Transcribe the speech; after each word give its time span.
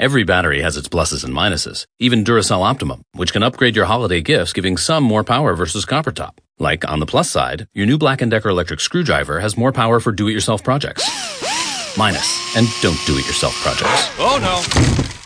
Every 0.00 0.24
battery 0.24 0.60
has 0.62 0.76
its 0.76 0.88
pluses 0.88 1.24
and 1.24 1.32
minuses, 1.32 1.86
even 2.00 2.24
Duracell 2.24 2.64
Optimum, 2.64 3.02
which 3.14 3.32
can 3.32 3.44
upgrade 3.44 3.76
your 3.76 3.84
holiday 3.84 4.20
gifts, 4.20 4.52
giving 4.52 4.76
some 4.76 5.04
more 5.04 5.22
power 5.22 5.54
versus 5.54 5.84
copper 5.84 6.10
top. 6.10 6.40
Like 6.58 6.88
on 6.90 6.98
the 6.98 7.06
plus 7.06 7.30
side, 7.30 7.68
your 7.74 7.86
new 7.86 7.96
Black 7.96 8.18
& 8.18 8.28
Decker 8.28 8.48
electric 8.48 8.80
screwdriver 8.80 9.38
has 9.38 9.56
more 9.56 9.70
power 9.70 10.00
for 10.00 10.10
do-it-yourself 10.10 10.64
projects. 10.64 11.08
Minus, 11.96 12.56
and 12.56 12.66
don't 12.82 12.98
do-it-yourself 13.06 13.54
projects. 13.62 14.10
Oh 14.18 14.38
no! 14.42 14.62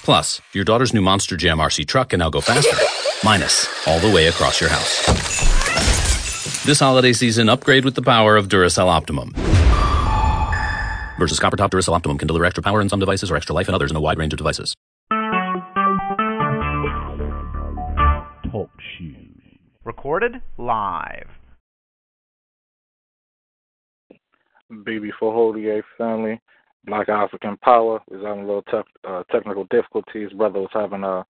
Plus, 0.04 0.42
your 0.52 0.64
daughter's 0.64 0.92
new 0.92 1.00
Monster 1.00 1.38
Jam 1.38 1.58
RC 1.58 1.86
truck 1.86 2.10
can 2.10 2.18
now 2.18 2.28
go 2.28 2.42
faster. 2.42 2.76
Minus, 3.24 3.66
all 3.86 4.00
the 4.00 4.14
way 4.14 4.26
across 4.26 4.60
your 4.60 4.68
house. 4.68 5.06
This 6.66 6.80
holiday 6.80 7.14
season, 7.14 7.48
upgrade 7.48 7.86
with 7.86 7.94
the 7.94 8.02
power 8.02 8.36
of 8.36 8.48
Duracell 8.48 8.88
Optimum. 8.88 9.32
Versus 11.18 11.40
copper 11.40 11.56
top 11.56 11.72
Duracell 11.72 11.94
Optimum 11.94 12.16
can 12.16 12.28
deliver 12.28 12.44
extra 12.44 12.62
power 12.62 12.80
in 12.80 12.88
some 12.88 13.00
devices 13.00 13.30
or 13.30 13.36
extra 13.36 13.54
life 13.54 13.68
in 13.68 13.74
others 13.74 13.90
in 13.90 13.96
a 13.96 14.00
wide 14.00 14.18
range 14.18 14.32
of 14.32 14.38
devices. 14.38 14.74
Talk 18.50 18.70
shoes. 18.96 19.58
Recorded 19.84 20.40
live. 20.58 21.28
BB 24.70 25.10
for 25.18 25.32
Holy 25.32 25.82
family, 25.96 26.40
Black 26.84 27.08
African 27.08 27.56
Power 27.58 28.00
was 28.08 28.22
having 28.22 28.44
a 28.44 28.46
little 28.46 28.62
tech 28.62 28.84
uh, 29.06 29.22
technical 29.32 29.64
difficulties. 29.70 30.30
Brother 30.32 30.60
was 30.60 30.70
having 30.72 31.04
uh, 31.04 31.24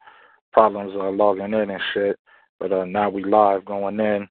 problems 0.52 0.92
uh, 0.94 1.10
logging 1.10 1.54
in 1.54 1.70
and 1.70 1.80
shit, 1.94 2.18
but 2.58 2.72
uh, 2.72 2.84
now 2.84 3.08
we 3.08 3.24
live 3.24 3.64
going 3.64 4.00
in. 4.00 4.28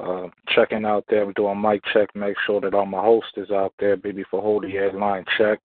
Uh, 0.00 0.28
checking 0.48 0.84
out 0.84 1.04
there, 1.08 1.26
we're 1.26 1.32
doing 1.32 1.60
mic 1.60 1.82
check, 1.92 2.08
make 2.14 2.36
sure 2.46 2.60
that 2.60 2.74
all 2.74 2.86
my 2.86 3.00
hosts 3.00 3.32
is 3.36 3.50
out 3.50 3.74
there. 3.78 3.96
Baby 3.96 4.24
for 4.30 4.40
Holy 4.40 4.72
line 4.94 5.24
check. 5.36 5.60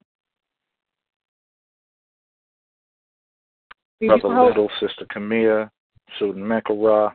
Brother 3.99 4.27
Little, 4.27 4.69
Sister 4.79 5.05
Camilla, 5.09 5.71
Sudan 6.19 6.43
Menkara, 6.43 7.13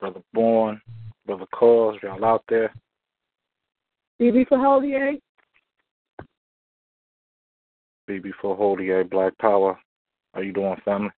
Brother 0.00 0.20
Born, 0.34 0.80
Brother 1.24 1.46
Cause, 1.54 1.96
y'all 2.02 2.24
out 2.24 2.44
there. 2.48 2.74
BB 4.20 4.48
for 4.48 4.58
Holy 4.58 5.20
BB 8.08 8.32
for 8.42 8.56
Holy 8.56 9.02
Black 9.04 9.38
Power. 9.38 9.78
How 10.34 10.40
you 10.40 10.52
doing, 10.52 10.76
family? 10.84 11.10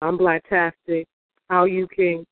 I'm 0.00 0.16
Blacktastic. 0.16 1.06
How 1.48 1.64
you, 1.64 1.86
King? 1.94 2.26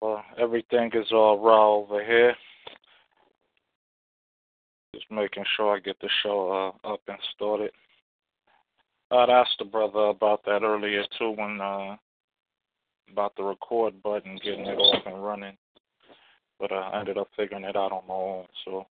Well, 0.00 0.22
everything 0.38 0.90
is 0.94 1.10
all 1.12 1.38
raw 1.38 1.74
over 1.74 2.04
here. 2.04 2.34
Just 4.94 5.10
making 5.10 5.44
sure 5.56 5.76
I 5.76 5.80
get 5.80 5.98
the 6.00 6.08
show 6.22 6.74
uh, 6.84 6.92
up 6.92 7.00
and 7.08 7.18
started. 7.34 7.70
I'd 9.10 9.30
asked 9.30 9.56
the 9.58 9.64
brother 9.64 10.06
about 10.06 10.44
that 10.44 10.62
earlier 10.62 11.04
too, 11.18 11.30
when 11.36 11.60
uh, 11.60 11.96
about 13.10 13.34
the 13.36 13.42
record 13.42 14.02
button, 14.02 14.38
getting 14.42 14.66
it 14.66 14.78
off 14.78 15.06
and 15.06 15.24
running. 15.24 15.56
But 16.58 16.72
uh, 16.72 16.90
I 16.92 17.00
ended 17.00 17.18
up 17.18 17.28
figuring 17.36 17.64
it 17.64 17.76
out 17.76 17.92
on 17.92 18.06
my 18.06 18.14
own. 18.14 18.46
So 18.64 18.86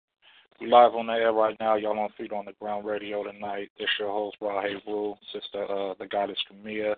we 0.60 0.66
live 0.66 0.94
on 0.94 1.06
the 1.06 1.12
air 1.12 1.32
right 1.32 1.56
now. 1.60 1.76
Y'all 1.76 1.98
on 1.98 2.10
Feet 2.16 2.32
on 2.32 2.46
the 2.46 2.52
Ground 2.60 2.86
Radio 2.86 3.22
tonight. 3.22 3.70
This 3.78 3.88
your 3.98 4.10
host, 4.10 4.36
Rahe 4.40 4.74
Rule, 4.86 5.18
sister, 5.32 5.64
uh, 5.64 5.94
the 5.98 6.06
goddess 6.06 6.38
Camilla. 6.48 6.96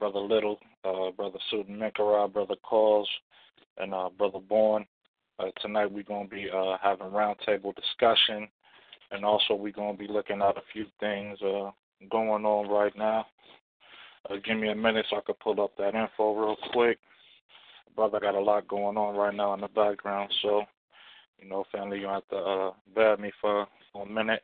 Brother 0.00 0.18
Little, 0.18 0.58
uh, 0.84 1.10
Brother 1.12 1.38
Sudan 1.50 1.78
Menkara, 1.78 2.32
Brother 2.32 2.56
Calls, 2.62 3.08
and 3.78 3.94
uh, 3.94 4.08
Brother 4.16 4.40
Bourne. 4.40 4.86
Uh, 5.38 5.50
tonight 5.60 5.92
we're 5.92 6.02
going 6.02 6.28
to 6.28 6.34
be 6.34 6.48
uh, 6.50 6.76
having 6.82 7.08
roundtable 7.08 7.74
discussion, 7.76 8.48
and 9.10 9.24
also 9.24 9.54
we're 9.54 9.72
going 9.72 9.96
to 9.96 10.02
be 10.02 10.10
looking 10.10 10.40
at 10.40 10.56
a 10.56 10.62
few 10.72 10.86
things 10.98 11.38
uh, 11.42 11.70
going 12.10 12.46
on 12.46 12.68
right 12.68 12.96
now. 12.96 13.26
Uh, 14.28 14.36
give 14.44 14.58
me 14.58 14.70
a 14.70 14.74
minute 14.74 15.04
so 15.10 15.18
I 15.18 15.20
can 15.24 15.34
pull 15.42 15.60
up 15.62 15.76
that 15.76 15.94
info 15.94 16.34
real 16.34 16.56
quick. 16.72 16.98
Brother 17.94 18.20
got 18.20 18.34
a 18.34 18.40
lot 18.40 18.66
going 18.68 18.96
on 18.96 19.14
right 19.14 19.34
now 19.34 19.52
in 19.52 19.60
the 19.60 19.68
background, 19.68 20.32
so 20.42 20.62
you 21.38 21.48
know, 21.48 21.64
family, 21.72 22.00
you 22.00 22.06
have 22.06 22.26
to 22.28 22.36
uh, 22.36 22.70
bear 22.94 23.16
me 23.16 23.32
for, 23.40 23.66
for 23.92 24.06
a 24.06 24.08
minute. 24.08 24.42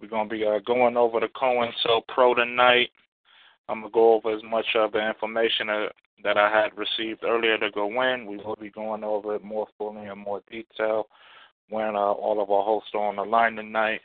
We're 0.00 0.08
gonna 0.08 0.28
be 0.28 0.44
uh, 0.44 0.60
going 0.66 0.96
over 0.96 1.20
the 1.20 1.28
Cohen 1.38 1.70
Cell 1.82 2.04
Pro 2.08 2.34
tonight. 2.34 2.90
I'm 3.68 3.80
gonna 3.80 3.90
go 3.92 4.14
over 4.14 4.34
as 4.34 4.42
much 4.42 4.66
of 4.74 4.92
the 4.92 5.06
information 5.06 5.68
that 6.22 6.36
I 6.36 6.50
had 6.50 6.76
received 6.76 7.24
earlier 7.24 7.58
to 7.58 7.70
go 7.70 8.02
in. 8.02 8.26
We 8.26 8.36
will 8.36 8.56
be 8.60 8.70
going 8.70 9.04
over 9.04 9.34
it 9.34 9.42
more 9.42 9.66
fully 9.78 10.06
and 10.06 10.20
more 10.20 10.42
detail 10.50 11.08
when 11.70 11.96
uh, 11.96 12.12
all 12.12 12.42
of 12.42 12.50
our 12.50 12.62
hosts 12.62 12.90
are 12.94 13.08
on 13.08 13.16
the 13.16 13.22
line 13.22 13.56
tonight. 13.56 14.00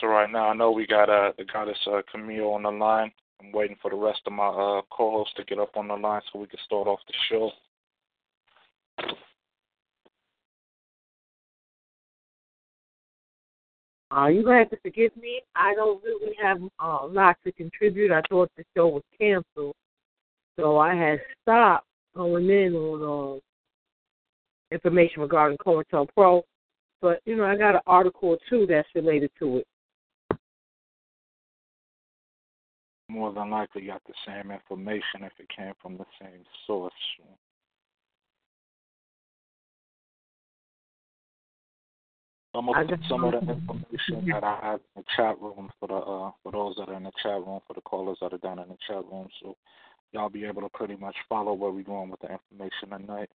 So 0.00 0.06
right 0.06 0.30
now, 0.30 0.48
I 0.48 0.54
know 0.54 0.70
we 0.70 0.86
got 0.86 1.10
uh, 1.10 1.32
the 1.36 1.44
goddess 1.44 1.78
uh, 1.86 2.00
Camille 2.10 2.48
on 2.48 2.62
the 2.62 2.70
line. 2.70 3.12
I'm 3.40 3.52
waiting 3.52 3.76
for 3.80 3.90
the 3.90 3.96
rest 3.96 4.20
of 4.26 4.32
my 4.32 4.48
uh, 4.48 4.82
co-hosts 4.90 5.34
to 5.36 5.44
get 5.44 5.58
up 5.58 5.76
on 5.76 5.88
the 5.88 5.94
line 5.94 6.22
so 6.32 6.38
we 6.38 6.46
can 6.46 6.58
start 6.64 6.86
off 6.86 7.00
the 7.06 7.14
show. 7.28 7.50
Uh, 14.14 14.26
you're 14.26 14.42
gonna 14.42 14.58
have 14.58 14.70
to 14.70 14.76
forgive 14.82 15.16
me. 15.16 15.40
I 15.54 15.74
don't 15.74 16.02
really 16.02 16.34
have 16.42 16.60
uh, 16.82 16.98
a 17.02 17.06
lot 17.06 17.36
to 17.44 17.52
contribute. 17.52 18.10
I 18.10 18.22
thought 18.28 18.50
the 18.56 18.64
show 18.76 18.88
was 18.88 19.02
canceled, 19.18 19.76
so 20.58 20.78
I 20.78 20.94
had 20.94 21.20
stopped 21.42 21.86
going 22.16 22.50
in 22.50 22.74
on 22.74 23.36
uh, 23.36 24.74
information 24.74 25.22
regarding 25.22 25.58
COINTELPRO. 25.58 26.08
Pro. 26.14 26.42
But 27.00 27.20
you 27.24 27.36
know, 27.36 27.44
I 27.44 27.56
got 27.56 27.76
an 27.76 27.80
article 27.86 28.36
two 28.48 28.66
that's 28.66 28.88
related 28.94 29.30
to 29.38 29.58
it. 29.58 29.66
More 33.08 33.32
than 33.32 33.50
likely, 33.50 33.86
got 33.86 34.02
the 34.06 34.14
same 34.26 34.50
information 34.50 35.22
if 35.22 35.32
it 35.38 35.48
came 35.56 35.72
from 35.80 35.96
the 35.96 36.04
same 36.20 36.44
source. 36.66 36.92
I'm 42.52 42.66
gonna 42.66 42.98
some 43.08 43.24
of 43.24 43.32
the 43.32 43.38
information 43.38 44.26
that 44.32 44.42
I 44.42 44.58
have 44.62 44.80
in 44.96 45.02
the 45.02 45.04
chat 45.16 45.40
room 45.40 45.70
for 45.78 45.86
the 45.86 45.94
uh, 45.94 46.30
for 46.42 46.52
those 46.52 46.74
that 46.76 46.88
are 46.88 46.96
in 46.96 47.04
the 47.04 47.12
chat 47.22 47.34
room, 47.34 47.60
for 47.66 47.74
the 47.74 47.80
callers 47.80 48.18
that 48.20 48.32
are 48.32 48.38
down 48.38 48.58
in 48.58 48.68
the 48.68 48.76
chat 48.88 49.04
room, 49.10 49.28
so 49.40 49.56
y'all 50.12 50.28
be 50.28 50.44
able 50.44 50.62
to 50.62 50.68
pretty 50.70 50.96
much 50.96 51.14
follow 51.28 51.52
where 51.52 51.70
we're 51.70 51.84
going 51.84 52.10
with 52.10 52.20
the 52.20 52.28
information 52.32 52.90
tonight. 52.90 53.30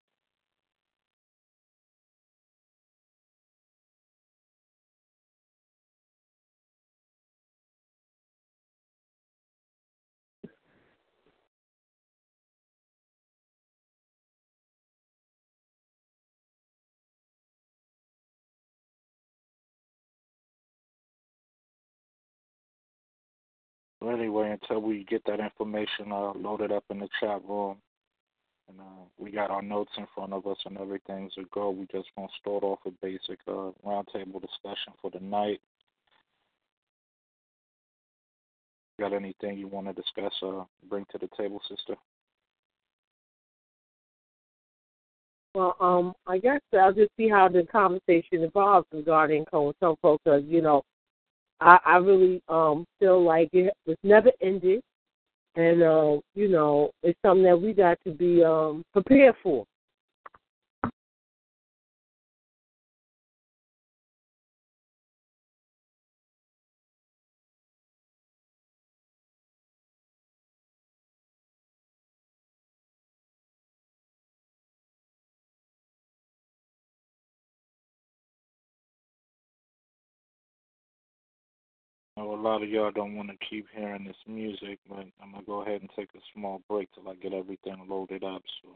Until 24.62 24.82
we 24.82 25.04
get 25.06 25.24
that 25.26 25.40
information 25.40 26.12
uh, 26.12 26.34
loaded 26.34 26.72
up 26.72 26.84
in 26.90 27.00
the 27.00 27.10
chat 27.20 27.42
room, 27.48 27.78
and 28.68 28.80
uh, 28.80 29.04
we 29.18 29.32
got 29.32 29.52
our 29.52 29.62
notes 29.62 29.92
in 29.98 30.06
front 30.16 30.34
of 30.34 30.46
us 30.48 30.58
and 30.66 30.78
everything's 30.78 31.34
a 31.38 31.44
go, 31.54 31.70
we 31.70 31.86
just 31.92 32.10
gonna 32.16 32.28
start 32.40 32.64
off 32.64 32.80
a 32.86 32.92
basic 33.02 33.40
uh, 33.48 33.72
roundtable 33.86 34.42
discussion 34.42 34.94
for 35.02 35.12
the 35.12 35.20
night. 35.20 35.62
Got 39.00 39.14
anything 39.14 39.58
you 39.58 39.68
want 39.68 39.88
to 39.88 39.94
discuss? 39.94 40.34
Uh, 40.42 40.64
bring 40.90 41.06
to 41.12 41.18
the 41.18 41.30
table, 41.38 41.62
sister. 41.70 41.96
Well, 45.54 45.76
um, 45.80 46.14
I 46.28 46.38
guess 46.38 46.60
I'll 46.74 46.94
just 46.94 47.12
see 47.18 47.30
how 47.30 47.50
the 47.50 47.64
conversation 47.64 48.44
evolves 48.44 48.88
regarding 48.92 49.46
COINTELPRO 49.46 50.18
because 50.24 50.44
you 50.48 50.62
know 50.62 50.84
I, 51.62 51.80
I 51.86 51.98
really 51.98 52.42
um 52.50 52.86
feel 53.00 53.24
like 53.24 53.50
it 53.54 53.74
was 53.86 53.98
never 54.04 54.32
ended, 54.42 54.82
and 55.56 55.82
uh, 55.82 56.18
you 56.34 56.48
know 56.48 56.92
it's 57.04 57.20
something 57.24 57.44
that 57.44 57.60
we 57.60 57.74
got 57.74 57.98
to 58.06 58.12
be 58.12 58.44
um 58.44 58.84
prepared 58.94 59.36
for. 59.42 59.66
Know 82.18 82.34
a 82.34 82.36
lot 82.36 82.64
of 82.64 82.70
y'all 82.70 82.92
don't 82.92 83.16
want 83.16 83.30
to 83.30 83.46
keep 83.50 83.66
hearing 83.76 84.06
this 84.06 84.16
music, 84.28 84.80
but 84.88 85.06
I'm 85.22 85.32
gonna 85.32 85.44
go 85.46 85.62
ahead 85.62 85.82
and 85.82 85.90
take 85.96 86.10
a 86.16 86.20
small 86.34 86.62
break 86.70 86.90
till 86.94 87.10
I 87.10 87.16
get 87.16 87.34
everything 87.34 87.86
loaded 87.88 88.24
up. 88.24 88.42
So 88.62 88.70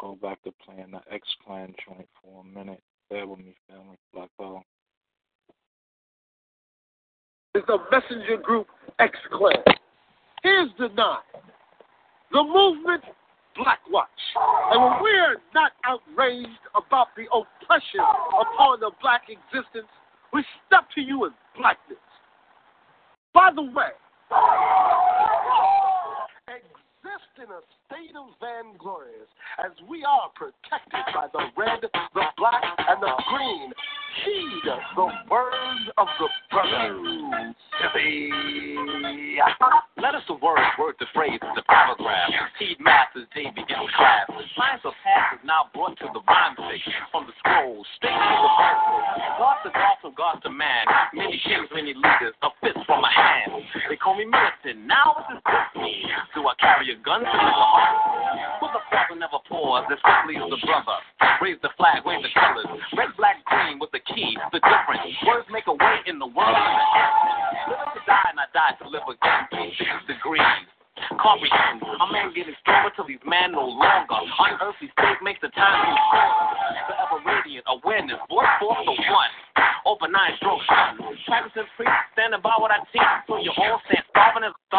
go 0.00 0.16
back 0.20 0.42
to 0.44 0.52
playing 0.64 0.92
the 0.92 1.00
X 1.12 1.26
Clan 1.44 1.74
joint 1.86 2.08
for 2.22 2.42
a 2.42 2.58
minute. 2.58 2.80
Bear 3.10 3.26
with 3.26 3.38
me, 3.38 3.54
family. 3.68 3.96
Black 4.14 4.30
Power. 4.38 4.62
Is 7.54 7.62
the 7.66 7.78
messenger 7.90 8.36
group 8.42 8.66
X 8.98 9.16
Clan. 9.32 9.56
Here's 10.42 10.70
the 10.78 10.88
nine. 10.96 11.18
The 12.32 12.42
movement 12.42 13.02
Black 13.56 13.80
Watch. 13.90 14.08
And 14.70 14.82
when 14.82 15.02
we're 15.02 15.36
not 15.54 15.72
outraged 15.84 16.48
about 16.74 17.08
the 17.16 17.24
oppression 17.32 18.00
upon 18.00 18.80
the 18.80 18.90
black 19.02 19.22
existence, 19.28 19.88
we 20.32 20.44
step 20.66 20.84
to 20.94 21.00
you 21.00 21.24
in 21.26 21.32
blackness. 21.56 21.98
By 23.34 23.50
the 23.54 23.62
way, 23.62 23.92
exist 26.48 27.32
in 27.38 27.50
a 27.50 27.60
state 27.86 28.16
of 28.16 28.34
vainglorious 28.40 29.28
as 29.64 29.72
we 29.88 30.04
are 30.04 30.30
protected 30.34 31.04
by 31.14 31.28
the 31.32 31.44
red, 31.56 31.80
the 31.82 32.24
black, 32.36 32.64
and 32.88 33.02
the 33.02 33.12
green. 33.30 33.72
Heed 34.24 34.62
the 34.64 34.76
words 35.30 35.84
of 35.96 36.08
the 36.18 36.28
brother. 36.50 37.54
Let 39.98 40.14
us 40.14 40.22
the 40.26 40.34
word, 40.34 40.58
word 40.78 40.94
the 40.98 41.06
phrase, 41.14 41.38
the 41.40 41.62
paragraph. 41.62 42.30
Heed 42.58 42.80
masters, 42.80 43.28
they 43.34 43.46
begin 43.54 43.84
class. 43.94 44.26
Science 44.56 44.82
of 44.84 44.94
past 45.04 45.38
is 45.38 45.44
now 45.46 45.70
brought 45.74 45.98
to 45.98 46.08
the 46.12 46.20
rhyme 46.26 46.56
section. 46.56 46.92
From 47.12 47.26
the 47.26 47.34
scroll, 47.38 47.84
straight 47.96 48.16
to 48.16 48.36
the 48.42 48.50
verse. 48.58 48.82
God 49.38 49.56
to 49.62 49.70
God, 49.70 49.96
from 50.02 50.14
God 50.16 50.42
to 50.42 50.50
man. 50.50 50.86
Many 51.14 51.38
kings, 51.44 51.68
many 51.70 51.94
leaders, 51.94 52.34
a 52.42 52.48
fist 52.58 52.80
from 52.86 53.02
my 53.02 53.12
hand. 53.12 53.62
They 53.90 53.96
call 53.96 54.16
me 54.16 54.24
militant. 54.24 54.86
Now 54.86 55.14
what 55.14 55.28
does 55.30 55.42
this 55.44 55.82
mean? 55.82 56.08
Do 56.34 56.48
I 56.48 56.54
carry 56.58 56.90
a 56.90 56.98
gun 57.04 57.20
to 57.20 57.30
the 57.30 57.52
heart? 57.54 58.58
Put 58.58 58.72
the 58.74 58.82
father 58.90 59.14
never 59.18 59.38
pause, 59.46 59.86
as 59.92 59.98
as 60.02 60.50
the 60.50 60.60
brother. 60.66 60.98
Raise 61.42 61.58
the 61.62 61.70
flag, 61.78 62.02
wave 62.02 62.22
the 62.22 62.32
colors. 62.34 62.66
Red, 62.98 63.14
black, 63.16 63.44
green 63.46 63.78
with 63.78 63.90
the 63.94 63.97
key, 64.06 64.36
the 64.52 64.60
difference. 64.60 65.02
Words 65.26 65.48
make 65.50 65.66
a 65.66 65.74
way 65.74 65.96
in 66.06 66.18
the 66.18 66.26
world. 66.26 66.54
Live 67.68 67.90
to 67.94 68.00
die 68.06 68.28
and 68.30 68.38
I 68.38 68.46
die 68.54 68.74
to 68.82 68.88
live 68.88 69.06
again. 69.06 69.48
360 69.50 70.12
degrees. 70.12 70.44
Comprehend. 71.16 71.82
A 71.82 72.06
man 72.10 72.34
getting 72.34 72.54
stronger 72.60 72.90
till 72.94 73.06
he's 73.06 73.22
man 73.22 73.52
no 73.52 73.64
longer. 73.64 74.18
Unearthly 74.18 74.90
state 74.98 75.20
makes 75.22 75.40
the 75.40 75.48
time 75.54 75.78
seem 75.86 75.96
shorter. 76.10 76.34
Forever 76.90 77.18
radiant 77.22 77.66
awareness. 77.70 78.18
Voice 78.26 78.50
forth 78.58 78.82
the 78.82 78.94
one. 79.08 79.32
Open 79.86 80.10
nine 80.12 80.34
stroke 80.42 80.60
sun. 80.66 80.98
Practicing 81.26 81.70
free, 81.78 81.86
standing 82.12 82.42
by 82.42 82.54
what 82.58 82.70
I 82.74 82.82
teach. 82.90 83.02
So 83.30 83.38
you 83.38 83.54
all 83.56 83.80
stand 83.86 84.04
starving 84.10 84.44
as 84.44 84.52
a 84.52 84.78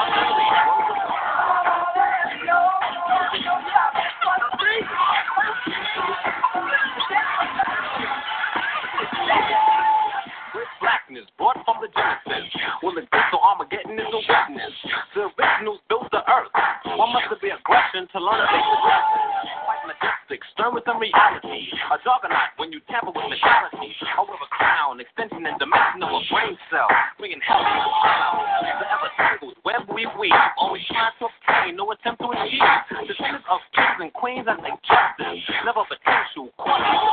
blackness 11.10 11.30
brought 11.38 11.58
from 11.66 11.82
the 11.82 11.90
Genesis. 11.90 12.54
When 12.82 12.96
the 12.96 13.02
gift 13.02 13.34
of 13.34 13.40
Armageddon 13.42 13.98
is 13.98 14.06
a 14.06 14.22
witness. 14.22 14.74
The 15.16 15.30
originals 15.34 15.80
built 15.90 16.06
the 16.12 16.22
earth. 16.30 16.54
One 16.86 17.14
must 17.14 17.34
be 17.42 17.50
aggression 17.50 18.08
to 18.14 18.20
learn 18.22 18.46
take 18.46 18.62
the 18.62 20.19
Quite 20.30 20.38
majestic, 20.38 20.54
stern 20.54 20.76
within 20.76 20.98
reality. 21.02 21.74
A 21.90 21.98
juggernaut 22.06 22.54
when 22.58 22.72
you 22.72 22.80
tamper 22.90 23.10
with 23.10 23.26
mentality. 23.30 23.96
A 23.98 24.48
crown, 24.54 25.00
extension 25.00 25.46
and 25.46 25.58
dimension 25.58 26.04
of 26.04 26.10
a 26.10 26.22
brain 26.30 26.58
cell. 26.70 26.88
Bringing 27.18 27.42
hell 27.42 27.58
to 27.58 27.66
the 27.66 27.90
cloud. 27.90 28.38
The 28.62 28.86
ever 28.94 29.10
tangles, 29.18 29.56
web 29.66 29.90
we 29.90 30.06
weave. 30.20 30.34
Always 30.58 30.86
trying 30.86 31.14
to 31.20 31.26
obtain, 31.26 31.76
no 31.76 31.90
attempt 31.92 32.22
to 32.22 32.30
achieve. 32.30 32.62
Descendants 33.10 33.48
of 33.50 33.60
kings 33.74 34.00
and 34.06 34.14
queens, 34.14 34.46
I 34.46 34.56
think 34.62 34.78
justice. 34.86 35.42
Never 35.66 35.82
potential, 35.90 36.54
quantity, 36.62 37.10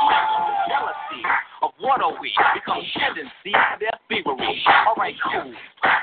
jealousy. 0.69 1.21
Of 1.65 1.71
what 1.81 2.01
are 2.01 2.13
we? 2.21 2.29
Become 2.53 2.85
tendency, 3.01 3.53
their 3.81 3.97
thievery. 4.09 4.61
Alright, 4.93 5.17
cool. 5.25 5.53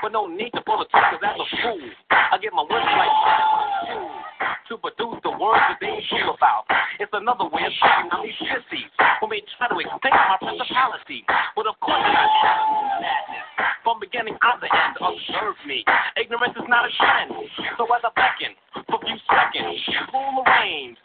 But 0.03 0.11
no 0.11 0.27
need 0.27 0.51
to 0.51 0.61
pull 0.67 0.83
trick, 0.83 1.03
cause 1.15 1.21
that's 1.21 1.39
a 1.39 1.47
fool. 1.63 1.79
I 2.11 2.35
get 2.43 2.51
my 2.51 2.67
words 2.67 2.91
like 2.91 3.15
to 4.69 4.77
produce 4.77 5.21
the 5.21 5.29
words 5.29 5.61
that 5.69 5.77
they 5.79 6.01
dream 6.09 6.25
about. 6.25 6.65
Another 7.13 7.45
way 7.45 7.61
of 7.65 7.73
talking 7.79 8.11
on 8.11 8.25
these 8.25 8.39
sissies 8.39 8.89
who 9.19 9.27
may 9.27 9.41
try 9.57 9.67
to 9.67 9.77
extinct 9.77 10.17
my 10.17 10.37
principality. 10.41 11.25
But 11.55 11.67
of 11.67 11.79
course. 11.79 12.01
From 13.83 13.99
beginning 13.99 14.33
to 14.33 14.51
the 14.61 14.69
end, 14.69 14.97
observe 14.97 15.55
me. 15.67 15.85
Ignorance 16.17 16.57
is 16.57 16.65
not 16.67 16.89
a 16.89 16.91
trend. 16.97 17.31
So 17.77 17.85
as 17.85 18.01
I 18.01 18.09
beckon 18.17 18.57
for 18.73 18.97
a 18.97 19.05
few 19.05 19.17
seconds, 19.29 19.77
pull 20.09 20.41
the 20.41 20.43
reins. 20.49 20.97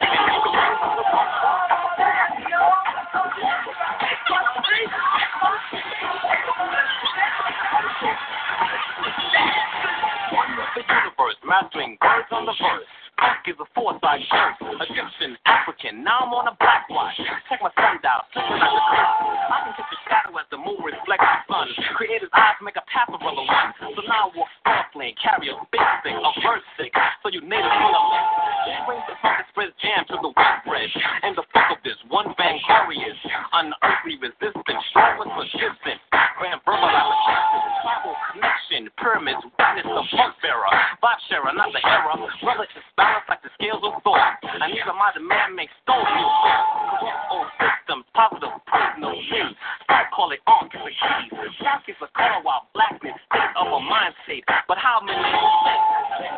the 10.71 10.81
universe, 10.81 11.37
mastering 11.45 11.97
words 12.01 12.27
on 12.31 12.45
the 12.45 12.53
verse. 12.53 13.00
Black 13.21 13.45
is 13.45 13.53
a 13.61 13.69
foresight 13.77 14.25
shirt, 14.33 14.57
Egyptian, 14.81 15.37
African. 15.45 16.01
Now 16.01 16.25
I'm 16.25 16.33
on 16.33 16.49
a 16.49 16.57
black 16.57 16.89
watch. 16.89 17.13
Check 17.45 17.61
my 17.61 17.69
sundial, 17.77 18.25
flipping 18.33 18.57
out 18.57 18.73
the 18.73 18.81
clock. 18.89 19.13
I 19.45 19.57
can 19.61 19.73
catch 19.77 19.93
a 19.93 19.99
shadow 20.09 20.33
as 20.41 20.49
the 20.49 20.57
moon 20.57 20.81
reflects 20.81 21.21
the 21.21 21.41
sun. 21.45 21.69
Creator's 22.01 22.33
eyes 22.33 22.57
make 22.65 22.81
a 22.81 22.85
path 22.89 23.13
of 23.13 23.21
one. 23.21 23.37
So 23.37 24.01
now 24.09 24.33
I 24.33 24.37
walk 24.37 24.49
softly 24.65 25.13
and 25.13 25.17
carry 25.21 25.53
a 25.53 25.57
big 25.69 25.85
stick, 26.01 26.17
a 26.17 26.31
verse 26.41 26.65
stick. 26.73 26.97
So 27.21 27.29
you 27.29 27.45
native 27.45 27.69
feel 27.69 27.93
a 27.93 28.03
Bring 28.89 29.01
the 29.05 29.13
funk 29.21 29.45
spread 29.53 29.69
jam 29.85 30.01
to 30.09 30.17
the 30.17 30.33
wet 30.33 30.65
bread. 30.65 30.89
And 31.21 31.37
the 31.37 31.45
fuck 31.53 31.77
of 31.77 31.79
this 31.85 32.01
one 32.09 32.33
bang 32.41 32.57
glorious. 32.65 33.21
Unearthly 33.53 34.17
resistance, 34.17 34.81
strong 34.89 35.21
with 35.21 35.29
persistence. 35.29 36.01
Grand 36.41 36.57
verbal 36.65 36.89
tribal 37.85 38.15
connection, 38.33 38.89
pyramids, 38.97 39.41
witness 39.45 39.85
the 39.85 40.03
funk 40.17 40.33
bearer. 40.41 40.73
Vibe 41.01 41.21
sharer, 41.29 41.53
not 41.53 41.69
the 41.73 41.81
error. 41.85 42.17
Brother 42.41 42.65
is 42.65 42.85
balanced 43.11 43.27
like 43.29 43.43
the 43.43 43.51
scales 43.59 43.83
of 43.83 43.99
thought. 44.03 44.39
And 44.43 44.63
neither 44.63 44.95
my 44.95 45.11
demand 45.11 45.55
makes 45.55 45.75
stones 45.83 46.07
you 46.07 46.27
Corrupt 47.03 47.27
old 47.31 47.49
systems, 47.59 48.05
positive 48.15 48.55
personal 48.67 49.11
news. 49.11 49.55
Start 49.83 50.07
call 50.15 50.31
it 50.31 50.39
on 50.47 50.71
the 50.71 50.79
key. 50.79 51.23
Black 51.59 51.83
is 51.91 51.99
a 51.99 52.07
color 52.15 52.39
while 52.43 52.71
blackness 52.71 53.19
state 53.27 53.53
of 53.59 53.67
a 53.67 53.79
mind 53.83 54.15
state. 54.23 54.47
But 54.67 54.77
how 54.79 55.03
many 55.03 55.19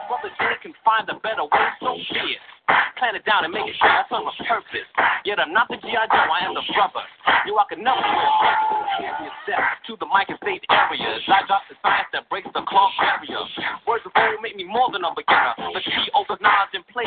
Brother 0.10 0.34
J 0.42 0.58
can 0.66 0.74
find 0.82 1.06
a 1.10 1.18
better 1.22 1.46
way, 1.46 1.68
so 1.78 1.94
be 1.94 2.34
it. 2.34 2.42
Plan 2.68 3.20
it 3.20 3.26
down 3.28 3.44
and 3.44 3.52
make 3.52 3.68
it 3.68 3.76
sure 3.76 3.92
I 3.92 4.08
serve 4.08 4.24
a 4.24 4.36
purpose. 4.48 4.88
Yet 5.28 5.40
I'm 5.40 5.52
not 5.52 5.68
the 5.68 5.76
G.I. 5.76 6.08
Joe, 6.08 6.28
I 6.32 6.48
am 6.48 6.56
the 6.56 6.64
brother. 6.72 7.04
You, 7.44 7.60
I 7.60 7.68
can 7.68 7.84
never 7.84 8.00
wear 8.00 8.24
a 8.24 9.32
step 9.44 9.60
to 9.88 10.00
the 10.00 10.08
mic 10.08 10.32
and 10.32 10.40
stage 10.40 10.64
areas. 10.72 11.20
I 11.28 11.44
drop 11.44 11.68
the 11.68 11.76
science 11.84 12.08
that 12.16 12.32
breaks 12.32 12.48
the 12.56 12.64
clock 12.64 12.96
barrier. 12.96 13.44
Words 13.84 14.08
of 14.08 14.16
old 14.16 14.40
make 14.40 14.56
me 14.56 14.64
more 14.64 14.88
than 14.96 15.04
a 15.04 15.12
beginner. 15.12 15.52
The 15.60 15.84
key 15.84 16.08
opens 16.16 16.40
knowledge 16.40 16.72
and 16.72 16.88
the 16.88 17.04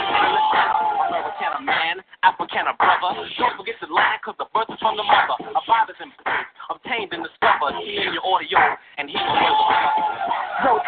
American 1.09 1.53
a 1.57 1.63
man, 1.65 2.05
African 2.21 2.69
a 2.69 2.77
brother. 2.77 3.17
Don't 3.41 3.57
forget 3.57 3.81
the 3.81 3.89
land, 3.89 4.21
cause 4.21 4.37
the 4.37 4.49
birth 4.53 4.69
is 4.69 4.77
from 4.81 5.01
the 5.01 5.07
mother. 5.09 5.41
A 5.41 5.63
is 5.89 6.01
in 6.05 6.13
place, 6.21 6.49
obtained 6.69 7.17
and 7.17 7.25
discovered. 7.25 7.81
He 7.81 8.05
in 8.05 8.13
your 8.13 8.25
audio, 8.29 8.61
and 9.01 9.09
he 9.09 9.17
will. 9.17 9.59
So, 10.65 10.81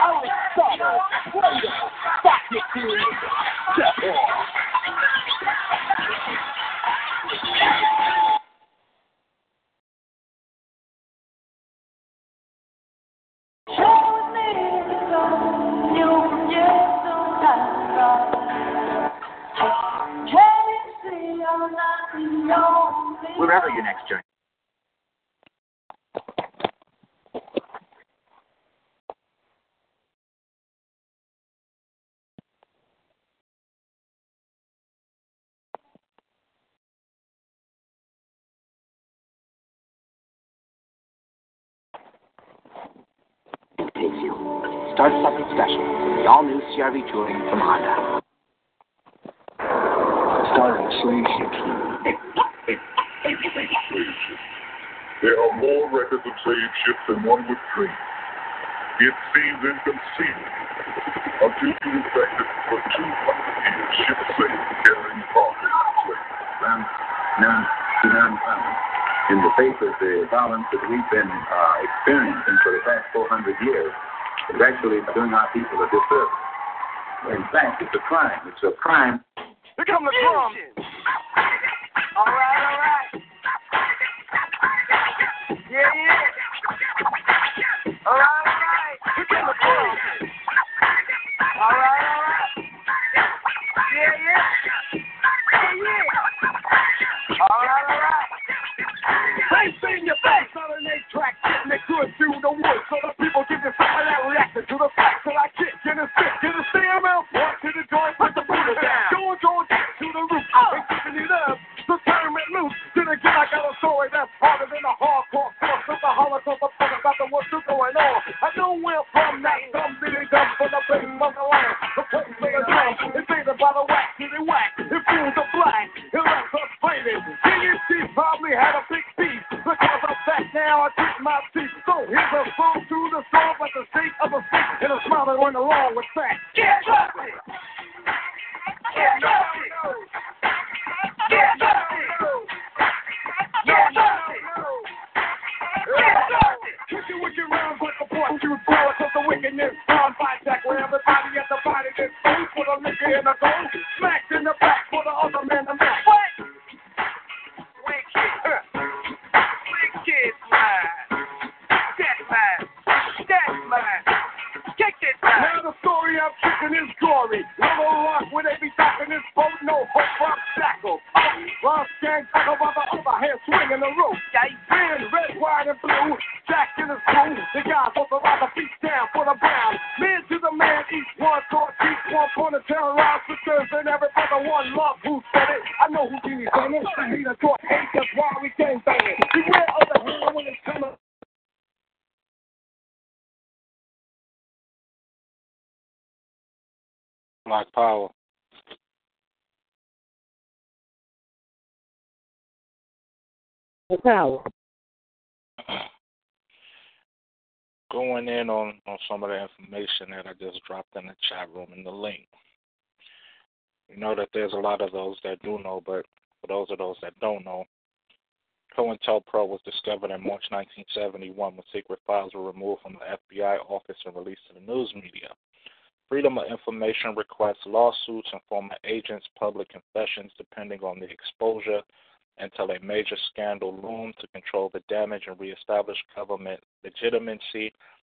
legitimacy. 237.28 237.72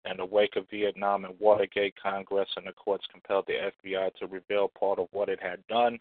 In 0.09 0.17
the 0.17 0.25
wake 0.25 0.55
of 0.55 0.69
Vietnam 0.69 1.25
and 1.25 1.33
Watergate, 1.39 1.95
Congress 2.01 2.49
and 2.57 2.67
the 2.67 2.73
courts 2.73 3.05
compelled 3.11 3.45
the 3.47 3.71
FBI 3.87 4.13
to 4.15 4.27
reveal 4.27 4.67
part 4.79 4.99
of 4.99 5.07
what 5.11 5.29
it 5.29 5.39
had 5.41 5.65
done 5.67 5.97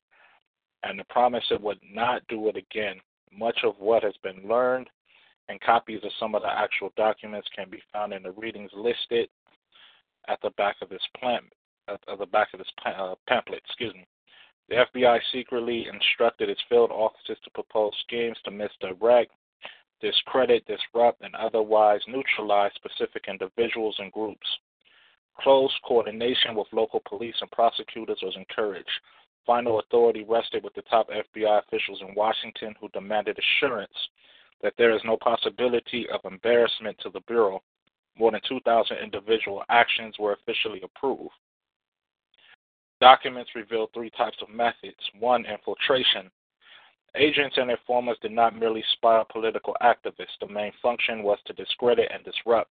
and 0.82 0.98
the 0.98 1.04
promise 1.04 1.44
it 1.50 1.60
would 1.60 1.80
not 1.90 2.20
do 2.28 2.48
it 2.48 2.56
again. 2.56 2.96
Much 3.36 3.58
of 3.64 3.74
what 3.78 4.02
has 4.02 4.14
been 4.22 4.46
learned 4.46 4.88
and 5.48 5.60
copies 5.60 6.00
of 6.04 6.10
some 6.20 6.34
of 6.34 6.42
the 6.42 6.48
actual 6.48 6.92
documents 6.96 7.48
can 7.56 7.70
be 7.70 7.82
found 7.92 8.12
in 8.12 8.22
the 8.22 8.32
readings 8.32 8.70
listed 8.74 9.28
at 10.28 10.38
the 10.42 10.50
back 10.50 10.76
of 10.82 10.90
this 10.90 11.02
plant, 11.18 11.44
at 11.88 12.00
the 12.18 12.26
back 12.26 12.48
of 12.52 12.58
this 12.58 12.68
uh, 12.84 13.14
pamphlet. 13.26 13.62
Excuse 13.66 13.94
me. 13.94 14.06
The 14.68 14.84
FBI 14.94 15.18
secretly 15.32 15.86
instructed 15.92 16.48
its 16.48 16.60
field 16.68 16.90
officers 16.90 17.38
to 17.44 17.50
propose 17.50 17.92
schemes 18.06 18.36
to 18.44 18.50
misdirect, 18.50 19.32
discredit, 20.04 20.66
disrupt, 20.66 21.22
and 21.22 21.34
otherwise 21.34 22.00
neutralize 22.06 22.70
specific 22.74 23.24
individuals 23.26 23.96
and 23.98 24.12
groups. 24.12 24.46
Close 25.40 25.72
coordination 25.88 26.54
with 26.54 26.66
local 26.72 27.00
police 27.08 27.34
and 27.40 27.50
prosecutors 27.50 28.18
was 28.22 28.36
encouraged. 28.36 29.00
Final 29.46 29.80
authority 29.80 30.22
rested 30.28 30.62
with 30.62 30.74
the 30.74 30.82
top 30.82 31.08
FBI 31.08 31.62
officials 31.66 32.02
in 32.06 32.14
Washington 32.14 32.74
who 32.78 32.88
demanded 32.90 33.38
assurance 33.38 33.96
that 34.62 34.74
there 34.76 34.94
is 34.94 35.00
no 35.04 35.16
possibility 35.16 36.06
of 36.12 36.20
embarrassment 36.30 36.98
to 37.02 37.08
the 37.10 37.20
Bureau. 37.26 37.62
More 38.18 38.30
than 38.30 38.40
2,000 38.46 38.98
individual 38.98 39.62
actions 39.70 40.16
were 40.18 40.34
officially 40.34 40.82
approved. 40.82 41.32
Documents 43.00 43.50
reveal 43.56 43.88
three 43.92 44.10
types 44.10 44.36
of 44.42 44.48
methods. 44.50 45.00
One, 45.18 45.44
infiltration. 45.46 46.30
Agents 47.16 47.56
and 47.58 47.70
informers 47.70 48.18
did 48.22 48.32
not 48.32 48.58
merely 48.58 48.82
spy 48.94 49.18
on 49.18 49.24
political 49.30 49.76
activists. 49.82 50.38
The 50.40 50.48
main 50.48 50.72
function 50.82 51.22
was 51.22 51.38
to 51.46 51.52
discredit 51.52 52.10
and 52.12 52.24
disrupt. 52.24 52.70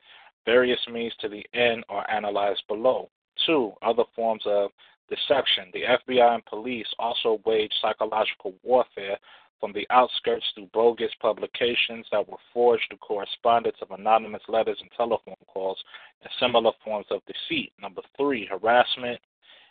Various 0.44 0.80
means 0.90 1.14
to 1.20 1.28
the 1.28 1.46
end 1.54 1.84
are 1.88 2.08
analyzed 2.10 2.62
below. 2.68 3.10
Two, 3.46 3.72
other 3.82 4.04
forms 4.14 4.42
of 4.46 4.70
deception. 5.08 5.70
The 5.72 5.82
FBI 5.82 6.34
and 6.34 6.44
police 6.46 6.86
also 6.98 7.40
waged 7.46 7.74
psychological 7.80 8.54
warfare 8.62 9.18
from 9.60 9.72
the 9.72 9.86
outskirts 9.90 10.44
through 10.54 10.68
bogus 10.74 11.12
publications 11.20 12.06
that 12.10 12.28
were 12.28 12.36
forged 12.52 12.84
through 12.88 12.98
correspondence 12.98 13.76
of 13.80 13.92
anonymous 13.92 14.42
letters 14.48 14.78
and 14.80 14.90
telephone 14.96 15.36
calls 15.46 15.82
and 16.22 16.30
similar 16.40 16.72
forms 16.84 17.06
of 17.10 17.22
deceit. 17.26 17.72
Number 17.80 18.02
three, 18.16 18.46
harassment, 18.46 19.20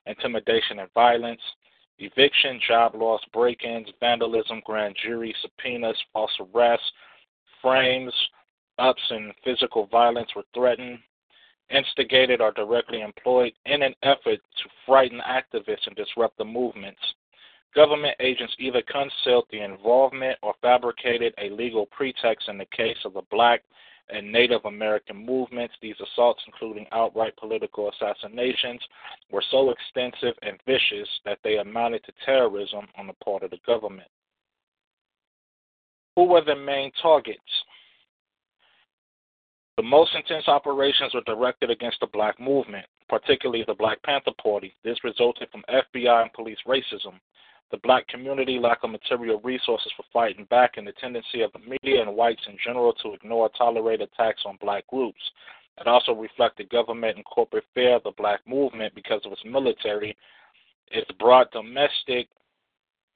intimidation 0.05 0.79
and 0.79 0.91
violence, 0.93 1.41
eviction, 1.99 2.59
job 2.67 2.95
loss, 2.95 3.21
break 3.31 3.63
ins, 3.63 3.87
vandalism, 3.99 4.61
grand 4.65 4.95
jury, 5.03 5.35
subpoenas, 5.41 5.97
false 6.11 6.31
arrests, 6.39 6.91
frames, 7.61 8.13
ups, 8.79 9.01
and 9.09 9.33
physical 9.43 9.87
violence 9.87 10.29
were 10.35 10.43
threatened, 10.53 10.99
instigated, 11.69 12.41
or 12.41 12.51
directly 12.51 13.01
employed 13.01 13.53
in 13.65 13.81
an 13.81 13.93
effort 14.03 14.39
to 14.57 14.69
frighten 14.85 15.21
activists 15.21 15.87
and 15.87 15.95
disrupt 15.95 16.37
the 16.37 16.45
movements. 16.45 17.01
Government 17.75 18.15
agents 18.19 18.53
either 18.59 18.83
concealed 18.83 19.45
the 19.51 19.61
involvement 19.61 20.37
or 20.43 20.53
fabricated 20.61 21.33
a 21.39 21.49
legal 21.49 21.87
pretext 21.87 22.47
in 22.47 22.57
the 22.57 22.67
case 22.67 22.97
of 23.03 23.13
the 23.13 23.23
black 23.31 23.63
and 24.09 24.31
Native 24.31 24.65
American 24.65 25.25
movements. 25.25 25.73
These 25.81 25.95
assaults, 26.01 26.41
including 26.45 26.85
outright 26.91 27.35
political 27.37 27.89
assassinations, 27.89 28.81
were 29.31 29.43
so 29.51 29.71
extensive 29.71 30.35
and 30.41 30.59
vicious 30.65 31.07
that 31.25 31.39
they 31.43 31.57
amounted 31.57 32.03
to 32.05 32.13
terrorism 32.25 32.87
on 32.97 33.07
the 33.07 33.13
part 33.23 33.43
of 33.43 33.51
the 33.51 33.59
government. 33.65 34.09
Who 36.15 36.25
were 36.25 36.43
the 36.43 36.55
main 36.55 36.91
targets? 37.01 37.39
The 39.77 39.83
most 39.83 40.13
intense 40.13 40.47
operations 40.47 41.15
were 41.15 41.21
directed 41.21 41.71
against 41.71 41.99
the 41.99 42.07
black 42.07 42.39
movement, 42.39 42.85
particularly 43.09 43.63
the 43.65 43.73
Black 43.73 44.01
Panther 44.03 44.31
Party. 44.41 44.75
This 44.83 45.03
resulted 45.03 45.49
from 45.51 45.63
FBI 45.67 46.21
and 46.21 46.33
police 46.33 46.59
racism. 46.67 47.19
The 47.73 47.79
black 47.79 48.07
community 48.07 48.59
lack 48.59 48.83
of 48.83 48.91
material 48.91 49.41
resources 49.43 49.91
for 49.97 50.03
fighting 50.13 50.45
back, 50.45 50.77
and 50.77 50.85
the 50.85 50.91
tendency 50.91 51.41
of 51.41 51.51
the 51.53 51.59
media 51.67 52.03
and 52.03 52.15
whites 52.15 52.43
in 52.45 52.55
general 52.63 52.93
to 53.01 53.13
ignore 53.13 53.47
or 53.47 53.49
tolerate 53.57 53.99
attacks 53.99 54.43
on 54.45 54.59
black 54.61 54.85
groups. 54.85 55.19
It 55.81 55.87
also 55.87 56.11
reflected 56.11 56.69
government 56.69 57.15
and 57.15 57.25
corporate 57.25 57.63
fear 57.73 57.95
of 57.95 58.03
the 58.03 58.11
black 58.15 58.41
movement 58.47 58.93
because 58.93 59.21
of 59.25 59.31
its 59.31 59.41
military, 59.43 60.15
its 60.91 61.09
broad 61.17 61.47
domestic 61.51 62.27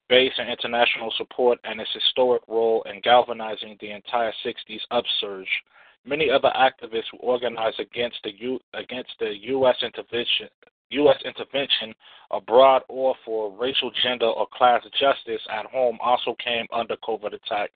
base 0.10 0.34
and 0.40 0.50
international 0.50 1.14
support, 1.18 1.60
and 1.64 1.80
its 1.80 1.94
historic 1.94 2.42
role 2.48 2.82
in 2.92 3.00
galvanizing 3.02 3.78
the 3.80 3.92
entire 3.92 4.34
60s 4.44 4.82
upsurge. 4.90 5.62
Many 6.04 6.32
other 6.32 6.52
activists 6.56 7.12
who 7.12 7.20
organized 7.20 7.80
against 7.80 8.18
the 8.24 8.32
U, 8.40 8.60
against 8.74 9.12
the 9.20 9.38
U.S. 9.38 9.76
intervention 9.84 10.50
U.S. 10.90 11.18
intervention 11.26 11.94
abroad 12.32 12.84
or 12.88 13.16
for 13.26 13.52
racial, 13.58 13.92
gender, 14.04 14.28
or 14.28 14.48
class 14.54 14.84
justice 15.00 15.42
at 15.52 15.66
home 15.66 15.98
also 16.02 16.36
came 16.44 16.66
under 16.72 16.96
covert 17.06 17.34
attack. 17.34 17.72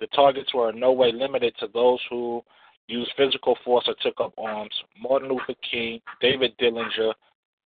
The 0.00 0.06
targets 0.08 0.52
were 0.54 0.70
in 0.70 0.80
no 0.80 0.92
way 0.92 1.12
limited 1.12 1.54
to 1.60 1.68
those 1.72 2.00
who 2.10 2.42
used 2.88 3.12
physical 3.16 3.56
force 3.64 3.84
or 3.88 3.94
took 4.02 4.20
up 4.20 4.32
arms. 4.38 4.74
Martin 5.00 5.28
Luther 5.28 5.54
King, 5.68 6.00
David 6.20 6.56
Dellinger, 6.58 7.12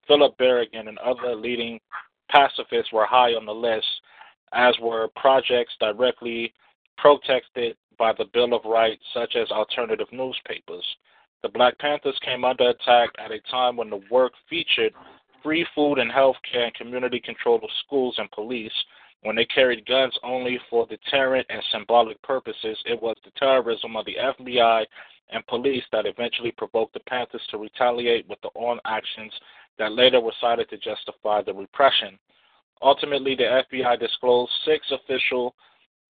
Philip 0.07 0.37
Berrigan, 0.37 0.87
and 0.87 0.97
other 0.99 1.35
leading 1.35 1.79
pacifists 2.29 2.91
were 2.91 3.05
high 3.05 3.31
on 3.31 3.45
the 3.45 3.53
list, 3.53 3.87
as 4.53 4.75
were 4.81 5.09
projects 5.15 5.73
directly 5.79 6.53
protected 6.97 7.75
by 7.97 8.13
the 8.17 8.25
Bill 8.33 8.53
of 8.53 8.65
Rights, 8.65 9.03
such 9.13 9.35
as 9.35 9.49
alternative 9.51 10.07
newspapers. 10.11 10.85
The 11.45 11.49
Black 11.49 11.77
Panthers 11.77 12.17
came 12.25 12.43
under 12.43 12.69
attack 12.69 13.11
at 13.19 13.29
a 13.29 13.39
time 13.51 13.77
when 13.77 13.91
the 13.91 14.01
work 14.09 14.33
featured 14.49 14.93
free 15.43 15.63
food 15.75 15.99
and 15.99 16.11
health 16.11 16.37
care 16.51 16.63
and 16.63 16.73
community 16.73 17.19
control 17.19 17.57
of 17.61 17.69
schools 17.85 18.15
and 18.17 18.31
police. 18.31 18.73
When 19.21 19.35
they 19.35 19.45
carried 19.45 19.85
guns 19.85 20.17
only 20.23 20.59
for 20.71 20.87
deterrent 20.87 21.45
and 21.51 21.61
symbolic 21.71 22.19
purposes, 22.23 22.79
it 22.87 22.99
was 22.99 23.15
the 23.23 23.29
terrorism 23.37 23.95
of 23.95 24.07
the 24.07 24.15
FBI 24.19 24.85
and 25.29 25.45
police 25.45 25.83
that 25.91 26.07
eventually 26.07 26.49
provoked 26.49 26.95
the 26.95 26.99
Panthers 27.01 27.45
to 27.51 27.59
retaliate 27.59 28.27
with 28.27 28.41
the 28.41 28.49
armed 28.59 28.81
actions 28.85 29.31
that 29.77 29.91
later 29.91 30.19
were 30.19 30.33
cited 30.41 30.67
to 30.71 30.77
justify 30.77 31.43
the 31.43 31.53
repression. 31.53 32.17
Ultimately, 32.81 33.35
the 33.35 33.61
FBI 33.71 33.99
disclosed 33.99 34.51
six 34.65 34.91
official 34.91 35.53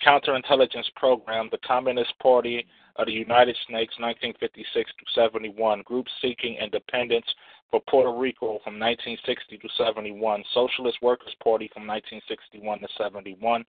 counterintelligence 0.01 0.93
programs 0.95 1.51
the 1.51 1.57
Communist 1.57 2.17
Party 2.19 2.65
of 2.97 3.07
the 3.07 3.11
United 3.11 3.55
States 3.63 3.93
1956 3.99 4.91
to 4.91 5.05
71, 5.13 5.81
groups 5.83 6.11
seeking 6.21 6.55
independence 6.55 7.25
for 7.69 7.81
Puerto 7.89 8.11
Rico 8.11 8.59
from 8.63 8.79
1960 8.79 9.57
to 9.57 9.69
71, 9.77 10.43
Socialist 10.53 10.97
Workers 11.01 11.35
Party 11.43 11.69
from 11.73 11.87
1961 11.87 12.79
to 12.79 12.87
71, 12.97 13.65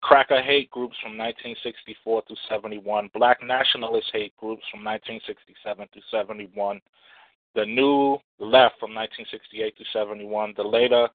Cracker 0.00 0.40
hate 0.42 0.70
groups 0.70 0.96
from 1.02 1.18
1964 1.18 2.22
to 2.22 2.34
71, 2.48 3.10
Black 3.14 3.38
nationalist 3.42 4.08
hate 4.12 4.36
groups 4.36 4.62
from 4.70 4.84
1967 4.84 5.88
to 5.92 6.00
71, 6.10 6.80
the 7.54 7.66
New 7.66 8.16
Left 8.40 8.80
from 8.80 8.94
1968 8.94 9.76
to 9.76 9.84
71, 9.92 10.54
the 10.56 10.62
later 10.62 11.08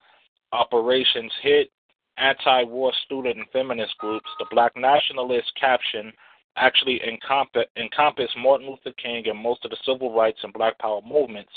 Operations 0.53 1.31
Hit 1.41 1.71
anti-war 2.17 2.91
student 3.05 3.37
and 3.37 3.45
feminist 3.51 3.97
groups, 3.97 4.29
the 4.39 4.45
Black 4.51 4.71
nationalist 4.75 5.51
caption 5.59 6.11
actually 6.57 7.01
encompass, 7.07 7.65
encompass 7.77 8.29
Martin 8.37 8.69
Luther 8.69 8.95
King 9.01 9.27
and 9.27 9.39
most 9.39 9.63
of 9.65 9.71
the 9.71 9.77
civil 9.85 10.13
rights 10.13 10.39
and 10.43 10.53
Black 10.53 10.77
Power 10.79 11.01
movements. 11.05 11.51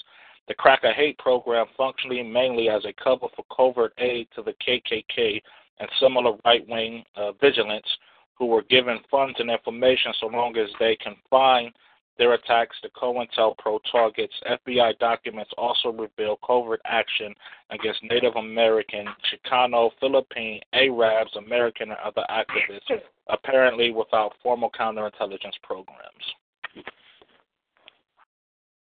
The 0.48 0.54
Cracker 0.54 0.92
Hate 0.92 1.18
program 1.18 1.66
functioning 1.76 2.32
mainly 2.32 2.68
as 2.68 2.84
a 2.84 2.92
cover 3.02 3.26
for 3.34 3.44
covert 3.54 3.92
aid 3.98 4.28
to 4.34 4.42
the 4.42 4.54
KKK 4.66 5.40
and 5.78 5.88
similar 6.00 6.36
right-wing 6.44 7.04
uh, 7.16 7.32
vigilants 7.32 7.88
who 8.34 8.46
were 8.46 8.62
given 8.62 8.98
funds 9.10 9.36
and 9.38 9.50
information 9.50 10.12
so 10.20 10.26
long 10.26 10.56
as 10.56 10.68
they 10.78 10.96
confined 10.96 11.72
their 12.18 12.34
attacks 12.34 12.76
to 12.82 12.90
COINTELPRO 12.90 13.80
targets. 13.90 14.34
FBI 14.48 14.98
documents 14.98 15.50
also 15.56 15.90
reveal 15.90 16.38
covert 16.46 16.80
action 16.84 17.34
against 17.70 18.02
Native 18.02 18.36
American, 18.36 19.06
Chicano, 19.30 19.90
Philippine, 20.00 20.60
Arabs, 20.72 21.34
American, 21.36 21.90
and 21.90 21.98
other 22.04 22.24
activists, 22.30 23.00
apparently 23.28 23.90
without 23.90 24.32
formal 24.42 24.70
counterintelligence 24.78 25.60
programs. 25.62 26.84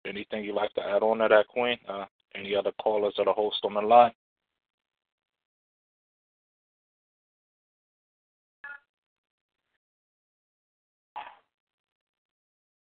Anything 0.05 0.43
you'd 0.43 0.55
like 0.55 0.73
to 0.73 0.81
add 0.81 1.03
on 1.03 1.19
to 1.19 1.27
that, 1.29 1.47
Queen? 1.47 1.77
Uh, 1.87 2.05
any 2.35 2.55
other 2.55 2.71
callers 2.81 3.13
or 3.17 3.25
the 3.25 3.33
host 3.33 3.57
on 3.63 3.75
the 3.75 3.81
line? 3.81 4.11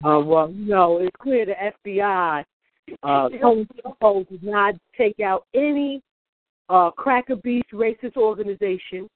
Uh, 0.02 0.20
well, 0.24 0.48
no, 0.54 0.98
it's 0.98 1.14
clear 1.20 1.44
the 1.46 1.54
FBI 1.86 2.44
uh, 3.02 3.28
Tony 3.40 3.66
did 4.30 4.42
not 4.42 4.74
take 4.96 5.20
out 5.20 5.44
any 5.54 6.00
uh, 6.68 6.90
cracker 6.90 7.36
beast 7.36 7.68
racist 7.72 8.16
organization. 8.16 9.08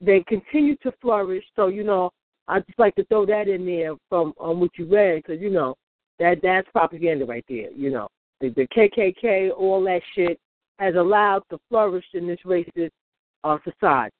They 0.00 0.22
continue 0.28 0.76
to 0.82 0.92
flourish. 1.00 1.44
So 1.56 1.68
you 1.68 1.84
know, 1.84 2.10
I 2.48 2.60
just 2.60 2.78
like 2.78 2.94
to 2.96 3.04
throw 3.06 3.26
that 3.26 3.48
in 3.48 3.64
there 3.66 3.94
from 4.08 4.34
um, 4.40 4.60
what 4.60 4.70
you 4.76 4.86
read 4.86 5.22
because 5.22 5.40
you 5.40 5.50
know 5.50 5.74
that 6.18 6.38
that's 6.42 6.68
propaganda 6.72 7.24
right 7.24 7.44
there. 7.48 7.70
You 7.72 7.90
know, 7.90 8.08
the, 8.40 8.50
the 8.50 8.66
KKK, 8.76 9.50
all 9.56 9.82
that 9.84 10.02
shit 10.14 10.38
has 10.78 10.94
allowed 10.94 11.42
to 11.50 11.58
flourish 11.68 12.04
in 12.12 12.26
this 12.26 12.38
racist 12.44 12.90
uh, 13.44 13.58
society. 13.64 14.14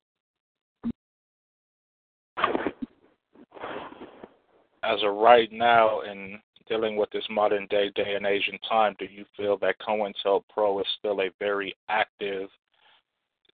As 4.86 5.02
of 5.02 5.16
right 5.16 5.50
now 5.52 6.00
in 6.02 6.38
dealing 6.68 6.96
with 6.96 7.10
this 7.10 7.24
modern 7.30 7.66
day 7.66 7.90
day 7.94 8.14
and 8.14 8.26
age 8.26 8.48
and 8.50 8.58
time, 8.68 8.94
do 8.98 9.06
you 9.06 9.24
feel 9.36 9.56
that 9.58 9.76
COINTELPRO 9.80 10.80
is 10.80 10.86
still 10.98 11.20
a 11.20 11.30
very 11.38 11.74
active? 11.88 12.48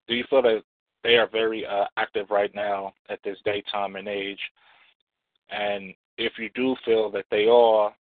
Do 0.08 0.16
you 0.16 0.24
feel 0.30 0.42
that 0.42 0.64
they 1.04 1.16
are 1.16 1.30
very 1.30 1.66
uh, 1.66 1.86
active 1.98 2.30
right 2.30 2.54
now 2.54 2.94
at 3.10 3.20
this 3.24 3.38
day, 3.46 3.64
time, 3.72 3.96
and 3.96 4.08
age? 4.08 4.40
And 5.50 5.94
if 6.18 6.34
you 6.38 6.50
do 6.56 6.76
feel 6.86 7.12
that 7.12 7.26
they 7.32 7.48
are 7.48 7.94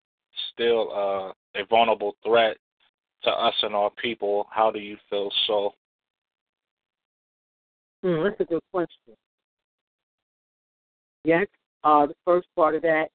still 0.54 0.91
uh, 0.91 1.60
a 1.60 1.65
vulnerable 1.70 2.15
threat 2.26 2.58
to 3.24 3.30
us 3.30 3.54
and 3.62 3.76
our 3.76 3.89
people, 4.02 4.48
how 4.50 4.72
do 4.72 4.80
you 4.80 4.98
feel 5.10 5.30
so? 5.48 5.74
Hmm, 8.04 8.24
that's 8.24 8.39
a 8.39 8.46
good 8.46 8.63
question. 8.72 9.15
Yes, 11.24 11.48
uh, 11.84 12.08
the 12.08 12.15
first 12.26 12.48
part 12.56 12.76
of 12.76 12.82
that 12.82 13.10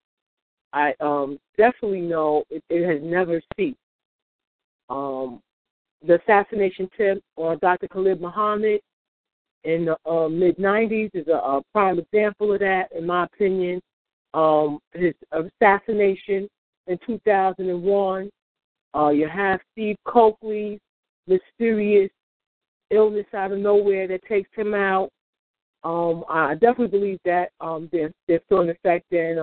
I 0.73 0.95
um, 1.01 1.39
definitely 1.57 2.01
know 2.01 2.45
it, 2.51 2.63
it 2.69 2.87
has 2.87 3.03
never 3.03 3.41
ceased. 3.57 3.79
Um, 4.89 5.41
the 6.07 6.21
assassination 6.21 6.89
attempt 6.95 7.25
on 7.37 7.59
Dr. 7.61 7.89
Khalid 7.89 8.21
Muhammad 8.21 8.81
in 9.65 9.87
the 9.87 10.11
uh, 10.11 10.29
mid 10.29 10.57
90s 10.59 11.11
is 11.15 11.27
a, 11.29 11.33
a, 11.33 11.63
prime 11.73 11.99
example 11.99 12.53
of 12.53 12.61
that, 12.61 12.89
in 12.97 13.07
my 13.07 13.25
opinion. 13.25 13.81
Um, 14.35 14.79
his 14.93 15.15
assassination 15.33 16.49
in 16.87 16.99
2001. 17.07 18.31
Uh, 18.95 19.09
you 19.09 19.29
have 19.29 19.61
Steve 19.73 19.97
Cokely's 20.07 20.81
mysterious 21.27 22.11
illness 22.91 23.27
out 23.35 23.53
of 23.53 23.59
nowhere 23.59 24.07
that 24.09 24.25
takes 24.27 24.51
him 24.55 24.75
out. 24.75 25.11
Um, 25.87 26.25
I 26.29 26.55
definitely 26.55 26.99
believe 26.99 27.21
that 27.25 27.51
um, 27.61 27.89
they're, 27.93 28.13
they're 28.27 28.41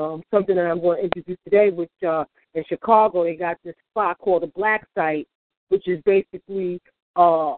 um, 0.03 0.21
something 0.29 0.57
that 0.57 0.65
I'm 0.65 0.81
going 0.81 0.97
to 0.97 1.03
introduce 1.05 1.37
today, 1.45 1.69
which 1.69 1.89
uh, 2.05 2.25
in 2.53 2.65
Chicago, 2.67 3.23
they 3.23 3.37
got 3.37 3.55
this 3.63 3.75
spot 3.89 4.17
called 4.19 4.43
the 4.43 4.47
Black 4.47 4.85
Site, 4.93 5.25
which 5.69 5.87
is 5.87 6.01
basically 6.05 6.81
a 7.15 7.21
uh, 7.21 7.55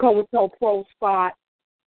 COINTELPRO 0.00 0.86
spot 0.96 1.34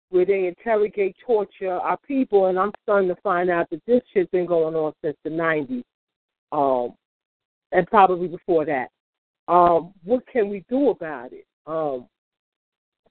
where 0.09 0.25
they 0.25 0.45
interrogate, 0.45 1.15
torture 1.25 1.71
our 1.71 1.97
people. 2.07 2.45
And 2.45 2.59
I'm 2.59 2.71
starting 2.83 3.09
to 3.09 3.19
find 3.23 3.49
out 3.49 3.67
that 3.71 3.81
this 3.87 4.03
shit's 4.13 4.29
been 4.29 4.45
going 4.45 4.75
on 4.75 4.93
since 5.03 5.17
the 5.23 5.31
90s 5.31 5.83
um, 6.51 6.93
and 7.71 7.87
probably 7.87 8.27
before 8.27 8.63
that. 8.65 8.89
Um, 9.47 9.91
what 10.03 10.21
can 10.27 10.49
we 10.49 10.63
do 10.69 10.91
about 10.91 11.33
it? 11.33 11.47
Um, 11.65 12.05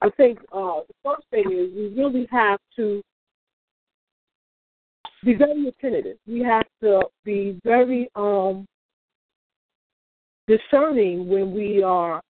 I 0.02 0.10
think 0.10 0.38
uh, 0.52 0.80
the 0.86 0.94
first 1.04 1.26
thing 1.30 1.44
is 1.46 1.74
we 1.74 2.02
really 2.02 2.28
have 2.30 2.60
to 2.76 3.02
be 5.24 5.34
very 5.34 5.68
attentive. 5.68 6.18
We 6.26 6.40
have 6.42 6.66
to 6.82 7.02
be 7.24 7.58
very 7.64 8.08
um, 8.14 8.66
discerning 10.46 11.28
when 11.28 11.52
we 11.52 11.82
are 11.82 12.20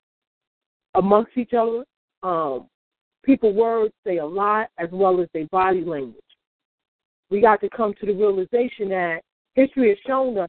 amongst 0.95 1.37
each 1.37 1.53
other. 1.53 1.85
Um, 2.23 2.69
people 3.25 3.53
words 3.53 3.93
say 4.07 4.19
a 4.19 4.27
lot 4.27 4.69
as 4.79 4.89
well 4.93 5.21
as 5.21 5.29
their 5.35 5.47
body 5.47 5.85
language. 5.85 6.15
We 7.29 7.41
got 7.41 7.61
to 7.61 7.69
come 7.69 7.93
to 8.01 8.07
the 8.07 8.13
realization 8.13 8.89
that 8.91 9.21
history 9.55 9.89
has 9.89 9.99
shown 10.07 10.39
us 10.39 10.49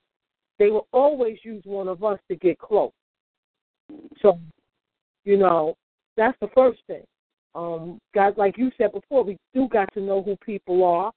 they 0.60 0.70
will 0.70 0.88
always 0.92 1.38
use 1.44 1.62
one 1.66 1.88
of 1.88 2.04
us 2.04 2.20
to 2.30 2.36
get 2.36 2.58
close. 2.58 2.92
So, 4.22 4.40
you 5.24 5.38
know, 5.38 5.76
that's 6.18 6.38
the 6.42 6.50
first 6.54 6.80
thing. 6.88 7.04
Um, 7.56 8.00
guys, 8.14 8.34
like 8.36 8.58
you 8.58 8.72
said 8.78 8.92
before, 8.92 9.24
we 9.24 9.38
do 9.54 9.68
got 9.70 9.92
to 9.94 10.02
know 10.02 10.22
who 10.22 10.36
people 10.38 10.84
are. 10.84 11.12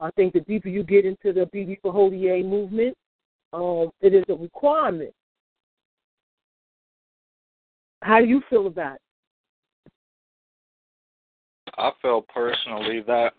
I 0.00 0.10
think 0.12 0.32
the 0.32 0.40
deeper 0.40 0.68
you 0.68 0.82
get 0.82 1.04
into 1.04 1.32
the 1.32 1.48
BB 1.54 1.80
for 1.80 1.92
Holier 1.92 2.42
movement, 2.42 2.96
um, 3.52 3.90
it 4.00 4.14
is 4.14 4.24
a 4.28 4.34
requirement. 4.34 5.12
How 8.02 8.20
do 8.20 8.26
you 8.26 8.42
feel 8.48 8.66
about 8.66 8.96
it? 8.96 9.00
I 11.76 11.90
feel 12.02 12.22
personally 12.22 13.02
that 13.06 13.32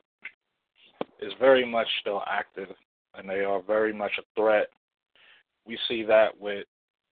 is 1.20 1.32
very 1.40 1.66
much 1.66 1.88
still 2.00 2.22
active, 2.28 2.70
and 3.16 3.30
they 3.30 3.44
are 3.44 3.62
very 3.62 3.94
much 3.94 4.12
a 4.20 4.24
threat. 4.40 4.68
We 5.66 5.78
see 5.88 6.04
that 6.04 6.40
with 6.40 6.66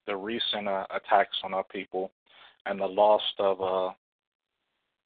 the 0.07 0.15
recent 0.15 0.67
uh, 0.67 0.85
attacks 0.91 1.37
on 1.43 1.53
our 1.53 1.63
people 1.65 2.11
and 2.69 2.79
the 2.79 2.85
loss 2.85 3.21
of, 3.39 3.61
uh, 3.61 3.91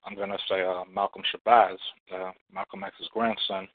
I'm 0.06 0.16
going 0.16 0.30
to 0.30 0.38
say, 0.50 0.62
uh, 0.62 0.84
Malcolm 0.94 1.24
Shabazz, 1.34 1.78
uh, 2.14 2.32
Malcolm 2.54 2.84
X's 2.84 3.08
grandson. 3.14 3.68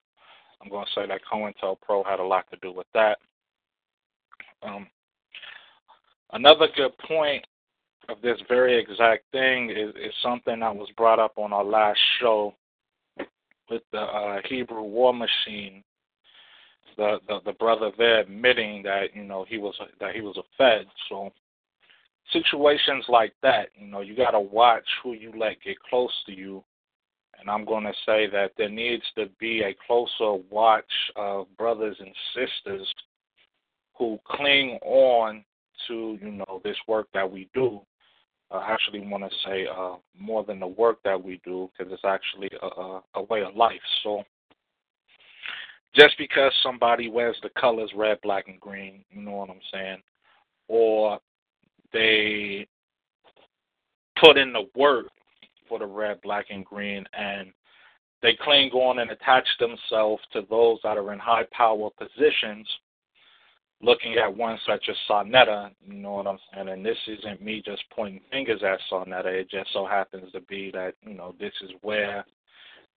I'm 0.61 0.69
going 0.69 0.85
to 0.85 1.01
say 1.01 1.07
that 1.07 1.21
COINTELPRO 1.33 2.05
had 2.05 2.21
a 2.21 2.25
lot 2.25 2.45
to 2.51 2.59
do 2.61 2.71
with 2.71 2.87
that. 2.93 3.19
Um, 4.63 4.89
another 6.33 6.69
good 6.77 6.97
point 6.99 7.47
of 8.09 8.21
this 8.23 8.39
very 8.49 8.79
exact 8.79 9.25
thing 9.33 9.71
is, 9.71 9.91
is 9.97 10.13
something 10.23 10.61
that 10.61 10.75
was 10.75 10.89
brought 10.97 11.19
up 11.19 11.33
on 11.37 11.53
our 11.53 11.65
last 11.65 12.01
show 12.21 12.55
with 13.71 13.83
the 13.93 14.01
uh, 14.01 14.41
Hebrew 14.49 14.83
War 14.83 15.15
Machine. 15.15 15.83
The, 16.97 17.19
the 17.29 17.39
the 17.45 17.53
brother 17.53 17.93
there 17.97 18.21
admitting 18.21 18.83
that 18.83 19.15
you 19.15 19.23
know 19.23 19.47
he 19.49 19.59
was 19.59 19.75
that 20.01 20.17
he 20.17 20.21
was 20.21 20.37
a 20.37 20.43
Fed. 20.57 20.87
So 21.09 21.31
situations 22.33 23.05
like 23.09 23.35
that, 23.43 23.69
you 23.75 23.87
know, 23.87 24.01
you 24.01 24.17
got 24.17 24.33
to 24.33 24.41
watch 24.41 24.87
who 25.03 25.15
you 25.15 25.33
let 25.37 25.61
get 25.65 25.79
close 25.81 26.13
to 26.27 26.33
you. 26.33 26.63
And 27.39 27.49
I'm 27.49 27.65
going 27.65 27.85
to 27.85 27.93
say 28.05 28.27
that 28.33 28.53
there 28.59 28.69
needs 28.69 29.05
to 29.17 29.27
be 29.39 29.63
a 29.63 29.77
closer 29.87 30.43
watch 30.51 30.85
of 31.15 31.47
brothers 31.57 31.97
and 32.01 32.13
sisters 32.35 32.93
who 33.97 34.19
cling 34.27 34.79
on 34.83 35.45
to 35.87 36.19
you 36.21 36.33
know 36.33 36.61
this 36.65 36.77
work 36.89 37.07
that 37.15 37.31
we 37.31 37.49
do 37.55 37.81
I 38.51 38.73
actually 38.73 39.01
want 39.01 39.25
to 39.25 39.37
say 39.47 39.67
uh, 39.67 39.97
more 40.19 40.45
than 40.45 40.61
the 40.61 40.67
work 40.67 40.99
that 41.05 41.23
we 41.23 41.41
do 41.45 41.71
because 41.77 41.93
it's 41.93 42.05
actually 42.05 42.51
a, 42.63 42.67
a, 42.67 43.03
a 43.17 43.23
way 43.25 43.43
of 43.43 43.55
life. 43.55 43.81
So 44.03 44.23
just 45.95 46.17
because 46.17 46.53
somebody 46.63 47.11
wears 47.11 47.37
the 47.43 47.51
colors 47.61 47.91
red, 47.95 48.19
black, 48.23 48.49
and 48.49 48.61
green, 48.61 49.05
you 49.11 49.21
know 49.21 49.33
what 49.33 49.51
I'm 49.51 49.61
saying, 49.73 49.99
or 50.67 51.19
they 51.93 52.67
put 54.21 54.37
in 54.37 54.53
the 54.53 54.69
work 54.75 55.07
for 55.69 55.79
the 55.79 55.87
red, 55.87 56.21
black, 56.23 56.47
and 56.51 56.65
green, 56.65 57.05
and 57.13 57.53
they 58.23 58.37
cling 58.43 58.71
on 58.71 58.99
and 58.99 59.11
attach 59.11 59.47
themselves 59.61 60.23
to 60.33 60.43
those 60.51 60.79
that 60.83 60.97
are 60.97 61.13
in 61.13 61.19
high 61.19 61.47
power 61.53 61.89
positions 61.99 62.67
looking 63.81 64.17
at 64.17 64.37
one 64.37 64.59
such 64.67 64.89
as 64.89 64.97
Sonetta, 65.09 65.71
you 65.87 65.95
know 65.95 66.15
what 66.15 66.27
I'm 66.27 66.39
saying? 66.53 66.69
And 66.69 66.85
this 66.85 66.99
isn't 67.07 67.43
me 67.43 67.63
just 67.65 67.83
pointing 67.95 68.21
fingers 68.31 68.63
at 68.65 68.81
Sonetta. 68.91 69.27
It 69.27 69.51
just 69.51 69.73
so 69.73 69.87
happens 69.87 70.33
to 70.33 70.41
be 70.43 70.71
that, 70.73 70.95
you 71.07 71.15
know, 71.15 71.35
this 71.39 71.53
is 71.63 71.71
where 71.83 72.25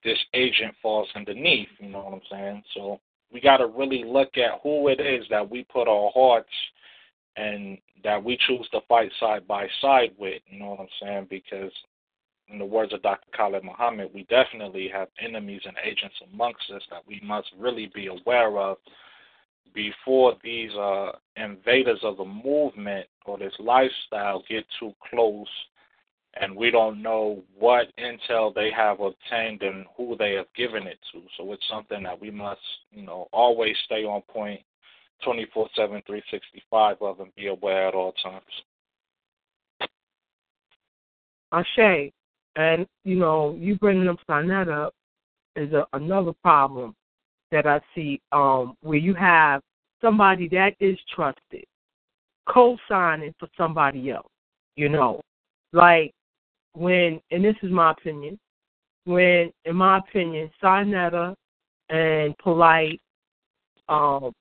this 0.03 0.17
agent 0.33 0.73
falls 0.81 1.07
underneath, 1.15 1.67
you 1.79 1.89
know 1.89 1.99
what 1.99 2.13
I'm 2.13 2.21
saying? 2.31 2.63
So 2.73 2.99
we 3.31 3.39
got 3.39 3.57
to 3.57 3.67
really 3.67 4.03
look 4.03 4.37
at 4.37 4.59
who 4.63 4.87
it 4.87 4.99
is 4.99 5.25
that 5.29 5.47
we 5.47 5.63
put 5.65 5.87
our 5.87 6.09
hearts 6.13 6.49
and 7.35 7.77
that 8.03 8.23
we 8.23 8.37
choose 8.47 8.67
to 8.71 8.79
fight 8.87 9.11
side 9.19 9.47
by 9.47 9.67
side 9.81 10.11
with, 10.17 10.41
you 10.47 10.59
know 10.59 10.71
what 10.71 10.79
I'm 10.81 10.87
saying? 11.01 11.27
Because 11.29 11.71
in 12.49 12.59
the 12.59 12.65
words 12.65 12.93
of 12.93 13.01
Dr. 13.01 13.27
Khalid 13.35 13.63
Muhammad, 13.63 14.11
we 14.13 14.23
definitely 14.23 14.89
have 14.93 15.07
enemies 15.23 15.61
and 15.65 15.77
agents 15.83 16.15
amongst 16.33 16.63
us 16.75 16.81
that 16.89 17.03
we 17.07 17.21
must 17.23 17.47
really 17.57 17.91
be 17.93 18.07
aware 18.07 18.57
of 18.57 18.77
before 19.73 20.33
these 20.43 20.71
uh, 20.73 21.11
invaders 21.37 21.99
of 22.03 22.17
the 22.17 22.25
movement 22.25 23.07
or 23.25 23.37
this 23.37 23.53
lifestyle 23.59 24.43
get 24.49 24.65
too 24.79 24.93
close 25.09 25.47
and 26.39 26.55
we 26.55 26.71
don't 26.71 27.01
know 27.01 27.43
what 27.57 27.87
intel 27.99 28.53
they 28.53 28.69
have 28.75 28.99
obtained 28.99 29.61
and 29.61 29.85
who 29.97 30.15
they 30.17 30.33
have 30.33 30.45
given 30.55 30.87
it 30.87 30.97
to. 31.11 31.21
So 31.37 31.51
it's 31.51 31.63
something 31.69 32.03
that 32.03 32.19
we 32.19 32.31
must, 32.31 32.61
you 32.91 33.03
know, 33.03 33.27
always 33.33 33.75
stay 33.85 34.03
on 34.05 34.21
point 34.21 34.61
24 35.23 35.69
7, 35.75 36.01
365 36.05 36.97
of 37.01 37.19
and 37.19 37.35
be 37.35 37.47
aware 37.47 37.87
at 37.87 37.93
all 37.93 38.13
times. 38.13 38.43
Ashe, 41.51 42.11
and 42.55 42.87
you 43.03 43.15
know, 43.15 43.55
you 43.59 43.75
bringing 43.77 44.07
up 44.07 44.17
Signet 44.27 44.69
up 44.69 44.93
is 45.55 45.73
a, 45.73 45.85
another 45.93 46.33
problem 46.41 46.95
that 47.51 47.67
I 47.67 47.81
see 47.93 48.21
um, 48.31 48.75
where 48.81 48.97
you 48.97 49.13
have 49.15 49.61
somebody 50.01 50.47
that 50.49 50.75
is 50.79 50.97
trusted 51.13 51.65
co-signing 52.47 53.33
for 53.39 53.47
somebody 53.57 54.11
else. 54.11 54.27
You 54.75 54.89
know, 54.89 55.21
like 55.73 56.13
when, 56.73 57.19
and 57.31 57.43
this 57.43 57.55
is 57.61 57.71
my 57.71 57.91
opinion, 57.91 58.39
when, 59.05 59.51
in 59.65 59.75
my 59.75 59.99
opinion, 59.99 60.49
Sinetta 60.63 61.35
and 61.89 62.37
Polite 62.37 62.99
um, 63.89 64.31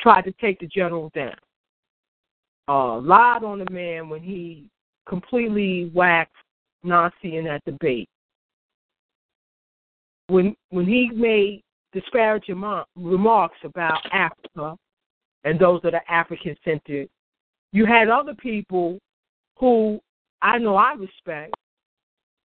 tried 0.00 0.22
to 0.22 0.32
take 0.32 0.60
the 0.60 0.66
general 0.66 1.10
down, 1.14 1.34
uh, 2.68 2.98
lied 2.98 3.44
on 3.44 3.58
the 3.58 3.70
man 3.70 4.08
when 4.08 4.22
he 4.22 4.68
completely 5.08 5.90
waxed 5.94 6.32
Nazi 6.82 7.36
in 7.36 7.44
that 7.44 7.64
debate. 7.64 8.08
When 10.28 10.56
when 10.70 10.86
he 10.86 11.10
made 11.14 11.62
disparaging 11.96 12.62
remarks 12.96 13.56
about 13.64 14.00
Africa 14.12 14.76
and 15.44 15.58
those 15.58 15.80
that 15.82 15.94
are 15.94 16.04
African 16.08 16.56
centered. 16.64 17.08
You 17.72 17.86
had 17.86 18.08
other 18.08 18.34
people 18.34 18.98
who 19.58 20.00
I 20.42 20.58
know 20.58 20.76
I 20.76 20.92
respect 20.92 21.54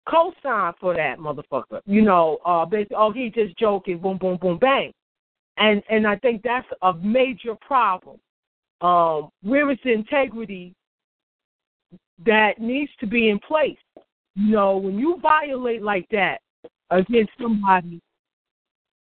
co-sign 0.08 0.72
for 0.80 0.94
that 0.94 1.18
motherfucker. 1.18 1.80
You 1.86 2.02
know, 2.02 2.38
uh, 2.44 2.64
basically, 2.64 2.96
oh, 2.96 3.12
he 3.12 3.30
just 3.30 3.56
joking, 3.58 3.98
boom, 3.98 4.18
boom, 4.18 4.38
boom, 4.40 4.58
bang, 4.58 4.92
and 5.62 5.82
and 5.88 6.06
I 6.06 6.16
think 6.16 6.42
that's 6.42 6.66
a 6.82 6.92
major 6.94 7.54
problem. 7.54 8.18
Um, 8.80 9.30
where 9.42 9.70
is 9.70 9.78
the 9.84 9.92
integrity 9.92 10.74
that 12.26 12.58
needs 12.58 12.90
to 12.98 13.06
be 13.06 13.28
in 13.28 13.38
place? 13.38 13.78
You 14.34 14.50
know, 14.50 14.76
when 14.76 14.98
you 14.98 15.18
violate 15.22 15.82
like 15.82 16.06
that 16.10 16.40
against 16.90 17.30
somebody 17.40 18.00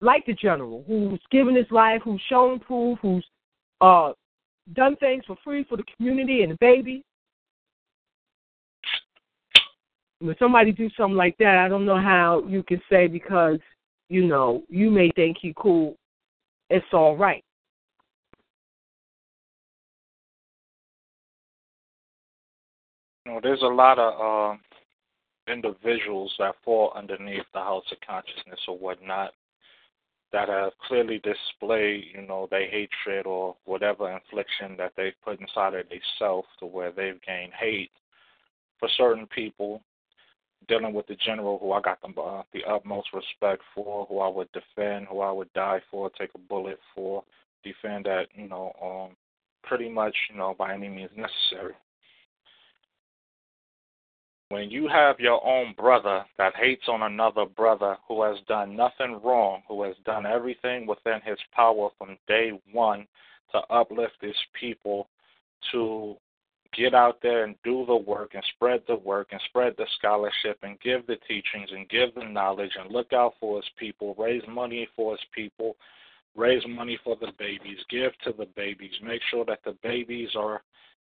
like 0.02 0.26
the 0.26 0.34
general, 0.34 0.84
who's 0.86 1.22
given 1.32 1.56
his 1.56 1.70
life, 1.72 2.02
who's 2.04 2.22
shown 2.30 2.60
proof, 2.60 3.00
who's 3.02 3.26
uh, 3.82 4.12
done 4.74 4.96
things 4.98 5.24
for 5.28 5.38
free 5.44 5.64
for 5.64 5.78
the 5.78 5.84
community 5.96 6.44
and 6.44 6.52
the 6.52 6.58
baby. 6.60 7.04
When 10.20 10.36
somebody 10.38 10.74
do 10.74 10.90
something 10.98 11.16
like 11.16 11.38
that, 11.40 11.58
I 11.58 11.70
don't 11.70 11.86
know 11.86 12.00
how 12.00 12.44
you 12.48 12.64
can 12.64 12.82
say 12.90 13.08
because 13.08 13.60
you 14.10 14.28
know 14.28 14.64
you 14.68 14.92
may 14.92 15.10
think 15.16 15.38
he 15.40 15.54
cool, 15.56 15.96
it's 16.70 16.86
all 16.94 17.18
right. 17.18 17.44
You 23.26 23.34
know, 23.34 23.40
there's 23.42 23.62
a 23.62 23.66
lot 23.66 24.00
of 24.00 24.56
uh, 24.56 24.58
individuals 25.52 26.34
that 26.40 26.56
fall 26.64 26.92
underneath 26.96 27.46
the 27.54 27.60
house 27.60 27.86
of 27.92 27.98
consciousness 28.06 28.60
or 28.68 28.78
whatnot 28.78 29.32
that 30.32 30.48
have 30.48 30.74
clearly 30.88 31.20
displayed, 31.24 32.06
you 32.14 32.22
know, 32.22 32.48
their 32.52 32.70
hatred 32.70 33.26
or 33.26 33.56
whatever 33.66 34.12
infliction 34.12 34.76
that 34.78 34.94
they've 34.96 35.14
put 35.24 35.40
inside 35.40 35.74
of 35.74 35.86
themselves 35.90 36.48
to 36.60 36.66
where 36.66 36.92
they've 36.92 37.22
gained 37.26 37.54
hate 37.60 37.92
for 38.80 38.90
certain 38.96 39.28
people, 39.28 39.82
dealing 40.70 40.94
with 40.94 41.08
the 41.08 41.16
general 41.16 41.58
who 41.60 41.74
I 41.74 41.82
got 41.82 42.00
the, 42.02 42.22
uh, 42.22 42.44
the 42.54 42.64
utmost 42.64 43.10
respect 43.14 43.62
for, 43.76 44.06
who 44.06 44.20
I 44.20 44.30
would 44.30 44.48
defend, 44.54 45.08
who 45.08 45.20
I 45.20 45.32
would 45.32 45.52
die 45.54 45.82
for, 45.92 46.10
take 46.12 46.30
a 46.36 46.38
bullet 46.38 46.80
for, 46.96 47.24
defend 47.64 48.06
that, 48.06 48.28
you 48.34 48.48
know, 48.48 48.72
um, 48.82 49.18
pretty 49.64 49.90
much, 49.90 50.16
you 50.32 50.38
know, 50.38 50.56
by 50.58 50.74
any 50.74 50.88
means 50.88 51.12
necessary. 51.18 51.74
When 54.50 54.70
you 54.70 54.88
have 54.88 55.20
your 55.20 55.46
own 55.46 55.74
brother 55.78 56.24
that 56.38 56.56
hates 56.56 56.86
on 56.88 57.04
another 57.04 57.46
brother 57.46 57.98
who 58.08 58.24
has 58.24 58.38
done 58.48 58.76
nothing 58.76 59.20
wrong, 59.24 59.62
who 59.68 59.84
has 59.84 59.96
done 60.06 60.26
everything 60.26 60.88
within 60.88 61.20
his 61.24 61.38
power 61.54 61.90
from 61.98 62.18
day 62.28 62.60
one 62.72 63.06
to 63.52 63.60
uplift 63.70 64.16
his 64.22 64.36
people, 64.60 65.08
to 65.72 66.16
get 66.76 66.94
out 66.94 67.20
there 67.22 67.44
and 67.44 67.56
do 67.64 67.86
the 67.86 67.96
work 67.96 68.32
and 68.34 68.44
spread 68.56 68.82
the 68.88 68.96
work 68.96 69.30
and 69.32 69.42
spread 69.50 69.74
the 69.78 69.86
scholarship 69.98 70.58
and 70.64 70.80
give 70.82 71.06
the 71.08 71.18
teachings 71.28 71.70
and 71.72 71.90
give 71.90 72.14
the 72.16 72.24
knowledge 72.24 72.72
and 72.80 72.92
look 72.92 73.14
out 73.14 73.34
for 73.40 73.58
his 73.58 73.70
people, 73.78 74.16
raise 74.18 74.44
money 74.48 74.88
for 74.96 75.14
his 75.14 75.26
people, 75.34 75.76
raise 76.36 76.64
money 76.68 76.98
for 77.04 77.16
the 77.20 77.32
babies, 77.38 77.80
give 77.90 78.12
to 78.24 78.34
the 78.38 78.48
babies, 78.56 78.94
make 79.04 79.22
sure 79.30 79.46
that 79.46 79.60
the 79.66 79.76
babies 79.84 80.30
are 80.36 80.62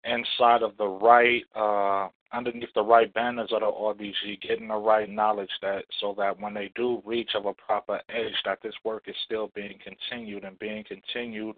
inside 0.03 0.61
of 0.61 0.77
the 0.77 0.87
right, 0.87 1.43
uh, 1.55 2.07
underneath 2.31 2.73
the 2.75 2.83
right 2.83 3.13
banners 3.13 3.49
of 3.51 3.61
the 3.61 3.65
RBG, 3.65 4.41
getting 4.41 4.67
the 4.67 4.75
right 4.75 5.09
knowledge 5.09 5.49
that 5.61 5.85
so 5.99 6.13
that 6.17 6.39
when 6.39 6.53
they 6.53 6.71
do 6.75 7.01
reach 7.05 7.31
of 7.35 7.45
a 7.45 7.53
proper 7.53 7.99
age, 8.13 8.35
that 8.45 8.59
this 8.61 8.75
work 8.83 9.03
is 9.07 9.15
still 9.25 9.49
being 9.55 9.77
continued 9.83 10.43
and 10.43 10.59
being 10.59 10.83
continued 10.83 11.55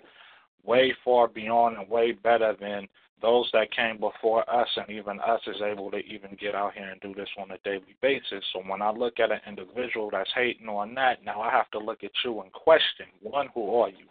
way 0.64 0.94
far 1.04 1.28
beyond 1.28 1.78
and 1.78 1.90
way 1.90 2.12
better 2.12 2.56
than 2.60 2.88
those 3.22 3.50
that 3.52 3.72
came 3.72 4.00
before 4.00 4.50
us 4.50 4.68
and 4.78 4.90
even 4.90 5.20
us 5.20 5.42
is 5.48 5.62
able 5.62 5.92
to 5.92 5.98
even 5.98 6.38
get 6.40 6.56
out 6.56 6.74
here 6.74 6.90
and 6.90 7.02
do 7.02 7.14
this 7.14 7.30
on 7.38 7.52
a 7.52 7.58
daily 7.66 7.96
basis. 8.02 8.44
So 8.54 8.62
when 8.66 8.82
I 8.82 8.92
look 8.92 9.20
at 9.20 9.32
an 9.32 9.42
individual 9.48 10.10
that's 10.12 10.30
hating 10.34 10.70
on 10.70 10.94
that, 10.96 11.24
now 11.26 11.42
I 11.42 11.52
have 11.52 11.70
to 11.72 11.80
look 11.80 12.04
at 12.04 12.12
you 12.24 12.42
and 12.42 12.52
question 12.52 13.08
one, 13.22 13.50
who 13.54 13.76
are 13.76 13.90
you? 13.90 14.06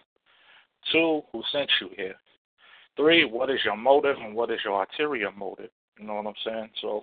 Two, 0.92 1.22
who 1.32 1.42
sent 1.52 1.70
you 1.80 1.88
here? 1.96 2.14
Three, 2.96 3.24
what 3.24 3.50
is 3.50 3.60
your 3.64 3.76
motive 3.76 4.16
and 4.18 4.34
what 4.34 4.50
is 4.50 4.58
your 4.64 4.80
ulterior 4.80 5.30
motive? 5.32 5.70
You 5.98 6.06
know 6.06 6.14
what 6.14 6.26
I'm 6.26 6.34
saying? 6.44 6.70
So 6.80 7.02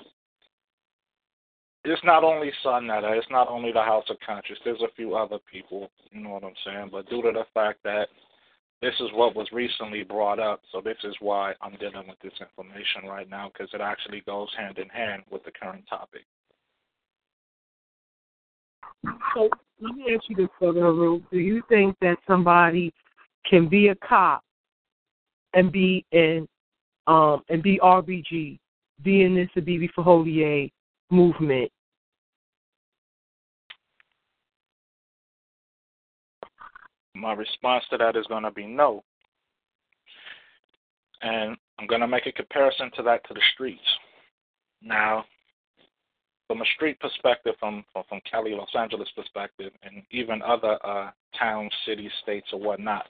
it's 1.84 2.04
not 2.04 2.24
only 2.24 2.52
Netta, 2.66 3.14
it's 3.14 3.30
not 3.30 3.48
only 3.48 3.72
the 3.72 3.82
House 3.82 4.06
of 4.10 4.18
Conscious. 4.26 4.58
There's 4.64 4.82
a 4.82 4.94
few 4.96 5.16
other 5.16 5.38
people, 5.52 5.90
you 6.12 6.22
know 6.22 6.32
what 6.32 6.44
I'm 6.44 6.54
saying? 6.66 6.90
But 6.92 7.10
due 7.10 7.22
to 7.22 7.32
the 7.32 7.46
fact 7.54 7.80
that 7.84 8.08
this 8.82 8.94
is 9.00 9.10
what 9.14 9.36
was 9.36 9.48
recently 9.52 10.04
brought 10.04 10.40
up, 10.40 10.62
so 10.72 10.82
this 10.82 10.98
is 11.04 11.16
why 11.20 11.54
I'm 11.62 11.76
dealing 11.80 12.08
with 12.08 12.20
this 12.22 12.34
information 12.40 13.10
right 13.10 13.30
now 13.30 13.52
because 13.52 13.74
it 13.74 13.82
actually 13.82 14.22
goes 14.22 14.50
hand 14.58 14.78
in 14.78 14.90
hand 14.90 15.24
with 15.30 15.44
the 15.44 15.52
current 15.52 15.86
topic. 15.90 16.26
So 19.34 19.50
let 19.80 19.96
me 19.96 20.14
ask 20.14 20.24
you 20.30 20.36
this, 20.36 20.48
Brother 20.60 20.82
Haru. 20.82 21.22
Do 21.32 21.40
you 21.40 21.64
think 21.70 21.96
that 22.02 22.18
somebody 22.28 22.94
can 23.50 23.68
be 23.68 23.90
a 23.90 23.96
cop 23.96 24.44
and 25.54 25.72
be 25.72 26.06
in 26.12 26.48
um 27.08 27.44
and 27.50 27.62
be 27.62 27.80
RBG, 27.82 28.60
be 29.04 29.24
in 29.24 29.36
this 29.36 29.50
the 29.56 29.90
for 29.94 30.04
Holy 30.04 30.72
movement 31.12 31.72
My 37.16 37.34
response 37.34 37.84
to 37.90 37.98
that 37.98 38.16
is 38.16 38.26
going 38.28 38.44
to 38.44 38.52
be 38.52 38.68
no. 38.68 39.04
And 41.22 41.56
I'm 41.80 41.88
going 41.88 42.02
to 42.02 42.08
make 42.08 42.28
a 42.28 42.32
comparison 42.32 42.92
to 42.98 43.04
that 43.04 43.26
to 43.28 43.34
the 43.34 43.42
streets. 43.54 43.82
Now, 44.82 45.26
from 46.48 46.62
a 46.62 46.66
street 46.76 47.00
perspective, 47.00 47.56
from 47.60 47.84
from, 47.94 48.22
Cali, 48.30 48.52
Los 48.52 48.70
Angeles 48.78 49.10
perspective, 49.16 49.72
and 49.82 50.04
even 50.12 50.42
other 50.42 50.78
uh, 50.86 51.10
towns, 51.40 51.72
cities, 51.88 52.12
states, 52.22 52.48
or 52.54 52.60
whatnot, 52.60 53.08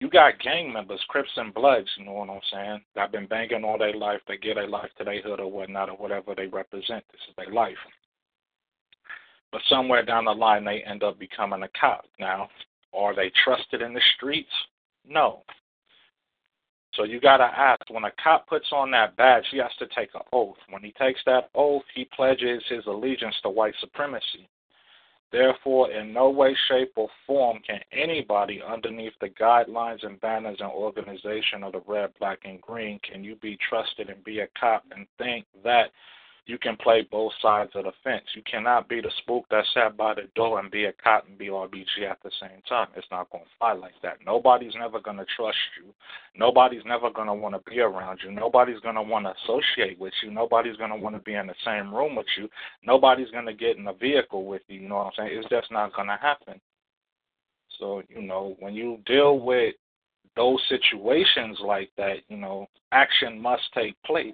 you 0.00 0.10
got 0.10 0.38
gang 0.40 0.72
members, 0.72 1.00
Crips 1.08 1.30
and 1.36 1.54
Bloods, 1.54 1.88
you 1.96 2.04
know 2.04 2.12
what 2.12 2.30
I'm 2.30 2.40
saying? 2.52 2.80
That 2.94 3.12
been 3.12 3.26
banging 3.26 3.64
all 3.64 3.78
their 3.78 3.94
life. 3.94 4.20
They 4.28 4.36
get 4.36 4.58
a 4.58 4.66
life 4.66 4.90
to 4.98 5.04
their 5.04 5.22
hood 5.22 5.40
or 5.40 5.50
whatnot 5.50 5.90
or 5.90 5.96
whatever 5.96 6.34
they 6.34 6.46
represent. 6.46 7.04
This 7.10 7.20
is 7.28 7.34
their 7.36 7.52
life. 7.52 7.76
But 9.50 9.62
somewhere 9.68 10.04
down 10.04 10.26
the 10.26 10.32
line, 10.32 10.64
they 10.64 10.82
end 10.82 11.02
up 11.02 11.18
becoming 11.18 11.62
a 11.62 11.68
cop. 11.78 12.04
Now, 12.18 12.48
are 12.92 13.14
they 13.14 13.30
trusted 13.44 13.82
in 13.82 13.94
the 13.94 14.02
streets? 14.16 14.50
No. 15.08 15.42
So 16.94 17.04
you 17.04 17.20
got 17.20 17.36
to 17.38 17.44
ask 17.44 17.80
when 17.90 18.04
a 18.04 18.12
cop 18.22 18.48
puts 18.48 18.66
on 18.72 18.90
that 18.90 19.16
badge, 19.16 19.44
he 19.50 19.58
has 19.58 19.70
to 19.78 19.86
take 19.94 20.14
an 20.14 20.22
oath. 20.32 20.56
When 20.68 20.82
he 20.82 20.92
takes 20.92 21.20
that 21.26 21.48
oath, 21.54 21.84
he 21.94 22.08
pledges 22.14 22.62
his 22.68 22.84
allegiance 22.86 23.36
to 23.42 23.50
white 23.50 23.74
supremacy. 23.80 24.48
Therefore, 25.30 25.90
in 25.92 26.12
no 26.12 26.30
way, 26.30 26.56
shape, 26.68 26.92
or 26.96 27.08
form 27.26 27.58
can 27.66 27.80
anybody 27.92 28.62
underneath 28.66 29.12
the 29.20 29.28
guidelines 29.28 30.04
and 30.04 30.20
banners 30.20 30.56
and 30.60 30.70
organization 30.70 31.62
of 31.62 31.72
the 31.72 31.82
red, 31.86 32.10
black, 32.18 32.38
and 32.44 32.60
green 32.62 32.98
can 33.00 33.22
you 33.22 33.36
be 33.36 33.58
trusted 33.68 34.08
and 34.08 34.24
be 34.24 34.40
a 34.40 34.48
cop 34.58 34.84
and 34.90 35.06
think 35.18 35.44
that 35.62 35.90
you 36.48 36.56
can 36.56 36.76
play 36.78 37.06
both 37.10 37.32
sides 37.42 37.70
of 37.74 37.84
the 37.84 37.92
fence. 38.02 38.24
You 38.34 38.42
cannot 38.50 38.88
be 38.88 39.02
the 39.02 39.10
spook 39.18 39.44
that 39.50 39.64
sat 39.74 39.98
by 39.98 40.14
the 40.14 40.28
door 40.34 40.58
and 40.58 40.70
be 40.70 40.86
a 40.86 40.92
cop 40.92 41.28
and 41.28 41.36
be 41.36 41.48
RBG 41.48 42.10
at 42.10 42.18
the 42.24 42.30
same 42.40 42.62
time. 42.66 42.88
It's 42.96 43.06
not 43.10 43.30
going 43.30 43.44
to 43.44 43.50
fly 43.58 43.74
like 43.74 43.92
that. 44.02 44.16
Nobody's 44.24 44.72
never 44.74 44.98
going 44.98 45.18
to 45.18 45.26
trust 45.36 45.58
you. 45.78 45.92
Nobody's 46.34 46.84
never 46.86 47.10
going 47.10 47.26
to 47.26 47.34
want 47.34 47.54
to 47.54 47.70
be 47.70 47.80
around 47.80 48.20
you. 48.24 48.32
Nobody's 48.32 48.80
going 48.80 48.94
to 48.94 49.02
want 49.02 49.26
to 49.26 49.34
associate 49.44 50.00
with 50.00 50.14
you. 50.22 50.30
Nobody's 50.30 50.76
going 50.76 50.90
to 50.90 50.96
want 50.96 51.16
to 51.16 51.22
be 51.22 51.34
in 51.34 51.48
the 51.48 51.54
same 51.66 51.94
room 51.94 52.16
with 52.16 52.26
you. 52.38 52.48
Nobody's 52.82 53.30
going 53.30 53.46
to 53.46 53.54
get 53.54 53.76
in 53.76 53.86
a 53.86 53.92
vehicle 53.92 54.46
with 54.46 54.62
you. 54.68 54.80
You 54.80 54.88
know 54.88 54.96
what 54.96 55.06
I'm 55.06 55.12
saying? 55.18 55.30
It's 55.38 55.50
just 55.50 55.70
not 55.70 55.94
going 55.94 56.08
to 56.08 56.16
happen. 56.16 56.58
So, 57.78 58.02
you 58.08 58.22
know, 58.22 58.56
when 58.58 58.72
you 58.72 59.00
deal 59.04 59.38
with 59.38 59.74
those 60.34 60.60
situations 60.70 61.58
like 61.62 61.90
that, 61.98 62.20
you 62.28 62.38
know, 62.38 62.68
action 62.92 63.38
must 63.38 63.64
take 63.74 64.02
place. 64.04 64.32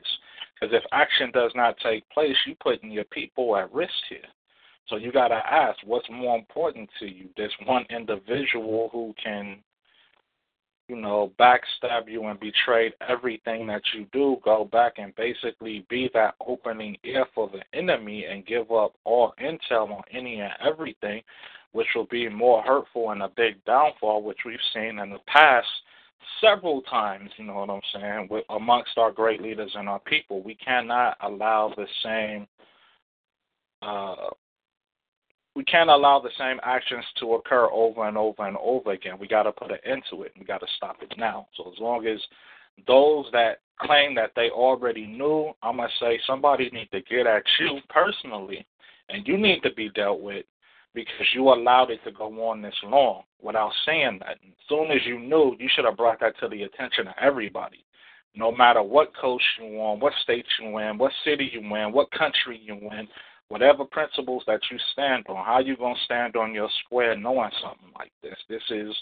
Because 0.60 0.74
if 0.74 0.84
action 0.92 1.30
does 1.32 1.52
not 1.54 1.76
take 1.82 2.08
place, 2.10 2.36
you're 2.46 2.56
putting 2.56 2.90
your 2.90 3.04
people 3.04 3.56
at 3.56 3.72
risk 3.72 3.92
here. 4.08 4.18
So 4.88 4.96
you 4.96 5.12
got 5.12 5.28
to 5.28 5.34
ask, 5.34 5.78
what's 5.84 6.08
more 6.10 6.36
important 6.36 6.90
to 7.00 7.06
you? 7.06 7.28
This 7.36 7.52
one 7.64 7.86
individual 7.90 8.90
who 8.92 9.14
can, 9.22 9.58
you 10.88 10.96
know, 10.96 11.32
backstab 11.40 12.08
you 12.08 12.26
and 12.26 12.38
betray 12.38 12.92
everything 13.08 13.66
that 13.68 13.82
you 13.94 14.06
do, 14.12 14.36
go 14.44 14.68
back 14.70 14.94
and 14.98 15.14
basically 15.16 15.86
be 15.88 16.10
that 16.12 16.34
opening 16.46 16.96
ear 17.02 17.24
for 17.34 17.50
the 17.50 17.62
enemy 17.76 18.26
and 18.26 18.46
give 18.46 18.70
up 18.70 18.94
all 19.04 19.34
intel 19.42 19.90
on 19.90 20.02
any 20.12 20.40
and 20.40 20.52
everything, 20.64 21.22
which 21.72 21.88
will 21.94 22.06
be 22.06 22.28
more 22.28 22.62
hurtful 22.62 23.10
and 23.10 23.22
a 23.22 23.30
big 23.36 23.64
downfall, 23.64 24.22
which 24.22 24.40
we've 24.44 24.58
seen 24.74 24.98
in 24.98 25.10
the 25.10 25.18
past 25.26 25.66
several 26.40 26.82
times, 26.82 27.30
you 27.36 27.44
know 27.44 27.54
what 27.54 27.70
I'm 27.70 27.80
saying, 27.92 28.28
with, 28.30 28.44
amongst 28.50 28.96
our 28.96 29.12
great 29.12 29.40
leaders 29.40 29.72
and 29.74 29.88
our 29.88 30.00
people. 30.00 30.42
We 30.42 30.54
cannot 30.56 31.16
allow 31.22 31.72
the 31.76 31.86
same 32.02 32.46
uh, 33.82 34.30
we 35.54 35.64
can't 35.64 35.90
allow 35.90 36.20
the 36.20 36.30
same 36.38 36.58
actions 36.64 37.04
to 37.20 37.34
occur 37.34 37.68
over 37.70 38.08
and 38.08 38.18
over 38.18 38.46
and 38.46 38.56
over 38.56 38.92
again. 38.92 39.18
We 39.20 39.28
got 39.28 39.44
to 39.44 39.52
put 39.52 39.70
an 39.70 39.78
end 39.84 40.02
to 40.10 40.22
it. 40.22 40.32
We 40.38 40.44
got 40.44 40.58
to 40.58 40.66
stop 40.76 40.96
it 41.00 41.14
now. 41.16 41.46
So 41.56 41.70
as 41.72 41.78
long 41.78 42.06
as 42.06 42.18
those 42.86 43.26
that 43.32 43.58
claim 43.80 44.14
that 44.16 44.32
they 44.34 44.50
already 44.50 45.06
knew, 45.06 45.52
I'm 45.62 45.76
gonna 45.76 45.88
say 46.00 46.18
somebody 46.26 46.70
need 46.70 46.90
to 46.92 47.00
get 47.02 47.26
at 47.26 47.42
you 47.60 47.78
personally, 47.88 48.66
and 49.08 49.26
you 49.26 49.38
need 49.38 49.62
to 49.62 49.72
be 49.74 49.90
dealt 49.90 50.20
with 50.20 50.44
because 50.94 51.26
you 51.34 51.48
allowed 51.48 51.90
it 51.90 52.00
to 52.04 52.12
go 52.12 52.26
on 52.48 52.62
this 52.62 52.74
long 52.84 53.22
without 53.42 53.72
saying 53.84 54.20
that. 54.20 54.38
As 54.42 54.68
soon 54.68 54.90
as 54.90 55.00
you 55.04 55.18
knew, 55.18 55.56
you 55.58 55.68
should 55.74 55.84
have 55.84 55.96
brought 55.96 56.20
that 56.20 56.38
to 56.40 56.48
the 56.48 56.62
attention 56.62 57.08
of 57.08 57.14
everybody. 57.20 57.84
No 58.36 58.50
matter 58.50 58.82
what 58.82 59.16
coast 59.16 59.44
you 59.60 59.78
on, 59.80 60.00
what 60.00 60.12
state 60.22 60.46
you 60.60 60.78
in, 60.78 60.98
what 60.98 61.12
city 61.24 61.50
you 61.52 61.60
in, 61.60 61.92
what 61.92 62.10
country 62.12 62.60
you 62.62 62.74
in, 62.74 63.08
whatever 63.48 63.84
principles 63.84 64.42
that 64.46 64.60
you 64.70 64.78
stand 64.92 65.24
on, 65.28 65.44
how 65.44 65.60
you 65.60 65.76
gonna 65.76 65.94
stand 66.04 66.36
on 66.36 66.54
your 66.54 66.68
square 66.84 67.16
knowing 67.16 67.50
something 67.62 67.92
like 67.96 68.12
this. 68.22 68.36
This 68.48 68.62
is 68.70 68.94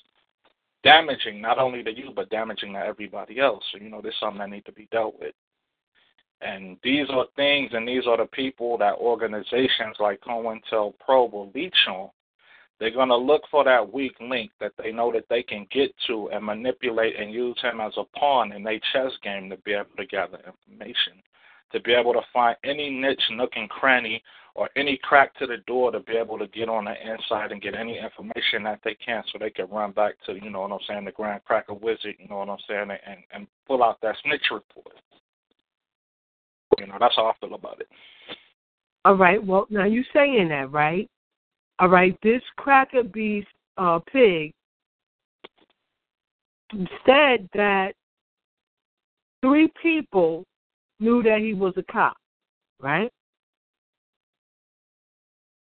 damaging 0.83 1.41
not 1.41 1.59
only 1.59 1.83
to 1.83 1.97
you 1.97 2.11
but 2.15 2.29
damaging 2.31 2.73
to 2.75 2.81
everybody 2.81 3.39
else. 3.39 3.63
So 3.73 3.79
you 3.83 3.89
know 3.89 4.01
this 4.03 4.13
is 4.13 4.21
something 4.21 4.41
that 4.41 4.51
needs 4.51 4.67
to 4.67 4.73
be 4.73 4.89
dealt 4.91 5.19
with. 5.19 5.35
And 6.43 6.77
these 6.83 7.07
are 7.11 7.27
things 7.37 7.71
and 7.73 7.87
these 7.87 8.07
are 8.07 8.17
the 8.17 8.27
people 8.27 8.77
that 8.79 8.95
organizations 8.95 9.97
like 10.01 10.21
COINTELPRO 10.23 11.33
will 11.33 11.51
leech 11.55 11.75
on. 11.89 12.11
They're 12.81 12.91
going 12.91 13.11
to 13.11 13.17
look 13.17 13.43
for 13.49 13.63
that 13.63 13.93
weak 13.93 14.17
link 14.21 14.51
that 14.59 14.73
they 14.77 14.91
know 14.91 15.13
that 15.13 15.29
they 15.31 15.45
can 15.45 15.69
get 15.71 15.95
to 16.09 16.31
and 16.31 16.45
manipulate 16.45 17.15
and 17.17 17.33
use 17.33 17.57
him 17.63 17.81
as 17.81 17.93
a 17.97 18.05
pawn 18.19 18.51
in 18.53 18.65
their 18.65 18.81
chess 18.93 19.13
game 19.23 19.49
to 19.51 19.57
be 19.59 19.73
able 19.73 19.95
to 19.97 20.07
gather 20.07 20.39
information, 20.39 21.23
to 21.71 21.81
be 21.81 21.93
able 21.93 22.13
to 22.13 22.23
find 22.33 22.57
any 22.65 22.91
niche, 22.91 23.23
nook, 23.31 23.53
and 23.55 23.71
cranny 23.71 24.21
or 24.55 24.69
any 24.77 24.99
crack 25.03 25.35
to 25.37 25.47
the 25.47 25.59
door 25.67 25.93
to 25.93 26.01
be 26.01 26.15
able 26.15 26.39
to 26.39 26.49
get 26.49 26.69
on 26.69 26.87
the 26.87 26.95
inside 27.09 27.53
and 27.53 27.63
get 27.63 27.75
any 27.75 27.99
information 27.99 28.65
that 28.65 28.81
they 28.85 28.95
can 28.95 29.23
so 29.33 29.39
they 29.39 29.51
can 29.51 29.69
run 29.71 29.93
back 29.93 30.15
to, 30.27 30.35
you 30.35 30.51
know 30.51 30.63
what 30.63 30.73
I'm 30.73 30.79
saying, 30.89 31.05
the 31.05 31.13
Grand 31.13 31.45
Cracker 31.45 31.75
Wizard, 31.75 32.17
you 32.19 32.29
know 32.29 32.39
what 32.39 32.49
I'm 32.49 32.59
saying, 32.69 32.91
and, 32.91 33.21
and 33.33 33.47
pull 33.67 33.83
out 33.83 34.01
that 34.03 34.17
snitch 34.25 34.51
report. 34.51 34.97
You 36.83 36.89
know, 36.89 36.97
that's 36.99 37.15
how 37.15 37.27
I 37.27 37.33
feel 37.41 37.55
about 37.55 37.81
it. 37.81 37.89
All 39.05 39.15
right. 39.15 39.45
Well, 39.45 39.67
now 39.71 39.85
you 39.85 40.03
saying 40.13 40.49
that, 40.49 40.73
right? 40.73 41.09
All 41.79 41.89
right. 41.89 42.19
This 42.23 42.43
cracker 42.57 43.05
beast 43.05 43.47
uh, 43.79 44.01
pig 44.13 44.53
said 47.07 47.49
that 47.55 47.93
three 49.43 49.71
people 49.81 50.45
knew 50.99 51.23
that 51.23 51.39
he 51.39 51.55
was 51.55 51.73
a 51.77 51.85
cop, 51.85 52.17
right? 52.81 53.11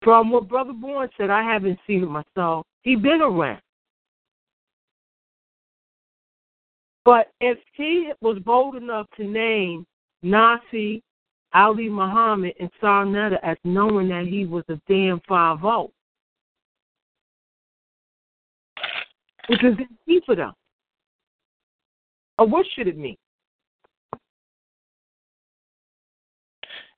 From 0.02 0.30
what 0.30 0.48
Brother 0.48 0.72
Bourne 0.72 1.08
said, 1.16 1.30
I 1.30 1.42
haven't 1.42 1.80
seen 1.84 2.04
it 2.04 2.06
myself. 2.06 2.64
He 2.82 2.94
been 2.94 3.22
around. 3.22 3.60
But 7.04 7.32
if 7.40 7.58
he 7.72 8.12
was 8.20 8.38
bold 8.44 8.76
enough 8.76 9.06
to 9.16 9.24
name 9.24 9.84
Nasi, 10.22 11.02
Ali 11.54 11.88
Muhammad, 11.88 12.54
and 12.60 12.70
Sarnetta 12.82 13.38
as 13.42 13.56
knowing 13.64 14.08
that 14.08 14.26
he 14.26 14.44
was 14.44 14.64
a 14.68 14.80
damn 14.88 15.20
5 15.28 15.60
0. 15.60 15.90
Which 19.48 19.64
is 19.64 19.74
key 20.06 20.20
for 20.26 20.36
them. 20.36 20.52
Or 22.38 22.46
what 22.46 22.66
should 22.74 22.86
it 22.86 22.98
mean? 22.98 23.16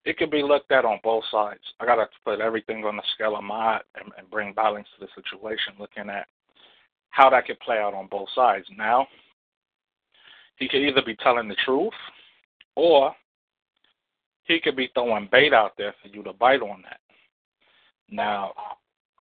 It 0.04 0.16
can 0.16 0.30
be 0.30 0.42
looked 0.42 0.72
at 0.72 0.84
on 0.84 0.98
both 1.04 1.24
sides. 1.30 1.60
I 1.78 1.86
gotta 1.86 2.08
put 2.24 2.40
everything 2.40 2.84
on 2.84 2.96
the 2.96 3.02
scale 3.14 3.36
of 3.36 3.44
my 3.44 3.80
and, 3.94 4.10
and 4.18 4.30
bring 4.30 4.52
balance 4.52 4.88
to 4.98 5.06
the 5.06 5.12
situation, 5.14 5.74
looking 5.78 6.10
at 6.10 6.26
how 7.10 7.30
that 7.30 7.46
could 7.46 7.60
play 7.60 7.78
out 7.78 7.94
on 7.94 8.08
both 8.10 8.28
sides. 8.34 8.66
Now, 8.76 9.06
he 10.56 10.68
could 10.68 10.80
either 10.80 11.02
be 11.04 11.16
telling 11.16 11.48
the 11.48 11.56
truth 11.64 11.92
or 12.76 13.14
he 14.50 14.60
could 14.60 14.76
be 14.76 14.90
throwing 14.94 15.28
bait 15.30 15.52
out 15.52 15.72
there 15.78 15.94
for 16.02 16.08
you 16.08 16.22
to 16.24 16.32
bite 16.32 16.60
on 16.60 16.82
that. 16.82 17.00
Now, 18.10 18.52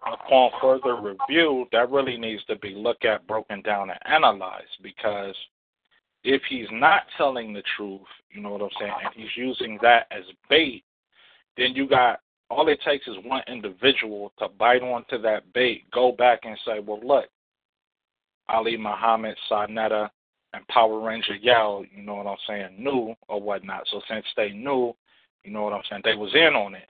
upon 0.05 0.51
further 0.59 0.95
review, 0.95 1.67
that 1.71 1.91
really 1.91 2.17
needs 2.17 2.43
to 2.45 2.55
be 2.57 2.73
looked 2.73 3.05
at, 3.05 3.27
broken 3.27 3.61
down, 3.61 3.91
and 3.91 3.99
analyzed 4.05 4.81
because 4.81 5.35
if 6.23 6.41
he's 6.49 6.67
not 6.71 7.03
telling 7.17 7.53
the 7.53 7.63
truth, 7.77 8.01
you 8.31 8.41
know 8.41 8.51
what 8.51 8.61
I'm 8.61 8.69
saying, 8.79 8.93
and 9.05 9.13
he's 9.15 9.37
using 9.37 9.77
that 9.81 10.07
as 10.11 10.23
bait, 10.49 10.83
then 11.57 11.73
you 11.75 11.87
got 11.87 12.21
all 12.49 12.67
it 12.67 12.79
takes 12.83 13.07
is 13.07 13.15
one 13.23 13.43
individual 13.47 14.33
to 14.39 14.47
bite 14.57 14.81
onto 14.81 15.21
that 15.21 15.53
bait, 15.53 15.83
go 15.91 16.11
back 16.11 16.39
and 16.43 16.57
say, 16.65 16.79
well, 16.79 16.99
look, 17.03 17.25
Ali 18.47 18.75
Muhammad, 18.75 19.37
Sa 19.47 19.67
Neter, 19.67 20.09
and 20.53 20.67
Power 20.67 20.99
Ranger 20.99 21.35
Yell, 21.35 21.85
you 21.95 22.01
know 22.01 22.15
what 22.15 22.25
I'm 22.25 22.37
saying, 22.47 22.83
knew 22.83 23.13
or 23.27 23.39
whatnot. 23.39 23.83
So 23.91 24.01
since 24.09 24.25
they 24.35 24.49
knew, 24.49 24.95
you 25.49 25.55
know 25.55 25.63
what 25.63 25.73
I'm 25.73 25.81
saying, 25.89 26.03
they 26.05 26.13
was 26.13 26.29
in 26.35 26.53
on 26.53 26.75
it. 26.75 26.87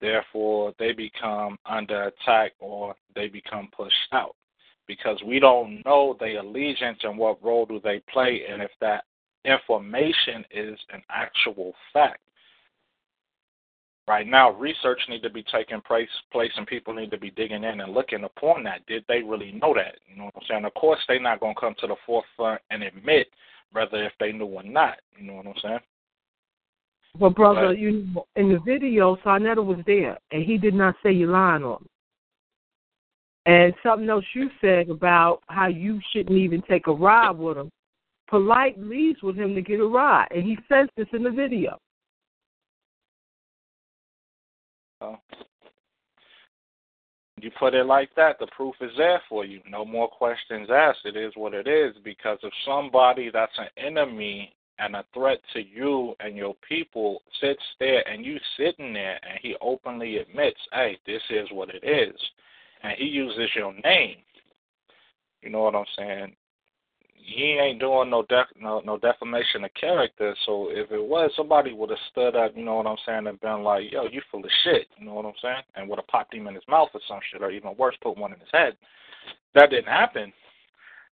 Therefore, 0.00 0.74
they 0.76 0.90
become 0.90 1.56
under 1.64 2.08
attack 2.08 2.50
or 2.58 2.96
they 3.14 3.28
become 3.28 3.68
pushed 3.74 3.94
out 4.12 4.34
because 4.88 5.22
we 5.24 5.38
don't 5.38 5.84
know 5.84 6.16
their 6.18 6.40
allegiance 6.40 6.98
and 7.04 7.16
what 7.16 7.42
role 7.44 7.64
do 7.64 7.80
they 7.84 8.02
play 8.12 8.42
and 8.50 8.60
if 8.60 8.72
that 8.80 9.04
information 9.44 10.44
is 10.50 10.76
an 10.92 11.00
actual 11.08 11.74
fact. 11.92 12.18
Right 14.08 14.26
now, 14.26 14.50
research 14.50 15.00
need 15.08 15.22
to 15.22 15.30
be 15.30 15.44
taking 15.44 15.80
place, 15.80 16.08
place, 16.32 16.50
and 16.56 16.66
people 16.66 16.92
need 16.92 17.12
to 17.12 17.18
be 17.18 17.30
digging 17.30 17.62
in 17.62 17.80
and 17.80 17.94
looking 17.94 18.24
upon 18.24 18.64
that. 18.64 18.84
Did 18.86 19.04
they 19.06 19.22
really 19.22 19.52
know 19.52 19.74
that? 19.74 19.94
You 20.08 20.16
know 20.16 20.24
what 20.24 20.34
I'm 20.36 20.42
saying? 20.48 20.64
Of 20.64 20.74
course, 20.74 20.98
they're 21.06 21.20
not 21.20 21.38
going 21.38 21.54
to 21.54 21.60
come 21.60 21.76
to 21.78 21.86
the 21.86 21.96
forefront 22.04 22.62
and 22.70 22.82
admit 22.82 23.28
whether 23.70 24.02
if 24.02 24.12
they 24.18 24.32
knew 24.32 24.46
or 24.46 24.64
not. 24.64 24.98
You 25.16 25.28
know 25.28 25.34
what 25.34 25.46
I'm 25.46 25.54
saying? 25.62 25.78
Well, 27.18 27.30
brother, 27.30 27.68
but, 27.68 27.78
you 27.78 28.24
in 28.36 28.52
the 28.52 28.58
video, 28.64 29.16
Sa 29.24 29.38
Neter 29.38 29.62
was 29.62 29.78
there, 29.86 30.18
and 30.32 30.44
he 30.44 30.58
did 30.58 30.74
not 30.74 30.96
say 31.02 31.12
you 31.12 31.26
lying 31.28 31.64
on 31.64 31.82
me. 31.82 31.88
And 33.46 33.74
something 33.82 34.08
else 34.08 34.24
you 34.34 34.50
said 34.60 34.90
about 34.90 35.40
how 35.46 35.68
you 35.68 36.00
shouldn't 36.12 36.36
even 36.36 36.62
take 36.62 36.88
a 36.88 36.92
ride 36.92 37.38
with 37.38 37.56
him. 37.56 37.70
Polite 38.28 38.78
leaves 38.78 39.22
with 39.22 39.36
him 39.36 39.54
to 39.54 39.62
get 39.62 39.78
a 39.78 39.86
ride, 39.86 40.28
and 40.32 40.42
he 40.42 40.58
says 40.68 40.88
this 40.96 41.06
in 41.12 41.22
the 41.22 41.30
video. 41.30 41.78
Oh. 45.00 45.18
You 47.40 47.50
put 47.58 47.74
it 47.74 47.84
like 47.84 48.08
that, 48.16 48.38
the 48.40 48.48
proof 48.56 48.74
is 48.80 48.90
there 48.96 49.22
for 49.28 49.44
you. 49.44 49.60
No 49.68 49.84
more 49.84 50.08
questions 50.08 50.68
asked. 50.72 51.04
It 51.04 51.16
is 51.16 51.32
what 51.36 51.52
it 51.52 51.68
is. 51.68 51.94
Because 52.02 52.38
if 52.42 52.52
somebody 52.64 53.30
that's 53.30 53.56
an 53.58 53.68
enemy 53.76 54.55
and 54.78 54.96
a 54.96 55.04
threat 55.14 55.38
to 55.52 55.60
you 55.60 56.14
and 56.20 56.36
your 56.36 56.54
people 56.68 57.22
sits 57.40 57.62
there 57.80 58.06
and 58.08 58.24
you 58.24 58.38
sitting 58.56 58.92
there 58.92 59.18
and 59.28 59.38
he 59.42 59.56
openly 59.60 60.18
admits, 60.18 60.58
hey, 60.72 60.98
this 61.06 61.22
is 61.30 61.48
what 61.50 61.70
it 61.70 61.84
is, 61.84 62.18
and 62.82 62.92
he 62.98 63.04
uses 63.04 63.48
your 63.54 63.72
name, 63.84 64.16
you 65.42 65.50
know 65.50 65.62
what 65.62 65.74
I'm 65.74 65.84
saying? 65.96 66.36
He 67.14 67.58
ain't 67.60 67.80
doing 67.80 68.08
no 68.08 68.22
def- 68.28 68.60
no 68.60 68.80
no 68.84 68.98
defamation 68.98 69.64
of 69.64 69.74
character. 69.74 70.32
So 70.46 70.68
if 70.70 70.92
it 70.92 71.02
was, 71.02 71.32
somebody 71.36 71.72
would 71.72 71.90
have 71.90 71.98
stood 72.12 72.36
up, 72.36 72.52
you 72.54 72.64
know 72.64 72.76
what 72.76 72.86
I'm 72.86 72.96
saying, 73.04 73.26
and 73.26 73.40
been 73.40 73.64
like, 73.64 73.90
"Yo, 73.90 74.04
you 74.06 74.22
full 74.30 74.44
of 74.44 74.50
shit," 74.62 74.86
you 74.96 75.06
know 75.06 75.14
what 75.14 75.26
I'm 75.26 75.32
saying, 75.42 75.62
and 75.74 75.88
would 75.88 75.98
have 75.98 76.06
popped 76.06 76.34
him 76.34 76.46
in 76.46 76.54
his 76.54 76.62
mouth 76.68 76.90
or 76.94 77.00
some 77.08 77.18
shit, 77.32 77.42
or 77.42 77.50
even 77.50 77.76
worse, 77.76 77.96
put 78.00 78.16
one 78.16 78.32
in 78.32 78.38
his 78.38 78.48
head. 78.52 78.76
That 79.54 79.70
didn't 79.70 79.88
happen 79.88 80.32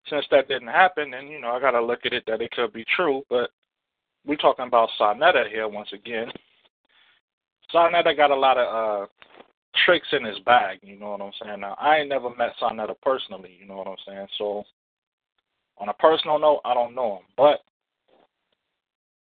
since 0.09 0.25
that 0.31 0.49
didn't 0.49 0.69
happen, 0.69 1.11
then 1.11 1.29
you 1.29 1.41
know 1.41 1.49
I 1.49 1.61
gotta 1.61 1.81
look 1.81 2.01
at 2.05 2.13
it 2.13 2.25
that 2.27 2.43
it 2.43 2.51
could 2.53 2.73
be 2.73 2.85
true. 2.97 3.23
But 3.31 3.51
we're 4.27 4.37
talking 4.37 4.67
about 4.67 4.91
Sa 4.99 5.15
Neter 5.15 5.49
here 5.49 5.69
once 5.69 5.89
again. 5.93 6.29
Sa 7.71 7.89
Neter 7.89 8.15
got 8.15 8.31
a 8.31 8.37
lot 8.37 8.59
of 8.59 9.05
uh 9.05 9.07
tricks 9.85 10.09
in 10.13 10.25
his 10.25 10.39
bag. 10.41 10.79
You 10.83 10.99
know 10.99 11.11
what 11.13 11.23
I'm 11.23 11.33
saying? 11.43 11.61
Now 11.61 11.77
I 11.81 11.99
ain't 11.99 12.09
never 12.09 12.35
met 12.35 12.53
Sa 12.59 12.73
Neter 12.73 12.95
personally. 13.03 13.57
You 13.59 13.67
know 13.67 13.77
what 13.77 13.89
I'm 13.89 13.97
saying? 14.07 14.27
So 14.39 14.65
on 15.79 15.89
a 15.89 15.95
personal 15.95 16.39
note, 16.39 16.61
I 16.65 16.75
don't 16.75 16.95
know 16.95 17.17
him, 17.17 17.25
but 17.37 17.61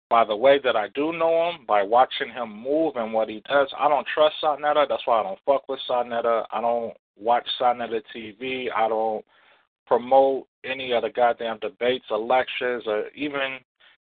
by 0.09 0.25
the 0.25 0.37
way 0.37 0.59
that 0.65 0.75
I 0.75 0.89
do 0.89 1.13
know 1.13 1.51
him, 1.51 1.65
by 1.67 1.83
watching 1.83 2.31
him 2.31 2.63
move 2.63 2.97
and 2.97 3.13
what 3.13 3.29
he 3.29 3.43
does, 3.49 3.69
I 3.79 3.89
don't 3.89 4.07
trust 4.13 4.35
Sa 4.41 4.57
Neter. 4.57 4.85
That's 4.89 5.07
why 5.07 5.21
I 5.21 5.23
don't 5.23 5.39
fuck 5.47 5.69
with 5.69 5.79
Sa 5.87 6.03
Neter. 6.03 6.45
I 6.51 6.61
don't 6.61 6.95
watch 7.17 7.47
Sa 7.59 7.73
Neter 7.73 8.03
TV. 8.15 8.67
I 8.75 8.89
don't 8.89 9.25
promote 9.87 10.49
any 10.65 10.93
of 10.93 11.03
the 11.03 11.11
goddamn 11.11 11.59
debates 11.61 12.05
or 12.11 12.19
lectures 12.19 12.83
or 12.87 13.05
even 13.15 13.59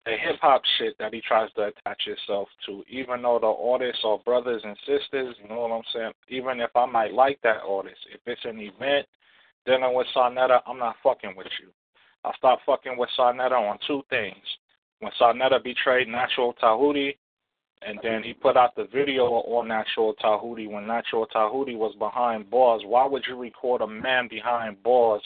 the 0.05 0.13
hip 0.13 0.37
hop 0.41 0.63
shit 0.79 0.97
that 0.99 1.15
he 1.15 1.21
tries 1.21 1.53
to 1.53 1.63
attach 1.63 2.03
himself 2.05 2.49
to. 2.67 2.83
Even 2.91 3.23
though 3.23 3.39
the 3.41 3.47
artists 3.47 4.03
are 4.05 4.19
brothers 4.19 4.63
and 4.65 4.77
sisters, 4.79 5.37
you 5.41 5.49
know 5.49 5.61
what 5.61 5.73
I'm 5.73 5.83
saying? 5.95 6.13
Even 6.29 6.61
if 6.61 6.71
I 6.75 6.87
might 6.87 7.13
like 7.13 7.39
that 7.43 7.63
artist, 7.67 7.99
if 8.13 8.21
it's 8.27 8.45
an 8.45 8.59
event 8.59 9.07
dealing 9.65 9.95
with 9.95 10.07
Sa 10.13 10.29
Neter, 10.29 10.61
I'm 10.67 10.79
not 10.79 10.97
fucking 11.03 11.35
with 11.37 11.47
you. 11.61 11.69
I 12.25 12.33
stopped 12.37 12.63
fucking 12.67 12.97
with 12.97 13.11
Sa 13.17 13.33
Neter 13.33 13.57
on 13.57 13.79
two 13.87 14.03
things. 14.11 14.43
When 14.99 15.13
Sa 15.19 15.33
Neter 15.33 15.61
betrayed 15.63 16.09
Natural 16.09 16.53
Tahuti, 16.55 17.17
and 17.85 17.99
then 18.03 18.23
he 18.23 18.33
put 18.33 18.57
out 18.57 18.77
the 18.77 18.87
video 18.93 19.25
on 19.25 19.69
Natural 19.69 20.15
Tahuti 20.15 20.69
when 20.69 20.87
Natural 20.87 21.27
Tahuti 21.27 21.75
was 21.75 21.95
behind 21.99 22.49
bars. 22.49 22.83
Why 22.87 23.07
would 23.07 23.25
you 23.29 23.37
record 23.37 23.81
a 23.81 23.87
man 23.87 24.29
behind 24.29 24.83
bars 24.83 25.23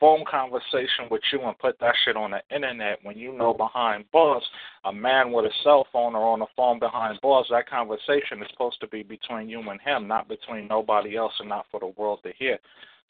phone 0.00 0.24
conversation 0.30 1.08
with 1.10 1.22
you 1.32 1.40
and 1.42 1.58
put 1.58 1.78
that 1.80 1.94
shit 2.04 2.16
on 2.16 2.32
the 2.32 2.42
internet 2.54 2.98
when 3.02 3.16
you 3.16 3.32
know 3.32 3.52
behind 3.52 4.04
bars, 4.12 4.42
a 4.84 4.92
man 4.92 5.32
with 5.32 5.44
a 5.44 5.54
cell 5.64 5.86
phone 5.92 6.14
or 6.14 6.32
on 6.32 6.40
the 6.40 6.46
phone 6.56 6.78
behind 6.78 7.20
bars, 7.20 7.46
that 7.50 7.68
conversation 7.68 8.42
is 8.42 8.48
supposed 8.50 8.80
to 8.80 8.88
be 8.88 9.02
between 9.02 9.48
you 9.48 9.60
and 9.60 9.80
him, 9.80 10.06
not 10.06 10.28
between 10.28 10.68
nobody 10.68 11.16
else 11.16 11.32
and 11.40 11.48
not 11.48 11.66
for 11.70 11.80
the 11.80 11.92
world 11.96 12.20
to 12.22 12.32
hear. 12.38 12.58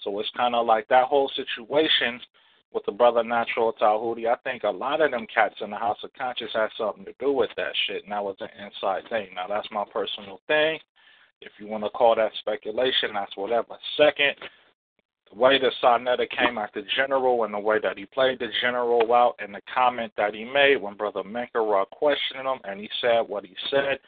So 0.03 0.19
it's 0.21 0.31
kind 0.37 0.55
of 0.55 0.67
like 0.67 0.89
that 0.89 1.07
whole 1.07 1.31
situation 1.35 2.21
with 2.73 2.85
the 2.87 2.93
brother 2.93 3.25
Natural 3.25 3.73
Tahuti. 3.73 4.27
I 4.27 4.37
think 4.45 4.63
a 4.63 4.71
lot 4.71 5.01
of 5.01 5.11
them 5.11 5.27
cats 5.33 5.57
in 5.61 5.71
the 5.71 5.77
House 5.77 5.99
of 6.05 6.11
Conscious 6.15 6.51
had 6.53 6.69
something 6.77 7.05
to 7.05 7.15
do 7.19 7.33
with 7.33 7.51
that 7.57 7.73
shit, 7.87 8.03
and 8.05 8.13
that 8.13 8.23
was 8.23 8.37
an 8.41 8.49
inside 8.63 9.09
thing. 9.09 9.29
Now, 9.35 9.47
that's 9.49 9.69
my 9.71 9.85
personal 9.93 10.41
thing. 10.47 10.79
If 11.41 11.53
you 11.59 11.69
want 11.69 11.85
to 11.85 11.91
call 11.91 12.17
that 12.17 12.33
speculation, 12.41 13.11
that's 13.15 13.37
whatever. 13.37 13.77
Second, 13.97 14.35
the 15.33 15.39
way 15.39 15.59
that 15.59 15.73
Sa 15.81 15.99
Neter 15.99 16.27
came 16.27 16.57
the 16.57 16.83
general 16.97 17.45
and 17.45 17.53
the 17.53 17.59
way 17.59 17.79
that 17.83 17.99
he 17.99 18.07
played 18.07 18.39
the 18.39 18.49
general 18.61 19.13
out 19.13 19.35
and 19.39 19.55
the 19.55 19.61
comment 19.73 20.13
that 20.17 20.35
he 20.35 20.45
made 20.45 20.77
when 20.81 20.95
Brother 20.95 21.23
Menkara 21.23 21.89
questioned 21.91 22.47
him 22.47 22.59
and 22.65 22.81
he 22.81 22.89
said 23.01 23.21
what 23.21 23.45
he 23.45 23.55
said, 23.71 23.99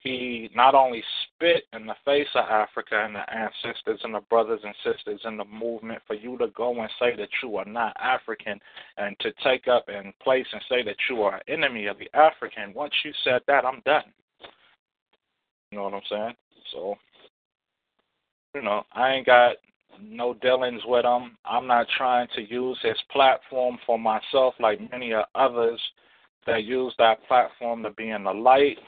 he 0.00 0.50
not 0.54 0.74
only 0.74 1.02
spit 1.24 1.64
in 1.74 1.86
the 1.86 1.94
face 2.04 2.28
of 2.34 2.46
Africa 2.46 3.04
and 3.04 3.14
the 3.14 3.34
ancestors 3.34 4.00
and 4.02 4.14
the 4.14 4.20
brothers 4.30 4.60
and 4.64 4.74
sisters 4.82 5.20
in 5.24 5.36
the 5.36 5.44
movement 5.44 6.00
for 6.06 6.14
you 6.14 6.38
to 6.38 6.48
go 6.48 6.80
and 6.80 6.90
say 6.98 7.14
that 7.16 7.28
you 7.42 7.56
are 7.56 7.66
not 7.66 7.96
African 8.00 8.58
and 8.96 9.14
to 9.20 9.30
take 9.44 9.68
up 9.68 9.86
and 9.88 10.18
place 10.20 10.46
and 10.52 10.62
say 10.70 10.82
that 10.82 10.96
you 11.08 11.22
are 11.22 11.36
an 11.36 11.42
enemy 11.48 11.86
of 11.86 11.98
the 11.98 12.08
African. 12.16 12.72
Once 12.72 12.94
you 13.04 13.12
said 13.24 13.42
that, 13.46 13.66
I'm 13.66 13.82
done. 13.84 14.04
You 15.70 15.78
know 15.78 15.84
what 15.84 15.94
I'm 15.94 16.00
saying? 16.10 16.34
So, 16.72 16.94
you 18.54 18.62
know, 18.62 18.82
I 18.94 19.12
ain't 19.12 19.26
got 19.26 19.56
no 20.02 20.34
dealings 20.34 20.82
with 20.86 21.04
him. 21.04 21.36
I'm 21.44 21.66
not 21.66 21.86
trying 21.96 22.28
to 22.36 22.42
use 22.42 22.78
his 22.82 22.96
platform 23.10 23.78
for 23.86 23.98
myself 23.98 24.54
like 24.60 24.80
many 24.90 25.12
of 25.12 25.24
others 25.34 25.80
that 26.46 26.64
use 26.64 26.94
that 26.98 27.26
platform 27.28 27.82
to 27.82 27.90
be 27.90 28.10
in 28.10 28.24
the 28.24 28.32
light. 28.32 28.78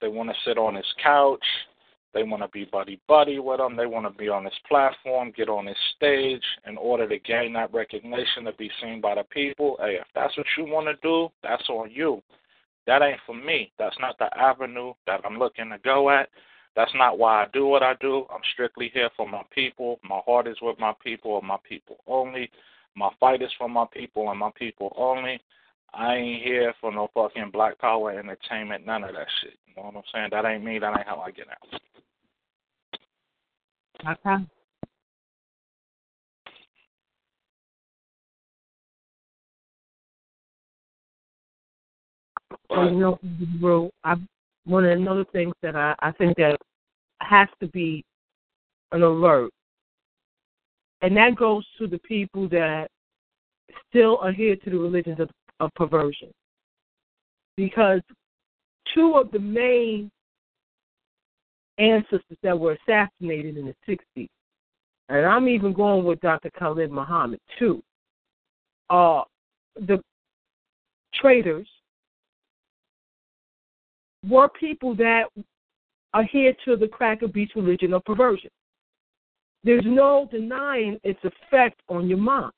They 0.00 0.08
want 0.08 0.30
to 0.30 0.34
sit 0.44 0.58
on 0.58 0.74
his 0.74 0.86
couch. 1.02 1.44
They 2.14 2.22
want 2.22 2.42
to 2.42 2.48
be 2.48 2.64
buddy 2.64 3.00
buddy 3.06 3.38
with 3.38 3.60
him. 3.60 3.76
They 3.76 3.86
want 3.86 4.06
to 4.06 4.18
be 4.18 4.28
on 4.28 4.44
his 4.44 4.58
platform, 4.68 5.32
get 5.36 5.48
on 5.48 5.66
his 5.66 5.76
stage 5.96 6.42
in 6.66 6.76
order 6.76 7.08
to 7.08 7.18
gain 7.18 7.52
that 7.52 7.72
recognition 7.72 8.44
to 8.44 8.52
be 8.52 8.70
seen 8.80 9.00
by 9.00 9.16
the 9.16 9.24
people. 9.24 9.76
Hey, 9.80 9.98
if 10.00 10.06
that's 10.14 10.36
what 10.36 10.46
you 10.56 10.64
want 10.64 10.86
to 10.86 10.94
do, 11.02 11.28
that's 11.42 11.68
on 11.68 11.90
you. 11.90 12.22
That 12.86 13.02
ain't 13.02 13.20
for 13.26 13.34
me. 13.34 13.70
That's 13.78 13.98
not 14.00 14.18
the 14.18 14.30
avenue 14.38 14.94
that 15.06 15.20
I'm 15.24 15.38
looking 15.38 15.68
to 15.70 15.78
go 15.84 16.08
at. 16.10 16.30
That's 16.78 16.94
not 16.94 17.18
why 17.18 17.42
I 17.42 17.46
do 17.52 17.66
what 17.66 17.82
I 17.82 17.94
do. 18.00 18.24
I'm 18.32 18.40
strictly 18.52 18.88
here 18.94 19.10
for 19.16 19.28
my 19.28 19.42
people. 19.52 19.98
My 20.08 20.20
heart 20.24 20.46
is 20.46 20.58
with 20.62 20.78
my 20.78 20.92
people 21.02 21.36
and 21.36 21.48
my 21.48 21.56
people 21.68 21.96
only. 22.06 22.48
My 22.94 23.10
fight 23.18 23.42
is 23.42 23.50
for 23.58 23.68
my 23.68 23.84
people 23.92 24.30
and 24.30 24.38
my 24.38 24.52
people 24.56 24.94
only. 24.96 25.40
I 25.92 26.14
ain't 26.14 26.44
here 26.44 26.72
for 26.80 26.92
no 26.92 27.10
fucking 27.14 27.50
black 27.52 27.80
power 27.80 28.16
entertainment, 28.16 28.86
none 28.86 29.02
of 29.02 29.12
that 29.12 29.26
shit. 29.42 29.54
You 29.66 29.74
know 29.76 29.88
what 29.88 29.96
I'm 29.96 30.02
saying? 30.14 30.28
That 30.30 30.44
ain't 30.48 30.62
me. 30.62 30.78
That 30.78 30.96
ain't 30.96 31.08
how 31.08 31.18
I 31.18 31.32
get 31.32 31.46
out. 31.50 31.80
Okay. 34.24 34.44
Well, 42.70 42.84
you 42.88 43.00
know, 43.00 43.18
Brew, 43.60 43.90
I 44.04 44.14
one 44.64 44.84
of 44.84 44.96
the 44.96 45.10
other 45.10 45.24
things 45.32 45.54
that 45.62 45.74
I, 45.74 45.96
I 45.98 46.12
think 46.12 46.36
that 46.36 46.56
has 47.20 47.48
to 47.60 47.68
be 47.68 48.04
an 48.92 49.02
alert, 49.02 49.50
and 51.02 51.16
that 51.16 51.36
goes 51.36 51.66
to 51.78 51.86
the 51.86 51.98
people 51.98 52.48
that 52.48 52.88
still 53.88 54.20
adhere 54.22 54.56
to 54.56 54.70
the 54.70 54.78
religions 54.78 55.20
of, 55.20 55.30
of 55.60 55.70
perversion, 55.74 56.30
because 57.56 58.00
two 58.94 59.14
of 59.16 59.30
the 59.30 59.38
main 59.38 60.10
ancestors 61.78 62.38
that 62.42 62.58
were 62.58 62.76
assassinated 62.82 63.56
in 63.56 63.66
the 63.66 63.96
60s, 64.16 64.28
and 65.08 65.26
I'm 65.26 65.48
even 65.48 65.72
going 65.72 66.04
with 66.04 66.20
Dr. 66.20 66.50
Khalid 66.58 66.90
Muhammad 66.90 67.40
too, 67.58 67.82
are 68.90 69.26
the 69.76 70.00
traitors 71.14 71.68
were 74.26 74.48
people 74.48 74.94
that 74.96 75.24
adhere 76.14 76.54
to 76.64 76.76
the 76.76 76.88
cracker 76.88 77.28
beast 77.28 77.54
religion 77.54 77.92
of 77.92 78.04
perversion. 78.04 78.50
There's 79.64 79.84
no 79.84 80.28
denying 80.30 80.98
its 81.02 81.20
effect 81.24 81.80
on 81.88 82.08
your 82.08 82.18
mind. 82.18 82.52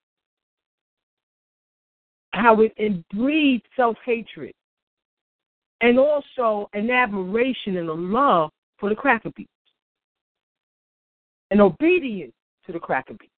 How 2.33 2.61
it 2.61 3.09
breeds 3.09 3.65
self 3.77 3.97
hatred 4.05 4.53
and 5.81 5.99
also 5.99 6.69
an 6.75 6.91
admiration 6.91 7.77
and 7.77 7.89
a 7.89 7.93
love 7.93 8.51
for 8.79 8.89
the 8.89 8.95
cracker 8.95 9.31
beast, 9.37 9.49
an 11.51 11.61
obedience 11.61 12.33
to 12.67 12.73
the 12.73 12.79
cracker 12.79 13.15
beast. 13.15 13.33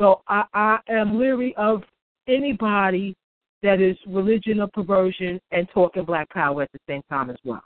So 0.00 0.22
I, 0.28 0.44
I 0.54 0.78
am 0.88 1.18
leery 1.18 1.54
of 1.56 1.82
anybody 2.28 3.14
that 3.62 3.80
is 3.80 3.96
religion 4.06 4.60
of 4.60 4.72
perversion 4.72 5.40
and 5.50 5.68
talking 5.72 6.04
black 6.04 6.28
power 6.30 6.62
at 6.62 6.72
the 6.72 6.78
same 6.88 7.02
time 7.08 7.30
as 7.30 7.36
well. 7.44 7.62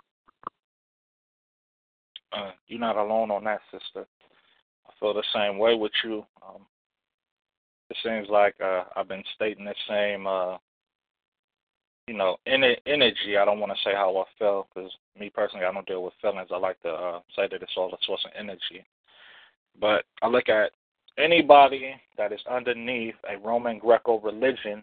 Uh, 2.32 2.52
you're 2.66 2.80
not 2.80 2.96
alone 2.96 3.30
on 3.30 3.44
that, 3.44 3.60
sister. 3.70 4.06
I 4.86 4.92
feel 4.98 5.12
the 5.12 5.22
same 5.34 5.58
way 5.58 5.74
with 5.74 5.92
you. 6.04 6.24
Um, 6.46 6.62
it 7.90 7.96
seems 8.02 8.28
like 8.30 8.54
uh, 8.62 8.84
I've 8.96 9.08
been 9.08 9.24
stating 9.34 9.66
the 9.66 9.74
same, 9.86 10.26
uh, 10.26 10.56
you 12.08 12.14
know, 12.14 12.36
energy. 12.46 13.36
I 13.38 13.44
don't 13.44 13.60
want 13.60 13.72
to 13.72 13.78
say 13.84 13.94
how 13.94 14.16
I 14.16 14.24
feel 14.38 14.66
because 14.74 14.90
me 15.18 15.30
personally, 15.34 15.66
I 15.66 15.72
don't 15.72 15.86
deal 15.86 16.02
with 16.02 16.14
feelings. 16.22 16.48
I 16.50 16.56
like 16.56 16.80
to 16.82 16.88
uh, 16.88 17.20
say 17.36 17.48
that 17.50 17.62
it's 17.62 17.76
all 17.76 17.92
a 17.92 17.98
source 18.06 18.24
of 18.24 18.32
energy. 18.38 18.84
But 19.78 20.04
I 20.22 20.28
look 20.28 20.48
at 20.48 20.70
anybody 21.18 21.94
that 22.16 22.32
is 22.32 22.40
underneath 22.50 23.14
a 23.28 23.38
Roman 23.38 23.78
Greco 23.78 24.20
religion 24.20 24.82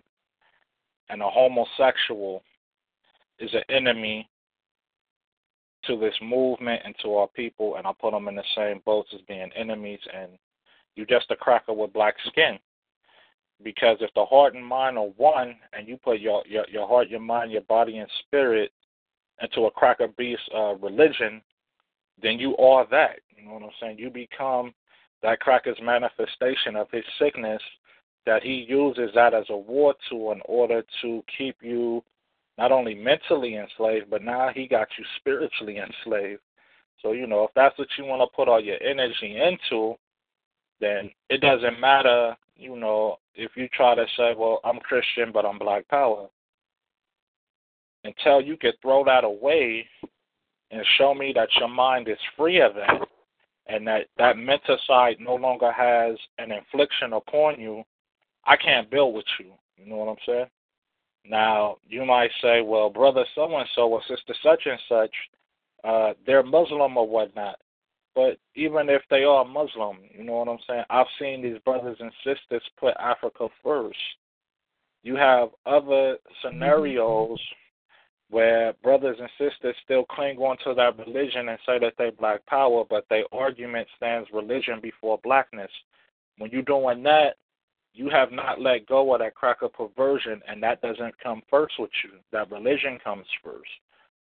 and 1.10 1.22
a 1.22 1.30
homosexual 1.30 2.43
is 3.39 3.53
an 3.53 3.64
enemy 3.70 4.30
to 5.86 5.97
this 5.97 6.16
movement 6.22 6.82
and 6.86 6.95
to 7.01 7.16
our 7.16 7.28
people, 7.28 7.76
and 7.76 7.88
I 7.88 7.91
put 7.99 8.12
them 8.12 8.28
in 8.28 8.36
the 8.36 8.43
same 8.55 8.82
boats 8.86 9.10
as 9.14 9.22
being 9.28 9.49
enemies, 9.55 9.99
and 10.14 10.32
you're 10.95 11.05
just 11.05 11.32
a 11.32 11.36
cracker 11.36 11.74
with 11.74 11.93
black 11.93 12.16
skin. 12.28 12.60
Because 13.64 13.97
if 13.99 14.14
the 14.14 14.26
heart 14.26 14.55
and 14.55 14.66
mind 14.66 14.97
are 14.97 15.10
one, 15.18 15.55
and 15.74 15.88
you 15.88 15.97
put 15.97 16.20
your 16.20 16.43
your, 16.47 16.66
your 16.70 16.88
heart, 16.88 17.10
your 17.10 17.20
mind, 17.20 17.51
your 17.51 17.62
body, 17.62 17.97
and 17.97 18.10
spirit 18.26 18.72
into 19.41 19.66
a 19.66 19.72
cracker 19.72 20.07
beast 20.18 20.41
uh, 20.55 20.76
religion, 20.76 21.41
then 22.22 22.39
you 22.39 22.55
are 22.57 22.86
that. 22.91 23.20
You 23.36 23.45
know 23.45 23.53
what 23.53 23.64
I'm 23.64 23.70
saying? 23.82 23.99
You 23.99 24.10
become 24.10 24.74
that 25.22 25.39
cracker's 25.39 25.78
manifestation 25.82 26.76
of 26.76 26.88
his 26.91 27.03
sickness 27.18 27.62
that 28.26 28.43
he 28.43 28.65
uses 28.67 29.09
that 29.15 29.34
as 29.34 29.45
a 29.49 29.57
war 29.57 29.93
tool 30.09 30.32
in 30.32 30.41
order 30.45 30.84
to 31.01 31.24
keep 31.38 31.57
you 31.61 32.03
not 32.57 32.72
only 32.72 32.93
mentally 32.93 33.55
enslaved, 33.55 34.09
but 34.09 34.22
now 34.22 34.49
he 34.53 34.67
got 34.67 34.88
you 34.97 35.05
spiritually 35.17 35.78
enslaved. 35.78 36.41
So, 37.01 37.13
you 37.13 37.26
know, 37.26 37.45
if 37.45 37.51
that's 37.55 37.78
what 37.80 37.88
you 37.97 38.05
want 38.05 38.22
to 38.22 38.36
put 38.36 38.49
all 38.49 38.61
your 38.61 38.82
energy 38.84 39.39
into, 39.41 39.95
then 40.82 41.09
it 41.30 41.41
doesn't 41.41 41.80
matter, 41.80 42.36
you 42.55 42.76
know, 42.76 43.17
if 43.36 43.51
you 43.55 43.70
try 43.70 43.95
to 43.95 44.05
say, 44.17 44.34
well, 44.38 44.59
I'm 44.63 44.80
Christian, 44.80 45.32
but 45.34 45.45
I'm 45.45 45.57
Black 45.57 45.88
Power. 45.88 46.28
Until 48.03 48.41
you 48.41 48.57
can 48.57 48.74
throw 48.82 49.05
that 49.05 49.24
away 49.24 49.86
and 50.72 50.84
show 50.97 51.13
me 51.13 51.32
that 51.36 51.49
your 51.59 51.70
mind 51.70 52.07
is 52.07 52.17
free 52.38 52.61
of 52.61 52.74
that 52.76 53.07
and 53.67 53.88
that 53.88 54.07
that 54.17 54.38
mental 54.38 54.78
side 54.88 55.17
no 55.20 55.36
longer 55.36 55.72
has 55.72 56.17
an 56.38 56.51
infliction 56.51 57.13
upon 57.13 57.59
you, 57.59 57.84
I 58.46 58.56
can't 58.58 58.90
build 58.90 59.16
with 59.16 59.26
you. 59.40 59.54
You 59.78 59.90
know 59.90 59.98
what 59.98 60.10
I'm 60.10 60.18
saying? 60.26 60.48
Now, 61.26 61.78
you 61.88 62.06
might 62.06 62.32
say, 62.42 62.62
well, 62.62 62.90
brother 62.90 63.26
so 63.36 63.56
and 63.56 63.68
so 63.76 63.90
or 63.90 64.02
sister 64.08 64.34
such 64.44 64.62
and 64.66 64.80
such, 64.88 65.16
uh, 65.84 66.14
they're 66.26 66.44
Muslim 66.44 66.98
or 66.98 67.08
whatnot. 67.08 67.58
But 68.16 68.38
even 68.56 68.90
if 68.90 69.02
they 69.10 69.24
are 69.24 69.46
Muslim, 69.46 70.00
you 70.12 70.24
know 70.24 70.38
what 70.38 70.50
I'm 70.50 70.58
saying? 70.68 70.84
I've 70.90 71.08
seen 71.20 71.42
these 71.42 71.60
brothers 71.64 71.98
and 72.00 72.12
sisters 72.24 72.64
put 72.78 72.96
Africa 73.00 73.48
first. 73.64 73.98
You 75.04 75.16
have 75.16 75.50
other 75.66 76.18
scenarios 76.44 77.40
where 78.30 78.74
brothers 78.84 79.18
and 79.20 79.30
sisters 79.38 79.76
still 79.84 80.06
cling 80.06 80.38
on 80.38 80.58
to 80.64 80.74
that 80.76 80.98
religion 80.98 81.50
and 81.50 81.58
say 81.66 81.80
that 81.80 81.94
they 81.98 82.12
black 82.12 82.46
power, 82.46 82.84
but 82.90 83.06
their 83.10 83.24
argument 83.32 83.88
stands 83.98 84.30
religion 84.34 84.80
before 84.82 85.20
blackness. 85.24 85.72
When 86.38 86.52
you're 86.52 86.62
doing 86.62 87.04
that, 87.04 87.38
you 87.94 88.10
have 88.10 88.32
not 88.32 88.62
let 88.62 88.88
go 88.88 89.14
of 89.14 89.20
that 89.20 89.36
cracker 89.36 89.68
perversion, 89.68 90.42
and 90.48 90.62
that 90.64 90.82
doesn't 90.82 91.16
come 91.22 91.42
first 91.50 91.74
with 91.80 91.92
you. 92.04 92.12
That 92.32 92.52
religion 92.52 93.00
comes 93.04 93.26
first. 93.44 93.70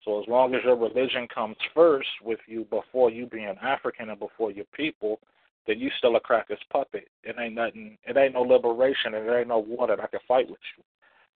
So 0.03 0.22
as 0.22 0.28
long 0.28 0.55
as 0.55 0.61
your 0.63 0.78
religion 0.78 1.28
comes 1.34 1.57
first 1.74 2.07
with 2.24 2.39
you 2.47 2.65
before 2.70 3.11
you 3.11 3.26
being 3.26 3.55
African 3.61 4.09
and 4.09 4.20
before 4.20 4.51
your 4.51 4.65
people, 4.74 5.20
then 5.68 5.80
you 5.80 5.89
still 5.97 6.15
a 6.15 6.20
cracker's 6.20 6.63
puppet. 6.72 7.09
It 7.24 7.36
ain't 7.38 7.55
nothing. 7.55 7.97
It 8.05 8.15
ain't 8.15 8.34
no 8.34 8.41
liberation. 8.41 9.13
It 9.13 9.30
ain't 9.30 9.49
no 9.49 9.59
war 9.59 9.86
that 9.88 9.99
I 9.99 10.07
can 10.07 10.22
fight 10.26 10.49
with 10.49 10.59
you, 10.78 10.84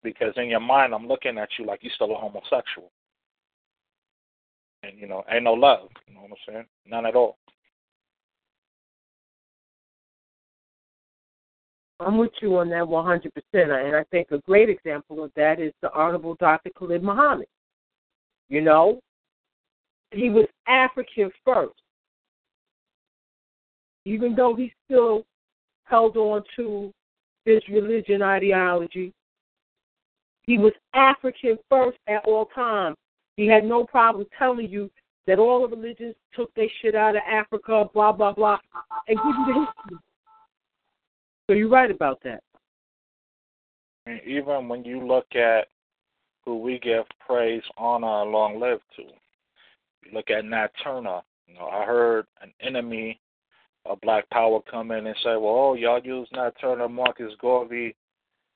because 0.03 0.33
in 0.37 0.47
your 0.47 0.61
mind 0.61 0.93
I'm 0.93 1.07
looking 1.07 1.37
at 1.37 1.49
you 1.59 1.65
like 1.65 1.83
you 1.83 1.89
still 1.95 2.13
a 2.13 2.15
homosexual. 2.15 2.91
And 4.83 4.97
you 4.97 5.07
know, 5.07 5.23
ain't 5.29 5.43
no 5.43 5.53
love. 5.53 5.89
You 6.07 6.15
know 6.15 6.21
what 6.21 6.31
I'm 6.31 6.53
saying? 6.53 6.65
None 6.87 7.05
at 7.05 7.15
all. 7.15 7.37
I'm 12.01 12.17
with 12.17 12.31
you 12.41 12.57
on 12.57 12.69
that 12.69 12.83
100%. 12.83 13.29
And 13.53 13.95
I 13.95 14.03
think 14.11 14.31
a 14.31 14.39
great 14.39 14.69
example 14.69 15.23
of 15.23 15.31
that 15.35 15.59
is 15.59 15.71
the 15.81 15.93
Honorable 15.93 16.35
Dr. 16.35 16.71
Khalid 16.71 17.03
Muhammad. 17.03 17.47
You 18.49 18.61
know, 18.61 18.99
he 20.11 20.29
was 20.29 20.47
African 20.67 21.31
first. 21.45 21.73
Even 24.05 24.35
though 24.35 24.55
he 24.55 24.73
still 24.85 25.23
held 25.83 26.17
on 26.17 26.43
to 26.55 26.91
his 27.45 27.61
religion 27.69 28.21
ideology, 28.21 29.13
he 30.43 30.57
was 30.57 30.73
African 30.93 31.57
first 31.69 31.97
at 32.07 32.25
all 32.25 32.45
times. 32.47 32.97
He 33.37 33.47
had 33.47 33.63
no 33.63 33.85
problem 33.85 34.25
telling 34.37 34.69
you 34.69 34.89
that 35.27 35.39
all 35.39 35.67
the 35.67 35.75
religions 35.75 36.15
took 36.33 36.53
their 36.55 36.67
shit 36.81 36.95
out 36.95 37.15
of 37.15 37.21
Africa, 37.29 37.89
blah, 37.93 38.11
blah, 38.11 38.33
blah, 38.33 38.57
and 39.07 39.17
give 39.17 39.25
you 39.25 39.45
the 39.47 39.59
history. 39.59 39.99
So 41.47 41.53
you're 41.53 41.69
right 41.69 41.91
about 41.91 42.19
that. 42.23 42.41
And 44.05 44.19
even 44.25 44.67
when 44.67 44.83
you 44.83 45.05
look 45.05 45.35
at 45.35 45.67
who 46.45 46.57
we 46.57 46.79
give 46.79 47.05
praise, 47.25 47.61
honor, 47.77 48.23
and 48.23 48.31
long 48.31 48.59
live 48.59 48.79
to, 48.95 49.03
you 49.03 50.13
look 50.13 50.29
at 50.29 50.45
Nat 50.45 50.69
Turner. 50.83 51.21
You 51.47 51.55
know, 51.55 51.67
I 51.67 51.85
heard 51.85 52.25
an 52.41 52.51
enemy 52.61 53.19
of 53.85 54.01
Black 54.01 54.29
Power 54.29 54.59
come 54.69 54.91
in 54.91 55.05
and 55.07 55.15
say, 55.17 55.31
"Well, 55.31 55.55
oh, 55.55 55.73
y'all 55.73 56.01
use 56.01 56.27
Nat 56.31 56.51
Turner, 56.59 56.87
Marcus 56.87 57.33
Garvey, 57.39 57.95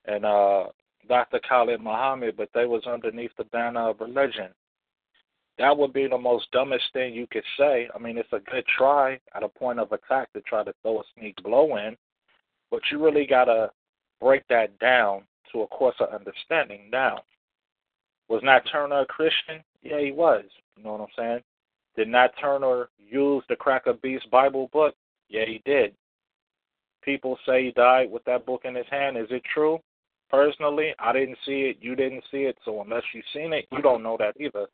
and 0.06 0.24
uh, 0.24 0.66
Dr. 1.08 1.40
Khalid 1.48 1.80
Muhammad, 1.80 2.36
but 2.36 2.48
they 2.54 2.66
was 2.66 2.86
underneath 2.86 3.32
the 3.36 3.44
banner 3.44 3.90
of 3.90 4.00
religion." 4.00 4.48
That 5.58 5.76
would 5.76 5.92
be 5.92 6.06
the 6.06 6.18
most 6.18 6.50
dumbest 6.52 6.84
thing 6.92 7.14
you 7.14 7.26
could 7.30 7.44
say. 7.58 7.88
I 7.94 7.98
mean, 7.98 8.18
it's 8.18 8.32
a 8.32 8.40
good 8.50 8.64
try 8.76 9.18
at 9.34 9.42
a 9.42 9.48
point 9.48 9.78
of 9.78 9.90
attack 9.92 10.30
to 10.32 10.42
try 10.42 10.62
to 10.64 10.74
throw 10.82 11.00
a 11.00 11.04
sneak 11.14 11.42
blow 11.42 11.76
in, 11.76 11.96
but 12.70 12.80
you 12.90 13.02
really 13.02 13.26
got 13.26 13.44
to 13.44 13.70
break 14.20 14.46
that 14.48 14.78
down 14.78 15.22
to 15.52 15.62
a 15.62 15.66
course 15.68 15.96
of 16.00 16.12
understanding. 16.12 16.88
Now, 16.90 17.20
was 18.28 18.42
Nat 18.42 18.62
Turner 18.70 19.00
a 19.00 19.06
Christian? 19.06 19.62
Yeah, 19.82 20.00
he 20.00 20.12
was. 20.12 20.44
You 20.76 20.84
know 20.84 20.92
what 20.92 21.00
I'm 21.02 21.06
saying? 21.16 21.40
Did 21.96 22.08
Nat 22.08 22.32
Turner 22.40 22.88
use 22.98 23.44
the 23.48 23.56
Cracker 23.56 23.94
Beast 23.94 24.30
Bible 24.30 24.68
book? 24.72 24.94
Yeah, 25.28 25.44
he 25.46 25.62
did. 25.64 25.94
People 27.02 27.38
say 27.46 27.64
he 27.64 27.70
died 27.72 28.10
with 28.10 28.24
that 28.24 28.44
book 28.44 28.62
in 28.64 28.74
his 28.74 28.86
hand. 28.90 29.16
Is 29.16 29.28
it 29.30 29.42
true? 29.52 29.78
Personally, 30.28 30.92
I 30.98 31.12
didn't 31.12 31.38
see 31.46 31.62
it. 31.62 31.76
You 31.80 31.94
didn't 31.94 32.24
see 32.30 32.38
it. 32.38 32.56
So 32.64 32.82
unless 32.82 33.04
you've 33.14 33.24
seen 33.32 33.52
it, 33.52 33.66
you 33.70 33.80
don't 33.80 34.02
know 34.02 34.16
that 34.18 34.34
either. 34.40 34.66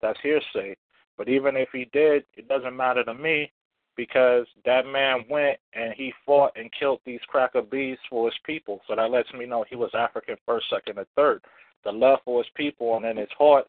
That's 0.00 0.18
hearsay. 0.22 0.76
But 1.18 1.28
even 1.28 1.56
if 1.56 1.68
he 1.72 1.86
did, 1.92 2.24
it 2.36 2.48
doesn't 2.48 2.76
matter 2.76 3.04
to 3.04 3.14
me 3.14 3.50
because 3.96 4.46
that 4.64 4.86
man 4.86 5.24
went 5.28 5.58
and 5.74 5.92
he 5.94 6.12
fought 6.24 6.52
and 6.56 6.70
killed 6.78 7.00
these 7.04 7.20
cracker 7.28 7.62
bees 7.62 7.98
for 8.08 8.28
his 8.28 8.38
people. 8.44 8.80
So 8.88 8.96
that 8.96 9.10
lets 9.10 9.32
me 9.34 9.46
know 9.46 9.64
he 9.68 9.76
was 9.76 9.90
African 9.94 10.36
first, 10.46 10.66
second, 10.70 10.98
and 10.98 11.06
third. 11.16 11.42
the 11.84 11.92
love 11.92 12.20
for 12.24 12.42
his 12.42 12.50
people, 12.56 12.96
and 12.96 13.04
in 13.04 13.16
his 13.16 13.28
heart, 13.36 13.66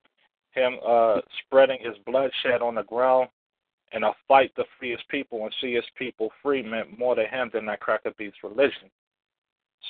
him 0.51 0.77
uh, 0.87 1.19
spreading 1.45 1.79
his 1.81 1.97
bloodshed 2.05 2.61
on 2.61 2.75
the 2.75 2.83
ground 2.83 3.29
in 3.93 4.03
a 4.03 4.11
fight 4.27 4.51
to 4.55 4.63
free 4.77 4.91
his 4.91 4.99
people 5.09 5.43
and 5.43 5.55
see 5.61 5.73
his 5.73 5.83
people 5.97 6.29
free 6.41 6.61
meant 6.61 6.97
more 6.97 7.15
to 7.15 7.25
him 7.25 7.49
than 7.53 7.65
that 7.65 7.79
cracker 7.79 8.11
beast 8.17 8.37
religion. 8.43 8.89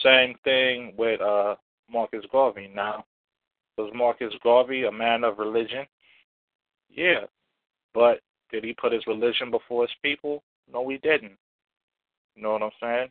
Same 0.03 0.36
thing 0.43 0.93
with 0.97 1.21
uh, 1.21 1.55
Marcus 1.91 2.25
Garvey. 2.31 2.71
Now, 2.73 3.05
was 3.77 3.91
Marcus 3.93 4.34
Garvey 4.43 4.86
a 4.86 4.91
man 4.91 5.23
of 5.23 5.39
religion? 5.39 5.86
Yeah, 6.89 7.25
but 7.93 8.19
did 8.54 8.64
he 8.64 8.74
put 8.74 8.93
his 8.93 9.06
religion 9.08 9.49
before 9.49 9.82
his 9.84 9.95
people? 10.04 10.43
No, 10.72 10.88
he 10.88 10.97
didn't. 10.97 11.38
You 12.36 12.43
know 12.43 12.51
what 12.51 12.62
I'm 12.62 12.70
saying? 12.80 13.08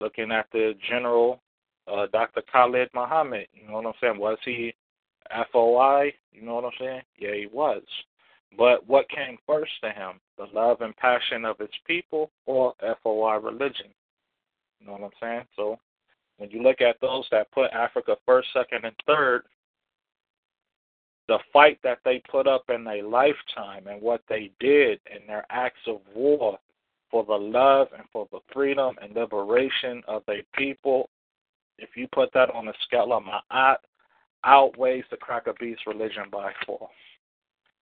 Looking 0.00 0.32
at 0.32 0.46
the 0.52 0.72
general, 0.88 1.42
uh, 1.86 2.06
Dr. 2.10 2.42
Khalid 2.50 2.88
Muhammad, 2.94 3.46
you 3.52 3.68
know 3.68 3.74
what 3.74 3.86
I'm 3.86 3.92
saying? 4.00 4.18
Was 4.18 4.38
he 4.44 4.74
FOI? 5.52 6.12
You 6.32 6.42
know 6.42 6.54
what 6.54 6.64
I'm 6.64 6.70
saying? 6.80 7.02
Yeah, 7.18 7.34
he 7.34 7.46
was. 7.52 7.82
But 8.56 8.86
what 8.88 9.08
came 9.10 9.36
first 9.46 9.72
to 9.82 9.90
him? 9.90 10.20
The 10.38 10.46
love 10.54 10.80
and 10.80 10.96
passion 10.96 11.44
of 11.44 11.58
his 11.58 11.68
people 11.86 12.30
or 12.46 12.72
FOI 13.02 13.36
religion? 13.36 13.88
You 14.80 14.86
know 14.86 14.92
what 14.92 15.02
I'm 15.02 15.10
saying? 15.20 15.44
So 15.54 15.78
when 16.38 16.50
you 16.50 16.62
look 16.62 16.80
at 16.80 16.96
those 17.02 17.26
that 17.30 17.52
put 17.52 17.70
Africa 17.72 18.16
first, 18.24 18.48
second, 18.54 18.84
and 18.84 18.96
third, 19.06 19.42
the 21.28 21.38
fight 21.52 21.78
that 21.82 21.98
they 22.04 22.22
put 22.30 22.46
up 22.46 22.64
in 22.72 22.84
their 22.84 23.02
lifetime 23.02 23.86
and 23.88 24.00
what 24.00 24.22
they 24.28 24.50
did 24.60 25.00
in 25.10 25.26
their 25.26 25.44
acts 25.50 25.80
of 25.86 26.00
war 26.14 26.58
for 27.10 27.24
the 27.24 27.34
love 27.34 27.88
and 27.96 28.04
for 28.12 28.28
the 28.30 28.38
freedom 28.52 28.96
and 29.02 29.14
liberation 29.14 30.02
of 30.06 30.22
their 30.26 30.42
people, 30.54 31.08
if 31.78 31.90
you 31.96 32.06
put 32.12 32.32
that 32.32 32.50
on 32.50 32.68
a 32.68 32.72
scale 32.86 33.12
of 33.12 33.24
my 33.24 33.40
eye, 33.50 33.76
outweighs 34.44 35.04
the 35.10 35.16
cracker 35.16 35.54
beast 35.58 35.82
religion 35.86 36.24
by 36.30 36.52
far. 36.66 36.88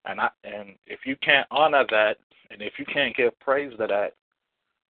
And 0.07 0.21
I 0.21 0.29
and 0.45 0.75
if 0.87 1.01
you 1.05 1.17
can't 1.23 1.47
honor 1.51 1.85
that 1.91 2.17
and 2.51 2.61
if 2.63 2.75
you 2.79 2.85
can't 2.87 3.17
give 3.17 3.39
praise 3.41 3.73
to 3.79 3.87
that, 3.87 4.15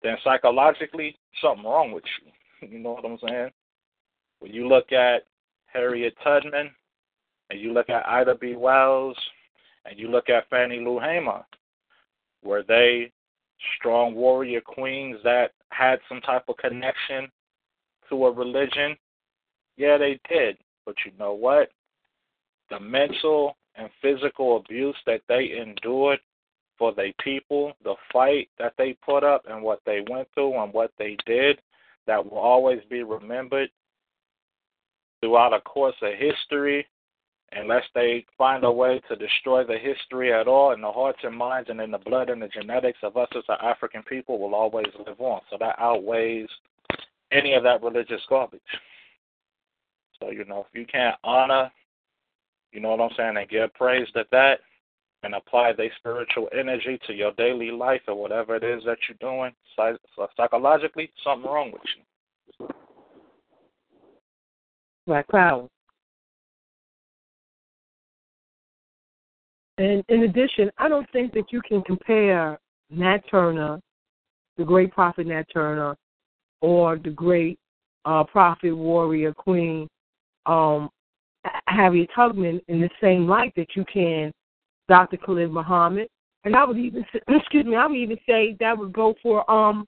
then 0.02 0.16
psychologically 0.22 1.16
something 1.40 1.64
wrong 1.64 1.92
with 1.92 2.04
you. 2.22 2.30
You 2.70 2.78
know 2.78 2.92
what 2.92 3.04
I'm 3.04 3.18
saying? 3.28 3.50
When 4.38 4.50
you 4.50 4.66
look 4.68 4.90
at 4.90 5.26
Harriet 5.66 6.14
Tubman 6.24 6.70
and 7.50 7.60
you 7.60 7.72
look 7.72 7.90
at 7.90 8.06
Ida 8.08 8.36
B. 8.36 8.54
Wells 8.56 9.16
and 9.84 9.98
you 9.98 10.08
look 10.08 10.28
at 10.28 10.48
Fannie 10.48 10.80
Lou 10.80 10.98
Hamer, 10.98 11.44
were 12.42 12.62
they 12.66 13.12
strong 13.76 14.14
warrior 14.14 14.60
queens 14.60 15.16
that 15.24 15.52
had 15.70 15.98
some 16.08 16.20
type 16.20 16.44
of 16.48 16.56
connection 16.56 17.30
to 18.08 18.26
a 18.26 18.32
religion? 18.32 18.96
Yeah, 19.76 19.98
they 19.98 20.20
did. 20.28 20.56
But 20.86 20.96
you 21.04 21.12
know 21.18 21.34
what? 21.34 21.70
The 22.70 22.80
mental 22.80 23.56
and 23.76 23.88
physical 24.00 24.58
abuse 24.58 24.96
that 25.06 25.22
they 25.28 25.58
endured 25.60 26.20
for 26.78 26.92
their 26.92 27.12
people, 27.22 27.72
the 27.84 27.94
fight 28.12 28.48
that 28.58 28.74
they 28.76 28.96
put 29.04 29.24
up 29.24 29.42
and 29.48 29.62
what 29.62 29.80
they 29.86 30.04
went 30.10 30.28
through 30.34 30.60
and 30.60 30.72
what 30.72 30.92
they 30.98 31.16
did, 31.26 31.60
that 32.06 32.24
will 32.24 32.38
always 32.38 32.80
be 32.90 33.02
remembered 33.02 33.70
throughout 35.20 35.54
a 35.54 35.60
course 35.60 35.94
of 36.02 36.12
history, 36.18 36.86
unless 37.56 37.84
they 37.94 38.24
find 38.36 38.64
a 38.64 38.72
way 38.72 39.00
to 39.08 39.16
destroy 39.16 39.64
the 39.64 39.78
history 39.78 40.32
at 40.32 40.48
all, 40.48 40.72
in 40.72 40.80
the 40.80 40.90
hearts 40.90 41.20
and 41.22 41.36
minds 41.36 41.70
and 41.70 41.80
in 41.80 41.90
the 41.90 41.98
blood 41.98 42.30
and 42.30 42.42
the 42.42 42.48
genetics 42.48 42.98
of 43.02 43.16
us 43.16 43.28
as 43.36 43.44
an 43.48 43.56
African 43.62 44.02
people 44.02 44.38
will 44.38 44.54
always 44.54 44.86
live 45.06 45.20
on. 45.20 45.40
So 45.50 45.56
that 45.60 45.78
outweighs 45.78 46.48
any 47.32 47.54
of 47.54 47.62
that 47.62 47.82
religious 47.82 48.22
garbage. 48.28 48.60
So, 50.20 50.30
you 50.30 50.44
know, 50.44 50.66
if 50.68 50.78
you 50.78 50.86
can't 50.86 51.16
honor, 51.24 51.70
you 52.72 52.80
know 52.80 52.90
what 52.90 53.00
I'm 53.00 53.10
saying, 53.16 53.36
and 53.36 53.48
give 53.48 53.72
praise 53.74 54.06
to 54.14 54.24
that 54.30 54.60
and 55.22 55.34
apply 55.34 55.72
their 55.72 55.90
spiritual 55.98 56.48
energy 56.52 56.98
to 57.06 57.14
your 57.14 57.32
daily 57.32 57.70
life 57.70 58.02
or 58.08 58.14
whatever 58.14 58.56
it 58.56 58.64
is 58.64 58.82
that 58.84 58.98
you're 59.08 59.16
doing, 59.20 59.52
psychologically, 60.36 61.10
something 61.24 61.50
wrong 61.50 61.72
with 61.72 61.82
you. 61.96 62.68
Black 65.06 65.28
power. 65.28 65.68
And 69.78 70.04
in 70.08 70.22
addition, 70.22 70.70
I 70.78 70.88
don't 70.88 71.10
think 71.10 71.32
that 71.34 71.52
you 71.52 71.60
can 71.62 71.82
compare 71.82 72.58
Nat 72.90 73.18
Turner, 73.30 73.80
the 74.56 74.64
great 74.64 74.92
prophet 74.92 75.26
Nat 75.26 75.44
Turner, 75.52 75.96
or 76.60 76.96
the 76.96 77.10
great 77.10 77.58
uh, 78.04 78.24
prophet 78.24 78.72
warrior 78.72 79.32
queen 79.32 79.88
um, 80.46 80.90
Harriet 81.66 82.10
Tubman 82.14 82.60
in 82.68 82.80
the 82.80 82.90
same 83.00 83.26
light 83.26 83.52
that 83.56 83.68
you 83.74 83.84
can 83.92 84.32
Dr. 84.88 85.16
Khalid 85.16 85.50
Muhammad. 85.50 86.08
And 86.44 86.54
I 86.54 86.64
would 86.64 86.76
even 86.76 87.04
say, 87.12 87.20
excuse 87.28 87.64
me, 87.64 87.76
I 87.76 87.86
would 87.86 87.96
even 87.96 88.18
say 88.26 88.56
that 88.60 88.76
would 88.76 88.92
go 88.92 89.14
for 89.22 89.48
um 89.50 89.86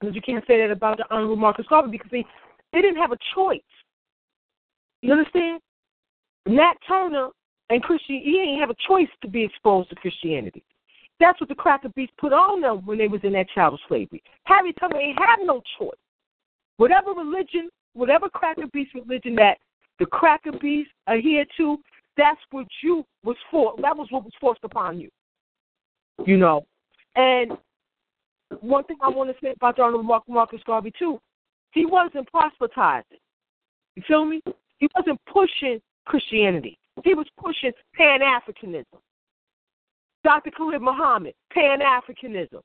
because 0.00 0.16
you 0.16 0.22
can't 0.22 0.44
say 0.46 0.58
that 0.60 0.72
about 0.72 0.98
the 0.98 1.04
Honorable 1.10 1.36
Marcus 1.36 1.66
Garvey 1.68 1.90
because 1.90 2.10
they 2.10 2.24
they 2.72 2.80
didn't 2.80 3.00
have 3.00 3.12
a 3.12 3.18
choice. 3.34 3.60
You 5.00 5.12
understand? 5.12 5.60
Nat 6.46 6.74
Turner 6.86 7.28
and 7.72 7.82
Christian 7.82 8.20
he 8.22 8.38
ain't 8.38 8.60
have 8.60 8.70
a 8.70 8.76
choice 8.86 9.08
to 9.22 9.28
be 9.28 9.42
exposed 9.42 9.88
to 9.88 9.96
Christianity. 9.96 10.62
That's 11.18 11.40
what 11.40 11.48
the 11.48 11.54
cracker 11.54 11.88
beast 11.96 12.12
put 12.18 12.32
on 12.32 12.60
them 12.60 12.84
when 12.84 12.98
they 12.98 13.08
was 13.08 13.20
in 13.24 13.32
that 13.32 13.48
child 13.54 13.80
slavery. 13.88 14.22
Harriet 14.44 14.76
Tubman 14.78 15.00
ain't 15.00 15.18
have 15.18 15.38
no 15.42 15.62
choice. 15.78 15.96
Whatever 16.76 17.12
religion, 17.12 17.70
whatever 17.94 18.28
cracker 18.28 18.66
beast 18.72 18.92
religion 18.94 19.34
that 19.36 19.56
the 19.98 20.06
cracker 20.06 20.52
beast 20.52 20.90
adhere 21.06 21.46
to, 21.56 21.78
that's 22.16 22.40
what 22.50 22.66
you 22.82 23.04
was 23.24 23.36
for. 23.50 23.74
That 23.80 23.96
was 23.96 24.08
what 24.10 24.24
was 24.24 24.32
forced 24.38 24.64
upon 24.64 25.00
you. 25.00 25.08
You 26.26 26.36
know, 26.36 26.66
and 27.16 27.52
one 28.60 28.84
thing 28.84 28.98
I 29.00 29.08
want 29.08 29.30
to 29.30 29.36
say 29.42 29.54
about 29.56 29.76
Donald 29.76 30.04
Mark 30.04 30.24
Marcus 30.28 30.60
Garvey 30.66 30.92
too, 30.98 31.18
he 31.70 31.86
wasn't 31.86 32.28
proselytizing. 32.30 33.18
You 33.96 34.02
feel 34.06 34.26
me? 34.26 34.42
He 34.76 34.88
wasn't 34.94 35.20
pushing 35.32 35.80
Christianity. 36.04 36.78
He 37.04 37.14
was 37.14 37.26
pushing 37.38 37.72
Pan 37.94 38.20
Africanism. 38.20 38.84
Dr. 40.24 40.50
Khalid 40.50 40.82
Muhammad, 40.82 41.34
Pan 41.52 41.80
Africanism. 41.80 42.60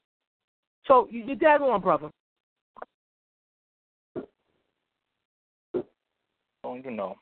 So 0.88 1.08
you're 1.10 1.36
dead 1.36 1.62
on, 1.62 1.82
brother. 1.82 2.10
Oh, 6.64 6.76
you 6.76 6.92
know, 6.92 7.16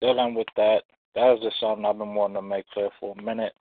dealing 0.00 0.34
with 0.34 0.46
that, 0.56 0.82
that 1.14 1.34
is 1.34 1.40
just 1.42 1.58
something 1.60 1.84
I've 1.84 1.98
been 1.98 2.14
wanting 2.14 2.36
to 2.36 2.42
make 2.42 2.68
clear 2.68 2.90
for 3.00 3.14
a 3.18 3.22
minute. 3.22 3.54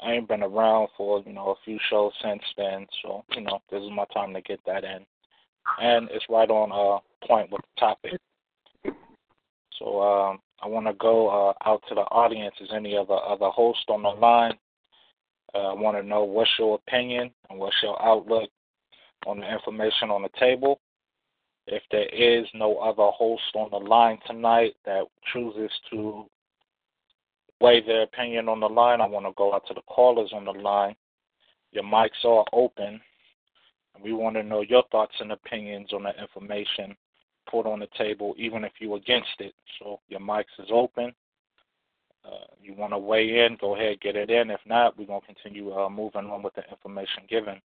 I 0.00 0.12
ain't 0.12 0.28
been 0.28 0.42
around 0.42 0.88
for, 0.96 1.22
you 1.26 1.32
know, 1.32 1.50
a 1.50 1.64
few 1.64 1.78
shows 1.90 2.12
since 2.22 2.42
then, 2.56 2.86
so, 3.02 3.24
you 3.34 3.42
know, 3.42 3.60
this 3.70 3.82
is 3.82 3.90
my 3.92 4.04
time 4.12 4.34
to 4.34 4.40
get 4.42 4.60
that 4.66 4.84
in. 4.84 5.04
And 5.80 6.08
it's 6.10 6.24
right 6.28 6.48
on 6.48 6.72
uh 6.72 7.00
point 7.26 7.50
with 7.50 7.62
the 7.62 7.80
topic. 7.80 8.20
So 9.78 10.02
um 10.02 10.38
I 10.60 10.66
wanna 10.66 10.94
go 10.94 11.28
uh 11.28 11.52
out 11.64 11.82
to 11.88 11.94
the 11.94 12.02
audience. 12.02 12.54
Is 12.60 12.70
any 12.74 12.96
other 12.96 13.14
other 13.16 13.50
host 13.50 13.84
on 13.88 14.02
the 14.02 14.08
line? 14.08 14.58
Uh, 15.54 15.70
I 15.70 15.74
wanna 15.74 16.02
know 16.02 16.24
what's 16.24 16.50
your 16.58 16.76
opinion 16.76 17.30
and 17.48 17.58
what's 17.58 17.76
your 17.82 18.00
outlook 18.02 18.50
on 19.26 19.40
the 19.40 19.52
information 19.52 20.10
on 20.10 20.22
the 20.22 20.30
table. 20.38 20.80
If 21.66 21.82
there 21.90 22.08
is 22.08 22.46
no 22.54 22.78
other 22.78 23.10
host 23.10 23.42
on 23.54 23.70
the 23.70 23.78
line 23.78 24.18
tonight 24.26 24.74
that 24.86 25.04
chooses 25.32 25.70
to 25.90 26.24
weigh 27.60 27.84
their 27.84 28.02
opinion 28.02 28.48
on 28.48 28.60
the 28.60 28.68
line, 28.68 29.00
I 29.00 29.06
want 29.06 29.26
to 29.26 29.32
go 29.36 29.52
out 29.52 29.66
to 29.68 29.74
the 29.74 29.82
callers 29.82 30.32
on 30.32 30.44
the 30.44 30.52
line. 30.52 30.94
Your 31.72 31.84
mics 31.84 32.24
are 32.24 32.44
open. 32.52 33.00
We 34.02 34.12
want 34.12 34.36
to 34.36 34.42
know 34.42 34.62
your 34.62 34.84
thoughts 34.90 35.14
and 35.20 35.32
opinions 35.32 35.92
on 35.92 36.04
the 36.04 36.12
information 36.20 36.96
put 37.50 37.66
on 37.66 37.80
the 37.80 37.88
table, 37.96 38.34
even 38.38 38.64
if 38.64 38.72
you're 38.78 38.96
against 38.96 39.40
it. 39.40 39.54
So 39.78 40.00
your 40.08 40.20
mics 40.20 40.44
is 40.58 40.68
open. 40.72 41.12
Uh, 42.24 42.44
you 42.62 42.74
want 42.74 42.92
to 42.92 42.98
weigh 42.98 43.44
in, 43.46 43.56
go 43.60 43.74
ahead, 43.74 44.00
get 44.00 44.16
it 44.16 44.30
in. 44.30 44.50
If 44.50 44.60
not, 44.66 44.98
we're 44.98 45.06
going 45.06 45.20
to 45.20 45.26
continue 45.26 45.72
uh, 45.72 45.88
moving 45.88 46.26
on 46.26 46.42
with 46.42 46.54
the 46.54 46.62
information 46.68 47.22
given. 47.28 47.60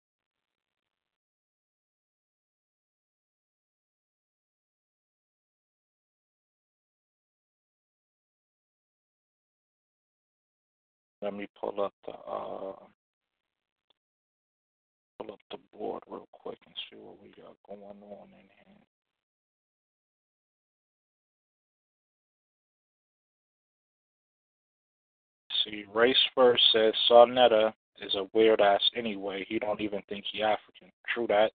Let 11.21 11.33
me 11.33 11.47
pull 11.59 11.81
up 11.81 11.93
the 12.05 12.11
uh, 12.11 12.75
pull 15.17 15.31
up 15.31 15.39
the 15.51 15.57
board 15.71 16.03
real 16.09 16.27
quick 16.33 16.57
and 16.65 16.75
see 16.89 16.97
what 16.97 17.21
we 17.21 17.29
got 17.29 17.55
going 17.65 17.81
on 17.81 18.27
in 18.37 18.43
here. 18.43 18.92
See, 25.63 25.85
Race 25.93 26.17
First 26.35 26.63
says 26.73 26.93
Sa 27.07 27.25
Neter 27.25 27.73
is 28.01 28.15
a 28.15 28.27
weird 28.33 28.61
ass 28.61 28.81
anyway. 28.95 29.45
He 29.47 29.59
don't 29.59 29.81
even 29.81 30.01
think 30.09 30.25
he 30.31 30.41
African. 30.41 30.91
True 31.13 31.27
that. 31.27 31.51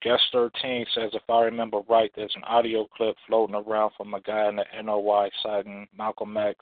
Guest 0.00 0.22
13 0.32 0.86
says, 0.94 1.10
if 1.12 1.28
I 1.28 1.42
remember 1.42 1.80
right, 1.88 2.10
there's 2.14 2.34
an 2.36 2.44
audio 2.44 2.86
clip 2.96 3.16
floating 3.26 3.56
around 3.56 3.92
from 3.96 4.14
a 4.14 4.20
guy 4.20 4.48
in 4.48 4.56
the 4.56 4.64
NOI 4.82 5.28
citing 5.42 5.88
Malcolm 5.96 6.36
X 6.36 6.56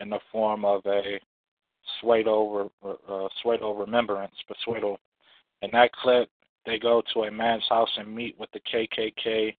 in 0.00 0.10
the 0.10 0.20
form 0.30 0.64
of 0.64 0.82
a 0.84 1.18
pseudo, 2.00 2.70
uh, 2.84 3.72
remembrance, 3.72 4.34
but 4.46 4.56
pseudo. 4.64 4.98
In 5.62 5.70
that 5.72 5.92
clip, 5.92 6.28
they 6.66 6.78
go 6.78 7.02
to 7.12 7.22
a 7.22 7.30
man's 7.30 7.64
house 7.68 7.90
and 7.96 8.14
meet 8.14 8.38
with 8.38 8.50
the 8.52 8.60
KKK, 8.60 9.56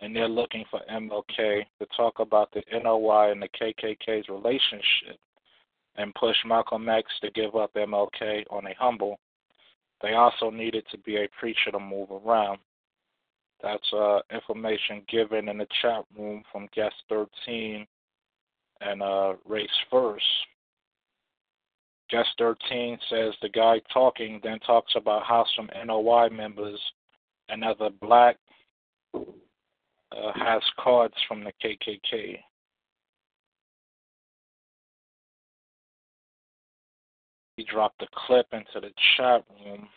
and 0.00 0.14
they're 0.14 0.28
looking 0.28 0.64
for 0.70 0.80
MLK 0.90 1.64
to 1.80 1.86
talk 1.96 2.20
about 2.20 2.52
the 2.52 2.62
NOI 2.72 3.32
and 3.32 3.42
the 3.42 3.48
KKK's 3.48 4.28
relationship 4.28 5.18
and 5.98 6.14
push 6.14 6.36
Malcolm 6.46 6.88
X 6.88 7.06
to 7.20 7.30
give 7.32 7.56
up 7.56 7.74
MLK 7.74 8.44
on 8.50 8.66
a 8.66 8.74
humble. 8.78 9.18
They 10.00 10.14
also 10.14 10.48
needed 10.48 10.84
to 10.92 10.98
be 10.98 11.16
a 11.16 11.28
preacher 11.38 11.72
to 11.72 11.80
move 11.80 12.08
around. 12.10 12.58
That's 13.62 13.92
uh, 13.92 14.20
information 14.32 15.02
given 15.08 15.48
in 15.48 15.58
the 15.58 15.66
chat 15.82 16.04
room 16.16 16.44
from 16.52 16.68
guest 16.74 16.94
13 17.08 17.84
and 18.80 19.02
uh, 19.02 19.34
race 19.44 19.68
first. 19.90 20.24
Guest 22.08 22.28
13 22.38 22.98
says 23.10 23.34
the 23.42 23.48
guy 23.48 23.80
talking 23.92 24.40
then 24.42 24.60
talks 24.60 24.92
about 24.96 25.24
how 25.24 25.44
some 25.56 25.68
NOI 25.84 26.28
members 26.30 26.80
and 27.48 27.64
other 27.64 27.90
black 28.00 28.36
uh, 29.14 30.32
has 30.36 30.62
cards 30.78 31.14
from 31.26 31.44
the 31.44 31.52
KKK. 31.62 32.38
He 37.58 37.64
dropped 37.64 38.00
a 38.02 38.06
clip 38.14 38.46
into 38.52 38.80
the 38.80 38.92
chat 39.16 39.44
room 39.66 39.88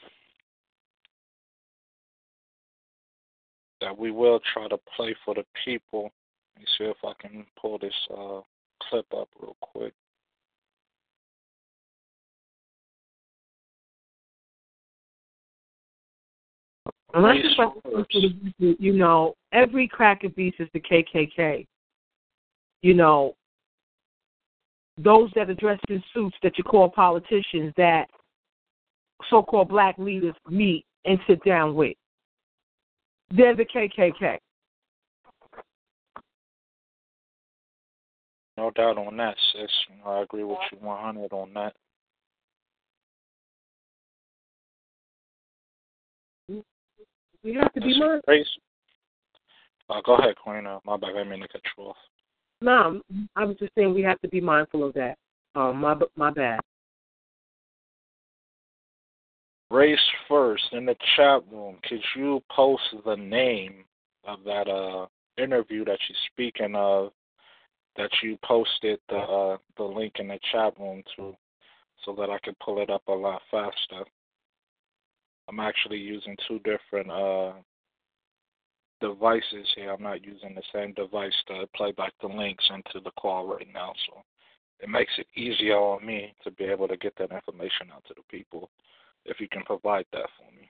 that 3.82 3.95
we 3.95 4.09
will 4.09 4.39
try 4.51 4.68
to 4.68 4.80
play 4.97 5.16
for 5.24 5.36
the 5.36 5.45
people. 5.64 6.12
Let 6.55 6.62
me 6.62 6.66
see 6.76 6.84
if 6.86 6.97
I 7.03 7.14
can 7.22 7.45
pull 7.62 7.78
this 7.78 7.93
uh, 8.09 8.41
clip 8.89 9.05
up 9.16 9.30
real 9.39 9.55
quick. 9.62 9.93
Unless 17.14 17.36
it's 17.43 17.59
like, 17.59 17.70
you 18.57 18.93
know, 18.93 19.36
every 19.53 19.88
crack 19.88 20.24
of 20.24 20.36
beast 20.36 20.55
is 20.59 20.70
the 20.74 20.80
KKK. 20.80 21.68
You 22.82 22.95
know, 22.95 23.36
those 25.04 25.30
that 25.36 25.49
are 25.49 25.56
dressed 25.56 25.84
in 25.89 26.04
suits 26.14 26.36
that 26.43 26.58
you 26.58 26.64
call 26.64 26.89
politicians 26.89 27.74
that 27.78 28.06
so-called 29.30 29.70
black 29.70 29.97
leaders 29.97 30.36
meet 30.49 30.86
and 31.06 31.20
sit 31.28 31.43
down 31.43 31.76
with. 31.76 31.95
They're 33.36 33.56
the 33.56 33.66
KKK. 33.66 34.38
No 38.58 38.70
doubt 38.72 38.97
on 38.97 39.18
that, 39.18 39.36
sis. 39.54 39.72
I 40.06 40.22
agree 40.22 40.43
with 40.43 40.58
you 40.72 40.78
100 40.80 41.34
on 41.34 41.54
that. 41.54 41.74
We 47.43 47.56
have 47.56 47.74
to 47.74 47.82
be 47.82 47.97
mindful. 47.97 48.43
Uh, 49.89 50.02
go 50.06 50.16
ahead, 50.16 50.36
Queen. 50.36 50.68
Uh, 50.68 50.80
my 50.86 50.95
bad. 50.97 51.10
I 51.10 51.14
didn't 51.14 51.30
mean 51.30 51.41
to 51.41 51.47
cut 51.47 51.62
you 51.78 51.86
off. 51.86 51.95
No, 52.62 53.01
I 53.36 53.43
was 53.43 53.57
just 53.57 53.74
saying 53.76 53.93
we 53.93 54.03
have 54.03 54.22
to 54.22 54.28
be 54.28 54.39
mindful 54.39 54.84
of 54.84 54.93
that. 54.93 55.18
Um, 55.55 55.82
my 55.82 55.95
my 56.16 56.32
bad. 56.32 56.59
Race 59.72 59.99
first 60.28 60.64
in 60.74 60.86
the 60.86 60.95
chat 61.16 61.41
room. 61.51 61.78
Could 61.84 62.03
you 62.16 62.43
post 62.51 62.84
the 63.05 63.16
name 63.16 63.86
of 64.26 64.43
that 64.45 64.68
uh 64.68 65.07
interview 65.41 65.84
that 65.86 65.97
you're 66.07 66.18
speaking 66.32 66.76
of? 66.76 67.12
That 67.97 68.12
you 68.22 68.38
posted 68.43 68.99
the 69.09 69.18
uh, 69.18 69.57
the 69.78 69.84
link 69.84 70.14
in 70.20 70.28
the 70.28 70.39
chat 70.51 70.80
room 70.80 71.03
to, 71.16 71.36
so 72.05 72.14
that 72.18 72.30
I 72.30 72.38
can 72.43 72.55
pull 72.64 72.82
it 72.82 72.89
up 72.89 73.03
a 73.07 73.12
lot 73.12 73.41
faster. 73.49 74.05
I'm 75.49 75.59
actually 75.59 75.97
using 75.97 76.38
two 76.47 76.59
different 76.59 77.09
uh 77.12 77.53
devices 79.02 79.68
here. 79.76 79.91
I'm 79.91 80.04
not 80.04 80.24
using 80.24 80.56
the 80.56 80.64
same 80.74 80.93
device 80.93 81.34
to 81.47 81.68
play 81.76 81.91
back 81.91 82.14
the 82.22 82.28
links 82.28 82.64
into 82.74 83.04
the 83.04 83.12
call 83.12 83.47
right 83.47 83.68
now, 83.74 83.93
so 84.08 84.22
it 84.80 84.89
makes 84.89 85.12
it 85.18 85.28
easier 85.36 85.78
on 85.78 86.06
me 86.06 86.34
to 86.43 86.52
be 86.52 86.64
able 86.64 86.88
to 86.88 86.97
get 86.97 87.14
that 87.18 87.32
information 87.32 87.91
out 87.93 88.04
to 88.08 88.14
the 88.16 88.24
people 88.30 88.70
if 89.26 89.39
you 89.39 89.47
can 89.52 89.64
provide 89.64 90.06
that 90.14 90.30
for 90.38 90.52
me. 90.56 90.70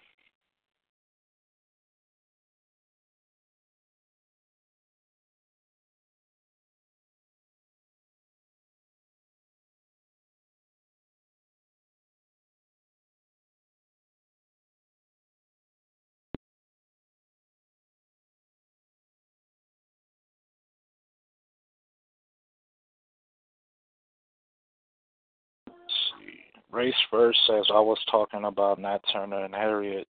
Race 26.71 26.95
First 27.09 27.39
says, 27.47 27.65
I 27.73 27.79
was 27.79 27.99
talking 28.09 28.45
about 28.45 28.79
Nat 28.79 28.99
Turner 29.11 29.43
and 29.43 29.53
Harriet. 29.53 30.07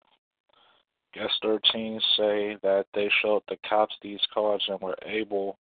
Guest 1.14 1.34
13 1.42 2.00
say 2.16 2.58
that 2.64 2.86
they 2.94 3.10
showed 3.22 3.42
the 3.50 3.58
cops 3.68 3.96
these 4.02 4.22
cards 4.34 4.64
and 4.70 4.80
were 4.80 4.96
able 5.06 5.58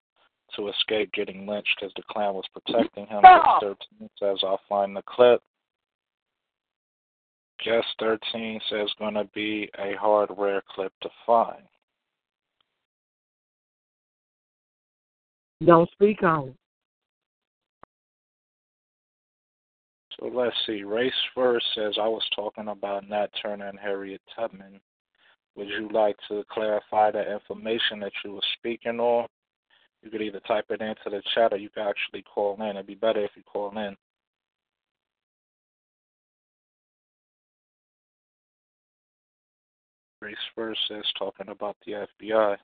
to 0.56 0.68
escape 0.68 1.10
getting 1.12 1.46
lynched 1.46 1.76
because 1.78 1.92
the 1.96 2.02
Klan 2.10 2.34
was 2.34 2.44
protecting 2.52 3.06
him. 3.06 3.22
Guest 3.22 3.48
13 3.60 4.10
says, 4.18 4.38
I'll 4.42 4.60
find 4.68 4.94
the 4.94 5.02
clip. 5.06 5.40
Guest 7.64 7.86
13 7.98 8.60
says, 8.70 8.88
going 8.98 9.14
to 9.14 9.28
be 9.34 9.70
a 9.78 9.96
hard, 9.98 10.30
rare 10.36 10.62
clip 10.74 10.92
to 11.02 11.08
find. 11.24 11.62
Don't 15.64 15.90
speak 15.90 16.22
on 16.22 16.48
it. 16.48 16.54
So 20.18 20.26
let's 20.32 20.56
see. 20.66 20.82
Race 20.82 21.12
First 21.34 21.66
says, 21.74 21.94
I 22.00 22.08
was 22.08 22.26
talking 22.34 22.68
about 22.68 23.08
Nat 23.08 23.28
Turner 23.40 23.68
and 23.68 23.78
Harriet 23.78 24.20
Tubman. 24.34 24.80
Would 25.56 25.68
you 25.68 25.88
like 25.92 26.16
to 26.28 26.44
clarify 26.50 27.10
the 27.10 27.32
information 27.32 28.00
that 28.00 28.12
you 28.24 28.34
were 28.34 28.40
speaking 28.58 29.00
on? 29.00 29.26
You 30.02 30.10
could 30.10 30.22
either 30.22 30.40
type 30.40 30.66
it 30.70 30.80
into 30.80 31.10
the 31.10 31.22
chat 31.34 31.52
or 31.52 31.56
you 31.56 31.68
could 31.68 31.88
actually 31.88 32.22
call 32.22 32.56
in. 32.60 32.76
It'd 32.76 32.86
be 32.86 32.94
better 32.94 33.24
if 33.24 33.32
you 33.36 33.42
call 33.42 33.76
in. 33.76 33.96
Race 40.20 40.36
First 40.54 40.80
says, 40.88 41.04
talking 41.18 41.48
about 41.48 41.76
the 41.86 42.06
FBI. 42.22 42.56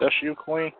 That's 0.00 0.14
you, 0.22 0.34
Queen? 0.36 0.70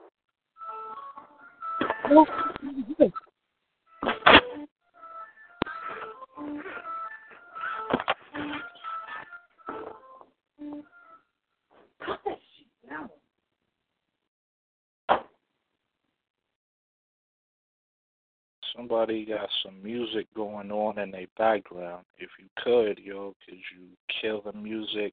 Somebody 18.77 19.25
got 19.27 19.49
some 19.65 19.83
music 19.83 20.27
going 20.37 20.71
on 20.71 21.01
in 21.01 21.11
their 21.11 21.27
background. 21.37 22.05
If 22.19 22.31
you 22.39 22.47
could, 22.63 23.01
yo, 23.05 23.35
could 23.45 23.59
you 23.77 23.89
kill 24.23 24.43
the 24.43 24.53
music 24.53 25.13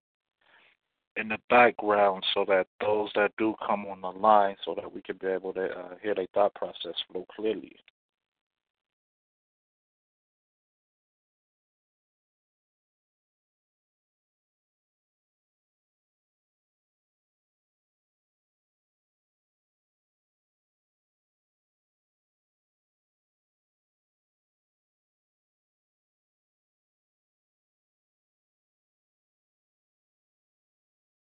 in 1.18 1.30
the 1.30 1.38
background 1.50 2.24
so 2.34 2.46
that 2.48 2.68
those 2.82 3.10
that 3.16 3.32
do 3.38 3.56
come 3.66 3.86
on 3.86 4.02
the 4.02 4.20
line, 4.20 4.56
so 4.66 4.76
that 4.76 4.94
we 4.94 5.02
can 5.02 5.18
be 5.18 5.28
able 5.28 5.54
to 5.54 5.66
uh, 5.66 5.96
hear 6.02 6.16
their 6.16 6.28
thought 6.34 6.54
process 6.56 6.96
flow 7.12 7.26
clearly. 7.36 7.76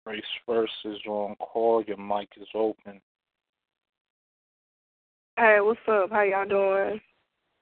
Race 0.06 0.22
First 0.46 0.72
is 0.84 0.98
on 1.08 1.34
call. 1.36 1.82
Your 1.82 1.96
mic 1.96 2.28
is 2.40 2.46
open. 2.54 3.00
Hey, 5.36 5.58
what's 5.60 5.80
up? 5.88 6.10
How 6.10 6.22
y'all 6.22 6.46
doing? 6.48 7.00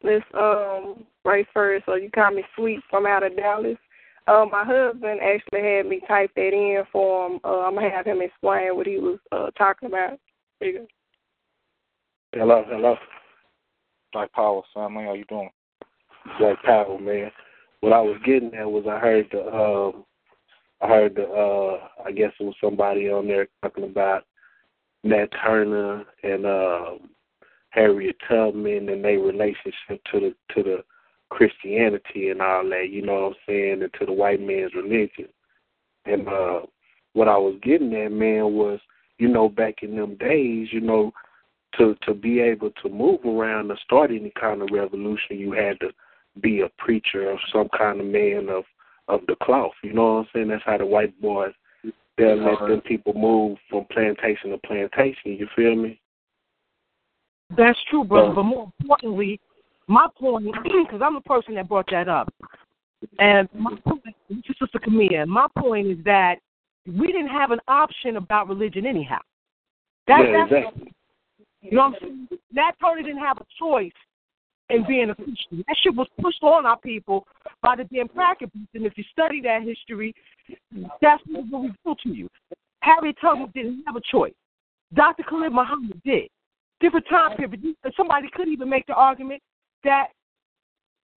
This 0.03 0.23
um 0.39 1.07
Race 1.25 1.47
First, 1.55 1.87
so 1.87 1.95
you 1.95 2.11
call 2.11 2.33
me 2.33 2.45
Sweet 2.55 2.81
from 2.91 3.07
out 3.07 3.23
of 3.23 3.35
Dallas. 3.37 3.79
Uh, 4.27 4.45
my 4.51 4.65
husband 4.65 5.21
actually 5.21 5.63
had 5.63 5.87
me 5.87 6.01
type 6.07 6.31
that 6.37 6.53
in 6.53 6.83
for 6.93 7.27
him. 7.27 7.41
Uh, 7.45 7.61
I'm 7.61 7.75
gonna 7.75 7.91
have 7.91 8.07
him 8.07 8.21
explain 8.21 8.77
what 8.77 8.87
he 8.87 8.99
was 8.99 9.19
uh, 9.33 9.51
talking 9.57 9.89
about. 9.89 10.19
Here 10.61 10.69
you 10.69 10.79
go. 10.81 10.87
Hello, 12.35 12.65
hello. 12.69 12.97
Black 14.13 14.33
Power 14.33 14.63
family, 14.75 15.05
how 15.05 15.15
you 15.15 15.25
doing? 15.29 15.51
Black 16.39 16.63
Power, 16.63 16.99
man. 16.99 17.31
What 17.81 17.93
I 17.93 18.01
was 18.01 18.19
getting 18.25 18.55
at 18.55 18.71
was 18.71 18.85
I 18.89 18.99
heard 18.99 19.29
the 19.33 19.47
um 19.47 20.05
I 20.85 20.89
heard 20.89 21.19
uh 21.19 21.77
I 22.05 22.13
guess 22.13 22.33
it 22.39 22.45
was 22.45 22.55
somebody 22.63 23.11
on 23.11 23.27
there 23.27 23.49
talking 23.63 23.85
about 23.85 24.25
Nat 25.03 25.29
Turner 25.43 26.05
and 26.23 26.45
um 26.45 27.11
Harriet 27.71 28.17
Tubman 28.29 28.89
and 28.91 29.05
their 29.05 29.19
relationship 29.19 30.03
to 30.13 30.21
the 30.21 30.35
to 30.55 30.63
the 30.63 30.85
Christianity 31.31 32.29
and 32.29 32.43
all 32.43 32.69
that, 32.69 32.91
you 32.91 33.03
know 33.03 33.15
what 33.15 33.29
I'm 33.29 33.35
saying, 33.49 33.83
and 33.83 33.93
to 33.99 34.07
the 34.07 34.13
white 34.13 34.41
man's 34.41 34.75
religion. 34.75 35.29
And 36.05 36.29
uh 36.29 36.61
what 37.15 37.29
I 37.29 37.39
was 37.39 37.59
getting 37.63 37.95
at, 37.95 38.13
man, 38.13 38.53
was, 38.53 38.79
you 39.19 39.29
know, 39.29 39.49
back 39.49 39.83
in 39.83 39.97
them 39.97 40.17
days, 40.17 40.69
you 40.71 40.81
know, 40.81 41.13
to 41.79 41.97
to 42.03 42.13
be 42.13 42.41
able 42.41 42.73
to 42.83 42.89
move 42.91 43.25
around 43.25 43.71
or 43.71 43.79
start 43.85 44.11
any 44.11 44.33
kind 44.39 44.61
of 44.61 44.69
revolution 44.71 45.39
you 45.39 45.53
had 45.53 45.81
to 45.81 45.91
be 46.43 46.61
a 46.61 46.69
preacher 46.77 47.31
or 47.31 47.39
some 47.53 47.69
kind 47.77 48.01
of 48.01 48.07
man 48.07 48.49
of 48.51 48.65
of 49.09 49.21
the 49.27 49.37
cloth. 49.43 49.73
You 49.83 49.93
know 49.93 50.15
what 50.15 50.21
I'm 50.21 50.27
saying? 50.35 50.49
That's 50.49 50.63
how 50.65 50.79
the 50.79 50.87
white 50.87 51.19
boys 51.21 51.53
they'll 52.17 52.37
let 52.37 52.61
them 52.61 52.81
people 52.81 53.13
move 53.15 53.59
from 53.69 53.87
plantation 53.91 54.51
to 54.51 54.59
plantation. 54.59 55.33
You 55.33 55.49
feel 55.57 55.75
me? 55.75 56.01
That's 57.57 57.79
true, 57.91 58.05
brother. 58.05 58.33
But 58.35 58.45
more 58.45 58.73
importantly, 58.81 59.41
my 59.87 60.07
point, 60.19 60.47
because 60.63 61.01
I'm 61.03 61.15
the 61.15 61.21
person 61.21 61.55
that 61.55 61.69
brought 61.69 61.91
that 61.91 62.09
up, 62.09 62.33
and 63.19 63.49
my 63.55 63.77
point, 63.85 64.03
Sister 64.47 64.79
Camille, 64.83 65.27
my 65.27 65.47
point 65.59 65.87
is 65.87 65.99
that 66.05 66.37
we 66.87 67.09
didn't 67.09 67.29
have 67.29 67.51
an 67.51 67.61
option 67.69 68.17
about 68.17 68.49
religion 68.49 68.87
anyhow. 68.87 69.19
That, 70.07 70.21
yeah, 70.21 70.33
that's, 70.33 70.53
exactly. 70.53 70.93
You 71.63 71.71
know 71.73 71.89
what 71.89 71.95
I'm 71.95 72.01
saying? 72.01 72.29
Nat 72.53 72.73
Turner 72.81 73.03
didn't 73.03 73.23
have 73.23 73.39
a 73.39 73.47
choice 73.59 73.93
in 74.71 74.85
being 74.87 75.11
a 75.11 75.15
Christian. 75.15 75.65
That 75.67 75.77
shit 75.83 75.95
was 75.95 76.09
pushed 76.21 76.43
on 76.43 76.67
our 76.67 76.79
people 76.79 77.27
by 77.63 77.77
the 77.77 77.85
damn 77.85 78.09
cracker 78.09 78.47
beats. 78.47 78.71
And 78.75 78.87
if 78.87 78.97
you 78.97 79.05
study 79.13 79.41
that 79.43 79.63
history, 79.63 80.15
that's 81.01 81.23
what 81.27 81.63
we 81.63 81.73
do 81.85 81.95
to 82.03 82.09
you. 82.09 82.29
Harry 82.81 83.15
Tubman 83.21 83.51
didn't 83.55 83.85
have 83.87 83.97
a 83.97 84.01
choice. 84.11 84.35
Dr. 84.95 85.23
Khalid 85.23 85.53
Muhammad 85.53 86.01
did. 86.05 86.29
Different 86.81 87.07
time 87.09 87.37
period. 87.37 87.77
Somebody 87.97 88.29
could 88.33 88.49
even 88.49 88.69
make 88.69 88.87
the 88.87 88.95
argument 88.95 89.43
that 89.85 90.09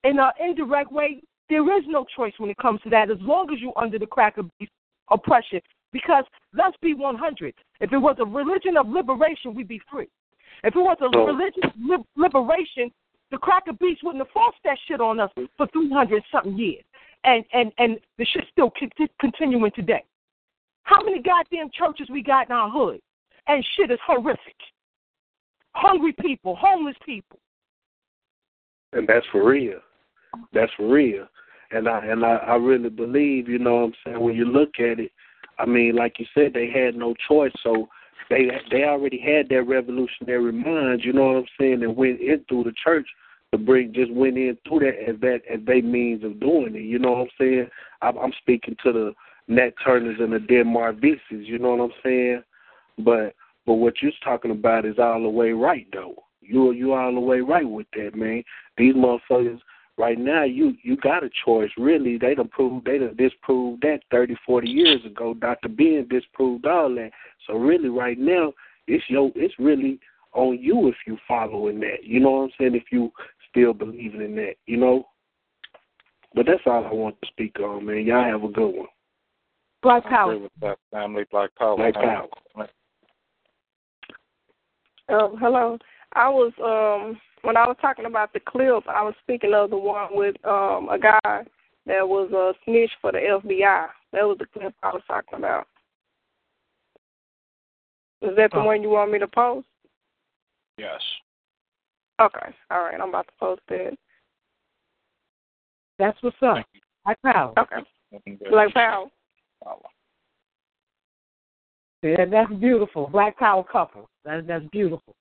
in 0.04 0.18
an 0.18 0.30
indirect 0.40 0.92
way, 0.92 1.20
there 1.48 1.78
is 1.78 1.84
no 1.86 2.04
choice 2.16 2.32
when 2.38 2.50
it 2.50 2.56
comes 2.58 2.80
to 2.82 2.90
that 2.90 3.10
as 3.10 3.18
long 3.20 3.52
as 3.52 3.60
you're 3.60 3.76
under 3.76 3.98
the 3.98 4.06
cracker 4.06 4.42
beast 4.58 4.72
oppression. 5.10 5.60
Because 5.92 6.24
let's 6.54 6.76
be 6.82 6.94
100. 6.94 7.54
If 7.80 7.92
it 7.92 7.98
was 7.98 8.16
a 8.18 8.24
religion 8.24 8.76
of 8.76 8.88
liberation, 8.88 9.54
we'd 9.54 9.68
be 9.68 9.80
free. 9.90 10.08
If 10.64 10.74
it 10.74 10.78
was 10.78 10.98
a 11.00 11.18
religion 11.18 11.62
of 11.92 12.04
liberation, 12.16 12.90
the 13.30 13.38
cracker 13.38 13.72
beast 13.72 14.02
wouldn't 14.02 14.24
have 14.24 14.32
forced 14.32 14.58
that 14.64 14.78
shit 14.86 15.00
on 15.00 15.20
us 15.20 15.30
for 15.56 15.66
300 15.66 16.22
something 16.32 16.56
years. 16.56 16.84
And, 17.24 17.44
and, 17.52 17.72
and 17.78 17.98
the 18.16 18.24
shit's 18.24 18.46
still 18.52 18.72
continuing 19.20 19.70
today. 19.74 20.04
How 20.84 21.02
many 21.02 21.20
goddamn 21.20 21.70
churches 21.76 22.08
we 22.10 22.22
got 22.22 22.46
in 22.46 22.52
our 22.52 22.70
hood? 22.70 23.00
And 23.46 23.64
shit 23.76 23.90
is 23.90 23.98
horrific. 24.06 24.56
Hungry 25.74 26.14
people, 26.18 26.56
homeless 26.56 26.96
people. 27.04 27.38
And 28.92 29.06
that's 29.06 29.26
for 29.30 29.44
real. 29.44 29.80
That's 30.52 30.72
for 30.76 30.88
real. 30.88 31.26
And 31.70 31.88
I 31.88 32.06
and 32.06 32.24
I, 32.24 32.36
I 32.36 32.54
really 32.54 32.88
believe, 32.88 33.48
you 33.48 33.58
know 33.58 33.76
what 33.76 33.84
I'm 33.84 33.92
saying, 34.04 34.20
when 34.20 34.34
you 34.34 34.46
look 34.46 34.70
at 34.78 34.98
it, 34.98 35.12
I 35.58 35.66
mean, 35.66 35.94
like 35.94 36.18
you 36.18 36.26
said, 36.34 36.52
they 36.54 36.70
had 36.70 36.94
no 36.94 37.14
choice, 37.28 37.52
so 37.62 37.88
they 38.30 38.48
they 38.70 38.84
already 38.84 39.18
had 39.18 39.48
their 39.48 39.64
revolutionary 39.64 40.52
minds, 40.52 41.04
you 41.04 41.12
know 41.12 41.26
what 41.26 41.36
I'm 41.36 41.46
saying, 41.58 41.82
and 41.82 41.96
went 41.96 42.20
in 42.20 42.44
through 42.48 42.64
the 42.64 42.72
church 42.82 43.06
to 43.52 43.58
bring 43.58 43.92
just 43.92 44.12
went 44.12 44.36
in 44.36 44.58
through 44.66 44.80
that 44.80 45.08
as 45.08 45.20
that 45.20 45.40
as 45.50 45.60
they 45.66 45.80
means 45.80 46.24
of 46.24 46.40
doing 46.40 46.74
it. 46.74 46.82
You 46.82 46.98
know 46.98 47.12
what 47.12 47.20
I'm 47.22 47.28
saying? 47.40 47.68
I'm, 48.02 48.18
I'm 48.18 48.32
speaking 48.40 48.76
to 48.84 48.92
the 48.92 49.14
Nat 49.48 49.70
Turners 49.84 50.18
and 50.20 50.32
the 50.32 50.40
Denmark 50.40 50.96
Veseys. 50.96 51.46
You 51.46 51.58
know 51.58 51.74
what 51.74 51.84
I'm 51.84 51.92
saying? 52.02 52.42
But 52.98 53.34
but 53.66 53.74
what 53.74 54.02
you're 54.02 54.12
talking 54.22 54.50
about 54.50 54.84
is 54.84 54.98
all 54.98 55.22
the 55.22 55.28
way 55.28 55.52
right 55.52 55.86
though. 55.92 56.14
You 56.40 56.72
you 56.72 56.92
all 56.92 57.14
the 57.14 57.20
way 57.20 57.40
right 57.40 57.68
with 57.68 57.86
that, 57.96 58.14
man. 58.14 58.42
These 58.76 58.94
motherfuckers 58.94 59.60
right 59.98 60.18
now 60.18 60.44
you 60.44 60.74
you 60.82 60.96
got 60.96 61.24
a 61.24 61.30
choice 61.44 61.70
really. 61.76 62.16
They 62.18 62.34
done 62.34 62.48
proved 62.48 62.86
they 62.86 62.98
done 62.98 63.16
disproved 63.16 63.82
that 63.82 64.00
thirty 64.10 64.36
forty 64.46 64.68
years 64.68 65.04
ago. 65.04 65.34
Dr 65.34 65.68
ben 65.68 66.06
disproved 66.08 66.66
all 66.66 66.94
that. 66.94 67.10
So 67.46 67.54
really 67.54 67.88
right 67.88 68.18
now 68.18 68.52
it's 68.86 69.04
your 69.08 69.30
it's 69.34 69.54
really 69.58 69.98
on 70.32 70.58
you 70.58 70.88
if 70.88 70.96
you 71.06 71.18
following 71.26 71.80
that. 71.80 72.04
You 72.04 72.20
know 72.20 72.30
what 72.30 72.42
i'm 72.44 72.50
saying? 72.58 72.74
If 72.74 72.84
you 72.92 73.12
still 73.50 73.74
believing 73.74 74.22
in 74.22 74.36
that 74.36 74.54
you 74.66 74.76
know? 74.76 75.06
But 76.34 76.46
that's 76.46 76.62
all 76.66 76.84
i 76.84 76.92
want 76.92 77.16
to 77.22 77.28
speak 77.28 77.58
on 77.60 77.86
man. 77.86 78.04
Y'all 78.04 78.24
have 78.24 78.44
a 78.44 78.52
good 78.52 78.74
one. 78.74 78.88
Black 79.82 80.04
I 80.06 80.08
power. 80.10 80.32
agree 80.32 80.42
with 80.42 80.52
that. 80.60 80.78
Family, 80.90 81.24
Black 81.30 81.54
Power. 81.54 81.76
Black 81.76 81.94
family. 81.94 82.68
Um, 85.08 85.36
hello. 85.40 85.78
I 86.14 86.28
was 86.28 86.52
um 86.62 87.18
when 87.42 87.56
I 87.56 87.66
was 87.66 87.76
talking 87.80 88.06
about 88.06 88.32
the 88.32 88.40
clip, 88.40 88.86
I 88.88 89.02
was 89.02 89.14
speaking 89.22 89.54
of 89.54 89.70
the 89.70 89.76
one 89.78 90.08
with 90.12 90.36
um 90.44 90.88
a 90.88 90.98
guy 90.98 91.44
that 91.86 92.06
was 92.06 92.30
a 92.32 92.52
snitch 92.64 92.90
for 93.00 93.12
the 93.12 93.18
FBI. 93.18 93.86
That 94.12 94.26
was 94.26 94.38
the 94.38 94.46
clip 94.46 94.74
I 94.82 94.88
was 94.88 95.02
talking 95.06 95.38
about. 95.38 95.66
Is 98.22 98.36
that 98.36 98.50
the 98.50 98.58
Oh. 98.58 98.64
one 98.64 98.82
you 98.82 98.90
want 98.90 99.12
me 99.12 99.18
to 99.18 99.28
post? 99.28 99.66
Yes. 100.76 101.00
Okay. 102.20 102.54
All 102.70 102.82
right. 102.82 103.00
I'm 103.00 103.10
about 103.10 103.26
to 103.28 103.32
post 103.38 103.62
that. 103.68 103.96
That's 105.98 106.20
what's 106.22 106.36
up. 106.42 106.64
Black 107.04 107.22
power. 107.22 107.52
Okay. 107.58 107.84
Black 108.50 108.72
Power. 108.74 109.10
Yeah, 112.02 112.24
that's 112.26 112.52
beautiful. 112.54 113.08
Black 113.08 113.36
power 113.36 113.64
couple. 113.64 114.08
That, 114.24 114.46
that's 114.46 114.64
beautiful. 114.66 115.14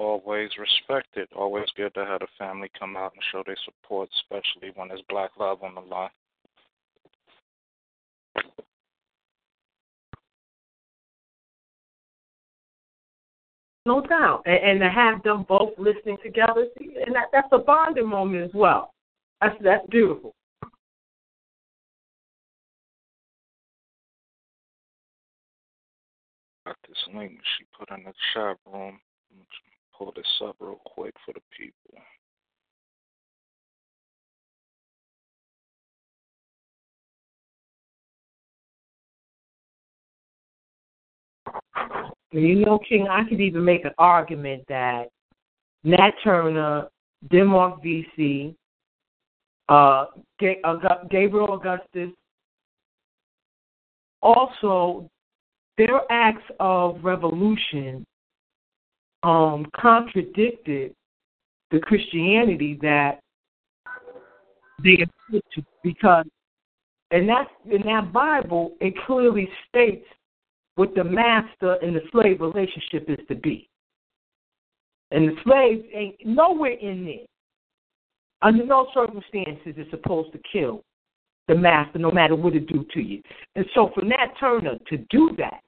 Always 0.00 0.48
respected. 0.58 1.28
Always 1.36 1.66
good 1.76 1.92
to 1.92 2.06
have 2.06 2.20
the 2.20 2.26
family 2.38 2.70
come 2.78 2.96
out 2.96 3.12
and 3.12 3.22
show 3.30 3.42
their 3.44 3.58
support, 3.66 4.08
especially 4.22 4.72
when 4.74 4.88
there's 4.88 5.02
black 5.10 5.30
love 5.38 5.62
on 5.62 5.74
the 5.74 5.82
line. 5.82 6.08
No 13.84 14.00
doubt. 14.00 14.44
And, 14.46 14.56
and 14.56 14.80
to 14.80 14.88
have 14.88 15.22
them 15.22 15.44
both 15.46 15.72
listening 15.76 16.16
together, 16.24 16.64
see, 16.78 16.96
and 17.04 17.14
that, 17.14 17.26
that's 17.30 17.48
a 17.52 17.58
bonding 17.58 18.08
moment 18.08 18.42
as 18.42 18.54
well. 18.54 18.94
That's 19.42 19.54
that's 19.62 19.86
beautiful. 19.90 20.34
Got 26.64 26.76
this 26.88 26.96
link 27.14 27.32
she 27.58 27.66
put 27.78 27.90
in 27.94 28.04
the 28.04 28.14
chat 28.32 28.56
room. 28.72 28.98
Pull 30.00 30.12
this 30.16 30.24
up 30.42 30.56
real 30.60 30.80
quick 30.86 31.12
for 31.26 31.34
the 31.34 31.40
people. 31.54 32.00
You 42.32 42.64
know, 42.64 42.78
King, 42.88 43.08
I 43.10 43.28
could 43.28 43.42
even 43.42 43.62
make 43.62 43.84
an 43.84 43.90
argument 43.98 44.64
that 44.68 45.08
Nat 45.84 46.12
Turner, 46.24 46.88
Denmark 47.30 47.82
Vesey, 47.82 48.56
uh, 49.68 50.06
Gabriel 50.38 51.52
Augustus. 51.52 52.10
Also, 54.22 55.10
their 55.76 56.00
acts 56.10 56.50
of 56.58 57.04
revolution 57.04 58.06
um, 59.22 59.66
contradicted 59.78 60.94
the 61.70 61.78
Christianity 61.80 62.78
that 62.82 63.20
they 64.82 64.92
adhered 64.92 65.44
to 65.54 65.64
because 65.84 66.24
and 67.10 67.28
that 67.28 67.48
in 67.70 67.82
that 67.82 68.12
Bible 68.12 68.72
it 68.80 68.94
clearly 69.06 69.48
states 69.68 70.06
what 70.76 70.94
the 70.94 71.04
master 71.04 71.74
and 71.82 71.94
the 71.94 72.00
slave 72.10 72.40
relationship 72.40 73.04
is 73.08 73.18
to 73.28 73.34
be. 73.34 73.68
And 75.10 75.28
the 75.28 75.36
slave 75.44 75.84
ain't 75.92 76.24
nowhere 76.24 76.72
in 76.72 77.04
there. 77.04 77.26
Under 78.42 78.64
no 78.64 78.86
circumstances 78.94 79.74
is 79.76 79.86
supposed 79.90 80.32
to 80.32 80.40
kill 80.50 80.82
the 81.48 81.54
master, 81.54 81.98
no 81.98 82.10
matter 82.10 82.36
what 82.36 82.54
it 82.54 82.66
do 82.68 82.86
to 82.94 83.00
you. 83.00 83.20
And 83.56 83.66
so 83.74 83.90
for 83.94 84.04
Nat 84.04 84.28
Turner 84.38 84.78
to 84.88 84.96
do 85.10 85.30
that 85.36 85.60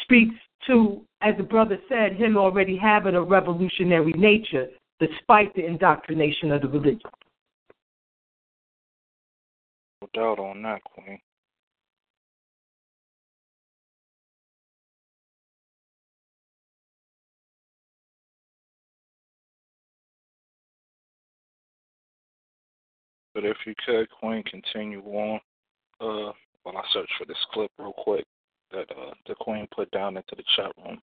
speaks 0.00 0.34
to, 0.68 1.02
as 1.22 1.36
the 1.36 1.42
brother 1.42 1.78
said, 1.88 2.14
him 2.14 2.36
already 2.36 2.76
having 2.76 3.14
a 3.14 3.22
revolutionary 3.22 4.12
nature 4.16 4.68
despite 4.98 5.54
the 5.54 5.64
indoctrination 5.64 6.52
of 6.52 6.62
the 6.62 6.68
religion. 6.68 7.00
No 10.00 10.08
doubt 10.14 10.38
on 10.38 10.62
that, 10.62 10.82
Queen. 10.84 11.18
But 23.34 23.44
if 23.44 23.56
you 23.66 23.74
could, 23.86 24.10
Queen, 24.10 24.42
continue 24.42 25.02
on 25.02 25.40
uh, 26.00 26.32
while 26.62 26.76
I 26.76 26.82
search 26.92 27.08
for 27.18 27.24
this 27.24 27.36
clip 27.52 27.70
real 27.78 27.92
quick 27.92 28.24
that 28.72 28.90
uh, 28.90 29.14
the 29.26 29.34
Queen 29.36 29.66
put 29.74 29.90
down 29.90 30.16
into 30.16 30.34
the 30.36 30.44
chat 30.56 30.72
room. 30.84 31.00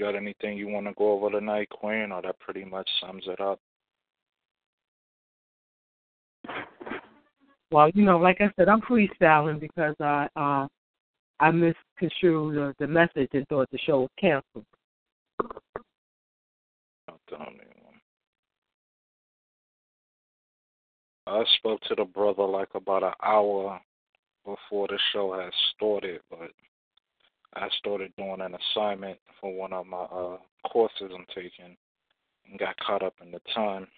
Got 0.00 0.16
anything 0.16 0.58
you 0.58 0.68
want 0.68 0.86
to 0.86 0.92
go 0.94 1.12
over 1.12 1.30
tonight, 1.30 1.68
Queen, 1.70 2.10
or 2.10 2.20
that 2.22 2.40
pretty 2.40 2.64
much 2.64 2.88
sums 3.00 3.24
it 3.26 3.40
up? 3.40 3.60
Well, 7.74 7.90
you 7.92 8.04
know, 8.04 8.18
like 8.18 8.40
I 8.40 8.52
said, 8.54 8.68
I'm 8.68 8.82
freestyling 8.82 9.58
because 9.58 9.96
I 9.98 10.28
uh 10.36 10.68
I 11.40 11.50
misconstrued 11.50 12.54
the, 12.54 12.72
the 12.78 12.86
message 12.86 13.30
and 13.32 13.44
thought 13.48 13.68
the 13.72 13.78
show 13.78 14.02
was 14.02 14.10
canceled. 14.16 14.64
I 21.26 21.42
spoke 21.58 21.80
to 21.88 21.96
the 21.96 22.04
brother 22.04 22.44
like 22.44 22.68
about 22.76 23.02
an 23.02 23.14
hour 23.20 23.80
before 24.44 24.86
the 24.86 24.98
show 25.12 25.36
had 25.36 25.50
started, 25.74 26.20
but 26.30 26.52
I 27.54 27.66
started 27.80 28.12
doing 28.16 28.40
an 28.40 28.54
assignment 28.54 29.18
for 29.40 29.52
one 29.52 29.72
of 29.72 29.84
my 29.88 30.04
uh, 30.04 30.36
courses 30.70 31.10
I'm 31.12 31.26
taking 31.34 31.76
and 32.48 32.56
got 32.56 32.76
caught 32.78 33.02
up 33.02 33.14
in 33.20 33.32
the 33.32 33.40
time. 33.52 33.88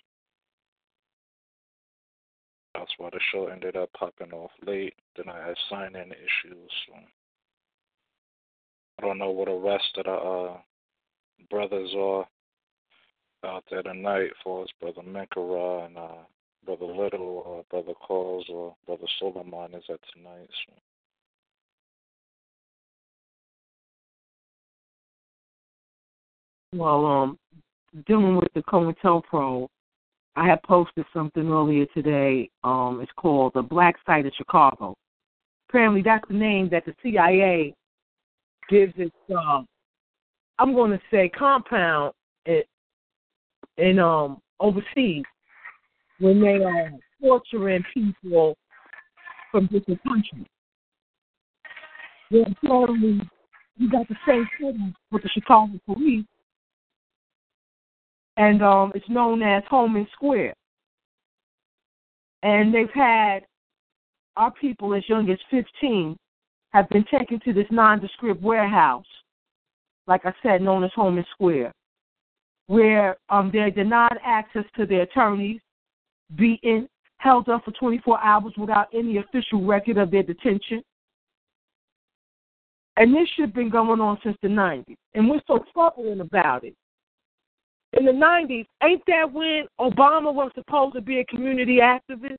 That's 2.79 2.93
why 2.99 3.11
the 3.11 3.21
show 3.33 3.47
ended 3.47 3.77
up 3.77 3.91
popping 3.93 4.33
off 4.33 4.51
late. 4.67 4.95
Then 5.17 5.29
I 5.29 5.47
had 5.47 5.57
sign 5.71 5.97
in 5.97 6.13
issues. 6.13 6.71
So 6.87 6.95
I 8.99 9.03
don't 9.03 9.19
know 9.19 9.31
what 9.31 9.49
the 9.49 9.55
rest 9.55 9.97
of 9.97 10.05
the 10.05 10.13
uh, 10.13 10.57
brothers 11.51 11.91
are 11.97 12.27
out 13.45 13.65
there 13.71 13.83
tonight 13.83 14.31
for 14.43 14.65
us, 14.65 14.69
Brother 14.81 15.03
Menkara 15.03 15.87
and 15.87 15.97
uh, 15.97 16.25
Brother 16.65 16.87
Little 16.87 17.43
or 17.47 17.65
Brother 17.71 17.95
Calls 17.95 18.47
or 18.51 18.75
Brother 18.87 19.07
Solomon 19.19 19.75
is 19.75 19.85
at 19.89 20.01
tonight. 20.13 20.49
So. 20.67 20.75
Well, 26.73 27.07
um, 27.07 27.39
dealing 28.07 28.37
with 28.37 28.53
the 28.55 28.63
COINTELPRO, 28.63 29.69
I 30.37 30.47
had 30.47 30.63
posted 30.63 31.07
something 31.15 31.49
earlier 31.49 31.87
today. 31.95 32.51
Um, 32.63 33.01
it's 33.03 33.13
called 33.17 33.53
the 33.55 33.63
Black 33.63 33.97
Site 34.05 34.27
of 34.27 34.33
Chicago. 34.37 34.95
Apparently, 35.69 36.03
that's 36.03 36.27
the 36.29 36.35
name 36.35 36.69
that 36.71 36.85
the 36.85 36.95
CIA 37.03 37.75
gives 38.69 38.93
its. 38.97 39.15
Uh, 39.35 39.63
I'm 40.59 40.75
going 40.75 40.91
to 40.91 41.01
say 41.11 41.29
compound 41.29 42.13
it 42.45 42.69
in 43.79 43.99
um 43.99 44.41
overseas 44.61 45.25
when 46.19 46.41
they 46.41 46.63
are 46.63 46.91
torturing 47.21 47.85
people 47.93 48.57
from 49.51 49.67
different 49.67 50.03
countries. 50.03 50.47
They're 52.31 52.47
apparently 52.63 53.21
you 53.79 53.91
got 53.91 54.09
the 54.09 54.17
same 54.27 54.49
thing 54.61 54.95
with 55.11 55.23
the 55.23 55.29
Chicago 55.31 55.79
police 55.87 56.25
and 58.37 58.63
um, 58.63 58.93
it's 58.95 59.09
known 59.09 59.43
as 59.43 59.63
Homan 59.69 60.07
Square. 60.13 60.55
And 62.43 62.75
they've 62.75 62.91
had 62.95 63.41
our 64.37 64.51
people 64.53 64.95
as 64.95 65.09
young 65.09 65.31
as 65.31 65.39
15 65.51 66.17
have 66.73 66.89
been 66.91 67.05
taken 67.11 67.41
to 67.41 67.53
this 67.53 67.67
nondescript 67.71 68.43
warehouse, 68.43 69.07
like 70.07 70.27
I 70.27 70.35
said, 70.43 70.61
known 70.61 70.85
as 70.85 70.91
Homan 70.95 71.25
Square, 71.33 71.73
where 72.67 73.17
um, 73.31 73.51
they're 73.53 73.71
denied 73.71 74.19
access 74.23 74.65
to 74.77 74.85
their 74.85 75.03
attorneys, 75.03 75.61
beaten, 76.37 76.89
held 77.19 77.49
up 77.49 77.65
for 77.65 77.71
24 77.73 78.23
hours 78.23 78.53
without 78.59 78.89
any 78.93 79.17
official 79.17 79.65
record 79.65 79.97
of 79.97 80.11
their 80.11 80.23
detention. 80.23 80.83
And 82.99 83.15
this 83.15 83.29
shit 83.37 83.55
been 83.55 83.71
going 83.71 84.01
on 84.01 84.19
since 84.23 84.37
the 84.43 84.49
90s. 84.49 84.97
And 85.15 85.29
we're 85.29 85.41
so 85.47 85.65
troubling 85.73 86.21
about 86.21 86.65
it 86.65 86.75
in 87.97 88.05
the 88.05 88.13
90s, 88.13 88.67
ain't 88.83 89.03
that 89.07 89.33
when 89.33 89.67
Obama 89.81 90.33
was 90.33 90.51
supposed 90.55 90.95
to 90.95 91.01
be 91.01 91.21
a 91.21 91.25
community 91.25 91.79
activist? 91.79 92.39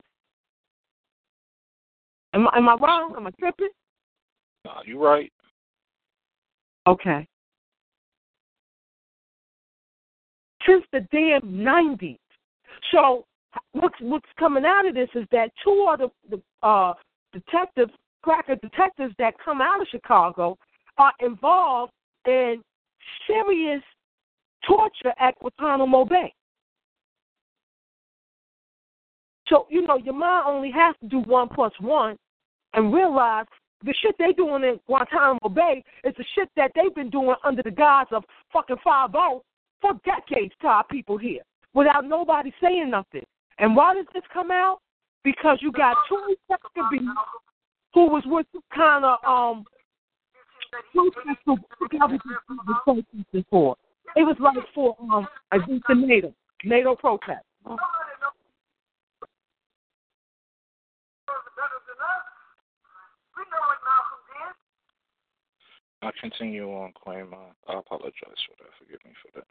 Am, 2.34 2.46
I, 2.48 2.58
am 2.58 2.68
I 2.68 2.74
wrong? 2.74 3.14
Am 3.16 3.26
I 3.26 3.30
tripping? 3.38 3.70
No, 4.64 4.72
you're 4.84 4.98
right. 4.98 5.32
Okay. 6.86 7.26
Since 10.66 10.84
the 10.92 11.00
damn 11.10 11.42
90s. 11.42 12.18
So 12.92 13.24
what's 13.72 13.94
what's 14.00 14.26
coming 14.38 14.64
out 14.64 14.86
of 14.86 14.94
this 14.94 15.08
is 15.14 15.26
that 15.32 15.50
two 15.64 15.86
of 15.90 15.98
the, 15.98 16.10
the 16.30 16.66
uh, 16.66 16.92
detectives, 17.32 17.92
cracker 18.22 18.56
detectives 18.56 19.14
that 19.18 19.34
come 19.42 19.60
out 19.60 19.80
of 19.80 19.88
Chicago, 19.90 20.56
are 20.98 21.12
involved 21.20 21.92
in 22.26 22.62
serious 23.26 23.82
torture 24.66 25.12
at 25.18 25.38
Guantanamo 25.38 26.04
Bay. 26.04 26.32
So, 29.48 29.66
you 29.70 29.86
know, 29.86 29.96
your 29.96 30.14
mind 30.14 30.44
only 30.46 30.70
has 30.70 30.94
to 31.00 31.08
do 31.08 31.20
one 31.20 31.48
plus 31.48 31.72
one 31.80 32.16
and 32.74 32.92
realize 32.92 33.46
the 33.84 33.94
shit 34.02 34.14
they 34.18 34.32
doing 34.32 34.64
in 34.64 34.78
Guantanamo 34.86 35.48
Bay 35.54 35.82
is 36.04 36.14
the 36.18 36.24
shit 36.34 36.50
that 36.56 36.72
they've 36.74 36.94
been 36.94 37.10
doing 37.10 37.34
under 37.44 37.62
the 37.62 37.70
guise 37.70 38.06
of 38.10 38.24
fucking 38.52 38.76
5 38.84 39.10
for 39.80 39.92
decades 40.04 40.52
to 40.60 40.66
our 40.66 40.84
people 40.84 41.16
here. 41.16 41.42
without 41.74 42.04
nobody 42.04 42.52
saying 42.60 42.90
nothing. 42.90 43.24
And 43.58 43.76
why 43.76 43.94
does 43.94 44.06
this 44.12 44.22
come 44.32 44.50
out? 44.50 44.78
Because 45.24 45.58
you 45.60 45.72
got 45.72 45.96
two 46.08 46.36
Huckabee 46.50 47.06
who 47.94 48.08
was 48.08 48.22
with 48.26 48.46
some 48.52 48.62
kind 48.74 49.04
of 49.04 49.18
um 49.24 49.64
protesting 52.84 53.44
for. 53.50 53.76
It 54.16 54.22
was 54.22 54.36
like 54.40 54.56
for 54.74 54.96
um 55.12 55.26
against 55.52 55.84
the 55.88 55.94
NATO 55.94 56.34
NATO 56.64 56.96
protest. 56.96 57.44
I'll 66.00 66.12
continue 66.20 66.68
on, 66.70 66.92
claim. 67.02 67.34
I 67.68 67.78
apologize 67.78 68.12
for 68.22 68.62
that. 68.62 68.70
Forgive 68.78 69.04
me 69.04 69.10
for 69.20 69.40
that. 69.40 69.46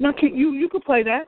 Now, 0.00 0.12
can 0.12 0.34
you 0.34 0.52
you 0.52 0.68
can 0.68 0.80
play 0.80 1.02
that. 1.02 1.26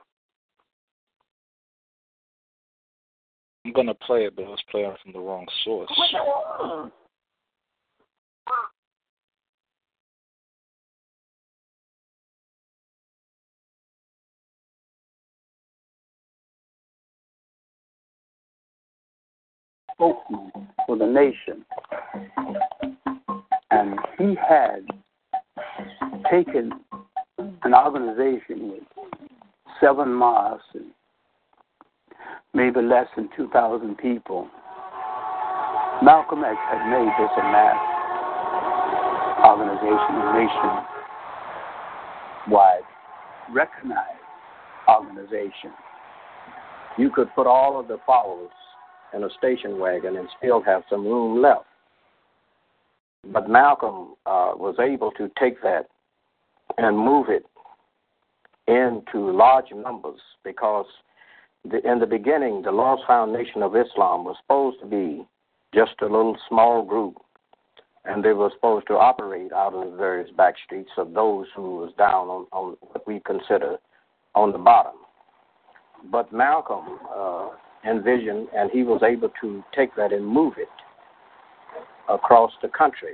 I'm 3.65 3.71
gonna 3.71 3.93
play 3.93 4.25
it, 4.25 4.35
but 4.35 4.47
let's 4.47 4.61
play 4.69 4.81
it 4.81 4.97
from 5.03 5.13
the 5.13 5.19
wrong 5.19 5.45
source. 5.63 5.89
Spokesman 19.93 20.51
for 20.85 20.97
the 20.97 21.05
nation. 21.05 21.65
And 23.71 23.99
he 24.17 24.35
had 24.35 24.85
taken 26.29 26.71
an 27.37 27.73
organization 27.73 28.71
with 28.71 28.83
seven 29.79 30.13
mosques 30.13 30.65
and 30.73 30.91
maybe 32.53 32.81
less 32.81 33.07
than 33.15 33.29
2,000 33.35 33.97
people. 33.97 34.47
Malcolm 36.03 36.43
X 36.43 36.57
had 36.69 36.89
made 36.89 37.11
this 37.19 37.31
a 37.37 37.43
mass 37.43 37.77
organization, 39.45 40.15
a 40.15 40.33
nationwide 42.47 42.83
recognized 43.51 44.19
organization. 44.87 45.71
You 46.97 47.09
could 47.09 47.33
put 47.35 47.47
all 47.47 47.79
of 47.79 47.87
the 47.87 47.97
followers 48.05 48.51
in 49.13 49.23
a 49.23 49.29
station 49.37 49.79
wagon 49.79 50.17
and 50.17 50.27
still 50.37 50.61
have 50.61 50.83
some 50.89 51.05
room 51.05 51.41
left. 51.41 51.65
But 53.31 53.49
Malcolm 53.49 54.15
uh, 54.25 54.53
was 54.55 54.75
able 54.79 55.11
to 55.11 55.31
take 55.39 55.61
that 55.61 55.87
and 56.77 56.97
move 56.97 57.27
it 57.29 57.45
into 58.67 59.31
large 59.31 59.71
numbers 59.75 60.19
because 60.43 60.85
the, 61.69 61.79
in 61.89 61.99
the 61.99 62.05
beginning, 62.05 62.61
the 62.61 62.71
Lost-Found 62.71 63.31
Nation 63.31 63.63
of 63.63 63.75
Islam 63.75 64.25
was 64.25 64.35
supposed 64.41 64.79
to 64.81 64.85
be 64.85 65.25
just 65.73 65.93
a 66.01 66.05
little 66.05 66.37
small 66.49 66.83
group, 66.83 67.15
and 68.05 68.23
they 68.23 68.33
were 68.33 68.51
supposed 68.53 68.87
to 68.87 68.93
operate 68.93 69.51
out 69.53 69.73
of 69.73 69.91
the 69.91 69.97
various 69.97 70.29
back 70.35 70.55
streets 70.63 70.91
of 70.97 71.13
those 71.13 71.47
who 71.55 71.77
was 71.77 71.93
down 71.97 72.27
on, 72.27 72.45
on 72.51 72.77
what 72.81 73.07
we 73.07 73.21
consider 73.25 73.77
on 74.35 74.51
the 74.51 74.57
bottom. 74.57 74.93
But 76.11 76.33
Malcolm 76.33 76.99
uh, 77.15 77.49
envisioned, 77.87 78.47
and 78.55 78.71
he 78.71 78.83
was 78.83 79.01
able 79.03 79.29
to 79.41 79.63
take 79.75 79.95
that 79.95 80.13
and 80.13 80.25
move 80.25 80.53
it 80.57 80.67
across 82.09 82.51
the 82.61 82.69
country. 82.69 83.13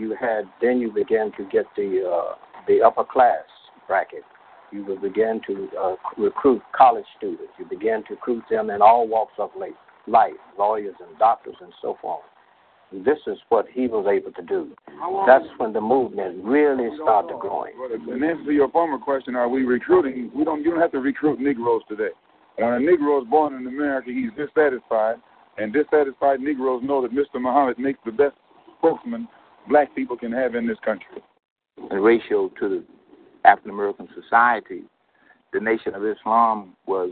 You 0.00 0.16
had 0.18 0.44
then 0.60 0.78
you 0.80 0.92
began 0.92 1.32
to 1.32 1.44
get 1.50 1.66
the 1.76 2.08
uh, 2.08 2.34
the 2.66 2.80
upper 2.82 3.04
class 3.04 3.44
bracket. 3.86 4.24
You 4.72 4.84
would 4.86 5.02
begin 5.02 5.40
to 5.46 5.68
uh, 5.78 5.94
recruit 6.16 6.62
college 6.76 7.04
students. 7.16 7.52
You 7.58 7.64
began 7.66 8.02
to 8.04 8.14
recruit 8.14 8.44
them 8.50 8.70
in 8.70 8.82
all 8.82 9.06
walks 9.06 9.34
of 9.38 9.50
life, 9.56 10.32
lawyers 10.58 10.94
and 11.06 11.18
doctors 11.18 11.54
and 11.60 11.72
so 11.80 11.96
forth. 12.00 12.24
This 12.92 13.18
is 13.26 13.38
what 13.48 13.66
he 13.72 13.86
was 13.86 14.06
able 14.06 14.32
to 14.32 14.42
do. 14.42 14.70
That's 15.26 15.44
when 15.58 15.72
the 15.72 15.80
movement 15.80 16.44
really 16.44 16.90
started 17.02 17.38
growing. 17.40 17.72
In 18.08 18.22
answer 18.22 18.44
to 18.44 18.52
your 18.52 18.70
former 18.70 18.98
question, 18.98 19.34
are 19.34 19.48
we 19.48 19.64
recruiting? 19.64 20.30
We 20.34 20.44
don't. 20.44 20.62
You 20.62 20.70
don't 20.70 20.80
have 20.80 20.92
to 20.92 21.00
recruit 21.00 21.40
Negroes 21.40 21.82
today. 21.88 22.10
When 22.56 22.72
a 22.72 22.78
Negro 22.78 23.20
is 23.22 23.28
born 23.28 23.54
in 23.54 23.66
America, 23.66 24.10
he's 24.12 24.30
dissatisfied, 24.36 25.16
and 25.58 25.72
dissatisfied 25.72 26.40
Negroes 26.40 26.82
know 26.84 27.02
that 27.02 27.12
Mr. 27.12 27.40
Muhammad 27.40 27.78
makes 27.78 27.98
the 28.04 28.12
best 28.12 28.36
spokesman 28.78 29.28
black 29.68 29.94
people 29.94 30.16
can 30.16 30.32
have 30.32 30.54
in 30.54 30.66
this 30.66 30.78
country. 30.84 31.22
In 31.90 31.98
ratio 31.98 32.50
to 32.60 32.68
the 32.68 32.84
African 33.44 33.72
American 33.72 34.08
society, 34.14 34.82
the 35.52 35.60
Nation 35.60 35.94
of 35.94 36.04
Islam 36.04 36.74
was 36.86 37.10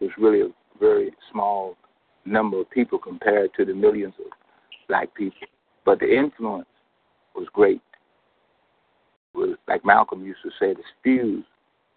was 0.00 0.10
really 0.18 0.40
a 0.40 0.48
very 0.78 1.12
small 1.30 1.76
number 2.24 2.60
of 2.60 2.70
people 2.70 2.98
compared 2.98 3.52
to 3.54 3.64
the 3.64 3.74
millions 3.74 4.14
of 4.18 4.32
black 4.88 5.14
people. 5.14 5.46
But 5.84 6.00
the 6.00 6.12
influence 6.12 6.68
was 7.34 7.46
great. 7.52 7.82
was 9.34 9.56
like 9.68 9.84
Malcolm 9.84 10.24
used 10.24 10.40
to 10.42 10.50
say, 10.58 10.72
the 10.74 10.82
fuse 11.02 11.44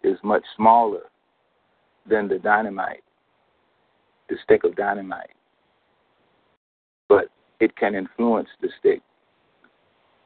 is 0.02 0.18
much 0.22 0.42
smaller 0.56 1.00
than 2.08 2.28
the 2.28 2.38
dynamite, 2.38 3.02
the 4.28 4.36
stick 4.44 4.64
of 4.64 4.76
dynamite. 4.76 5.30
But 7.08 7.26
it 7.60 7.76
can 7.76 7.94
influence 7.94 8.48
the 8.60 8.68
stick 8.78 9.00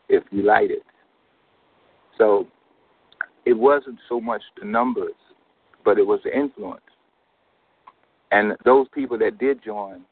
if 0.08 0.24
you 0.30 0.42
light 0.42 0.70
it. 0.70 0.82
So 2.16 2.46
it 3.44 3.54
wasn't 3.54 3.98
so 4.08 4.20
much 4.20 4.42
the 4.58 4.66
numbers, 4.66 5.14
but 5.84 5.98
it 5.98 6.06
was 6.06 6.20
the 6.24 6.36
influence. 6.36 6.82
And 8.30 8.52
those 8.64 8.86
people 8.94 9.18
that 9.18 9.38
did 9.38 9.62
join, 9.64 10.02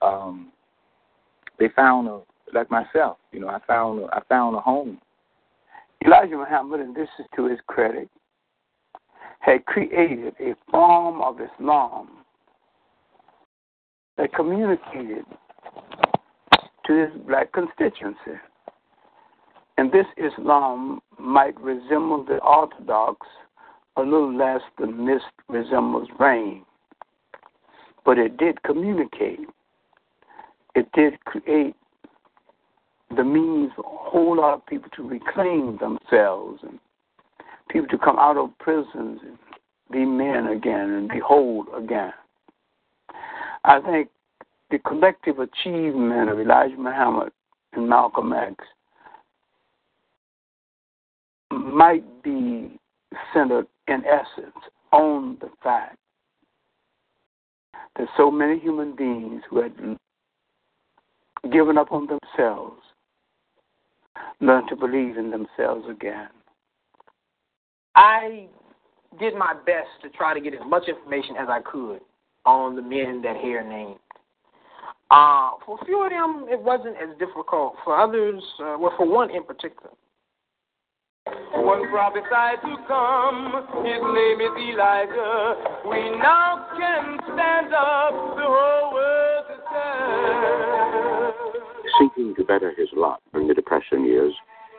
um, 0.00 0.50
they 1.58 1.68
found 1.74 2.08
a 2.08 2.20
like 2.54 2.70
myself, 2.70 3.18
you 3.32 3.40
know, 3.40 3.48
I 3.48 3.58
found 3.66 4.00
a, 4.00 4.06
I 4.06 4.22
found 4.28 4.56
a 4.56 4.60
home. 4.60 4.98
Elijah 6.04 6.36
Muhammad, 6.36 6.80
and 6.80 6.94
this 6.94 7.08
is 7.18 7.26
to 7.36 7.46
his 7.46 7.58
credit, 7.66 8.08
had 9.40 9.64
created 9.66 10.34
a 10.40 10.54
form 10.70 11.20
of 11.22 11.38
Islam 11.40 12.08
that 14.16 14.34
communicated 14.34 15.24
to 16.86 16.92
his 16.92 17.10
black 17.26 17.52
constituency. 17.52 18.40
And 19.76 19.92
this 19.92 20.06
Islam 20.16 21.00
might 21.18 21.58
resemble 21.60 22.24
the 22.24 22.38
Orthodox 22.38 23.26
a 23.96 24.02
little 24.02 24.36
less 24.36 24.60
than 24.78 25.06
mist 25.06 25.24
resembles 25.48 26.08
rain. 26.18 26.64
But 28.04 28.18
it 28.18 28.36
did 28.38 28.62
communicate. 28.62 29.40
It 30.74 30.90
did 30.92 31.20
create 31.24 31.76
the 33.16 33.24
means 33.24 33.70
for 33.76 33.82
a 33.82 34.10
whole 34.10 34.36
lot 34.36 34.54
of 34.54 34.66
people 34.66 34.90
to 34.96 35.02
reclaim 35.02 35.78
themselves 35.78 36.60
and 36.62 36.78
people 37.68 37.88
to 37.88 37.98
come 37.98 38.18
out 38.18 38.36
of 38.36 38.56
prisons 38.58 39.20
and 39.22 39.38
be 39.90 40.04
men 40.04 40.48
again 40.48 40.90
and 40.90 41.08
be 41.08 41.18
whole 41.18 41.66
again. 41.76 42.12
I 43.64 43.80
think 43.80 44.08
the 44.70 44.78
collective 44.78 45.38
achievement 45.38 46.30
of 46.30 46.38
Elijah 46.38 46.76
Muhammad 46.76 47.32
and 47.72 47.88
Malcolm 47.88 48.32
X 48.32 48.54
might 51.50 52.22
be 52.22 52.78
centered 53.32 53.66
in 53.86 54.02
essence 54.04 54.56
on 54.92 55.38
the 55.40 55.50
fact 55.62 55.96
that 57.96 58.08
so 58.16 58.30
many 58.30 58.58
human 58.58 58.94
beings 58.94 59.42
who 59.48 59.62
had 59.62 59.72
given 61.50 61.78
up 61.78 61.92
on 61.92 62.06
themselves 62.06 62.80
learned 64.40 64.68
to 64.68 64.76
believe 64.76 65.16
in 65.16 65.30
themselves 65.30 65.86
again. 65.88 66.28
I 67.98 68.46
did 69.18 69.34
my 69.34 69.54
best 69.66 69.88
to 70.02 70.08
try 70.10 70.32
to 70.32 70.40
get 70.40 70.54
as 70.54 70.60
much 70.64 70.84
information 70.86 71.34
as 71.36 71.48
I 71.50 71.60
could 71.60 71.98
on 72.46 72.76
the 72.76 72.82
men 72.82 73.22
that 73.22 73.36
here 73.38 73.68
named. 73.68 73.98
Uh, 75.10 75.50
for 75.66 75.80
a 75.82 75.84
few 75.84 76.04
of 76.04 76.10
them, 76.10 76.46
it 76.48 76.62
wasn't 76.62 76.94
as 76.96 77.18
difficult. 77.18 77.74
For 77.84 77.98
others, 77.98 78.40
uh, 78.60 78.76
well, 78.78 78.92
for 78.96 79.08
one 79.08 79.30
in 79.34 79.42
particular. 79.42 79.90
One 81.54 81.90
prophesied 81.90 82.62
to 82.62 82.76
come, 82.86 83.66
his 83.84 84.00
name 84.14 84.40
is 84.46 84.54
Elijah. 84.70 85.56
We 85.90 86.10
now 86.18 86.68
can 86.78 87.18
stand 87.34 87.74
up, 87.74 88.12
the 88.36 88.46
whole 88.46 88.92
world 88.94 89.44
to 89.48 89.56
stand. 89.66 91.34
Seeking 91.98 92.34
to 92.36 92.44
better 92.44 92.72
his 92.78 92.88
lot 92.94 93.20
during 93.32 93.48
the 93.48 93.54
Depression 93.54 94.04
years, 94.04 94.32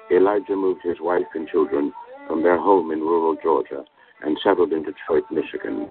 Elijah 0.09 0.55
moved 0.55 0.83
his 0.83 1.01
wife 1.01 1.27
and 1.35 1.49
children 1.49 1.91
from 2.29 2.43
their 2.43 2.59
home 2.59 2.91
in 2.91 2.99
rural 2.99 3.35
Georgia 3.41 3.83
and 4.21 4.37
settled 4.43 4.71
in 4.71 4.83
Detroit, 4.83 5.23
Michigan. 5.31 5.89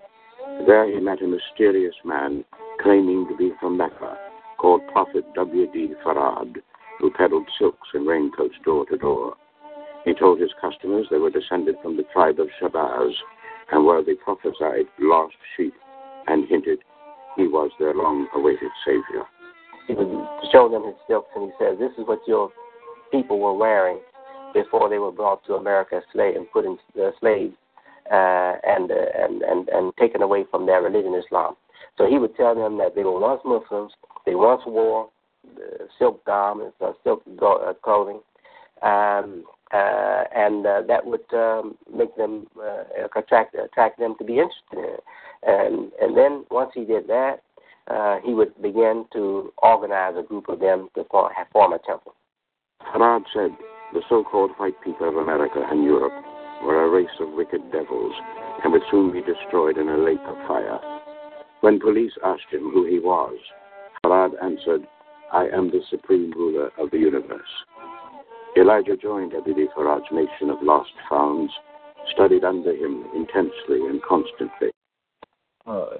There 0.66 0.88
he 0.88 1.00
met 1.00 1.20
a 1.20 1.26
mysterious 1.26 1.96
man 2.04 2.44
claiming 2.80 3.26
to 3.28 3.36
be 3.36 3.50
from 3.60 3.76
Mecca 3.76 4.16
called 4.56 4.82
Prophet 4.92 5.24
W.D. 5.34 5.94
Farad, 6.04 6.58
who 7.00 7.10
peddled 7.10 7.46
silks 7.58 7.88
and 7.92 8.06
raincoats 8.06 8.54
door 8.64 8.86
to 8.86 8.96
door. 8.96 9.34
He 10.04 10.14
told 10.14 10.40
his 10.40 10.50
customers 10.60 11.08
they 11.10 11.18
were 11.18 11.30
descended 11.30 11.74
from 11.82 11.96
the 11.96 12.04
tribe 12.12 12.38
of 12.38 12.48
Shabazz 12.62 13.12
and 13.72 13.84
were 13.84 14.02
the 14.02 14.14
prophesied 14.14 14.86
lost 15.00 15.34
sheep, 15.56 15.74
and 16.28 16.48
hinted 16.48 16.78
he 17.36 17.48
was 17.48 17.70
their 17.80 17.94
long 17.94 18.28
awaited 18.34 18.70
Savior. 18.86 19.24
He 19.88 19.94
would 19.94 20.08
show 20.52 20.68
them 20.68 20.84
his 20.84 20.94
silks, 21.08 21.28
and 21.34 21.46
he 21.46 21.52
says, 21.58 21.78
This 21.78 21.92
is 21.98 22.06
what 22.06 22.20
your 22.28 22.50
people 23.10 23.40
were 23.40 23.54
wearing 23.54 23.98
before 24.54 24.88
they 24.88 24.98
were 24.98 25.12
brought 25.12 25.44
to 25.46 25.54
America 25.54 25.96
as 25.96 26.02
slave 26.12 26.36
and 26.36 26.50
put 26.50 26.64
in 26.64 26.78
uh, 27.00 27.10
slaves 27.20 27.54
uh, 28.10 28.54
and, 28.64 28.90
uh, 28.90 28.94
and 29.18 29.42
and 29.42 29.68
and 29.68 29.92
taken 29.96 30.22
away 30.22 30.44
from 30.50 30.66
their 30.66 30.82
religion, 30.82 31.14
Islam. 31.14 31.56
So 31.96 32.06
he 32.06 32.18
would 32.18 32.36
tell 32.36 32.54
them 32.54 32.78
that 32.78 32.94
they 32.94 33.02
were 33.02 33.18
once 33.18 33.42
Muslims, 33.44 33.92
they 34.24 34.34
once 34.34 34.62
wore 34.66 35.10
uh, 35.56 35.84
silk 35.98 36.24
garments, 36.24 36.76
uh, 36.80 36.92
silk 37.04 37.22
go- 37.36 37.58
uh, 37.68 37.74
clothing, 37.74 38.20
um, 38.82 39.44
uh, 39.72 40.24
and 40.34 40.66
uh, 40.66 40.82
that 40.86 41.04
would 41.04 41.32
um, 41.32 41.76
make 41.94 42.16
them 42.16 42.46
uh, 42.60 42.84
attract 43.16 43.54
attract 43.54 43.98
them 43.98 44.14
to 44.18 44.24
be 44.24 44.34
interested 44.34 44.78
in 44.78 44.84
it. 44.84 45.04
And 45.42 45.92
and 46.00 46.16
then 46.16 46.44
once 46.50 46.70
he 46.74 46.84
did 46.84 47.08
that, 47.08 47.42
uh, 47.88 48.18
he 48.24 48.32
would 48.32 48.60
begin 48.62 49.04
to 49.12 49.52
organize 49.58 50.14
a 50.16 50.22
group 50.22 50.48
of 50.48 50.60
them 50.60 50.88
to 50.94 51.04
form, 51.04 51.32
form 51.52 51.72
a 51.72 51.78
temple. 51.78 52.14
Said 53.34 53.50
the 53.92 54.02
so-called 54.08 54.50
white 54.58 54.80
people 54.82 55.08
of 55.08 55.16
America 55.16 55.66
and 55.70 55.84
Europe 55.84 56.12
were 56.62 56.84
a 56.84 56.90
race 56.90 57.16
of 57.20 57.32
wicked 57.32 57.72
devils 57.72 58.12
and 58.62 58.72
would 58.72 58.82
soon 58.90 59.12
be 59.12 59.22
destroyed 59.22 59.78
in 59.78 59.88
a 59.88 59.98
lake 59.98 60.22
of 60.26 60.36
fire. 60.46 60.78
When 61.60 61.80
police 61.80 62.12
asked 62.24 62.50
him 62.50 62.70
who 62.70 62.86
he 62.86 62.98
was, 62.98 63.38
Farad 64.04 64.32
answered, 64.42 64.86
I 65.32 65.46
am 65.48 65.70
the 65.70 65.80
supreme 65.90 66.32
ruler 66.32 66.70
of 66.78 66.90
the 66.90 66.98
universe. 66.98 67.40
Elijah 68.56 68.96
joined 68.96 69.32
Abidi 69.32 69.66
Farad's 69.76 70.10
nation 70.10 70.50
of 70.50 70.62
lost 70.62 70.92
founds, 71.08 71.52
studied 72.12 72.44
under 72.44 72.72
him 72.72 73.04
intensely 73.14 73.86
and 73.86 74.02
constantly. 74.02 74.70
Uh, 75.66 75.98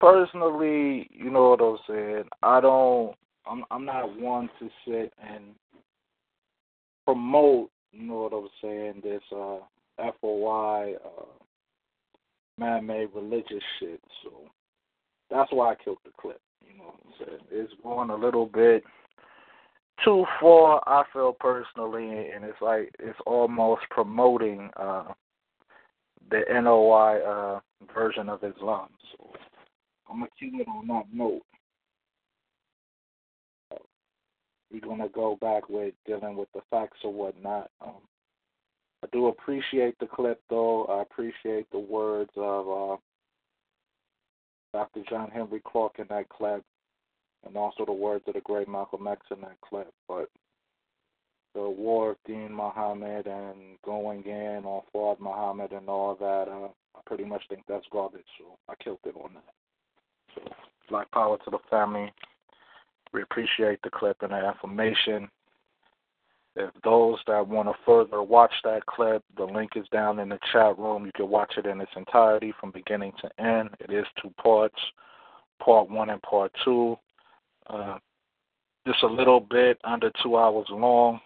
personally, 0.00 1.08
you 1.10 1.30
know 1.30 1.50
what 1.50 1.60
I'm 1.62 1.78
saying. 1.88 2.24
I 2.42 2.60
don't. 2.60 3.14
I'm. 3.46 3.64
I'm 3.70 3.84
not 3.84 4.18
one 4.18 4.48
to 4.60 4.68
sit 4.86 5.12
and 5.22 5.54
promote. 7.04 7.70
You 7.92 8.06
know 8.06 8.28
what 8.28 8.32
I'm 8.32 8.48
saying. 8.62 9.00
This 9.02 9.22
uh, 9.32 9.58
FOI 10.20 10.94
uh, 11.04 11.24
man-made 12.58 13.08
religious 13.14 13.62
shit. 13.78 14.00
So 14.22 14.30
that's 15.30 15.50
why 15.52 15.72
I 15.72 15.74
killed 15.82 15.98
the 16.04 16.10
clip. 16.20 16.40
You 16.66 16.78
know 16.78 16.84
what 16.84 17.00
I'm 17.04 17.26
saying. 17.26 17.40
It's 17.50 17.72
going 17.82 18.10
a 18.10 18.16
little 18.16 18.46
bit 18.46 18.84
too 20.04 20.24
far. 20.40 20.82
I 20.86 21.04
feel 21.12 21.32
personally, 21.32 22.30
and 22.34 22.44
it's 22.44 22.60
like 22.60 22.90
it's 22.98 23.18
almost 23.26 23.82
promoting 23.90 24.70
uh, 24.76 25.12
the 26.30 26.42
NOI 26.50 27.20
uh, 27.20 27.60
version 27.94 28.28
of 28.28 28.42
Islam. 28.42 28.88
So 29.12 29.32
I'm 30.08 30.20
gonna 30.20 30.30
keep 30.38 30.54
it 30.54 30.68
on 30.68 30.86
that 30.88 31.06
note. 31.12 31.42
We're 34.70 34.80
gonna 34.80 35.08
go 35.08 35.36
back 35.40 35.68
with 35.68 35.94
dealing 36.06 36.36
with 36.36 36.48
the 36.52 36.60
facts 36.70 36.98
or 37.04 37.12
whatnot. 37.12 37.70
Um, 37.80 38.02
I 39.02 39.08
do 39.12 39.28
appreciate 39.28 39.98
the 39.98 40.06
clip, 40.06 40.40
though. 40.50 40.84
I 40.86 41.02
appreciate 41.02 41.70
the 41.70 41.78
words 41.78 42.30
of 42.36 42.68
uh, 42.68 42.96
Dr. 44.72 45.02
John 45.08 45.30
Henrik 45.30 45.64
Clarke 45.64 45.98
in 45.98 46.06
that 46.08 46.28
clip, 46.28 46.62
and 47.46 47.56
also 47.56 47.84
the 47.84 47.92
words 47.92 48.24
of 48.26 48.34
the 48.34 48.40
great 48.40 48.68
Malcolm 48.68 49.06
X 49.06 49.20
in 49.30 49.40
that 49.42 49.60
clip. 49.60 49.92
But 50.08 50.28
the 51.54 51.60
Warith 51.60 52.16
Deen 52.26 52.52
Muhammad 52.52 53.26
and 53.26 53.78
going 53.84 54.24
in 54.24 54.64
on 54.64 54.82
Fard 54.94 55.20
Muhammad 55.20 55.72
and 55.72 55.88
all 55.88 56.14
that, 56.16 56.50
uh, 56.50 56.68
I 56.96 57.00
pretty 57.06 57.24
much 57.24 57.42
think 57.48 57.62
that's 57.68 57.86
garbage. 57.90 58.26
So 58.38 58.58
I 58.68 58.74
killed 58.82 58.98
it 59.04 59.14
on 59.16 59.34
that. 59.34 59.65
Black 60.88 61.10
power 61.10 61.38
to 61.44 61.50
the 61.50 61.58
family. 61.70 62.12
We 63.12 63.22
appreciate 63.22 63.80
the 63.82 63.90
clip 63.90 64.18
and 64.22 64.32
the 64.32 64.48
information. 64.48 65.28
If 66.54 66.70
those 66.84 67.18
that 67.26 67.46
want 67.46 67.68
to 67.68 67.74
further 67.84 68.22
watch 68.22 68.52
that 68.64 68.86
clip, 68.86 69.22
the 69.36 69.44
link 69.44 69.72
is 69.76 69.86
down 69.92 70.18
in 70.18 70.30
the 70.30 70.38
chat 70.52 70.78
room. 70.78 71.04
You 71.04 71.12
can 71.14 71.28
watch 71.28 71.54
it 71.58 71.66
in 71.66 71.80
its 71.80 71.92
entirety 71.96 72.54
from 72.58 72.70
beginning 72.70 73.12
to 73.20 73.44
end. 73.44 73.70
It 73.80 73.92
is 73.92 74.06
two 74.22 74.32
parts, 74.42 74.78
part 75.62 75.90
one 75.90 76.10
and 76.10 76.22
part 76.22 76.52
two. 76.64 76.96
Uh, 77.68 77.98
just 78.86 79.02
a 79.02 79.06
little 79.06 79.40
bit 79.40 79.78
under 79.84 80.10
two 80.22 80.36
hours 80.36 80.66
long. 80.70 81.20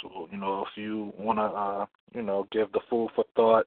So, 0.00 0.28
you 0.30 0.38
know, 0.38 0.64
if 0.66 0.76
you 0.76 1.12
want 1.18 1.38
to, 1.38 1.44
uh, 1.44 1.86
you 2.14 2.22
know, 2.22 2.46
give 2.50 2.72
the 2.72 2.80
food 2.88 3.10
for 3.14 3.24
thought 3.36 3.66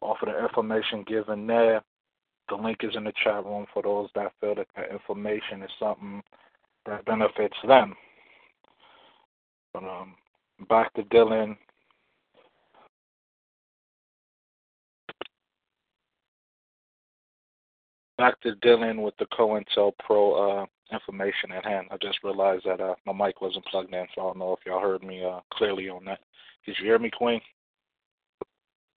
off 0.00 0.18
of 0.22 0.28
the 0.28 0.42
information 0.42 1.04
given 1.06 1.46
there, 1.46 1.82
the 2.48 2.54
link 2.54 2.78
is 2.82 2.94
in 2.96 3.04
the 3.04 3.12
chat 3.22 3.44
room 3.44 3.66
for 3.72 3.82
those 3.82 4.08
that 4.14 4.32
feel 4.40 4.54
that 4.54 4.66
that 4.76 4.90
information 4.90 5.62
is 5.62 5.70
something 5.78 6.22
that 6.86 7.04
benefits 7.04 7.56
them. 7.66 7.94
But 9.72 9.84
um, 9.84 10.14
back 10.68 10.92
to 10.94 11.02
Dylan. 11.02 11.56
Back 18.16 18.40
to 18.42 18.52
Dylan 18.64 19.02
with 19.02 19.14
the 19.18 19.26
COINTELPRO 19.26 20.62
uh, 20.62 20.66
information 20.92 21.50
at 21.50 21.64
hand. 21.64 21.88
I 21.90 21.96
just 22.00 22.22
realized 22.22 22.64
that 22.66 22.80
uh, 22.80 22.94
my 23.04 23.12
mic 23.12 23.40
wasn't 23.40 23.64
plugged 23.66 23.92
in, 23.92 24.06
so 24.14 24.20
I 24.20 24.24
don't 24.26 24.38
know 24.38 24.52
if 24.52 24.60
y'all 24.64 24.80
heard 24.80 25.02
me 25.02 25.24
uh, 25.24 25.40
clearly 25.52 25.88
on 25.88 26.04
that. 26.04 26.20
Did 26.64 26.76
you 26.78 26.84
hear 26.84 26.98
me, 27.00 27.10
Queen? 27.10 27.40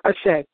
I 0.03 0.11
said. 0.23 0.45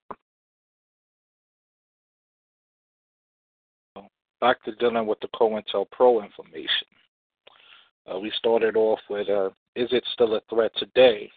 Back 4.42 4.64
to 4.64 4.72
dealing 4.74 5.06
with 5.06 5.20
the 5.20 5.28
COINTELPRO 5.36 6.26
information. 6.26 6.88
Uh, 8.12 8.18
we 8.18 8.32
started 8.40 8.76
off 8.76 9.00
with 9.08 9.30
uh, 9.30 9.50
Is 9.76 9.88
it 9.92 10.04
still 10.14 10.36
a 10.36 10.42
threat 10.50 10.72
today? 10.78 11.30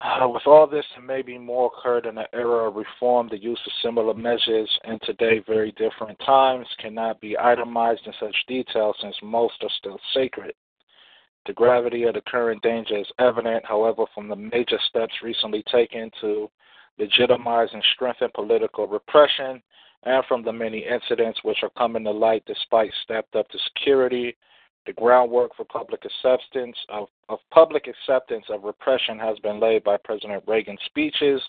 Uh, 0.00 0.26
with 0.28 0.46
all 0.46 0.66
this, 0.66 0.86
maybe 1.06 1.36
more 1.36 1.70
occurred 1.70 2.06
in 2.06 2.14
the 2.14 2.24
era 2.34 2.68
of 2.68 2.74
reform, 2.74 3.28
the 3.28 3.38
use 3.38 3.60
of 3.66 3.72
similar 3.82 4.14
measures 4.14 4.68
in 4.84 4.98
today 5.04 5.44
very 5.46 5.72
different 5.72 6.18
times 6.24 6.66
cannot 6.80 7.20
be 7.20 7.38
itemized 7.38 8.00
in 8.06 8.12
such 8.18 8.34
detail 8.48 8.94
since 9.00 9.14
most 9.22 9.54
are 9.60 9.70
still 9.78 10.00
sacred. 10.14 10.54
The 11.46 11.52
gravity 11.52 12.04
of 12.04 12.14
the 12.14 12.22
current 12.22 12.62
danger 12.62 12.96
is 12.96 13.06
evident, 13.18 13.66
however, 13.66 14.06
from 14.14 14.28
the 14.28 14.36
major 14.36 14.78
steps 14.88 15.12
recently 15.22 15.62
taken 15.70 16.10
to 16.22 16.50
legitimize 16.98 17.68
and 17.74 17.84
strengthen 17.94 18.30
political 18.34 18.86
repression 18.86 19.62
and 20.04 20.24
from 20.26 20.42
the 20.42 20.52
many 20.52 20.84
incidents 20.86 21.40
which 21.42 21.58
are 21.62 21.70
coming 21.70 22.04
to 22.04 22.10
light 22.10 22.42
despite 22.46 22.90
stepped 23.04 23.36
up 23.36 23.46
security. 23.74 24.36
The 24.84 24.92
groundwork 24.94 25.54
for 25.54 25.64
public 25.64 26.04
acceptance 26.04 26.76
of, 26.88 27.06
of 27.28 27.38
public 27.52 27.86
acceptance 27.86 28.46
of 28.50 28.64
repression 28.64 29.16
has 29.20 29.38
been 29.38 29.60
laid 29.60 29.84
by 29.84 29.96
President 29.96 30.42
Reagan's 30.48 30.80
speeches, 30.86 31.40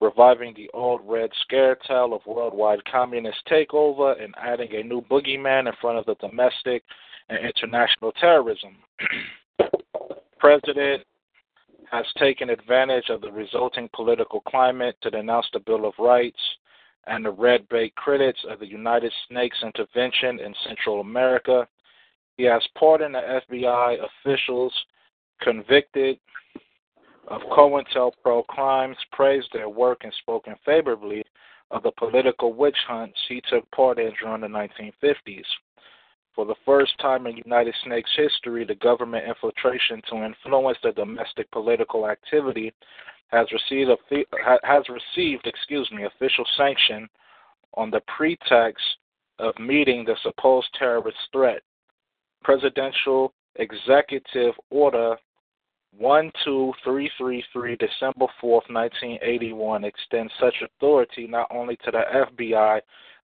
reviving 0.00 0.52
the 0.54 0.70
old 0.74 1.00
red 1.04 1.30
scare 1.40 1.76
tale 1.88 2.12
of 2.12 2.20
worldwide 2.26 2.84
communist 2.84 3.38
takeover 3.50 4.22
and 4.22 4.34
adding 4.36 4.74
a 4.74 4.82
new 4.82 5.00
boogeyman 5.00 5.68
in 5.68 5.72
front 5.80 5.98
of 5.98 6.04
the 6.04 6.16
domestic 6.16 6.82
and 7.30 7.38
international 7.38 8.12
terrorism. 8.12 8.76
President 10.38 11.02
has 11.90 12.04
taken 12.18 12.50
advantage 12.50 13.08
of 13.08 13.22
the 13.22 13.32
resulting 13.32 13.88
political 13.94 14.40
climate 14.40 14.96
to 15.00 15.10
denounce 15.10 15.46
the 15.54 15.60
Bill 15.60 15.86
of 15.86 15.94
Rights 15.98 16.40
and 17.06 17.24
the 17.24 17.30
red 17.30 17.68
bait 17.68 17.94
critics 17.94 18.40
of 18.48 18.60
the 18.60 18.66
United 18.66 19.12
Snakes 19.28 19.58
intervention 19.62 20.40
in 20.40 20.54
Central 20.66 21.00
America. 21.00 21.66
He 22.36 22.44
has 22.44 22.62
pardoned 22.78 23.14
the 23.14 23.40
FBI 23.50 23.98
officials 24.04 24.72
convicted 25.40 26.18
of 27.28 27.40
COINTELPRO 27.50 28.46
crimes, 28.46 28.96
praised 29.12 29.48
their 29.52 29.68
work, 29.68 30.02
and 30.04 30.12
spoken 30.20 30.54
favorably 30.64 31.24
of 31.70 31.82
the 31.82 31.90
political 31.92 32.52
witch 32.52 32.76
hunts 32.86 33.18
he 33.28 33.42
took 33.50 33.68
part 33.72 33.98
in 33.98 34.12
during 34.20 34.40
the 34.40 34.46
1950s. 34.46 35.44
For 36.34 36.44
the 36.44 36.54
first 36.64 36.92
time 37.00 37.26
in 37.26 37.38
United 37.38 37.74
Snakes 37.84 38.10
history, 38.16 38.64
the 38.64 38.74
government 38.74 39.26
infiltration 39.26 40.02
to 40.10 40.24
influence 40.24 40.78
the 40.82 40.92
domestic 40.92 41.50
political 41.50 42.08
activity 42.08 42.72
has 43.28 43.46
received 43.52 43.90
has 44.62 44.82
received, 44.88 45.46
excuse 45.46 45.90
me, 45.92 46.04
official 46.04 46.44
sanction 46.56 47.08
on 47.74 47.90
the 47.90 48.00
pretext 48.16 48.84
of 49.38 49.58
meeting 49.58 50.04
the 50.04 50.16
supposed 50.22 50.68
terrorist 50.78 51.18
threat. 51.32 51.62
Presidential 52.42 53.32
Executive 53.56 54.54
Order 54.70 55.16
12333, 55.98 57.76
December 57.76 58.26
4th, 58.42 58.68
1981, 58.70 59.84
extends 59.84 60.32
such 60.38 60.54
authority 60.62 61.26
not 61.26 61.46
only 61.50 61.76
to 61.76 61.90
the 61.90 62.02
FBI, 62.14 62.80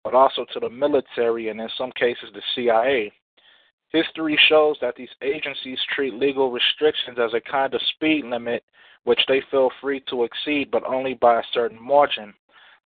but 0.04 0.14
also 0.14 0.46
to 0.54 0.60
the 0.60 0.70
military 0.70 1.50
and 1.50 1.60
in 1.60 1.70
some 1.78 1.92
cases 1.94 2.30
the 2.34 2.42
CIA. 2.56 3.12
History 3.92 4.40
shows 4.48 4.78
that 4.82 4.96
these 4.96 5.10
agencies 5.22 5.80
treat 5.96 6.14
legal 6.14 6.52
restrictions 6.52 7.18
as 7.20 7.34
a 7.34 7.42
kind 7.42 7.74
of 7.74 7.82
speed 7.96 8.26
limit 8.26 8.64
which 9.04 9.20
they 9.28 9.42
feel 9.50 9.72
free 9.82 10.02
to 10.10 10.24
exceed, 10.24 10.70
but 10.70 10.84
only 10.86 11.14
by 11.16 11.40
a 11.40 11.44
certain 11.54 11.82
margin. 11.82 12.34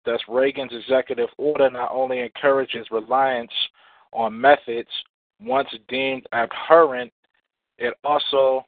Thus, 0.05 0.21
Reagan's 0.27 0.73
executive 0.73 1.29
order 1.37 1.69
not 1.69 1.91
only 1.91 2.19
encourages 2.19 2.87
reliance 2.91 3.51
on 4.11 4.39
methods 4.39 4.89
once 5.41 5.69
deemed 5.87 6.27
abhorrent, 6.31 7.11
it 7.77 7.93
also 8.03 8.65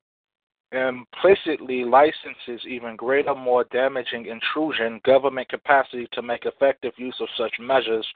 implicitly 0.71 1.83
licenses 1.85 2.65
even 2.67 2.95
greater, 2.95 3.35
more 3.35 3.65
damaging 3.65 4.25
intrusion. 4.25 4.99
Government 5.05 5.47
capacity 5.49 6.07
to 6.13 6.21
make 6.21 6.45
effective 6.45 6.93
use 6.97 7.15
of 7.19 7.27
such 7.37 7.53
measures 7.59 8.07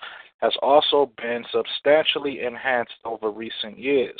has 0.41 0.53
also 0.61 1.11
been 1.17 1.43
substantially 1.51 2.41
enhanced 2.41 2.93
over 3.05 3.29
recent 3.29 3.77
years. 3.77 4.19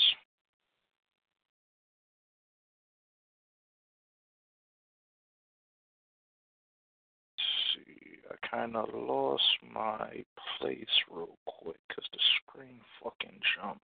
See, 7.74 8.18
I 8.30 8.48
kind 8.48 8.76
of 8.76 8.90
lost 8.94 9.44
my 9.74 10.24
place 10.60 10.86
real 11.12 11.38
quick 11.46 11.78
because 11.88 12.06
the 12.12 12.20
screen 12.44 12.80
fucking 13.04 13.40
jumped. 13.56 13.82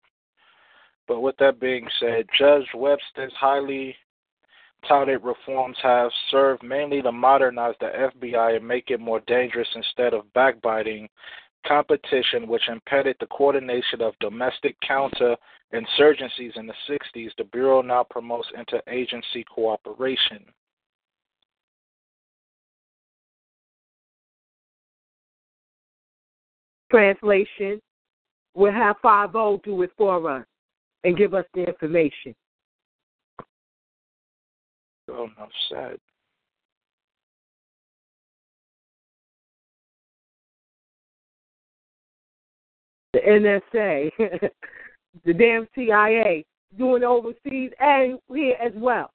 But 1.08 1.22
with 1.22 1.36
that 1.38 1.60
being 1.60 1.88
said, 2.00 2.26
Judge 2.38 2.68
Webster's 2.74 3.34
highly 3.40 3.96
touted 4.88 5.24
reforms 5.24 5.78
have 5.82 6.12
served 6.32 6.64
mainly 6.64 7.02
to 7.02 7.12
modernize 7.12 7.76
the 7.80 8.10
FBI 8.16 8.58
and 8.58 8.68
make 8.68 8.90
it 8.90 9.00
more 9.00 9.22
dangerous 9.28 9.68
instead 9.76 10.14
of 10.14 10.32
backbiting 10.34 11.08
competition, 11.68 12.48
which 12.48 12.68
impeded 12.70 13.16
the 13.20 13.28
coordination 13.28 14.02
of 14.02 14.14
domestic 14.20 14.76
counter 14.82 15.36
insurgencies 15.74 16.56
in 16.56 16.68
the 16.68 16.74
60s. 16.90 17.32
The 17.38 17.44
Bureau 17.52 17.82
now 17.82 18.04
promotes 18.04 18.48
interagency 18.58 19.44
cooperation. 19.54 20.46
Translation, 26.92 27.82
we'll 28.54 28.72
have 28.72 28.96
5 29.02 29.32
do 29.64 29.82
it 29.82 29.92
for 29.98 30.30
us 30.30 30.46
and 31.04 31.18
give 31.18 31.34
us 31.34 31.46
the 31.54 31.64
information. 31.64 32.36
Oh, 35.10 35.30
enough 35.38 35.50
said. 35.70 35.98
The 43.14 43.20
NSA, 43.20 44.12
the 45.26 45.34
damn 45.34 45.68
CIA, 45.76 46.44
doing 46.78 47.04
overseas 47.04 47.72
and 47.80 48.20
here 48.34 48.58
as 48.62 48.74
well. 48.76 49.12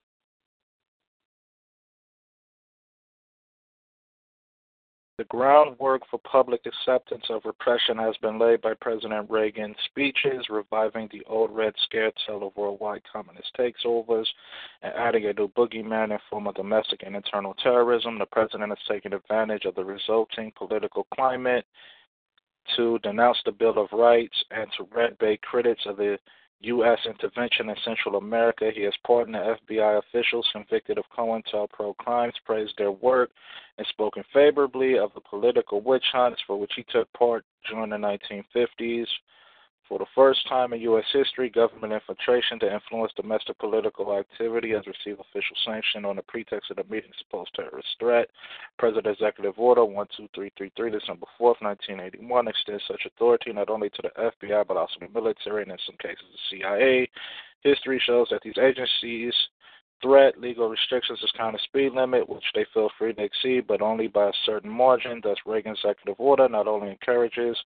The 5.20 5.24
groundwork 5.24 6.00
for 6.10 6.18
public 6.20 6.62
acceptance 6.64 7.26
of 7.28 7.44
repression 7.44 7.98
has 7.98 8.16
been 8.22 8.38
laid 8.38 8.62
by 8.62 8.72
President 8.72 9.28
Reagan's 9.28 9.76
speeches, 9.84 10.48
reviving 10.48 11.10
the 11.12 11.22
old 11.26 11.54
Red 11.54 11.74
Scare 11.84 12.10
tale 12.26 12.46
of 12.46 12.56
worldwide 12.56 13.02
communist 13.12 13.54
takeovers 13.54 14.26
and 14.80 14.94
adding 14.94 15.26
a 15.26 15.34
new 15.34 15.48
boogeyman 15.48 16.12
in 16.12 16.18
form 16.30 16.46
of 16.46 16.54
domestic 16.54 17.02
and 17.04 17.14
internal 17.14 17.52
terrorism. 17.62 18.18
The 18.18 18.24
president 18.24 18.70
has 18.70 18.78
taken 18.88 19.12
advantage 19.12 19.66
of 19.66 19.74
the 19.74 19.84
resulting 19.84 20.52
political 20.56 21.06
climate 21.14 21.66
to 22.76 22.98
denounce 23.00 23.42
the 23.44 23.52
Bill 23.52 23.76
of 23.76 23.92
Rights 23.92 24.42
and 24.50 24.70
to 24.78 24.88
red 24.90 25.18
bait 25.18 25.42
critics 25.42 25.82
of 25.84 25.98
the 25.98 26.18
U.S. 26.62 26.98
intervention 27.06 27.70
in 27.70 27.76
Central 27.84 28.16
America. 28.16 28.70
He 28.74 28.82
has 28.82 28.92
pardoned 29.06 29.36
FBI 29.36 29.98
officials 29.98 30.46
convicted 30.52 30.98
of 30.98 31.04
COINTELPRO 31.16 31.96
crimes, 31.96 32.34
praised 32.44 32.74
their 32.76 32.92
work, 32.92 33.30
and 33.78 33.86
spoken 33.86 34.22
favorably 34.32 34.98
of 34.98 35.10
the 35.14 35.20
political 35.22 35.80
witch 35.80 36.04
hunts 36.12 36.40
for 36.46 36.58
which 36.58 36.72
he 36.76 36.84
took 36.90 37.10
part 37.14 37.44
during 37.68 37.90
the 37.90 37.96
1950s. 37.96 39.06
For 39.90 39.98
the 39.98 40.06
first 40.14 40.46
time 40.48 40.72
in 40.72 40.80
U.S. 40.82 41.04
history, 41.12 41.50
government 41.50 41.92
infiltration 41.92 42.60
to 42.60 42.72
influence 42.72 43.12
domestic 43.16 43.58
political 43.58 44.16
activity 44.16 44.70
has 44.70 44.86
received 44.86 45.18
official 45.18 45.56
sanction 45.66 46.04
on 46.04 46.14
the 46.14 46.22
pretext 46.22 46.70
of 46.70 46.76
the 46.76 46.84
meeting's 46.84 47.16
supposed 47.18 47.52
terrorist 47.56 47.88
threat. 47.98 48.28
President 48.78 49.08
Executive 49.08 49.58
Order 49.58 49.80
12333, 49.80 50.92
December 50.92 51.26
4th, 51.40 51.58
1981, 51.60 52.46
extends 52.46 52.84
such 52.86 53.02
authority 53.04 53.52
not 53.52 53.68
only 53.68 53.90
to 53.90 54.02
the 54.02 54.30
FBI 54.46 54.64
but 54.68 54.76
also 54.76 54.94
the 55.00 55.08
military 55.12 55.64
and 55.64 55.72
in 55.72 55.78
some 55.84 55.96
cases 55.98 56.22
the 56.22 56.58
CIA. 56.58 57.10
History 57.62 58.00
shows 58.06 58.28
that 58.30 58.42
these 58.44 58.58
agencies 58.62 59.34
threat, 60.02 60.40
legal 60.40 60.68
restrictions 60.68 61.18
is 61.22 61.32
kind 61.36 61.54
of 61.54 61.60
speed 61.62 61.92
limit, 61.92 62.28
which 62.28 62.44
they 62.54 62.66
feel 62.72 62.90
free 62.98 63.12
to 63.12 63.22
exceed, 63.22 63.66
but 63.66 63.82
only 63.82 64.06
by 64.06 64.28
a 64.28 64.32
certain 64.46 64.70
margin. 64.70 65.20
Thus, 65.22 65.36
Reagan's 65.46 65.78
executive 65.84 66.16
order 66.18 66.48
not 66.48 66.66
only 66.66 66.90
encourages 66.90 67.56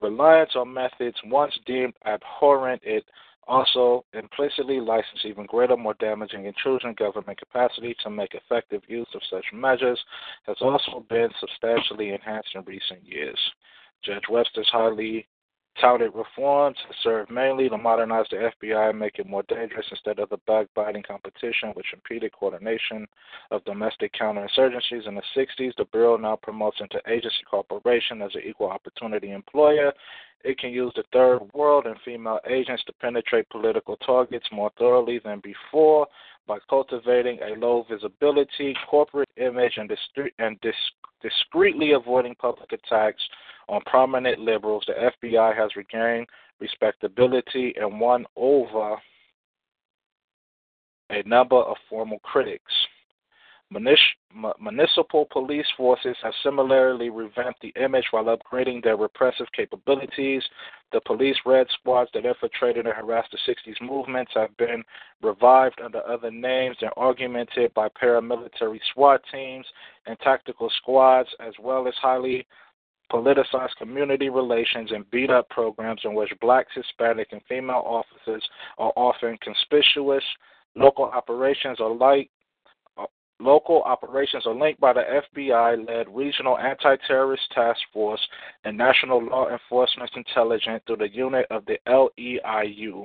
reliance 0.00 0.50
on 0.56 0.72
methods 0.72 1.16
once 1.24 1.52
deemed 1.66 1.94
abhorrent, 2.04 2.82
it 2.84 3.04
also 3.48 4.04
implicitly 4.12 4.78
licenses 4.78 5.24
even 5.24 5.46
greater, 5.46 5.76
more 5.76 5.94
damaging 5.94 6.44
intrusion 6.44 6.94
government 6.98 7.38
capacity 7.38 7.96
to 8.02 8.10
make 8.10 8.34
effective 8.34 8.82
use 8.86 9.08
of 9.14 9.22
such 9.30 9.44
measures 9.52 9.98
has 10.46 10.56
also 10.60 11.04
been 11.08 11.30
substantially 11.40 12.10
enhanced 12.10 12.50
in 12.54 12.62
recent 12.64 13.02
years. 13.02 13.38
Judge 14.04 14.24
Webster's 14.30 14.68
highly 14.70 15.26
touted 15.80 16.12
reforms 16.14 16.76
served 17.02 17.30
mainly 17.30 17.68
to 17.68 17.78
modernize 17.78 18.26
the 18.30 18.50
FBI 18.62 18.90
and 18.90 18.98
make 18.98 19.18
it 19.18 19.26
more 19.26 19.44
dangerous 19.48 19.86
instead 19.90 20.18
of 20.18 20.28
the 20.30 20.38
backbiting 20.46 21.02
competition 21.02 21.70
which 21.74 21.92
impeded 21.92 22.32
coordination 22.32 23.06
of 23.50 23.64
domestic 23.64 24.12
counterinsurgencies 24.14 25.06
in 25.06 25.14
the 25.14 25.22
60s. 25.36 25.72
The 25.76 25.84
Bureau 25.92 26.16
now 26.16 26.36
promotes 26.36 26.80
interagency 26.80 27.44
cooperation 27.50 28.22
as 28.22 28.34
an 28.34 28.42
equal 28.44 28.68
opportunity 28.68 29.30
employer. 29.32 29.92
It 30.44 30.58
can 30.58 30.70
use 30.70 30.92
the 30.94 31.04
third 31.12 31.40
world 31.52 31.86
and 31.86 31.96
female 32.04 32.38
agents 32.48 32.84
to 32.84 32.92
penetrate 32.94 33.48
political 33.50 33.96
targets 33.96 34.46
more 34.52 34.70
thoroughly 34.78 35.20
than 35.24 35.40
before 35.40 36.06
by 36.46 36.58
cultivating 36.70 37.38
a 37.42 37.58
low 37.58 37.84
visibility 37.90 38.74
corporate 38.88 39.28
image 39.36 39.74
and, 39.76 39.90
discre- 39.90 40.32
and 40.38 40.60
dis- 40.60 40.74
discreetly 41.22 41.92
avoiding 41.92 42.34
public 42.36 42.72
attacks 42.72 43.22
on 43.68 43.80
prominent 43.82 44.38
liberals, 44.38 44.84
the 44.86 45.10
FBI 45.22 45.56
has 45.56 45.76
regained 45.76 46.26
respectability 46.60 47.74
and 47.80 48.00
won 48.00 48.26
over 48.36 48.96
a 51.10 51.22
number 51.26 51.56
of 51.56 51.76
former 51.88 52.16
critics. 52.22 52.72
Municipal 53.70 55.26
police 55.30 55.66
forces 55.76 56.16
have 56.22 56.32
similarly 56.42 57.10
revamped 57.10 57.60
the 57.60 57.72
image 57.78 58.06
while 58.12 58.24
upgrading 58.24 58.82
their 58.82 58.96
repressive 58.96 59.46
capabilities. 59.54 60.42
The 60.90 61.02
police 61.02 61.36
red 61.44 61.66
squads 61.78 62.10
that 62.14 62.24
infiltrated 62.24 62.86
and 62.86 62.94
harassed 62.94 63.30
the 63.30 63.52
60s 63.52 63.78
movements 63.82 64.32
have 64.34 64.56
been 64.56 64.82
revived 65.22 65.82
under 65.84 66.02
other 66.06 66.30
names 66.30 66.78
and 66.80 66.90
augmented 66.96 67.74
by 67.74 67.88
paramilitary 67.90 68.80
SWAT 68.94 69.20
teams 69.30 69.66
and 70.06 70.18
tactical 70.20 70.70
squads, 70.78 71.28
as 71.38 71.52
well 71.60 71.86
as 71.86 71.94
highly 72.00 72.46
politicized 73.10 73.76
community 73.78 74.28
relations, 74.28 74.90
and 74.92 75.10
beat 75.10 75.30
up 75.30 75.48
programs 75.48 76.00
in 76.04 76.14
which 76.14 76.32
blacks, 76.40 76.72
Hispanic, 76.74 77.28
and 77.32 77.40
female 77.48 77.82
officers 77.84 78.42
are 78.78 78.92
often 78.96 79.38
conspicuous. 79.42 80.24
Local 80.74 81.04
operations 81.04 81.80
are 81.80 81.94
like 81.94 82.30
uh, 82.96 83.06
Local 83.40 83.82
operations 83.82 84.46
are 84.46 84.54
linked 84.54 84.80
by 84.80 84.92
the 84.92 85.22
FBI 85.36 85.86
led 85.86 86.08
Regional 86.14 86.58
Anti 86.58 86.96
Terrorist 87.06 87.42
Task 87.54 87.80
Force 87.92 88.20
and 88.64 88.76
National 88.76 89.24
Law 89.24 89.48
Enforcement 89.48 90.10
Intelligence 90.16 90.82
through 90.86 90.96
the 90.96 91.14
unit 91.14 91.46
of 91.50 91.64
the 91.66 91.78
LEIU. 91.86 93.04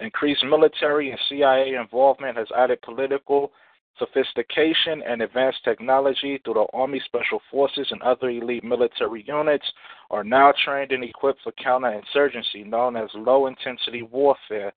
Increased 0.00 0.44
military 0.44 1.10
and 1.10 1.18
CIA 1.28 1.74
involvement 1.74 2.36
has 2.36 2.46
added 2.56 2.80
political 2.82 3.50
sophistication 3.98 5.02
and 5.06 5.22
advanced 5.22 5.62
technology 5.64 6.40
through 6.44 6.54
the 6.54 6.66
Army 6.72 7.00
Special 7.04 7.40
Forces 7.50 7.86
and 7.90 8.00
other 8.02 8.30
elite 8.30 8.64
military 8.64 9.24
units 9.26 9.66
are 10.10 10.24
now 10.24 10.52
trained 10.64 10.92
and 10.92 11.04
equipped 11.04 11.40
for 11.42 11.52
counterinsurgency, 11.52 12.66
known 12.66 12.96
as 12.96 13.08
low 13.14 13.46
intensity 13.46 14.02
warfare. 14.02 14.72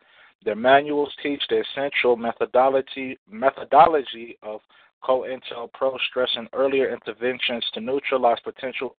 Their 0.45 0.57
manuals 0.57 1.13
teach 1.23 1.43
the 1.49 1.63
essential 1.63 2.17
methodology, 2.17 3.19
methodology 3.31 4.39
of 4.43 4.61
COINTELPRO, 5.03 5.99
stressing 6.09 6.49
earlier 6.53 6.93
interventions 6.93 7.65
to 7.75 7.81
neutralize 7.81 8.39
potential 8.45 8.97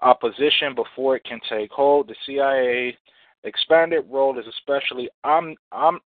opposition 0.00 0.74
before 0.74 1.16
it 1.16 1.24
can 1.24 1.40
take 1.48 1.70
hold. 1.70 2.08
The 2.08 2.16
CIA 2.26 2.96
expanded 3.44 4.04
role 4.10 4.38
is 4.38 4.46
especially 4.46 5.08
om- 5.24 5.56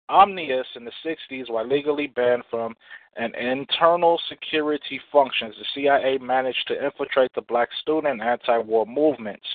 omnious 0.10 0.68
in 0.76 0.86
the 0.86 0.92
60s 1.06 1.50
while 1.50 1.68
legally 1.68 2.08
banned 2.08 2.44
from 2.50 2.76
an 3.16 3.34
internal 3.36 4.20
security 4.30 5.00
functions. 5.12 5.56
The 5.58 5.66
CIA 5.74 6.18
managed 6.18 6.68
to 6.68 6.84
infiltrate 6.84 7.32
the 7.36 7.42
black 7.42 7.70
student 7.82 8.08
and 8.08 8.22
anti 8.22 8.58
war 8.60 8.86
movements. 8.86 9.46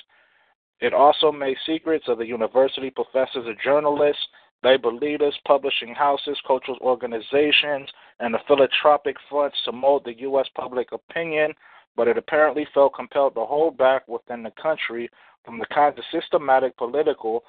It 0.81 0.93
also 0.93 1.31
made 1.31 1.57
secrets 1.65 2.05
of 2.07 2.17
the 2.17 2.25
university 2.25 2.89
professors 2.89 3.45
and 3.45 3.57
journalists, 3.63 4.21
labor 4.63 4.91
leaders, 4.91 5.37
publishing 5.47 5.93
houses, 5.93 6.37
cultural 6.45 6.77
organizations, 6.81 7.89
and 8.19 8.33
the 8.33 8.39
philanthropic 8.47 9.15
fronts 9.29 9.57
to 9.65 9.71
mold 9.71 10.03
the 10.05 10.19
U.S. 10.19 10.47
public 10.55 10.91
opinion, 10.91 11.53
but 11.95 12.07
it 12.07 12.17
apparently 12.17 12.67
felt 12.73 12.95
compelled 12.95 13.35
to 13.35 13.45
hold 13.45 13.77
back 13.77 14.07
within 14.07 14.43
the 14.43 14.51
country 14.61 15.09
from 15.45 15.59
the 15.59 15.65
kinds 15.67 15.97
of 15.97 16.03
systematic 16.11 16.75
political 16.77 17.43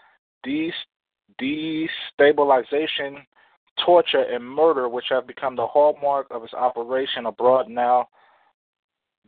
destabilization, 1.40 3.24
torture, 3.84 4.22
and 4.22 4.44
murder 4.44 4.88
which 4.88 5.06
have 5.10 5.26
become 5.26 5.56
the 5.56 5.66
hallmark 5.66 6.26
of 6.30 6.42
its 6.44 6.54
operation 6.54 7.26
abroad 7.26 7.68
now. 7.68 8.08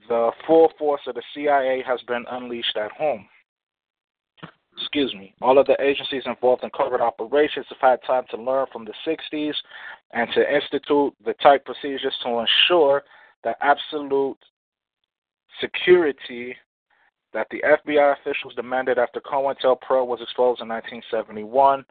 The 0.08 0.30
full 0.46 0.72
force 0.78 1.02
of 1.06 1.16
the 1.16 1.22
CIA 1.34 1.82
has 1.86 2.00
been 2.06 2.24
unleashed 2.30 2.76
at 2.76 2.92
home. 2.92 3.26
Excuse 4.80 5.12
me. 5.14 5.34
All 5.42 5.58
of 5.58 5.66
the 5.66 5.76
agencies 5.82 6.22
involved 6.24 6.62
in 6.62 6.70
covert 6.70 7.00
operations 7.00 7.66
have 7.68 7.80
had 7.80 8.06
time 8.06 8.24
to 8.30 8.40
learn 8.40 8.66
from 8.72 8.84
the 8.84 8.94
60s 9.06 9.54
and 10.12 10.28
to 10.34 10.54
institute 10.54 11.14
the 11.24 11.34
tight 11.42 11.64
procedures 11.64 12.14
to 12.22 12.44
ensure 12.68 13.02
that 13.44 13.56
absolute 13.60 14.38
security 15.60 16.56
that 17.32 17.46
the 17.50 17.62
FBI 17.62 18.14
officials 18.20 18.54
demanded 18.54 18.98
after 18.98 19.20
COINTELPRO 19.20 20.06
was 20.06 20.20
exposed 20.22 20.60
in 20.60 20.68
1971. 20.68 21.84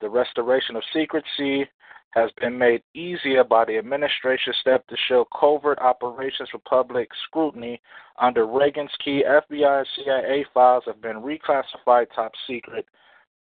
The 0.00 0.10
restoration 0.10 0.76
of 0.76 0.82
secrecy 0.92 1.66
has 2.10 2.30
been 2.40 2.58
made 2.58 2.82
easier 2.94 3.42
by 3.42 3.64
the 3.64 3.78
administration's 3.78 4.56
step 4.60 4.86
to 4.88 4.96
show 5.08 5.26
covert 5.38 5.78
operations 5.78 6.50
for 6.50 6.58
public 6.58 7.08
scrutiny. 7.26 7.80
Under 8.20 8.46
Reagan's 8.46 8.90
key, 9.02 9.24
FBI 9.26 9.78
and 9.78 9.88
CIA 9.96 10.44
files 10.52 10.84
have 10.86 11.00
been 11.00 11.16
reclassified 11.22 12.06
top 12.14 12.32
secret. 12.46 12.84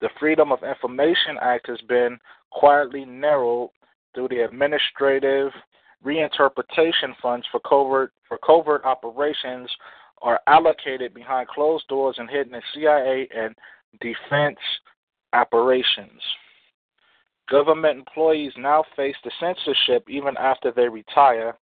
The 0.02 0.10
Freedom 0.19 0.52
of 0.52 0.64
Information 0.64 1.38
Act 1.41 1.68
has 1.68 1.80
been 1.88 2.18
quietly 2.52 3.06
narrowed 3.06 3.69
through 4.14 4.28
the 4.30 4.44
administrative 4.44 5.52
reinterpretation 6.06 7.15
funds 7.22 7.45
for 7.52 7.60
covert 7.61 8.11
for 8.28 8.38
covert 8.45 8.84
operations 8.86 9.69
are 10.22 10.39
allocated 10.48 11.14
behind 11.14 11.48
closed 11.48 11.88
doors 11.88 12.15
and 12.18 12.30
hidden 12.30 12.56
in 12.56 12.61
CIA 12.73 13.27
and 13.35 13.56
defense 14.02 14.57
operations. 15.34 16.22
Government 17.49 17.99
employees 17.99 18.52
now 18.57 18.84
face 18.95 19.15
the 19.23 19.31
censorship 19.39 20.10
even 20.10 20.35
after 20.38 20.72
they 20.72 20.89
retire, 20.89 21.57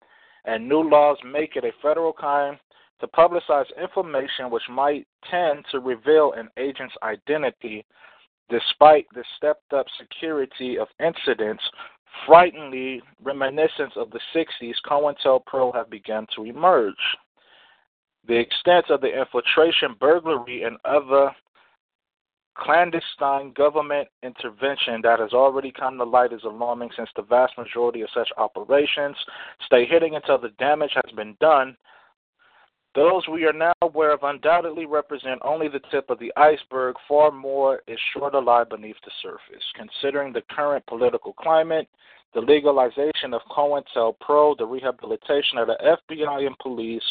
and 0.45 0.67
new 0.67 0.81
laws 0.81 1.17
make 1.25 1.55
it 1.55 1.65
a 1.65 1.71
federal 1.81 2.13
crime 2.13 2.57
to 3.01 3.07
publicize 3.07 3.65
information 3.81 4.49
which 4.49 4.63
might 4.69 5.05
tend 5.29 5.65
to 5.71 5.79
reveal 5.79 6.33
an 6.33 6.49
agent's 6.57 6.95
identity. 7.03 7.85
Despite 8.49 9.07
the 9.13 9.23
stepped 9.37 9.73
up 9.73 9.85
security 9.99 10.77
of 10.77 10.87
incidents, 10.99 11.63
frighteningly 12.25 13.01
reminiscent 13.21 13.97
of 13.97 14.09
the 14.11 14.19
60s, 14.35 14.75
COINTELPRO 14.85 15.73
have 15.73 15.89
begun 15.89 16.27
to 16.35 16.45
emerge. 16.45 16.93
The 18.27 18.39
extent 18.39 18.85
of 18.89 19.01
the 19.01 19.19
infiltration, 19.19 19.95
burglary, 19.99 20.63
and 20.63 20.77
other 20.85 21.31
clandestine 22.55 23.51
government 23.53 24.07
intervention 24.21 25.01
that 25.01 25.19
has 25.19 25.33
already 25.33 25.71
come 25.71 25.97
to 25.97 26.03
light 26.03 26.31
is 26.31 26.43
alarming 26.43 26.89
since 26.95 27.09
the 27.15 27.23
vast 27.23 27.57
majority 27.57 28.01
of 28.01 28.09
such 28.13 28.29
operations 28.37 29.15
stay 29.65 29.85
hidden 29.85 30.13
until 30.15 30.37
the 30.37 30.49
damage 30.59 30.91
has 30.93 31.15
been 31.15 31.35
done. 31.41 31.75
Those 32.95 33.27
we 33.27 33.45
are 33.45 33.53
now 33.53 33.73
aware 33.81 34.13
of 34.13 34.21
undoubtedly 34.21 34.85
represent 34.85 35.41
only 35.43 35.67
the 35.67 35.81
tip 35.89 36.11
of 36.11 36.19
the 36.19 36.31
iceberg. 36.37 36.95
Far 37.07 37.31
more 37.31 37.81
is 37.87 37.97
sure 38.13 38.29
to 38.29 38.39
lie 38.39 38.65
beneath 38.65 38.97
the 39.03 39.11
surface. 39.23 39.63
Considering 39.75 40.31
the 40.31 40.43
current 40.51 40.85
political 40.85 41.33
climate, 41.33 41.87
the 42.35 42.41
legalization 42.41 43.33
of 43.33 43.41
COINTELPRO, 43.49 44.57
the 44.57 44.65
rehabilitation 44.65 45.57
of 45.57 45.67
the 45.67 45.97
FBI 46.15 46.45
and 46.45 46.57
police, 46.59 47.03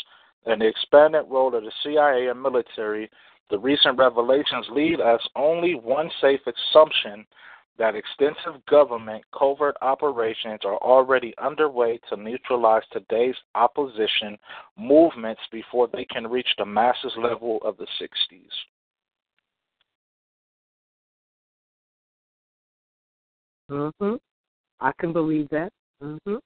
and 0.47 0.61
the 0.61 0.67
expanded 0.67 1.25
role 1.29 1.55
of 1.55 1.63
the 1.63 1.73
CIA 1.83 2.29
and 2.29 2.43
military, 2.43 3.11
the 3.51 3.59
recent 3.59 3.99
revelations 3.99 4.67
lead 4.71 5.01
us 5.01 5.21
only 5.37 5.75
one 5.75 6.11
safe 6.21 6.41
assumption 6.47 7.27
that 7.79 7.95
extensive 7.95 8.65
government 8.67 9.25
covert 9.37 9.77
operations 9.83 10.61
are 10.65 10.77
already 10.79 11.35
underway 11.39 11.99
to 12.09 12.17
neutralize 12.17 12.83
today's 12.93 13.35
opposition 13.55 14.39
movements 14.79 15.41
before 15.51 15.89
they 15.93 16.05
can 16.05 16.27
reach 16.27 16.49
the 16.59 16.67
masses 16.67 17.13
level 17.17 17.59
of 17.65 17.77
the 17.79 17.87
60s. 17.99 18.53
Mhm. 23.71 24.21
I 24.81 24.93
can 24.99 25.13
believe 25.13 25.49
that. 25.49 25.73
Mhm. 26.03 26.41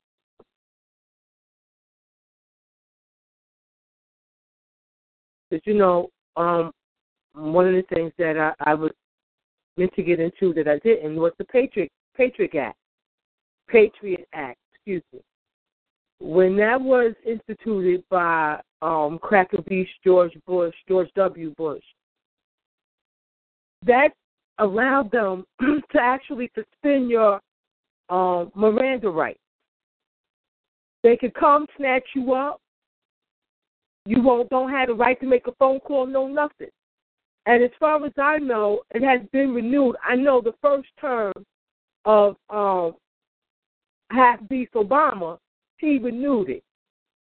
But 5.50 5.66
you 5.66 5.74
know, 5.74 6.10
um, 6.36 6.72
one 7.34 7.66
of 7.66 7.74
the 7.74 7.84
things 7.94 8.12
that 8.18 8.36
I, 8.36 8.70
I 8.70 8.74
was 8.74 8.90
meant 9.76 9.94
to 9.94 10.02
get 10.02 10.20
into 10.20 10.52
that 10.54 10.68
I 10.68 10.78
didn't 10.78 11.16
was 11.16 11.32
the 11.38 11.44
Patriot 11.44 11.90
Patriot 12.16 12.54
Act. 12.54 12.78
Patriot 13.68 14.26
Act, 14.32 14.58
excuse 14.74 15.02
me. 15.12 15.20
When 16.18 16.56
that 16.56 16.80
was 16.80 17.14
instituted 17.26 18.02
by 18.08 18.60
um, 18.80 19.18
Cracker 19.20 19.60
Beach 19.62 19.88
George 20.02 20.32
Bush, 20.46 20.74
George 20.88 21.10
W. 21.14 21.52
Bush, 21.56 21.82
that 23.84 24.10
allowed 24.58 25.10
them 25.10 25.44
to 25.60 26.00
actually 26.00 26.50
suspend 26.54 27.10
your 27.10 27.40
um, 28.08 28.50
Miranda 28.54 29.10
rights. 29.10 29.40
They 31.02 31.16
could 31.16 31.34
come 31.34 31.66
snatch 31.76 32.04
you 32.14 32.32
up. 32.32 32.60
You 34.06 34.22
won't 34.22 34.48
don't 34.50 34.70
have 34.70 34.88
the 34.88 34.94
right 34.94 35.18
to 35.20 35.26
make 35.26 35.46
a 35.46 35.52
phone 35.58 35.80
call, 35.80 36.06
no 36.06 36.26
nothing. 36.26 36.68
And 37.46 37.62
as 37.62 37.70
far 37.78 38.04
as 38.04 38.12
I 38.18 38.38
know, 38.38 38.80
it 38.94 39.02
has 39.02 39.20
been 39.32 39.54
renewed. 39.54 39.96
I 40.04 40.16
know 40.16 40.40
the 40.40 40.54
first 40.62 40.88
term 41.00 41.32
of 42.04 42.36
um, 42.50 42.94
half 44.10 44.40
beast 44.48 44.72
Obama, 44.74 45.38
he 45.78 45.98
renewed 45.98 46.50
it. 46.50 46.62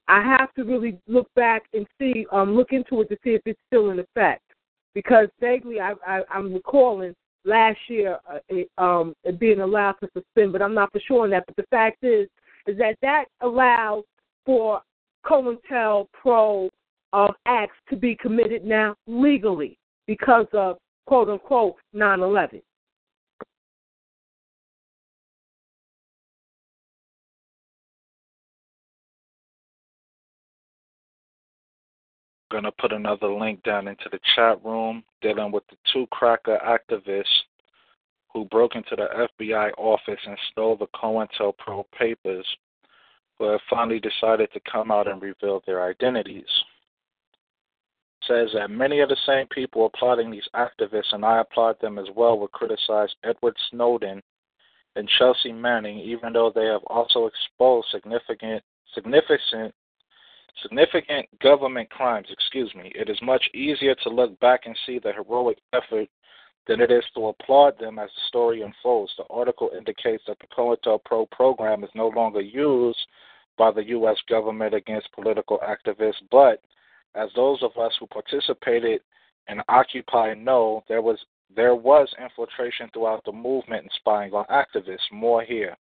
I 0.07 0.22
have 0.22 0.53
to 0.56 0.64
really 0.64 0.97
look 1.07 1.27
back 1.35 1.64
and 1.73 1.85
see, 1.99 2.26
um, 2.31 2.56
look 2.56 2.72
into 2.72 3.01
it 3.01 3.10
to 3.10 3.18
see 3.23 3.31
if 3.31 3.41
it's 3.45 3.60
still 3.68 3.91
in 3.91 3.99
effect. 3.99 4.41
Because 4.95 5.27
vaguely, 5.39 5.80
I, 5.80 5.93
I, 6.06 6.22
I'm 6.31 6.53
recalling 6.53 7.14
last 7.45 7.77
year 7.88 8.18
uh, 8.30 8.39
it, 8.49 8.69
um, 8.77 9.14
it 9.23 9.39
being 9.39 9.60
allowed 9.60 9.95
to 10.03 10.10
suspend, 10.14 10.51
but 10.51 10.61
I'm 10.61 10.73
not 10.73 10.91
for 10.91 10.99
sure 10.99 11.23
on 11.23 11.30
that. 11.30 11.45
But 11.45 11.56
the 11.57 11.68
fact 11.69 12.03
is, 12.03 12.27
is 12.68 12.77
that 12.80 12.95
that 13.01 13.26
allows 13.41 14.03
for 14.45 14.81
COINTELPRO 15.26 16.70
um, 17.14 17.34
acts 17.46 17.76
to 17.90 17.96
be 17.96 18.16
committed 18.16 18.64
now 18.64 18.96
legally 19.08 19.78
because 20.08 20.48
of 20.54 20.78
quote 21.08 21.30
unquote 21.30 21.76
9 21.94 22.20
11. 22.20 22.62
going 32.50 32.64
to 32.64 32.72
put 32.74 32.91
another 32.91 33.32
link 33.32 33.62
down 33.64 33.88
into 33.88 34.10
the 34.12 34.20
chat 34.36 34.64
room 34.66 35.04
dealing 35.22 35.52
with 35.52 35.64
the 35.70 35.78
two 35.94 36.08
cracker 36.12 36.58
activists 36.66 37.26
who 38.34 38.46
broke 38.46 38.76
into 38.76 38.96
the 38.96 39.28
FBI 39.40 39.72
office 39.78 40.20
and 40.26 40.38
stole 40.52 40.76
the 40.76 40.88
COINTELPRO 40.96 41.86
papers, 41.98 42.46
who 43.40 43.49
have 43.49 43.61
finally 43.70 43.99
decided 43.99 44.52
to 44.52 44.60
come 44.72 44.91
out 44.91 45.07
and 45.07 45.22
reveal 45.22 45.64
their 45.66 45.84
identities. 45.90 46.44
It 48.22 48.28
says 48.28 48.49
that 48.53 48.70
many 48.70 48.99
of 48.99 49.10
the 49.10 49.18
same 49.26 49.48
people 49.48 49.86
applauding 49.86 50.30
these 50.30 50.48
activists, 50.53 51.14
and 51.14 51.26
I 51.26 51.40
applaud 51.40 51.78
them 51.82 51.98
as 51.98 52.07
well, 52.16 52.38
would 52.38 52.52
criticize 52.52 53.10
Edward 53.24 53.56
Snowden 53.72 54.22
and 54.95 55.10
Chelsea 55.18 55.53
Manning, 55.53 55.99
even 55.99 56.34
though 56.34 56.52
they 56.53 56.66
have 56.66 56.84
also 56.88 57.28
exposed 57.28 57.88
significant 57.91 58.61
significant 58.94 59.74
significant 60.61 61.28
government 61.40 61.90
crimes, 61.90 62.28
excuse 62.30 62.74
me, 62.76 62.91
it 62.95 63.10
is 63.10 63.18
much 63.22 63.44
easier 63.53 63.95
to 63.95 64.10
look 64.10 64.38
back 64.40 64.61
and 64.66 64.76
see 64.86 64.99
the 64.99 65.14
heroic 65.14 65.57
effort 65.74 66.10
than 66.68 66.82
it 66.82 66.91
is 66.91 67.03
to 67.16 67.28
applaud 67.28 67.80
them 67.80 67.98
as 67.98 68.10
the 68.10 68.22
story 68.28 68.61
unfolds. 68.61 69.11
The 69.18 69.24
article 69.30 69.72
indicates 69.78 70.24
that 70.28 70.38
the 70.40 70.48
COINTELPRO 70.48 71.32
program 71.32 71.84
is 71.84 71.90
no 71.95 72.10
longer 72.10 72.41
used 72.41 72.99
by 73.60 73.72
the 73.72 73.84
U.S. 73.90 74.18
government 74.27 74.73
against 74.73 75.11
political 75.11 75.60
activists, 75.60 76.23
but 76.31 76.64
as 77.14 77.30
those 77.36 77.61
of 77.61 77.72
us 77.77 77.91
who 77.99 78.07
participated 78.07 79.02
in 79.49 79.61
Occupy 79.68 80.34
know, 80.36 80.84
there 80.88 81.02
was 81.02 81.19
there 81.56 81.76
was 81.76 82.07
infiltration 82.23 82.90
throughout 82.94 83.23
the 83.26 83.31
movement 83.31 83.81
and 83.81 83.91
spying 83.95 84.34
on 84.34 84.45
activists. 84.45 85.11
More 85.11 85.44
here. 85.44 85.76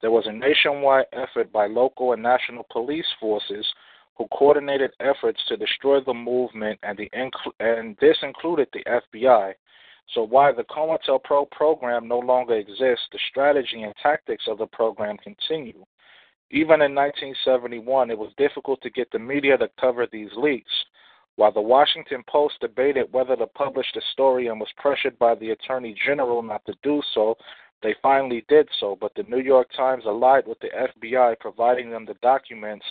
There 0.00 0.10
was 0.10 0.26
a 0.26 0.32
nationwide 0.32 1.06
effort 1.12 1.52
by 1.52 1.66
local 1.66 2.12
and 2.12 2.22
national 2.22 2.66
police 2.70 3.06
forces 3.20 3.66
who 4.16 4.26
coordinated 4.28 4.90
efforts 5.00 5.38
to 5.48 5.56
destroy 5.56 6.00
the 6.00 6.14
movement, 6.14 6.78
and, 6.82 6.98
the 6.98 7.10
and 7.60 7.96
this 8.00 8.16
included 8.22 8.68
the 8.72 8.84
FBI. 8.84 9.52
So 10.14 10.22
while 10.22 10.54
the 10.54 10.64
COINTELPRO 10.64 11.50
program 11.50 12.08
no 12.08 12.18
longer 12.18 12.54
exists, 12.54 13.06
the 13.12 13.18
strategy 13.30 13.82
and 13.82 13.94
tactics 14.02 14.44
of 14.48 14.58
the 14.58 14.66
program 14.66 15.16
continue. 15.18 15.84
Even 16.50 16.80
in 16.80 16.94
1971, 16.94 18.10
it 18.10 18.18
was 18.18 18.32
difficult 18.36 18.80
to 18.82 18.90
get 18.90 19.10
the 19.10 19.18
media 19.18 19.58
to 19.58 19.68
cover 19.80 20.06
these 20.06 20.30
leaks. 20.36 20.70
While 21.34 21.52
the 21.52 21.60
Washington 21.60 22.22
Post 22.28 22.60
debated 22.60 23.12
whether 23.12 23.36
to 23.36 23.46
publish 23.48 23.86
the 23.94 24.02
story 24.12 24.46
and 24.46 24.58
was 24.58 24.72
pressured 24.76 25.18
by 25.18 25.34
the 25.34 25.50
Attorney 25.50 25.94
General 26.06 26.42
not 26.42 26.64
to 26.66 26.74
do 26.82 27.02
so, 27.12 27.36
they 27.82 27.94
finally 28.00 28.44
did 28.48 28.68
so, 28.80 28.96
but 28.98 29.14
the 29.14 29.24
New 29.24 29.40
York 29.40 29.68
Times 29.76 30.04
allied 30.06 30.46
with 30.46 30.58
the 30.60 30.70
FBI, 30.70 31.38
providing 31.40 31.90
them 31.90 32.06
the 32.06 32.14
documents 32.22 32.86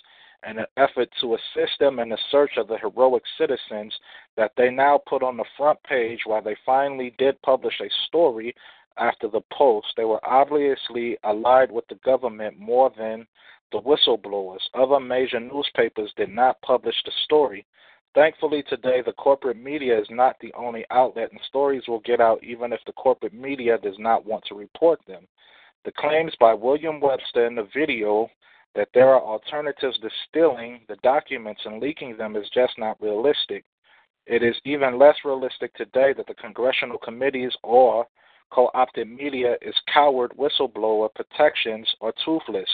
in 0.47 0.59
an 0.59 0.65
effort 0.77 1.09
to 1.21 1.33
assist 1.35 1.79
them 1.79 1.97
in 1.99 2.09
the 2.09 2.19
search 2.29 2.51
of 2.57 2.67
the 2.67 2.77
heroic 2.77 3.23
citizens 3.37 3.93
that 4.37 4.51
they 4.57 4.69
now 4.69 4.99
put 5.07 5.23
on 5.23 5.37
the 5.37 5.45
front 5.57 5.81
page 5.83 6.19
while 6.25 6.41
they 6.41 6.55
finally 6.65 7.15
did 7.17 7.41
publish 7.41 7.79
a 7.81 7.89
story 8.07 8.53
after 8.97 9.27
the 9.27 9.41
Post. 9.51 9.87
They 9.95 10.05
were 10.05 10.23
obviously 10.25 11.17
allied 11.23 11.71
with 11.71 11.87
the 11.87 11.99
government 12.05 12.59
more 12.59 12.91
than 12.97 13.27
the 13.71 13.81
whistleblowers. 13.81 14.61
Other 14.73 14.99
major 14.99 15.39
newspapers 15.39 16.11
did 16.15 16.29
not 16.29 16.61
publish 16.61 16.95
the 17.03 17.11
story. 17.25 17.65
Thankfully, 18.13 18.63
today, 18.69 19.01
the 19.05 19.11
corporate 19.13 19.57
media 19.57 19.99
is 19.99 20.07
not 20.09 20.37
the 20.39 20.53
only 20.53 20.85
outlet, 20.89 21.31
and 21.31 21.41
stories 21.47 21.83
will 21.87 21.99
get 21.99 22.21
out 22.21 22.41
even 22.43 22.71
if 22.71 22.79
the 22.85 22.93
corporate 22.93 23.33
media 23.33 23.77
does 23.77 23.99
not 23.99 24.25
want 24.25 24.45
to 24.45 24.55
report 24.55 24.99
them. 25.05 25.27
The 25.83 25.91
claims 25.91 26.33
by 26.39 26.53
William 26.53 27.01
Webster 27.01 27.45
in 27.45 27.55
the 27.55 27.67
video 27.75 28.29
that 28.73 28.89
there 28.93 29.09
are 29.09 29.21
alternatives 29.21 29.97
to 29.99 30.09
stealing 30.27 30.81
the 30.87 30.95
documents 30.97 31.61
and 31.65 31.81
leaking 31.81 32.17
them 32.17 32.35
is 32.35 32.49
just 32.53 32.73
not 32.77 33.01
realistic. 33.01 33.65
It 34.25 34.43
is 34.43 34.55
even 34.65 34.97
less 34.97 35.15
realistic 35.23 35.73
today 35.75 36.13
that 36.13 36.27
the 36.27 36.33
congressional 36.35 36.97
committees 36.97 37.53
or 37.63 38.07
co 38.55 38.71
opted 38.73 39.11
media 39.11 39.57
is 39.61 39.75
coward 39.93 40.31
whistleblower 40.39 41.13
protections 41.13 41.87
or 41.99 42.13
toothless. 42.23 42.69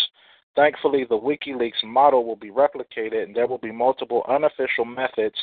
Thankfully, 0.56 1.06
the 1.06 1.18
WikiLeaks 1.18 1.84
model 1.84 2.26
will 2.26 2.36
be 2.36 2.52
replicated, 2.52 3.24
and 3.24 3.34
there 3.34 3.48
will 3.48 3.58
be 3.58 3.72
multiple 3.72 4.26
unofficial 4.28 4.84
methods 4.84 5.36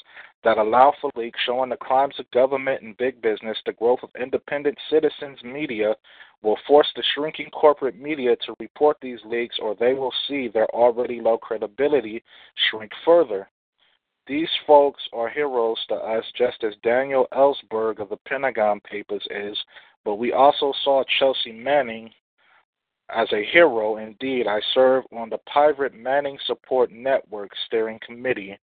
that 0.44 0.58
allow 0.58 0.92
for 1.00 1.10
leaks 1.16 1.40
showing 1.46 1.70
the 1.70 1.76
crimes 1.76 2.14
of 2.18 2.30
government 2.30 2.82
and 2.82 2.96
big 2.98 3.20
business. 3.22 3.56
The 3.64 3.72
growth 3.72 4.00
of 4.02 4.10
independent 4.20 4.76
citizens' 4.90 5.42
media 5.42 5.96
will 6.42 6.58
force 6.66 6.88
the 6.94 7.02
shrinking 7.14 7.50
corporate 7.50 7.98
media 7.98 8.36
to 8.44 8.54
report 8.60 8.98
these 9.00 9.18
leaks, 9.24 9.56
or 9.60 9.74
they 9.74 9.94
will 9.94 10.12
see 10.28 10.46
their 10.46 10.68
already 10.74 11.20
low 11.20 11.38
credibility 11.38 12.22
shrink 12.70 12.92
further. 13.04 13.48
These 14.26 14.50
folks 14.66 15.02
are 15.14 15.30
heroes 15.30 15.78
to 15.88 15.94
us, 15.94 16.24
just 16.36 16.62
as 16.62 16.74
Daniel 16.82 17.26
Ellsberg 17.32 17.98
of 17.98 18.10
the 18.10 18.18
Pentagon 18.28 18.78
Papers 18.80 19.26
is, 19.30 19.56
but 20.04 20.16
we 20.16 20.32
also 20.32 20.72
saw 20.84 21.02
Chelsea 21.18 21.52
Manning 21.52 22.10
as 23.10 23.28
a 23.32 23.44
hero, 23.52 23.96
indeed, 23.96 24.46
I 24.46 24.60
serve 24.74 25.04
on 25.16 25.30
the 25.30 25.38
Private 25.50 25.94
Manning 25.94 26.38
Support 26.46 26.92
Network 26.92 27.50
Steering 27.66 27.98
Committee. 28.04 28.58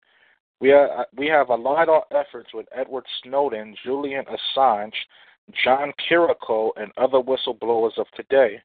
We, 0.60 0.72
are, 0.72 1.06
we 1.16 1.26
have 1.28 1.48
aligned 1.48 1.88
our 1.88 2.04
efforts 2.10 2.50
with 2.52 2.66
Edward 2.74 3.04
Snowden, 3.22 3.74
Julian 3.84 4.24
Assange, 4.26 4.92
John 5.64 5.92
Kiriakou, 6.08 6.70
and 6.76 6.92
other 6.98 7.18
whistleblowers 7.18 7.96
of 7.98 8.06
today. 8.14 8.60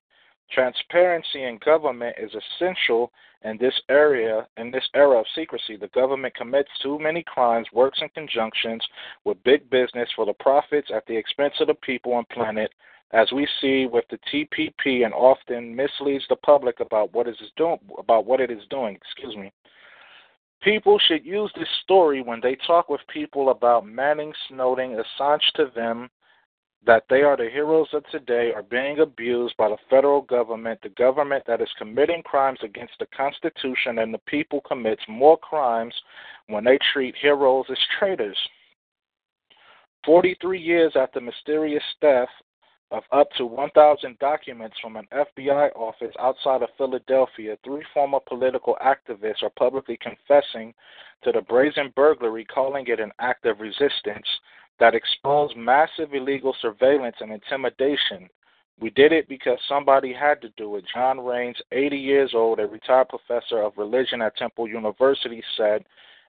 Transparency 0.51 1.43
in 1.43 1.59
government 1.63 2.15
is 2.19 2.31
essential 2.33 3.11
in 3.43 3.57
this 3.57 3.73
area 3.89 4.47
in 4.57 4.71
this 4.71 4.87
era 4.93 5.19
of 5.19 5.25
secrecy. 5.35 5.77
The 5.77 5.87
government 5.89 6.35
commits 6.35 6.69
too 6.81 6.99
many 6.99 7.23
crimes, 7.23 7.67
works 7.71 7.99
in 8.01 8.09
conjunctions 8.09 8.85
with 9.23 9.41
big 9.43 9.69
business 9.69 10.09
for 10.15 10.25
the 10.25 10.33
profits 10.33 10.89
at 10.93 11.05
the 11.05 11.15
expense 11.15 11.53
of 11.59 11.67
the 11.67 11.75
people 11.75 12.17
and 12.17 12.27
planet, 12.29 12.71
as 13.11 13.31
we 13.31 13.47
see 13.61 13.85
with 13.85 14.05
the 14.09 14.19
TPP, 14.31 15.05
and 15.05 15.13
often 15.13 15.75
misleads 15.75 16.25
the 16.29 16.35
public 16.35 16.79
about 16.79 17.13
what 17.13 17.27
it 17.27 17.37
is 17.41 17.51
doing. 17.55 17.79
About 17.97 18.25
what 18.25 18.41
it 18.41 18.51
is 18.51 18.63
doing. 18.69 18.95
Excuse 18.95 19.35
me. 19.37 19.51
People 20.61 20.99
should 20.99 21.25
use 21.25 21.51
this 21.55 21.69
story 21.83 22.21
when 22.21 22.41
they 22.41 22.57
talk 22.67 22.89
with 22.89 22.99
people 23.07 23.49
about 23.49 23.85
Manning, 23.85 24.33
Snowden, 24.49 25.01
Assange 25.01 25.49
to 25.55 25.71
them 25.73 26.09
that 26.85 27.03
they 27.09 27.21
are 27.21 27.35
the 27.35 27.49
heroes 27.49 27.87
of 27.93 28.03
today 28.09 28.51
are 28.55 28.63
being 28.63 28.99
abused 28.99 29.55
by 29.57 29.69
the 29.69 29.77
federal 29.89 30.21
government. 30.21 30.79
The 30.81 30.89
government 30.89 31.43
that 31.45 31.61
is 31.61 31.69
committing 31.77 32.23
crimes 32.23 32.59
against 32.63 32.93
the 32.99 33.07
Constitution 33.15 33.99
and 33.99 34.13
the 34.13 34.19
people 34.19 34.61
commits 34.61 35.01
more 35.07 35.37
crimes 35.37 35.93
when 36.47 36.63
they 36.63 36.79
treat 36.93 37.15
heroes 37.21 37.65
as 37.69 37.77
traitors. 37.97 38.37
43 40.05 40.59
years 40.59 40.93
after 40.95 41.19
mysterious 41.19 41.83
theft 41.99 42.31
of 42.91 43.03
up 43.11 43.27
to 43.37 43.45
1,000 43.45 44.17
documents 44.19 44.75
from 44.81 44.95
an 44.95 45.05
FBI 45.13 45.75
office 45.75 46.13
outside 46.19 46.63
of 46.63 46.69
Philadelphia, 46.77 47.57
three 47.63 47.83
former 47.93 48.19
political 48.27 48.75
activists 48.83 49.43
are 49.43 49.51
publicly 49.57 49.99
confessing 50.01 50.73
to 51.23 51.31
the 51.31 51.41
brazen 51.41 51.93
burglary, 51.95 52.45
calling 52.45 52.87
it 52.87 52.99
an 52.99 53.11
act 53.19 53.45
of 53.45 53.59
resistance 53.59 54.25
that 54.79 54.95
exposed 54.95 55.57
massive 55.57 56.13
illegal 56.13 56.55
surveillance 56.61 57.15
and 57.19 57.31
intimidation. 57.31 58.29
We 58.79 58.89
did 58.91 59.11
it 59.11 59.27
because 59.27 59.57
somebody 59.67 60.13
had 60.13 60.41
to 60.41 60.49
do 60.55 60.77
it. 60.77 60.85
John 60.93 61.19
Raines, 61.19 61.57
80 61.71 61.97
years 61.97 62.31
old, 62.33 62.59
a 62.59 62.65
retired 62.65 63.09
professor 63.09 63.61
of 63.61 63.77
religion 63.77 64.21
at 64.21 64.37
Temple 64.37 64.69
University, 64.69 65.43
said 65.57 65.83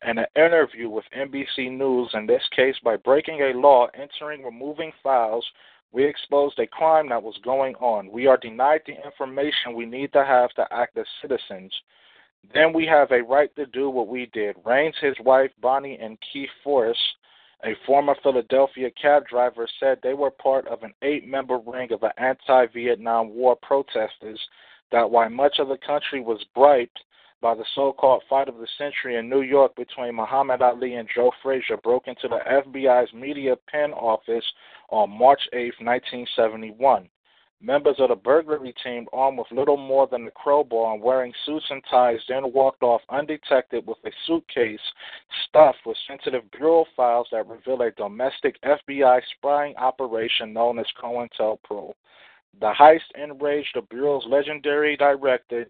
in 0.07 0.17
an 0.17 0.25
interview 0.35 0.89
with 0.89 1.05
NBC 1.17 1.71
News, 1.71 2.09
in 2.13 2.25
this 2.25 2.43
case, 2.55 2.75
by 2.83 2.95
breaking 2.97 3.41
a 3.41 3.57
law, 3.57 3.87
entering, 3.95 4.43
removing 4.43 4.91
files, 5.03 5.45
we 5.91 6.05
exposed 6.05 6.59
a 6.59 6.67
crime 6.67 7.09
that 7.09 7.23
was 7.23 7.37
going 7.43 7.75
on. 7.75 8.11
We 8.11 8.27
are 8.27 8.37
denied 8.37 8.81
the 8.85 8.93
information 9.03 9.73
we 9.75 9.85
need 9.85 10.13
to 10.13 10.23
have 10.23 10.51
to 10.51 10.67
act 10.71 10.97
as 10.97 11.05
citizens. 11.21 11.73
Then 12.53 12.73
we 12.73 12.85
have 12.85 13.11
a 13.11 13.23
right 13.23 13.53
to 13.55 13.65
do 13.65 13.89
what 13.89 14.07
we 14.07 14.29
did. 14.33 14.55
Raines, 14.65 14.95
his 15.01 15.15
wife, 15.19 15.51
Bonnie, 15.61 15.97
and 15.99 16.17
Keith 16.31 16.49
Forrest, 16.63 16.99
a 17.63 17.73
former 17.85 18.15
Philadelphia 18.21 18.89
cab 19.01 19.27
driver, 19.27 19.67
said 19.79 19.99
they 20.01 20.13
were 20.13 20.31
part 20.31 20.67
of 20.67 20.83
an 20.83 20.93
eight 21.01 21.27
member 21.27 21.57
ring 21.57 21.91
of 21.91 22.03
anti 22.17 22.65
Vietnam 22.67 23.33
War 23.33 23.55
protesters 23.61 24.39
that 24.91 25.09
while 25.09 25.29
much 25.29 25.59
of 25.59 25.67
the 25.67 25.77
country 25.77 26.21
was 26.21 26.43
bribed 26.55 26.99
by 27.41 27.53
the 27.53 27.65
so 27.75 27.93
called 27.93 28.23
fight 28.29 28.47
of 28.47 28.57
the 28.57 28.67
century 28.77 29.15
in 29.15 29.29
New 29.29 29.41
York 29.41 29.75
between 29.75 30.15
Muhammad 30.15 30.61
Ali 30.61 30.95
and 30.95 31.07
Joe 31.13 31.31
Frazier, 31.43 31.77
broke 31.77 32.07
into 32.07 32.27
the 32.27 32.39
FBI's 32.49 33.13
media 33.13 33.55
pen 33.69 33.91
office 33.93 34.45
on 34.89 35.09
March 35.09 35.41
8, 35.53 35.73
1971. 35.79 37.09
Members 37.59 37.95
of 37.99 38.09
the 38.09 38.15
burglary 38.15 38.73
team, 38.83 39.07
armed 39.11 39.39
with 39.39 39.51
little 39.51 39.77
more 39.77 40.05
than 40.05 40.27
a 40.27 40.31
crowbar 40.31 40.93
and 40.93 41.01
wearing 41.01 41.33
suits 41.43 41.65
and 41.71 41.83
ties, 41.89 42.19
then 42.29 42.53
walked 42.53 42.83
off 42.83 43.01
undetected 43.09 43.87
with 43.87 43.97
a 44.05 44.11
suitcase 44.27 44.79
stuffed 45.47 45.83
with 45.85 45.97
sensitive 46.07 46.49
bureau 46.51 46.85
files 46.95 47.27
that 47.31 47.47
reveal 47.47 47.81
a 47.81 47.91
domestic 47.91 48.61
FBI 48.61 49.21
spying 49.37 49.75
operation 49.77 50.53
known 50.53 50.77
as 50.77 50.85
COINTELPRO. 51.01 51.95
The 52.59 52.73
heist 52.73 53.11
enraged 53.15 53.75
the 53.75 53.81
Bureau's 53.81 54.25
legendary 54.27 54.95
director, 54.95 55.67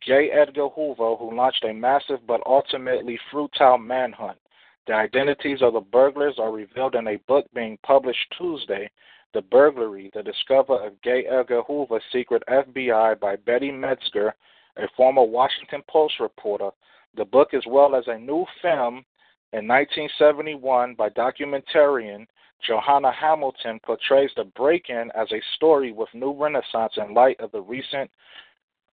J. 0.00 0.30
Edgar 0.30 0.68
Hoover, 0.68 1.16
who 1.16 1.34
launched 1.34 1.64
a 1.64 1.72
massive 1.72 2.26
but 2.26 2.42
ultimately 2.44 3.18
futile 3.30 3.78
manhunt. 3.78 4.38
The 4.86 4.94
identities 4.94 5.62
of 5.62 5.74
the 5.74 5.80
burglars 5.80 6.38
are 6.38 6.50
revealed 6.52 6.96
in 6.96 7.06
a 7.06 7.16
book 7.28 7.46
being 7.52 7.78
published 7.84 8.34
Tuesday, 8.36 8.90
The 9.32 9.42
Burglary, 9.42 10.10
The 10.12 10.24
Discovery 10.24 10.86
of 10.86 11.00
J. 11.02 11.24
Edgar 11.26 11.62
Hoover's 11.62 12.02
Secret 12.12 12.42
FBI 12.48 13.20
by 13.20 13.36
Betty 13.36 13.70
Medsger, 13.70 14.32
a 14.76 14.88
former 14.96 15.22
Washington 15.22 15.82
Post 15.88 16.14
reporter. 16.18 16.70
The 17.16 17.24
book, 17.24 17.54
as 17.54 17.64
well 17.66 17.94
as 17.94 18.04
a 18.08 18.18
new 18.18 18.44
film 18.60 19.04
in 19.52 19.68
1971 19.68 20.94
by 20.94 21.10
documentarian 21.10 22.26
Johanna 22.66 23.12
Hamilton, 23.12 23.78
portrays 23.84 24.30
the 24.36 24.44
break 24.44 24.90
in 24.90 25.12
as 25.14 25.30
a 25.30 25.42
story 25.54 25.92
with 25.92 26.08
new 26.12 26.32
renaissance 26.32 26.94
in 26.96 27.14
light 27.14 27.38
of 27.38 27.52
the 27.52 27.62
recent 27.62 28.10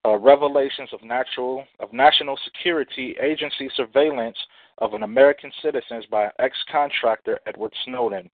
uh, 0.04 0.16
revelations 0.16 0.90
of 0.92 1.02
natural 1.02 1.64
of 1.80 1.92
national 1.92 2.38
security 2.44 3.16
agency 3.20 3.68
surveillance 3.74 4.38
of 4.78 4.94
an 4.94 5.02
American 5.02 5.50
citizens 5.62 6.06
by 6.06 6.30
ex-contractor 6.38 7.40
Edward 7.46 7.74
Snowden. 7.84 8.30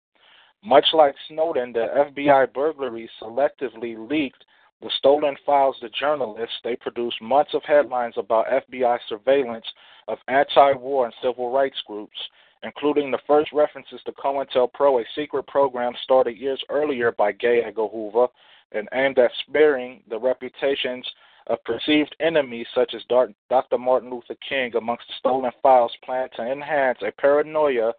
Much 0.63 0.87
like 0.93 1.15
Snowden, 1.29 1.73
the 1.73 1.87
FBI 1.97 2.53
burglary 2.53 3.09
selectively 3.21 3.97
leaked 4.09 4.45
the 4.83 4.91
stolen 4.99 5.37
files 5.45 5.77
to 5.81 5.89
journalists. 5.91 6.57
They 6.63 6.77
produced 6.77 7.21
months 7.21 7.55
of 7.55 7.63
headlines 7.65 8.15
about 8.17 8.47
FBI 8.47 8.99
surveillance 9.09 9.67
of 10.09 10.19
anti-war 10.29 11.07
and 11.07 11.15
civil 11.23 11.51
rights 11.51 11.81
groups. 11.87 12.17
including 12.63 13.11
the 13.11 13.19
first 13.27 13.51
references 13.53 14.01
to 14.05 14.13
COINTELPRO, 14.13 15.01
a 15.01 15.05
secret 15.15 15.47
program 15.47 15.95
started 16.03 16.37
years 16.37 16.63
earlier 16.69 17.13
by 17.13 17.33
J. 17.33 17.63
Edgar 17.65 17.87
Hoover 17.89 18.27
and 18.73 18.89
aimed 18.93 19.19
at 19.19 19.31
sparing 19.47 20.03
the 20.09 20.19
reputations 20.19 21.07
of 21.47 21.63
perceived 21.65 22.15
enemies 22.21 22.67
such 22.75 22.95
as 22.95 23.03
Dr. 23.09 23.79
Martin 23.79 24.11
Luther 24.11 24.37
King 24.47 24.77
amongst 24.77 25.09
the 25.09 25.15
stolen 25.19 25.51
files 25.63 25.93
planned 26.05 26.31
to 26.37 26.43
enhance 26.43 26.99
a 27.03 27.11
paranoia 27.13 27.93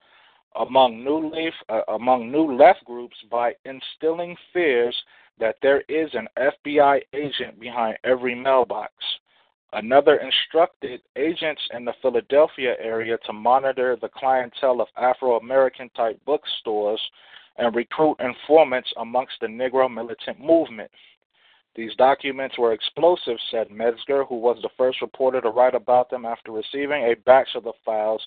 among 0.55 1.03
new 1.03 1.29
left, 1.29 1.55
uh, 1.69 1.81
among 1.93 2.31
new 2.31 2.55
left 2.55 2.83
groups 2.85 3.15
by 3.29 3.53
instilling 3.65 4.35
fears 4.53 4.95
that 5.39 5.55
there 5.61 5.81
is 5.89 6.09
an 6.13 6.27
FBI 6.37 7.01
agent 7.13 7.59
behind 7.59 7.97
every 8.03 8.35
mailbox. 8.35 8.93
Another 9.73 10.17
instructed 10.17 11.01
agents 11.15 11.61
in 11.73 11.85
the 11.85 11.93
Philadelphia 12.01 12.75
area 12.79 13.17
to 13.25 13.33
monitor 13.33 13.97
the 14.01 14.09
clientele 14.09 14.81
of 14.81 14.87
Afro 14.97 15.37
American 15.37 15.89
type 15.95 16.19
bookstores 16.25 17.01
and 17.57 17.73
recruit 17.73 18.17
informants 18.19 18.91
amongst 18.97 19.33
the 19.39 19.47
Negro 19.47 19.91
militant 19.91 20.39
movement. 20.39 20.91
These 21.73 21.95
documents 21.95 22.57
were 22.57 22.73
explosive, 22.73 23.37
said 23.49 23.69
Medsger, 23.69 24.27
who 24.27 24.35
was 24.35 24.57
the 24.61 24.69
first 24.77 25.01
reporter 25.01 25.39
to 25.39 25.49
write 25.49 25.75
about 25.75 26.09
them 26.09 26.25
after 26.25 26.51
receiving 26.51 27.03
a 27.03 27.15
batch 27.25 27.47
of 27.55 27.63
the 27.63 27.73
files 27.85 28.21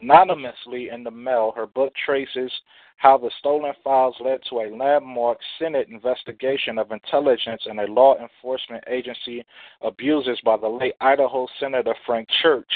anonymously 0.00 0.88
in 0.90 1.04
the 1.04 1.10
mail. 1.10 1.52
Her 1.56 1.66
book 1.66 1.92
traces 2.04 2.52
how 2.96 3.18
the 3.18 3.30
stolen 3.38 3.72
files 3.82 4.14
led 4.20 4.40
to 4.48 4.60
a 4.60 4.74
landmark 4.74 5.38
Senate 5.58 5.88
investigation 5.88 6.78
of 6.78 6.92
intelligence 6.92 7.62
and 7.66 7.80
a 7.80 7.86
law 7.86 8.16
enforcement 8.18 8.84
agency 8.88 9.44
abuses 9.82 10.38
by 10.44 10.56
the 10.56 10.68
late 10.68 10.94
Idaho 11.00 11.46
Senator 11.58 11.94
Frank 12.06 12.28
Church 12.42 12.70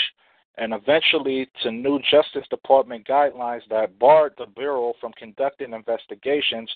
and 0.58 0.74
eventually 0.74 1.48
to 1.62 1.70
new 1.70 2.00
Justice 2.10 2.46
Department 2.50 3.06
guidelines 3.06 3.62
that 3.70 3.98
barred 3.98 4.32
the 4.38 4.46
Bureau 4.46 4.92
from 5.00 5.12
conducting 5.12 5.72
investigations 5.72 6.70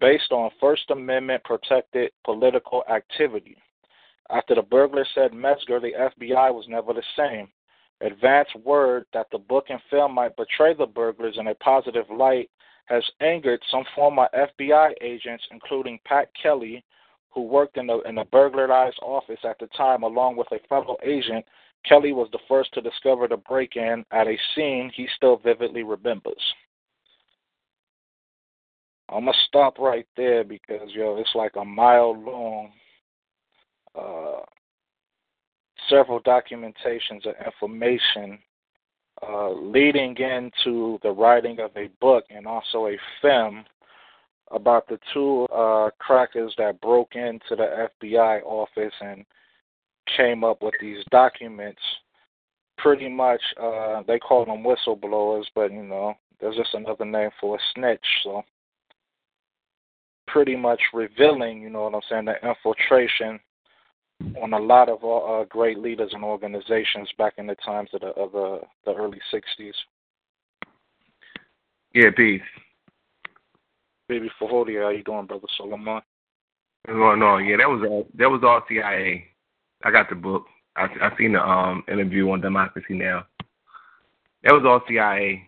based 0.00 0.32
on 0.32 0.50
First 0.58 0.90
Amendment 0.90 1.44
protected 1.44 2.12
political 2.24 2.82
activity. 2.90 3.56
After 4.30 4.54
the 4.54 4.62
burglar 4.62 5.06
said 5.14 5.32
Medsger, 5.32 5.80
the 5.80 5.92
FBI 5.92 6.52
was 6.52 6.64
never 6.68 6.92
the 6.92 7.02
same. 7.16 7.48
Advance 8.00 8.48
word 8.62 9.06
that 9.14 9.26
the 9.32 9.38
book 9.38 9.66
and 9.70 9.80
film 9.90 10.14
might 10.14 10.36
portray 10.36 10.74
the 10.74 10.86
burglars 10.86 11.36
in 11.38 11.46
a 11.46 11.54
positive 11.56 12.06
light 12.10 12.50
has 12.86 13.02
angered 13.20 13.60
some 13.70 13.84
former 13.94 14.28
FBI 14.34 14.92
agents, 15.00 15.44
including 15.50 15.98
Pat 16.04 16.28
Kelly, 16.40 16.84
who 17.30 17.42
worked 17.42 17.78
in 17.78 17.86
the 17.86 18.00
in 18.02 18.18
burglarized 18.30 18.98
office 19.02 19.40
at 19.44 19.58
the 19.58 19.66
time, 19.68 20.02
along 20.02 20.36
with 20.36 20.46
a 20.52 20.58
fellow 20.68 20.96
agent 21.02 21.44
Kelly 21.88 22.12
was 22.12 22.28
the 22.32 22.38
first 22.48 22.72
to 22.74 22.80
discover 22.80 23.28
the 23.28 23.36
break 23.36 23.76
in 23.76 24.04
at 24.10 24.26
a 24.26 24.36
scene 24.54 24.90
he 24.94 25.06
still 25.16 25.36
vividly 25.36 25.82
remembers. 25.82 26.42
I'm 29.08 29.24
gonna 29.24 29.36
stop 29.46 29.78
right 29.78 30.06
there 30.16 30.42
because 30.42 30.90
yo, 30.92 31.16
it's 31.18 31.34
like 31.34 31.54
a 31.56 31.64
mile 31.64 32.20
long. 32.20 32.72
Uh, 33.94 34.42
several 35.88 36.20
documentations 36.20 37.26
of 37.26 37.34
information 37.44 38.38
uh, 39.26 39.50
leading 39.50 40.16
into 40.16 40.98
the 41.02 41.10
writing 41.10 41.58
of 41.60 41.70
a 41.76 41.88
book 42.00 42.24
and 42.30 42.46
also 42.46 42.86
a 42.86 42.98
film 43.22 43.64
about 44.50 44.86
the 44.88 44.98
two 45.12 45.44
uh, 45.54 45.90
crackers 45.98 46.54
that 46.58 46.80
broke 46.80 47.14
into 47.16 47.56
the 47.56 47.88
FBI 48.02 48.42
office 48.44 48.92
and 49.00 49.24
came 50.16 50.44
up 50.44 50.62
with 50.62 50.74
these 50.80 51.02
documents. 51.10 51.80
Pretty 52.78 53.08
much, 53.08 53.40
uh, 53.60 54.02
they 54.06 54.18
call 54.18 54.44
them 54.44 54.62
whistleblowers, 54.62 55.44
but 55.54 55.72
you 55.72 55.82
know, 55.82 56.14
there's 56.40 56.56
just 56.56 56.74
another 56.74 57.06
name 57.06 57.30
for 57.40 57.56
a 57.56 57.58
snitch. 57.74 58.04
So, 58.22 58.42
pretty 60.26 60.56
much 60.56 60.80
revealing, 60.92 61.62
you 61.62 61.70
know 61.70 61.84
what 61.84 61.94
I'm 61.94 62.00
saying, 62.08 62.26
the 62.26 62.34
infiltration 62.46 63.40
on 64.42 64.52
a 64.52 64.58
lot 64.58 64.88
of 64.88 65.04
uh, 65.04 65.44
great 65.48 65.78
leaders 65.78 66.10
and 66.12 66.24
organizations 66.24 67.08
back 67.18 67.34
in 67.38 67.46
the 67.46 67.54
times 67.56 67.90
of 67.92 68.00
the 68.00 68.08
of 68.08 68.32
the, 68.32 68.60
the 68.84 68.94
early 68.94 69.20
'60s. 69.32 69.72
Yeah, 71.92 72.10
peace. 72.16 72.42
Baby 74.08 74.30
Fahodi, 74.40 74.80
how 74.80 74.90
you 74.90 75.02
doing, 75.02 75.26
brother 75.26 75.46
Solomon? 75.56 76.00
What's 76.84 76.96
going 76.96 77.22
on? 77.22 77.44
yeah, 77.44 77.56
that 77.56 77.68
was 77.68 77.82
all. 77.88 78.06
That 78.14 78.30
was 78.30 78.42
all 78.44 78.62
CIA. 78.68 79.26
I 79.84 79.90
got 79.90 80.08
the 80.08 80.14
book. 80.14 80.46
I 80.76 80.84
I 81.00 81.16
seen 81.18 81.32
the 81.32 81.42
um 81.42 81.84
interview 81.88 82.30
on 82.30 82.40
Democracy 82.40 82.94
Now. 82.94 83.26
That 84.44 84.52
was 84.52 84.64
all 84.64 84.82
CIA. 84.88 85.42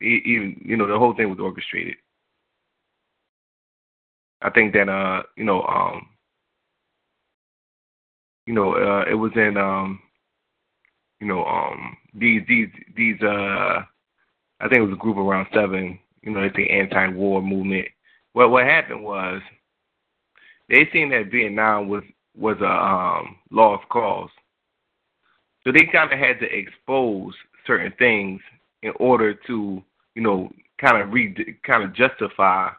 Even 0.00 0.60
you 0.64 0.76
know 0.76 0.86
the 0.86 0.98
whole 0.98 1.14
thing 1.14 1.28
was 1.28 1.40
orchestrated. 1.40 1.96
I 4.40 4.50
think 4.50 4.72
that 4.74 4.88
uh 4.88 5.24
you 5.36 5.44
know 5.44 5.62
um 5.64 6.06
you 8.48 8.54
know 8.54 8.72
uh 8.72 9.04
it 9.08 9.14
was 9.14 9.30
in 9.36 9.58
um 9.58 10.00
you 11.20 11.26
know 11.26 11.44
um 11.44 11.94
these 12.14 12.40
these 12.48 12.70
these 12.96 13.20
uh 13.20 13.82
I 14.60 14.66
think 14.68 14.78
it 14.78 14.88
was 14.88 14.94
a 14.94 14.96
group 14.96 15.18
around 15.18 15.48
seven 15.54 15.98
you 16.22 16.32
know 16.32 16.40
it's 16.40 16.56
the 16.56 16.70
anti-war 16.70 17.42
movement. 17.42 17.88
Well, 18.32 18.48
what 18.48 18.64
happened 18.64 19.04
was 19.04 19.42
they 20.70 20.88
seen 20.94 21.10
that 21.10 21.30
Vietnam 21.30 21.88
was 21.88 22.02
was 22.34 22.56
a 22.62 22.66
um, 22.66 23.36
lost 23.50 23.86
cause. 23.90 24.30
So 25.64 25.70
they 25.70 25.84
kind 25.92 26.10
of 26.10 26.18
had 26.18 26.40
to 26.40 26.46
expose 26.46 27.34
certain 27.66 27.92
things 27.98 28.40
in 28.82 28.92
order 28.98 29.34
to, 29.46 29.82
you 30.14 30.22
know, 30.22 30.50
kind 30.80 31.02
of 31.02 31.12
re 31.12 31.34
kind 31.66 31.82
of 31.82 31.94
justify 31.94 32.70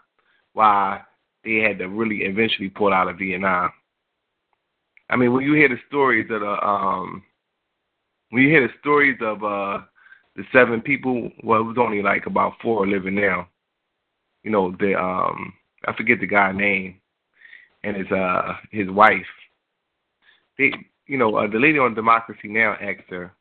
why 0.54 1.02
they 1.44 1.58
had 1.58 1.78
to 1.78 1.90
really 1.90 2.24
eventually 2.24 2.70
pull 2.70 2.92
out 2.92 3.08
of 3.08 3.20
Vietnam. 3.20 3.72
I 5.10 5.16
mean, 5.16 5.34
when 5.34 5.44
you 5.44 5.54
hear 5.54 5.70
the 5.70 5.80
stories 5.88 6.30
of 6.30 6.42
the 6.42 6.68
um, 6.68 7.24
when 8.30 8.44
you 8.44 8.50
hear 8.50 8.68
the 8.68 8.74
stories 8.80 9.18
of 9.22 9.44
uh 9.44 9.80
the 10.36 10.44
seven 10.54 10.82
people, 10.82 11.32
well, 11.44 11.62
it 11.62 11.64
was 11.64 11.78
only 11.80 12.02
like 12.02 12.26
about 12.26 12.54
four 12.62 12.88
living 12.88 13.16
now. 13.16 13.48
You 14.44 14.52
know, 14.52 14.76
the 14.80 14.96
um, 15.00 15.54
I 15.88 15.94
forget 15.94 16.20
the 16.20 16.28
guy's 16.28 16.56
name, 16.56 17.02
and 17.84 17.98
his 17.98 18.12
uh 18.12 18.54
his 18.72 18.90
wife 18.90 19.26
they, 20.60 20.74
you 21.08 21.18
know, 21.18 21.36
uh, 21.38 21.48
the 21.48 21.58
lady 21.58 21.80
on 21.80 21.96
Democracy 21.96 22.50
Now 22.50 22.74
asked 22.80 23.10
her, 23.10 23.34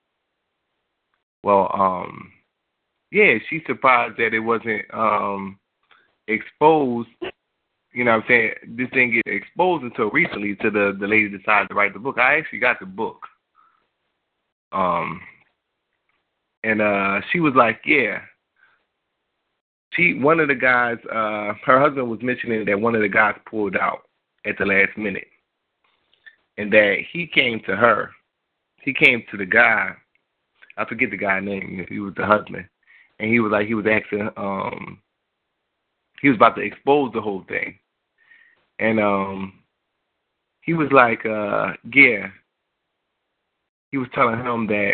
well, 1.42 1.70
um, 1.74 2.32
yeah, 3.10 3.34
she's 3.50 3.62
surprised 3.66 4.16
that 4.18 4.32
it 4.32 4.40
wasn't 4.40 4.82
um 4.94 5.58
exposed. 6.28 7.08
You 7.98 8.04
know 8.04 8.12
what 8.12 8.22
I'm 8.22 8.28
saying? 8.28 8.52
This 8.76 8.88
didn't 8.90 9.10
get 9.14 9.26
exposed 9.26 9.82
until 9.82 10.08
recently 10.10 10.54
to 10.62 10.70
the 10.70 10.96
the 11.00 11.08
lady 11.08 11.36
decided 11.36 11.66
to 11.68 11.74
write 11.74 11.94
the 11.94 11.98
book. 11.98 12.16
I 12.16 12.38
actually 12.38 12.60
got 12.60 12.78
the 12.78 12.86
book. 12.86 13.26
Um 14.70 15.20
and 16.62 16.80
uh 16.80 17.20
she 17.32 17.40
was 17.40 17.54
like, 17.56 17.80
Yeah. 17.84 18.20
She 19.94 20.14
one 20.14 20.38
of 20.38 20.46
the 20.46 20.54
guys, 20.54 20.98
uh 21.10 21.54
her 21.66 21.80
husband 21.80 22.08
was 22.08 22.22
mentioning 22.22 22.64
that 22.66 22.80
one 22.80 22.94
of 22.94 23.00
the 23.00 23.08
guys 23.08 23.34
pulled 23.50 23.74
out 23.76 24.02
at 24.46 24.56
the 24.58 24.64
last 24.64 24.96
minute 24.96 25.26
and 26.56 26.72
that 26.72 26.98
he 27.12 27.26
came 27.26 27.58
to 27.66 27.74
her. 27.74 28.12
He 28.80 28.94
came 28.94 29.24
to 29.32 29.36
the 29.36 29.44
guy. 29.44 29.90
I 30.76 30.84
forget 30.84 31.10
the 31.10 31.16
guy's 31.16 31.42
name. 31.42 31.84
He 31.88 31.98
was 31.98 32.14
the 32.14 32.24
husband, 32.24 32.64
and 33.18 33.28
he 33.28 33.40
was 33.40 33.50
like 33.50 33.66
he 33.66 33.74
was 33.74 33.86
asking. 33.90 34.30
Um, 34.36 35.02
he 36.22 36.28
was 36.28 36.36
about 36.36 36.54
to 36.54 36.62
expose 36.62 37.12
the 37.12 37.20
whole 37.20 37.44
thing, 37.48 37.76
and 38.78 39.00
um, 39.00 39.52
he 40.62 40.74
was 40.74 40.88
like, 40.92 41.24
uh, 41.26 41.72
yeah. 41.92 42.28
He 43.90 43.96
was 43.96 44.08
telling 44.14 44.38
him 44.38 44.66
that 44.66 44.92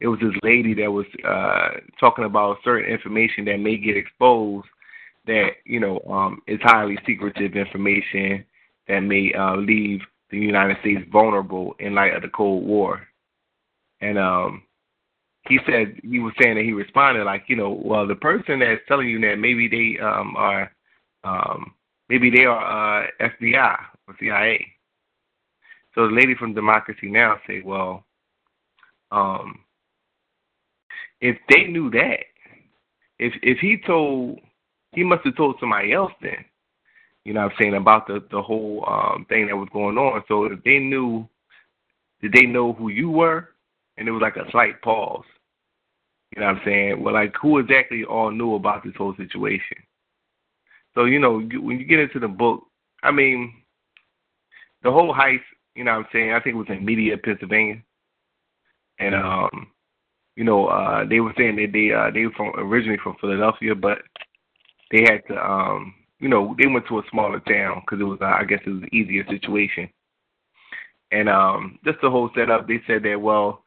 it 0.00 0.08
was 0.08 0.18
this 0.18 0.34
lady 0.42 0.74
that 0.74 0.90
was 0.90 1.06
uh 1.24 1.78
talking 2.00 2.24
about 2.24 2.58
certain 2.64 2.90
information 2.90 3.44
that 3.44 3.58
may 3.58 3.76
get 3.76 3.96
exposed 3.96 4.66
that 5.24 5.50
you 5.64 5.78
know 5.78 6.00
um 6.10 6.42
is 6.48 6.58
highly 6.62 6.98
secretive 7.06 7.54
information 7.54 8.44
that 8.88 8.98
may 8.98 9.32
uh 9.34 9.54
leave 9.54 10.00
the 10.32 10.38
United 10.38 10.78
States 10.80 11.02
vulnerable 11.12 11.76
in 11.78 11.94
light 11.94 12.14
of 12.14 12.22
the 12.22 12.28
Cold 12.28 12.64
War. 12.64 13.06
And 14.00 14.18
um, 14.18 14.62
he 15.46 15.58
said 15.66 16.00
he 16.02 16.18
was 16.18 16.32
saying 16.42 16.56
that 16.56 16.64
he 16.64 16.72
responded 16.72 17.24
like, 17.24 17.44
you 17.46 17.54
know, 17.54 17.70
well, 17.70 18.08
the 18.08 18.16
person 18.16 18.58
that's 18.58 18.80
telling 18.88 19.08
you 19.08 19.20
that 19.20 19.36
maybe 19.38 19.68
they 19.68 20.02
um, 20.02 20.34
are 20.36 20.72
um, 21.22 21.74
maybe 22.12 22.30
they 22.30 22.44
are 22.44 23.04
uh, 23.04 23.06
FBI 23.20 23.76
or 24.06 24.16
CIA. 24.20 24.66
So 25.94 26.06
the 26.08 26.14
lady 26.14 26.34
from 26.34 26.54
Democracy 26.54 27.10
Now 27.10 27.38
said, 27.46 27.64
well, 27.64 28.04
um, 29.10 29.60
if 31.20 31.36
they 31.48 31.64
knew 31.64 31.90
that, 31.90 32.24
if 33.18 33.32
if 33.42 33.58
he 33.58 33.76
told, 33.86 34.40
he 34.92 35.04
must 35.04 35.24
have 35.24 35.36
told 35.36 35.56
somebody 35.60 35.92
else 35.92 36.12
then 36.20 36.44
you 37.24 37.32
know 37.32 37.42
what 37.42 37.52
I'm 37.52 37.58
saying, 37.60 37.74
about 37.74 38.06
the, 38.06 38.22
the 38.30 38.42
whole 38.42 38.84
um, 38.88 39.26
thing 39.28 39.46
that 39.46 39.56
was 39.56 39.68
going 39.72 39.96
on. 39.96 40.22
So 40.26 40.44
if 40.44 40.62
they 40.64 40.78
knew, 40.78 41.28
did 42.20 42.32
they 42.32 42.46
know 42.46 42.72
who 42.72 42.88
you 42.88 43.10
were? 43.10 43.50
And 43.96 44.08
it 44.08 44.10
was 44.10 44.22
like 44.22 44.36
a 44.36 44.50
slight 44.50 44.80
pause. 44.82 45.24
You 46.34 46.40
know 46.40 46.48
what 46.48 46.56
I'm 46.56 46.62
saying? 46.64 47.02
Well, 47.02 47.14
like 47.14 47.34
who 47.40 47.58
exactly 47.58 48.04
all 48.04 48.30
knew 48.30 48.54
about 48.54 48.82
this 48.82 48.94
whole 48.96 49.14
situation? 49.16 49.76
So 50.94 51.04
you 51.04 51.18
know, 51.18 51.40
when 51.40 51.78
you 51.78 51.84
get 51.84 52.00
into 52.00 52.18
the 52.18 52.28
book, 52.28 52.64
I 53.02 53.10
mean, 53.10 53.52
the 54.82 54.90
whole 54.90 55.14
heist. 55.14 55.40
You 55.74 55.84
know 55.84 55.92
what 55.92 55.98
I'm 56.00 56.06
saying? 56.12 56.32
I 56.32 56.40
think 56.40 56.54
it 56.54 56.58
was 56.58 56.66
in 56.68 56.84
Media, 56.84 57.16
Pennsylvania, 57.16 57.82
and 58.98 59.14
um, 59.14 59.68
you 60.36 60.44
know, 60.44 60.66
uh, 60.66 61.04
they 61.08 61.20
were 61.20 61.32
saying 61.36 61.56
that 61.56 61.72
they 61.72 61.92
uh, 61.92 62.10
they 62.12 62.26
were 62.26 62.32
from 62.32 62.52
originally 62.58 62.98
from 63.02 63.16
Philadelphia, 63.20 63.74
but 63.74 63.98
they 64.90 65.00
had 65.00 65.22
to 65.28 65.36
um, 65.36 65.94
you 66.22 66.28
know, 66.28 66.54
they 66.56 66.68
went 66.68 66.86
to 66.86 66.98
a 66.98 67.02
smaller 67.10 67.40
town 67.40 67.80
because 67.80 68.00
it 68.00 68.04
was 68.04 68.18
uh, 68.20 68.26
I 68.26 68.44
guess 68.44 68.60
it 68.64 68.70
was 68.70 68.82
an 68.82 68.94
easier 68.94 69.26
situation. 69.28 69.88
And 71.10 71.28
um, 71.28 71.78
just 71.84 71.98
the 72.00 72.10
whole 72.10 72.30
setup, 72.34 72.68
they 72.68 72.80
said 72.86 73.02
that 73.02 73.20
well, 73.20 73.64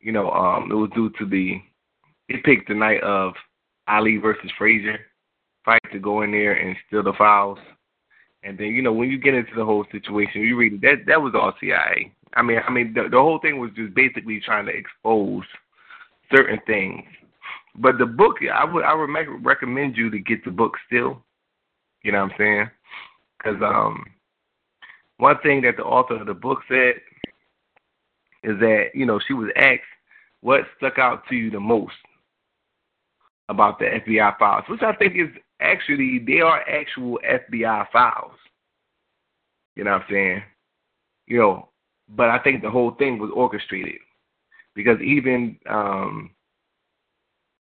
you 0.00 0.12
know, 0.12 0.30
um, 0.30 0.70
it 0.70 0.74
was 0.74 0.90
due 0.94 1.10
to 1.18 1.26
the 1.26 1.60
they 2.28 2.36
picked 2.44 2.68
the 2.68 2.74
night 2.74 3.02
of 3.02 3.32
Ali 3.88 4.18
versus 4.18 4.50
Frazier 4.58 4.98
fight 5.68 5.82
to 5.92 5.98
go 5.98 6.22
in 6.22 6.30
there 6.30 6.54
and 6.54 6.74
steal 6.86 7.02
the 7.02 7.12
files. 7.18 7.58
And 8.42 8.56
then 8.56 8.68
you 8.68 8.80
know 8.80 8.92
when 8.92 9.10
you 9.10 9.18
get 9.18 9.34
into 9.34 9.54
the 9.54 9.64
whole 9.64 9.84
situation, 9.92 10.40
you 10.40 10.56
read 10.56 10.80
that 10.80 11.04
that 11.06 11.20
was 11.20 11.34
all 11.34 11.52
CIA. 11.60 12.10
I 12.34 12.42
mean, 12.42 12.58
I 12.66 12.70
mean 12.70 12.94
the 12.94 13.08
the 13.10 13.18
whole 13.18 13.38
thing 13.38 13.60
was 13.60 13.70
just 13.76 13.94
basically 13.94 14.40
trying 14.40 14.64
to 14.66 14.72
expose 14.72 15.44
certain 16.34 16.58
things. 16.66 17.04
But 17.76 17.98
the 17.98 18.06
book, 18.06 18.36
I 18.50 18.64
would 18.64 18.84
I 18.84 18.94
would 18.94 19.08
make, 19.08 19.26
recommend 19.42 19.96
you 19.96 20.08
to 20.10 20.18
get 20.18 20.42
the 20.44 20.50
book 20.50 20.72
still. 20.86 21.22
You 22.02 22.12
know 22.12 22.22
what 22.22 22.32
I'm 22.32 22.38
saying? 22.38 22.70
Because 23.36 23.60
um, 23.62 24.06
one 25.18 25.36
thing 25.42 25.60
that 25.62 25.76
the 25.76 25.84
author 25.84 26.16
of 26.16 26.26
the 26.26 26.34
book 26.34 26.60
said 26.68 26.94
is 28.42 28.58
that 28.60 28.86
you 28.94 29.04
know 29.04 29.20
she 29.26 29.34
was 29.34 29.50
asked 29.56 29.82
what 30.40 30.62
stuck 30.78 30.98
out 30.98 31.24
to 31.28 31.34
you 31.34 31.50
the 31.50 31.60
most 31.60 31.94
about 33.50 33.78
the 33.78 33.86
FBI 33.86 34.38
files, 34.38 34.64
which 34.68 34.82
I 34.82 34.94
think 34.94 35.16
is 35.16 35.28
actually 35.60 36.20
they 36.26 36.40
are 36.40 36.60
actual 36.68 37.18
FBI 37.28 37.86
files. 37.92 38.32
You 39.76 39.84
know 39.84 39.92
what 39.92 40.02
I'm 40.02 40.06
saying? 40.10 40.42
You 41.26 41.38
know, 41.38 41.68
but 42.08 42.30
I 42.30 42.38
think 42.38 42.62
the 42.62 42.70
whole 42.70 42.92
thing 42.92 43.18
was 43.18 43.30
orchestrated 43.34 44.00
because 44.74 45.00
even 45.00 45.58
um, 45.68 46.30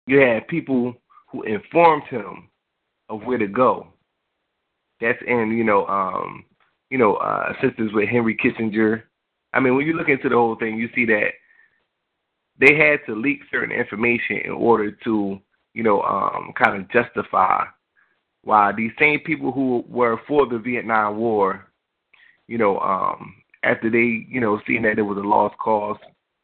you 0.07 0.19
had 0.19 0.49
people 0.49 0.95
who 1.31 1.43
informed 1.43 2.05
him 2.05 2.49
of 3.09 3.23
where 3.23 3.39
to 3.39 3.47
go. 3.47 3.89
That's 5.01 5.19
in 5.27 5.53
you 5.57 5.65
know 5.65 5.87
um, 5.87 6.45
you 6.91 6.99
know 6.99 7.15
uh, 7.17 7.53
assistance 7.57 7.93
with 7.93 8.09
Henry 8.09 8.37
Kissinger. 8.37 9.03
I 9.53 9.61
mean, 9.61 9.77
when 9.77 9.87
you 9.87 9.95
look 9.95 10.09
into 10.09 10.29
the 10.29 10.35
whole 10.35 10.57
thing, 10.57 10.77
you 10.77 10.89
see 10.95 11.05
that 11.07 11.31
they 12.59 12.75
had 12.75 13.01
to 13.07 13.15
leak 13.15 13.41
certain 13.51 13.73
information 13.73 14.39
in 14.45 14.53
order 14.53 14.91
to 15.05 15.39
you 15.75 15.83
know 15.83 16.03
um, 16.03 16.53
kind 16.57 16.81
of 16.81 16.91
justify 16.91 17.65
why 18.47 18.71
these 18.71 18.93
same 18.99 19.19
people 19.21 19.51
who 19.51 19.85
were 19.89 20.21
for 20.29 20.47
the 20.47 20.59
Vietnam 20.59 21.17
War, 21.17 21.67
you 22.47 22.59
know, 22.59 22.79
um, 22.79 23.35
after 23.65 23.91
they, 23.91 24.25
you 24.29 24.41
know, 24.41 24.61
seeing 24.67 24.83
that 24.83 25.01
it 25.01 25.03
was 25.03 25.19
a 25.19 25.21
lost 25.21 25.59
cause, 25.59 25.97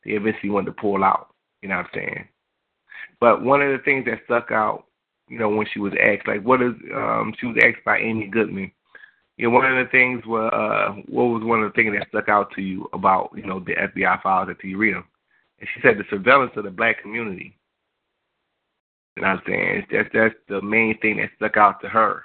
they 0.05 0.13
eventually 0.13 0.51
wanted 0.51 0.67
to 0.67 0.81
pull 0.83 1.05
out. 1.05 1.29
You 1.63 1.69
know 1.69 1.77
what 1.77 1.87
I'm 1.87 1.91
saying? 1.95 2.29
But 3.21 3.45
one 3.45 3.63
of 3.63 3.71
the 3.71 3.85
things 3.85 4.05
that 4.07 4.19
stuck 4.25 4.51
out, 4.51 4.87
you 5.29 5.39
know, 5.39 5.49
when 5.49 5.67
she 5.73 5.79
was 5.79 5.93
asked, 6.03 6.27
like, 6.27 6.43
what 6.43 6.61
is, 6.61 6.73
um, 6.93 7.35
she 7.39 7.47
was 7.47 7.57
asked 7.63 7.85
by 7.85 7.99
Amy 7.99 8.27
Goodman. 8.27 8.73
You 9.37 9.49
know, 9.49 9.55
one 9.55 9.65
of 9.65 9.85
the 9.85 9.91
things 9.93 10.27
was, 10.27 10.51
uh, 10.53 11.01
what 11.09 11.27
was 11.27 11.45
one 11.45 11.63
of 11.63 11.73
the 11.73 11.77
things 11.77 11.95
that 11.97 12.09
stuck 12.09 12.29
out 12.29 12.51
to 12.57 12.63
you 12.63 12.89
about, 12.93 13.31
you 13.37 13.47
know, 13.47 13.61
the 13.61 13.75
FBI 13.77 14.21
files 14.23 14.49
after 14.51 14.67
you 14.67 14.77
read 14.77 14.97
them? 14.97 15.05
And 15.61 15.69
she 15.73 15.81
said 15.83 15.99
the 15.99 16.05
surveillance 16.11 16.53
of 16.57 16.65
the 16.65 16.71
black 16.71 17.01
community. 17.01 17.57
You 19.17 19.23
know 19.23 19.29
what 19.29 19.39
I'm 19.39 19.43
saying? 19.47 19.87
That's 19.93 20.09
that's 20.13 20.35
the 20.49 20.63
main 20.63 20.99
thing 20.99 21.19
that 21.19 21.31
stuck 21.37 21.57
out 21.57 21.81
to 21.83 21.89
her. 21.89 22.23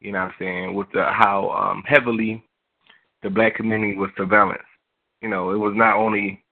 You 0.00 0.12
know 0.12 0.20
what 0.20 0.28
I'm 0.28 0.34
saying? 0.38 0.74
With 0.74 0.90
the 0.92 1.04
how 1.04 1.50
um 1.50 1.82
heavily 1.86 2.44
the 3.22 3.30
black 3.30 3.54
community 3.56 3.96
was 3.96 4.10
surveillance. 4.16 4.62
You 5.22 5.28
know, 5.28 5.50
it 5.52 5.56
was 5.58 5.74
not 5.76 5.96
only 5.96 6.42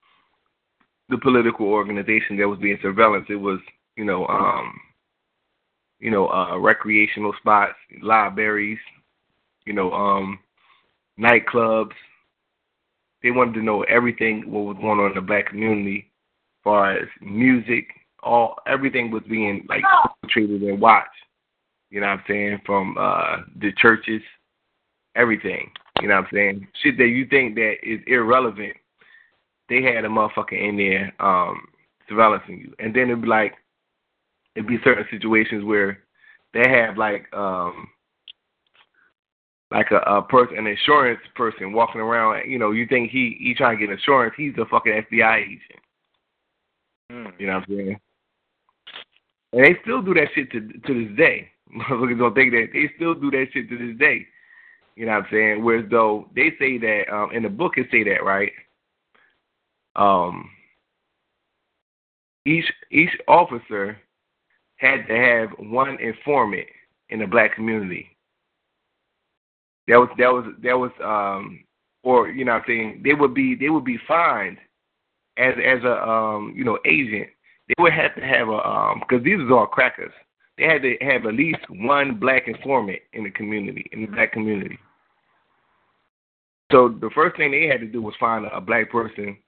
the 1.08 1.18
political 1.18 1.66
organization 1.66 2.36
that 2.38 2.48
was 2.48 2.58
being 2.58 2.78
surveillance, 2.82 3.26
it 3.28 3.36
was, 3.36 3.60
you 3.96 4.04
know, 4.04 4.26
um 4.26 4.78
you 6.00 6.10
know, 6.10 6.28
uh 6.28 6.58
recreational 6.58 7.34
spots, 7.38 7.74
libraries, 8.02 8.78
you 9.66 9.72
know, 9.72 9.92
um 9.92 10.38
nightclubs. 11.18 11.92
They 13.22 13.30
wanted 13.30 13.54
to 13.54 13.62
know 13.62 13.82
everything 13.84 14.50
what 14.50 14.64
was 14.64 14.76
going 14.80 15.00
on 15.00 15.10
in 15.10 15.14
the 15.14 15.20
black 15.22 15.46
community 15.46 16.10
as 16.10 16.64
far 16.64 16.92
as 16.92 17.08
music, 17.20 17.86
all 18.22 18.56
everything 18.66 19.10
was 19.10 19.22
being 19.28 19.66
like 19.68 19.82
treated 20.28 20.62
and 20.62 20.80
watched. 20.80 21.08
You 21.90 22.00
know 22.00 22.06
what 22.06 22.20
I'm 22.20 22.24
saying? 22.28 22.60
From 22.64 22.96
uh 22.98 23.38
the 23.60 23.72
churches, 23.76 24.22
everything. 25.14 25.70
You 26.00 26.08
know 26.08 26.16
what 26.16 26.24
I'm 26.24 26.30
saying? 26.32 26.68
Shit 26.82 26.98
that 26.98 27.08
you 27.08 27.26
think 27.26 27.54
that 27.56 27.74
is 27.82 28.00
irrelevant, 28.06 28.74
they 29.68 29.82
had 29.82 30.04
a 30.04 30.08
motherfucker 30.08 30.52
in 30.52 30.76
there 30.76 31.12
um 31.20 31.62
surveillancing 32.10 32.60
you. 32.60 32.74
And 32.78 32.94
then 32.94 33.04
it'd 33.04 33.22
be 33.22 33.28
like 33.28 33.54
it'd 34.54 34.68
be 34.68 34.78
certain 34.84 35.06
situations 35.10 35.64
where 35.64 35.98
they 36.54 36.68
have 36.68 36.96
like 36.96 37.32
um 37.34 37.88
like 39.70 39.90
a, 39.90 39.98
a 39.98 40.22
person 40.22 40.58
an 40.58 40.66
insurance 40.66 41.20
person 41.34 41.72
walking 41.72 42.00
around, 42.00 42.48
you 42.48 42.58
know, 42.58 42.70
you 42.72 42.86
think 42.86 43.10
he 43.10 43.36
he 43.40 43.54
trying 43.54 43.78
to 43.78 43.86
get 43.86 43.92
insurance, 43.92 44.34
he's 44.36 44.54
a 44.58 44.66
fucking 44.66 45.04
FBI 45.10 45.42
agent. 45.42 45.80
You 47.38 47.46
know 47.46 47.54
what 47.54 47.64
I'm 47.68 47.76
saying? 47.76 48.00
And 49.52 49.64
they 49.64 49.76
still 49.82 50.02
do 50.02 50.14
that 50.14 50.28
shit 50.34 50.50
to 50.52 50.60
to 50.60 51.06
this 51.06 51.16
day. 51.16 51.48
Motherfuckers 51.76 52.18
don't 52.18 52.34
think 52.34 52.52
that 52.52 52.68
they 52.72 52.90
still 52.96 53.14
do 53.14 53.30
that 53.30 53.46
shit 53.52 53.68
to 53.68 53.78
this 53.78 53.98
day. 53.98 54.26
You 54.96 55.06
know 55.06 55.12
what 55.12 55.24
I'm 55.24 55.28
saying? 55.30 55.64
Whereas 55.64 55.86
though 55.90 56.28
they 56.34 56.52
say 56.58 56.78
that 56.78 57.04
um 57.12 57.30
in 57.32 57.42
the 57.42 57.48
book 57.48 57.74
it 57.76 57.88
say 57.90 58.04
that, 58.04 58.24
right? 58.24 58.52
Um 59.96 60.50
each 62.44 62.70
each 62.90 63.10
officer 63.28 63.98
had 64.76 65.06
to 65.06 65.14
have 65.14 65.50
one 65.58 65.98
informant 66.00 66.66
in 67.10 67.20
the 67.20 67.26
black 67.26 67.54
community. 67.54 68.08
That 69.88 69.98
was 69.98 70.08
that 70.18 70.32
was 70.32 70.44
that 70.62 70.78
was 70.78 70.90
um 71.02 71.64
or 72.02 72.28
you 72.28 72.44
know 72.44 72.52
what 72.52 72.62
I'm 72.62 72.64
saying, 72.66 73.02
they 73.04 73.14
would 73.14 73.34
be 73.34 73.54
they 73.54 73.70
would 73.70 73.84
be 73.84 73.98
fined 74.08 74.58
as 75.36 75.54
as 75.64 75.82
a 75.84 76.08
um 76.08 76.52
you 76.56 76.64
know 76.64 76.78
agent 76.84 77.28
they 77.76 77.82
would 77.82 77.92
have 77.92 78.14
to 78.16 78.20
have 78.20 78.48
a 78.48 78.68
um 78.68 79.00
because 79.00 79.24
these 79.24 79.38
are 79.38 79.58
all 79.58 79.66
crackers. 79.66 80.12
They 80.58 80.64
had 80.64 80.82
to 80.82 80.96
have 81.00 81.26
at 81.26 81.34
least 81.34 81.60
one 81.68 82.18
black 82.18 82.46
informant 82.46 83.00
in 83.14 83.24
the 83.24 83.30
community, 83.30 83.86
in 83.92 84.02
the 84.02 84.06
black 84.06 84.32
community. 84.32 84.78
So 86.70 86.88
the 86.88 87.10
first 87.14 87.36
thing 87.36 87.50
they 87.50 87.66
had 87.66 87.80
to 87.80 87.86
do 87.86 88.02
was 88.02 88.14
find 88.20 88.44
a, 88.44 88.56
a 88.56 88.60
black 88.60 88.90
person. 88.90 89.38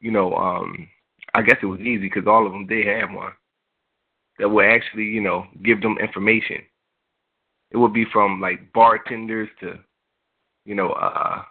You 0.00 0.10
know, 0.10 0.34
um, 0.34 0.88
I 1.34 1.42
guess 1.42 1.56
it 1.62 1.66
was 1.66 1.80
easy 1.80 2.08
because 2.08 2.26
all 2.26 2.46
of 2.46 2.52
them 2.52 2.66
did 2.66 2.86
have 2.86 3.10
one 3.12 3.32
that 4.38 4.48
would 4.48 4.64
actually, 4.64 5.04
you 5.04 5.20
know, 5.20 5.46
give 5.62 5.82
them 5.82 5.98
information. 5.98 6.62
It 7.70 7.76
would 7.76 7.92
be 7.92 8.06
from 8.10 8.40
like 8.40 8.72
bartenders 8.72 9.48
to, 9.60 9.78
you 10.64 10.74
know, 10.74 10.90
uh, 10.92 11.42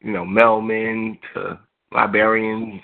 you 0.00 0.12
know, 0.12 0.24
mailmen 0.24 1.18
to 1.34 1.58
librarians. 1.92 2.80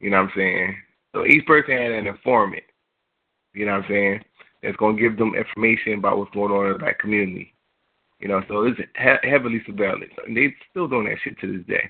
You 0.00 0.10
know 0.10 0.22
what 0.22 0.30
I'm 0.30 0.32
saying? 0.36 0.76
So 1.16 1.24
each 1.24 1.46
person 1.46 1.78
had 1.78 1.92
an 1.92 2.06
informant, 2.06 2.62
you 3.54 3.64
know 3.64 3.72
what 3.72 3.84
I'm 3.84 3.88
saying, 3.88 4.20
that's 4.62 4.76
going 4.76 4.96
to 4.96 5.02
give 5.02 5.16
them 5.16 5.34
information 5.34 5.94
about 5.94 6.18
what's 6.18 6.34
going 6.34 6.52
on 6.52 6.74
in 6.74 6.84
that 6.84 6.98
community. 6.98 7.54
You 8.20 8.28
know, 8.28 8.42
so 8.48 8.64
it's 8.64 8.78
he- 8.78 9.30
heavily 9.30 9.62
surveillance. 9.64 10.12
And 10.26 10.36
they 10.36 10.54
still 10.68 10.88
doing 10.88 11.06
that 11.06 11.16
shit 11.24 11.38
to 11.40 11.56
this 11.56 11.66
day. 11.66 11.88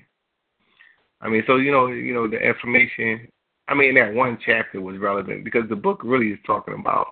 I 1.20 1.28
mean, 1.28 1.42
so 1.44 1.56
you 1.56 1.72
know, 1.72 1.88
you 1.88 2.14
know, 2.14 2.28
the 2.28 2.36
information. 2.36 3.26
I 3.66 3.74
mean, 3.74 3.96
that 3.96 4.14
one 4.14 4.38
chapter 4.46 4.80
was 4.80 4.96
relevant 4.96 5.42
because 5.42 5.68
the 5.68 5.74
book 5.74 6.02
really 6.04 6.28
is 6.28 6.38
talking 6.46 6.74
about. 6.78 7.08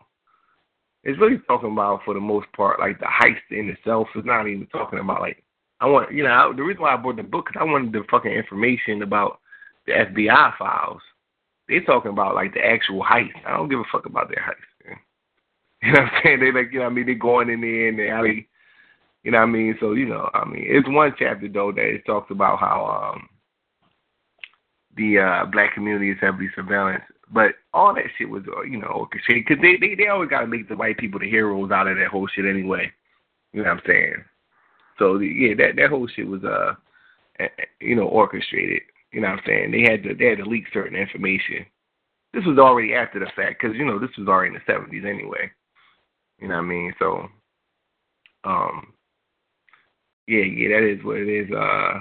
It's 1.03 1.19
really 1.19 1.39
talking 1.49 1.73
about, 1.73 2.03
for 2.05 2.15
the 2.15 2.20
most 2.20 2.47
part, 2.57 2.78
like 2.78 3.01
the 3.01 3.07
heist 3.07 3.51
in 3.51 3.70
itself. 3.70 4.07
It's 4.15 4.24
not 4.24 4.47
even 4.47 4.69
talking 4.69 5.01
about 5.01 5.20
like 5.20 5.43
I 5.81 5.86
want, 5.86 6.12
you 6.12 6.23
know, 6.23 6.31
I, 6.31 6.53
the 6.55 6.62
reason 6.62 6.82
why 6.82 6.95
I 6.95 6.97
bought 6.97 7.16
the 7.16 7.24
book 7.24 7.47
because 7.47 7.61
I 7.61 7.65
wanted 7.65 7.93
the 7.93 8.05
fucking 8.09 8.31
information 8.31 9.03
about 9.03 9.41
the 9.89 9.95
FBI 9.95 10.57
files. 10.57 11.03
They 11.69 11.81
talking 11.81 12.11
about 12.11 12.35
like 12.35 12.55
the 12.55 12.65
actual 12.65 13.03
heist. 13.03 13.31
I 13.47 13.57
don't 13.57 13.69
give 13.69 13.81
a 13.81 13.85
fuck 13.91 14.07
about 14.07 14.28
their 14.28 14.43
heist. 14.43 14.89
Man. 14.89 14.99
You 15.82 15.93
know 15.93 16.01
what 16.01 16.12
I'm 16.12 16.20
saying? 16.23 16.41
They 16.41 16.53
like, 16.53 16.73
you 16.73 16.78
know, 16.78 16.86
what 16.86 16.93
I 16.93 16.95
mean, 16.95 17.07
They're 17.07 17.15
going 17.15 17.51
in 17.51 17.61
there 17.61 17.89
and 17.89 17.99
they 17.99 18.09
alley. 18.09 18.49
You 19.23 19.32
know 19.32 19.39
what 19.39 19.49
I 19.49 19.53
mean? 19.53 19.77
So 19.81 19.93
you 19.93 20.07
know, 20.07 20.31
I 20.32 20.45
mean, 20.47 20.65
it's 20.66 20.89
one 20.89 21.15
chapter 21.19 21.49
though 21.49 21.73
that 21.73 21.85
it 21.85 22.07
talks 22.07 22.31
about 22.31 22.59
how 22.59 23.12
um 23.12 23.28
the 24.97 25.19
uh 25.19 25.47
black 25.47 25.74
community 25.74 26.11
is 26.11 26.19
heavily 26.20 26.49
surveillance. 26.55 27.03
But 27.32 27.53
all 27.73 27.95
that 27.95 28.05
shit 28.16 28.28
was, 28.28 28.45
uh, 28.47 28.62
you 28.62 28.78
know, 28.78 28.89
orchestrated 28.89 29.47
because 29.47 29.62
they, 29.62 29.77
they 29.77 29.95
they 29.95 30.09
always 30.09 30.28
got 30.28 30.41
to 30.41 30.47
make 30.47 30.69
the 30.69 30.77
white 30.77 30.99
people 30.99 31.20
the 31.20 31.28
heroes 31.28 31.70
out 31.70 31.89
of 31.89 31.97
that 31.97 32.09
whole 32.09 32.28
shit 32.28 32.45
anyway. 32.45 32.93
You 33.53 33.62
know 33.62 33.70
what 33.70 33.78
I'm 33.78 33.82
saying? 33.86 34.24
So 34.99 35.19
yeah, 35.19 35.55
that 35.55 35.77
that 35.77 35.91
whole 35.91 36.07
shit 36.07 36.27
was 36.27 36.45
uh, 36.45 36.74
you 37.81 37.97
know, 37.97 38.05
orchestrated. 38.05 38.82
You 39.15 39.20
know 39.20 39.28
what 39.28 39.39
I'm 39.39 39.45
saying? 39.47 39.70
They 39.70 39.82
had 39.82 40.03
to 40.03 40.15
they 40.15 40.27
had 40.27 40.39
to 40.39 40.45
leak 40.45 40.65
certain 40.73 40.97
information 40.97 41.65
this 42.35 42.45
was 42.45 42.59
already 42.59 42.95
after 42.95 43.20
the 43.20 43.31
fact 43.36 43.62
because 43.62 43.77
you 43.77 43.85
know 43.85 43.99
this 43.99 44.11
was 44.19 44.27
already 44.27 44.49
in 44.49 44.55
the 44.55 44.73
seventies 44.73 45.05
anyway. 45.07 45.51
You 46.41 46.49
know 46.49 46.57
what 46.57 46.65
I 46.65 46.66
mean? 46.66 46.93
So, 46.99 47.28
um, 48.43 48.93
yeah, 50.27 50.43
yeah, 50.43 50.69
that 50.70 50.85
is 50.85 51.05
what 51.05 51.19
it 51.19 51.28
is. 51.28 51.51
Uh, 51.53 52.01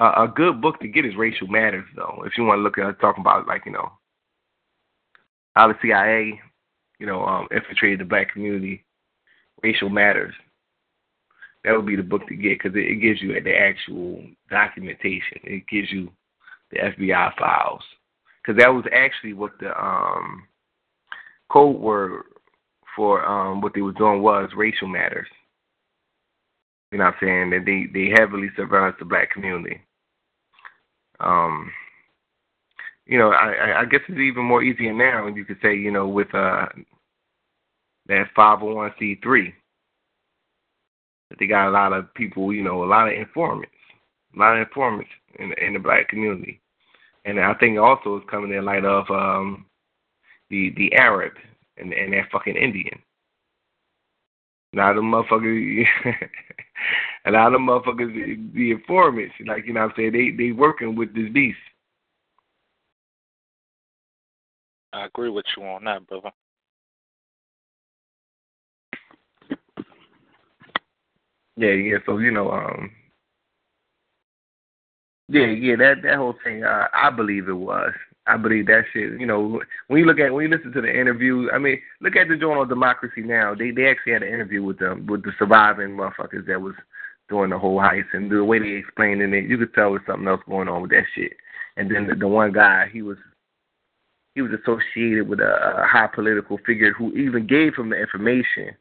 a, 0.00 0.24
a 0.24 0.32
good 0.34 0.60
book 0.60 0.80
to 0.80 0.88
get 0.88 1.06
is 1.06 1.14
Racial 1.16 1.46
Matters, 1.46 1.86
though. 1.94 2.24
If 2.26 2.36
you 2.36 2.44
want 2.44 2.58
to 2.58 2.62
look 2.62 2.76
at 2.76 3.00
talking 3.00 3.20
about 3.20 3.46
like 3.46 3.64
you 3.66 3.72
know 3.72 3.92
how 5.54 5.68
the 5.68 5.78
CIA, 5.80 6.40
you 6.98 7.06
know, 7.06 7.24
um, 7.24 7.46
infiltrated 7.52 8.00
the 8.00 8.04
black 8.04 8.32
community, 8.32 8.84
Racial 9.62 9.88
Matters. 9.88 10.34
That 11.64 11.72
would 11.72 11.86
be 11.86 11.96
the 11.96 12.02
book 12.02 12.26
to 12.28 12.34
get 12.34 12.58
because 12.58 12.76
it, 12.76 12.86
it 12.90 12.96
gives 12.96 13.22
you 13.22 13.32
the 13.40 13.56
actual 13.56 14.22
documentation. 14.50 15.38
It 15.44 15.64
gives 15.68 15.90
you 15.90 16.10
the 16.70 16.78
FBI 16.78 17.36
files 17.38 17.82
because 18.42 18.60
that 18.60 18.68
was 18.68 18.84
actually 18.92 19.32
what 19.32 19.52
the 19.60 19.70
um, 19.80 20.46
code 21.50 21.80
word 21.80 22.24
for 22.94 23.24
um, 23.24 23.60
what 23.60 23.72
they 23.74 23.80
were 23.80 23.92
doing 23.92 24.22
was 24.22 24.50
racial 24.56 24.88
matters. 24.88 25.26
You 26.92 26.98
know 26.98 27.06
what 27.06 27.14
I'm 27.22 27.26
saying? 27.26 27.50
That 27.50 27.64
they, 27.64 27.86
they 27.92 28.10
heavily 28.10 28.48
surveillance 28.56 28.96
the 28.98 29.04
black 29.04 29.30
community. 29.30 29.80
Um, 31.20 31.72
you 33.06 33.18
know, 33.18 33.30
I, 33.30 33.80
I 33.80 33.84
guess 33.84 34.00
it's 34.08 34.18
even 34.18 34.44
more 34.44 34.62
easier 34.62 34.92
now. 34.92 35.26
You 35.26 35.44
could 35.44 35.58
say, 35.62 35.74
you 35.74 35.90
know, 35.90 36.06
with 36.06 36.32
uh, 36.34 36.66
that 38.06 38.26
501c3, 38.36 39.52
that 41.34 41.40
they 41.44 41.48
got 41.48 41.68
a 41.68 41.70
lot 41.70 41.92
of 41.92 42.12
people, 42.14 42.52
you 42.52 42.62
know, 42.62 42.84
a 42.84 42.86
lot 42.86 43.08
of 43.08 43.14
informants, 43.14 43.72
a 44.34 44.38
lot 44.38 44.56
of 44.56 44.66
informants 44.66 45.10
in 45.38 45.52
in 45.60 45.74
the 45.74 45.78
black 45.78 46.08
community, 46.08 46.60
and 47.24 47.40
I 47.40 47.54
think 47.54 47.78
also 47.78 48.16
it's 48.16 48.30
coming 48.30 48.52
in 48.52 48.64
light 48.64 48.84
of 48.84 49.10
um, 49.10 49.66
the 50.50 50.72
the 50.76 50.92
Arab 50.94 51.32
and 51.76 51.92
and 51.92 52.12
that 52.12 52.30
fucking 52.30 52.56
Indian. 52.56 53.00
Now 54.72 54.92
the 54.92 55.00
motherfuckers, 55.00 55.84
a 57.26 57.30
lot 57.30 57.54
of 57.54 57.60
motherfuckers, 57.60 58.52
the 58.54 58.70
informants, 58.70 59.34
like 59.46 59.66
you 59.66 59.72
know, 59.72 59.80
what 59.80 59.90
I'm 59.90 59.96
saying 59.96 60.12
they 60.12 60.30
they 60.30 60.52
working 60.52 60.96
with 60.96 61.14
this 61.14 61.32
beast. 61.32 61.58
I 64.92 65.06
agree 65.06 65.30
with 65.30 65.46
you 65.56 65.64
on 65.64 65.84
that, 65.84 66.06
brother. 66.06 66.30
Yeah, 71.56 71.70
yeah. 71.70 71.98
So 72.06 72.18
you 72.18 72.30
know, 72.30 72.50
um, 72.50 72.90
yeah, 75.28 75.46
yeah. 75.46 75.76
That 75.76 76.02
that 76.02 76.16
whole 76.16 76.34
thing, 76.44 76.64
uh, 76.64 76.88
I 76.92 77.10
believe 77.10 77.48
it 77.48 77.52
was. 77.52 77.92
I 78.26 78.36
believe 78.38 78.66
that 78.66 78.84
shit. 78.92 79.20
You 79.20 79.26
know, 79.26 79.60
when 79.88 80.00
you 80.00 80.06
look 80.06 80.18
at 80.18 80.32
when 80.32 80.44
you 80.44 80.56
listen 80.56 80.72
to 80.72 80.80
the 80.80 80.88
interview, 81.00 81.50
I 81.52 81.58
mean, 81.58 81.80
look 82.00 82.16
at 82.16 82.28
the 82.28 82.36
Journal 82.36 82.62
of 82.62 82.68
Democracy 82.68 83.22
now. 83.22 83.54
They 83.54 83.70
they 83.70 83.88
actually 83.88 84.14
had 84.14 84.22
an 84.22 84.32
interview 84.32 84.62
with 84.62 84.78
them 84.78 85.06
with 85.06 85.22
the 85.22 85.32
surviving 85.38 85.90
motherfuckers 85.90 86.46
that 86.46 86.60
was 86.60 86.74
doing 87.28 87.50
the 87.50 87.58
whole 87.58 87.78
heist, 87.78 88.12
and 88.12 88.30
the 88.30 88.44
way 88.44 88.58
they 88.58 88.76
explained 88.76 89.22
it, 89.22 89.48
you 89.48 89.58
could 89.58 89.74
tell 89.74 89.90
there's 89.90 90.06
something 90.06 90.28
else 90.28 90.40
going 90.48 90.68
on 90.68 90.82
with 90.82 90.90
that 90.90 91.04
shit. 91.14 91.32
And 91.76 91.90
then 91.90 92.06
the, 92.06 92.14
the 92.14 92.28
one 92.28 92.52
guy, 92.52 92.88
he 92.92 93.02
was 93.02 93.18
he 94.34 94.42
was 94.42 94.52
associated 94.52 95.28
with 95.28 95.40
a, 95.40 95.82
a 95.82 95.86
high 95.86 96.08
political 96.12 96.58
figure 96.66 96.92
who 96.92 97.12
even 97.12 97.46
gave 97.46 97.76
him 97.76 97.90
the 97.90 97.96
information 97.96 98.74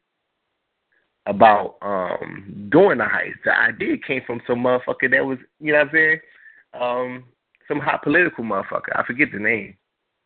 about 1.26 1.78
um 1.82 2.68
doing 2.70 2.98
the 2.98 3.06
heist. 3.06 3.44
The 3.46 3.58
idea 3.58 3.98
came 3.98 4.22
from 4.26 4.42
some 4.46 4.60
motherfucker 4.60 5.10
that 5.12 5.26
was, 5.26 5.38
you 5.60 5.72
know 5.72 5.80
what 5.80 5.88
I'm 5.88 5.94
saying? 5.94 6.20
Um, 6.74 7.24
some 7.68 7.80
hot 7.80 8.04
political 8.04 8.44
motherfucker. 8.44 8.96
I 8.96 9.04
forget 9.06 9.30
the 9.32 9.40
name 9.40 9.76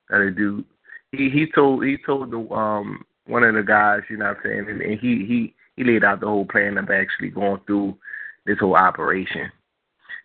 of 0.10 0.26
the 0.26 0.32
dude. 0.32 0.66
He 1.12 1.30
he 1.30 1.46
told 1.54 1.86
he 1.86 1.98
told 2.06 2.32
the 2.32 2.40
um 2.54 3.06
one 3.28 3.44
of 3.44 3.56
the 3.56 3.64
guys, 3.64 4.02
you 4.10 4.18
know 4.18 4.26
what 4.26 4.38
I'm 4.38 4.44
saying, 4.44 4.66
and, 4.70 4.82
and 4.82 5.00
he 5.00 5.26
he 5.26 5.54
he 5.76 5.84
laid 5.84 6.04
out 6.04 6.20
the 6.20 6.28
whole 6.28 6.46
plan 6.46 6.78
of 6.78 6.90
actually 6.90 7.30
going 7.30 7.62
through 7.68 7.98
this 8.46 8.58
whole 8.60 8.76
operation. 8.76 9.52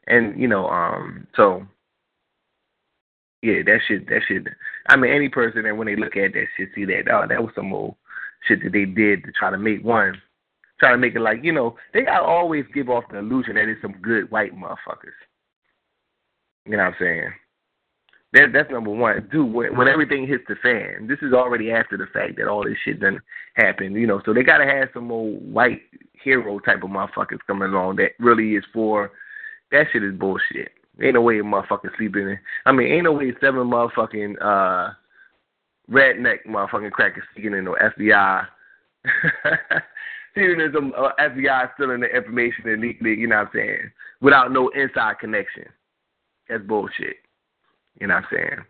And, 0.07 0.41
you 0.41 0.49
know, 0.49 0.69
um 0.69 1.27
so 1.37 1.67
yeah, 3.43 3.63
that 3.67 3.81
shit 3.87 4.09
that 4.09 4.23
shit 4.27 4.47
I 4.89 4.97
mean 4.97 5.13
any 5.13 5.29
person 5.29 5.65
that 5.65 5.77
when 5.77 5.87
they 5.87 5.97
look 5.97 6.17
at 6.17 6.33
that 6.33 6.47
shit 6.57 6.71
see 6.75 6.85
that 6.87 7.09
oh 7.13 7.27
that 7.29 7.43
was 7.43 7.53
some 7.55 7.73
old 7.73 7.97
shit 8.47 8.63
that 8.63 8.73
they 8.73 8.85
did 8.85 9.25
to 9.25 9.33
try 9.33 9.51
to 9.51 9.59
make 9.59 9.85
one 9.85 10.21
try 10.83 10.91
to 10.91 10.99
make 10.99 11.15
it 11.15 11.21
like, 11.21 11.45
you 11.45 11.53
know, 11.53 11.77
they 11.95 12.03
gotta 12.03 12.25
always 12.25 12.65
give 12.75 12.91
off 12.91 13.05
the 13.09 13.19
illusion 13.19 13.55
that 13.55 13.69
it's 13.69 13.81
some 13.81 13.93
good 14.03 14.29
white 14.33 14.53
motherfuckers. 14.53 15.15
You 16.67 16.73
know 16.73 16.79
what 16.79 16.87
I'm 16.87 16.95
saying? 16.99 17.33
That 18.33 18.53
that's 18.53 18.71
number 18.71 18.91
one. 18.91 19.29
Dude, 19.31 19.53
when, 19.53 19.77
when 19.77 19.87
everything 19.87 20.27
hits 20.27 20.43
the 20.49 20.57
fan, 20.57 21.07
this 21.07 21.19
is 21.23 21.33
already 21.33 21.71
after 21.71 21.97
the 21.97 22.07
fact 22.13 22.37
that 22.37 22.49
all 22.49 22.65
this 22.65 22.77
shit 22.85 22.99
done 22.99 23.21
happened, 23.55 23.95
you 23.95 24.09
know. 24.09 24.21
So 24.25 24.35
they 24.35 24.43
gotta 24.43 24.65
have 24.65 24.89
some 24.93 25.13
old 25.13 25.53
white 25.53 25.83
hero 26.21 26.59
type 26.59 26.83
of 26.83 26.91
motherfuckers 26.91 27.39
coming 27.47 27.69
along 27.69 27.97
that 27.97 28.13
really 28.19 28.57
is 28.57 28.65
for 28.73 29.13
that 29.71 29.87
shit 29.93 30.03
is 30.03 30.15
bullshit. 30.15 30.73
Ain't 31.01 31.15
no 31.15 31.21
way 31.21 31.39
a 31.39 31.43
motherfucker 31.43 31.97
sleeping 31.97 32.29
in 32.29 32.39
I 32.67 32.73
mean, 32.73 32.91
ain't 32.91 33.05
no 33.05 33.13
way 33.13 33.33
seven 33.41 33.71
motherfucking 33.71 34.35
uh 34.41 34.95
redneck 35.89 36.39
motherfucking 36.49 36.91
crackers 36.91 37.25
sneaking 37.35 37.55
in 37.55 37.65
no 37.65 37.77
FBI 37.81 38.47
some 40.35 40.93
uh, 40.97 41.11
FBI 41.21 41.75
stealing 41.75 42.01
the 42.01 42.07
information 42.07 42.69
and 42.69 42.83
illegally, 42.83 43.15
you 43.15 43.27
know 43.27 43.37
what 43.39 43.49
I'm 43.49 43.53
saying, 43.55 43.91
without 44.21 44.53
no 44.53 44.69
inside 44.71 45.19
connection. 45.19 45.65
That's 46.49 46.63
bullshit. 46.65 47.17
You 48.01 48.07
know 48.07 48.15
what 48.15 48.25
I'm 48.25 48.29
saying? 48.33 48.65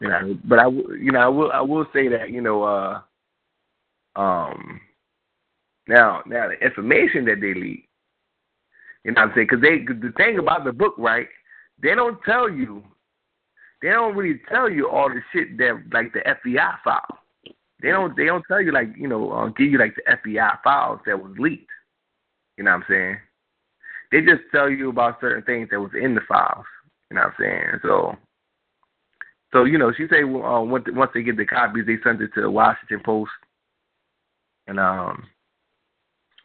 You 0.00 0.08
know, 0.08 0.38
but 0.44 0.58
I, 0.58 0.68
you 0.68 1.12
know, 1.12 1.20
I 1.20 1.28
will, 1.28 1.52
I 1.52 1.60
will 1.60 1.86
say 1.92 2.08
that, 2.08 2.30
you 2.30 2.40
know, 2.40 2.62
uh, 2.62 3.00
um, 4.16 4.80
now, 5.86 6.22
now 6.26 6.48
the 6.48 6.54
information 6.64 7.26
that 7.26 7.40
they 7.40 7.52
leak, 7.52 7.86
you 9.04 9.12
know 9.12 9.22
what 9.22 9.28
I'm 9.30 9.34
saying? 9.34 9.46
Because 9.50 9.62
they, 9.62 9.78
cause 9.84 9.96
the 10.00 10.12
thing 10.12 10.38
about 10.38 10.64
the 10.64 10.72
book, 10.72 10.94
right? 10.96 11.28
They 11.82 11.94
don't 11.94 12.18
tell 12.22 12.48
you, 12.48 12.82
they 13.82 13.90
don't 13.90 14.16
really 14.16 14.40
tell 14.50 14.70
you 14.70 14.88
all 14.88 15.08
the 15.08 15.20
shit 15.32 15.56
that 15.58 15.82
like 15.92 16.12
the 16.12 16.20
FBI 16.20 16.78
file. 16.84 17.18
They 17.82 17.90
don't, 17.90 18.16
they 18.16 18.26
don't 18.26 18.44
tell 18.46 18.60
you 18.60 18.72
like, 18.72 18.88
you 18.96 19.08
know, 19.08 19.30
uh, 19.32 19.48
give 19.48 19.70
you 19.70 19.78
like 19.78 19.94
the 19.96 20.02
FBI 20.12 20.62
files 20.62 21.00
that 21.06 21.22
was 21.22 21.32
leaked. 21.38 21.70
You 22.56 22.64
know 22.64 22.72
what 22.72 22.82
I'm 22.82 22.84
saying? 22.88 23.18
They 24.12 24.20
just 24.20 24.42
tell 24.52 24.68
you 24.68 24.90
about 24.90 25.20
certain 25.20 25.42
things 25.44 25.68
that 25.70 25.80
was 25.80 25.92
in 26.00 26.14
the 26.14 26.20
files. 26.28 26.66
You 27.10 27.16
know 27.16 27.22
what 27.22 27.28
I'm 27.28 27.34
saying? 27.38 27.80
So, 27.82 28.16
so 29.52 29.64
you 29.64 29.78
know, 29.78 29.92
she 29.96 30.06
say 30.08 30.24
well, 30.24 30.44
uh, 30.44 30.62
once 30.62 30.84
once 30.88 31.10
they 31.14 31.22
get 31.22 31.36
the 31.36 31.46
copies, 31.46 31.86
they 31.86 31.96
send 32.04 32.20
it 32.20 32.30
to 32.34 32.42
the 32.42 32.50
Washington 32.50 33.00
Post, 33.04 33.30
and 34.66 34.78
um, 34.78 35.26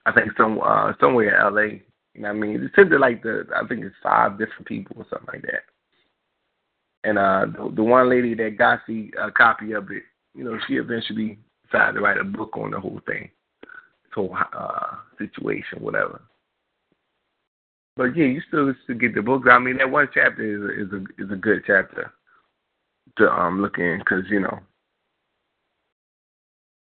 I 0.05 0.11
think 0.11 0.31
some 0.37 0.59
uh 0.63 0.93
somewhere 0.99 1.35
in 1.35 1.41
L.A. 1.41 1.83
You 2.13 2.21
know 2.21 2.29
what 2.29 2.37
I 2.37 2.39
mean? 2.39 2.61
They 2.61 2.81
sent 2.81 2.93
it 2.93 2.99
like 2.99 3.21
the 3.23 3.45
I 3.55 3.67
think 3.67 3.83
it's 3.83 3.95
five 4.01 4.37
different 4.39 4.65
people 4.65 4.95
or 4.99 5.05
something 5.09 5.29
like 5.33 5.41
that. 5.43 5.63
And 7.03 7.19
uh, 7.19 7.45
the, 7.45 7.75
the 7.75 7.83
one 7.83 8.09
lady 8.09 8.33
that 8.35 8.57
got 8.57 8.79
the 8.87 9.13
uh, 9.21 9.29
copy 9.29 9.73
of 9.73 9.91
it, 9.91 10.03
you 10.35 10.43
know, 10.43 10.57
she 10.67 10.75
eventually 10.75 11.39
decided 11.65 11.93
to 11.93 12.01
write 12.01 12.17
a 12.17 12.23
book 12.23 12.57
on 12.57 12.71
the 12.71 12.79
whole 12.79 13.01
thing, 13.05 13.29
this 13.61 14.13
whole 14.13 14.35
uh, 14.35 14.95
situation, 15.17 15.79
whatever. 15.79 16.21
But 17.95 18.15
yeah, 18.15 18.25
you 18.25 18.41
still 18.47 18.73
should 18.85 18.99
get 18.99 19.15
the 19.15 19.21
book. 19.21 19.43
I 19.49 19.57
mean, 19.57 19.77
that 19.77 19.89
one 19.89 20.09
chapter 20.13 20.43
is 20.43 20.61
a, 20.61 20.83
is 20.83 21.01
a 21.01 21.23
is 21.23 21.31
a 21.31 21.35
good 21.35 21.63
chapter 21.65 22.11
to 23.17 23.31
um 23.31 23.61
look 23.61 23.77
in 23.77 23.99
because 23.99 24.25
you 24.29 24.41
know 24.41 24.59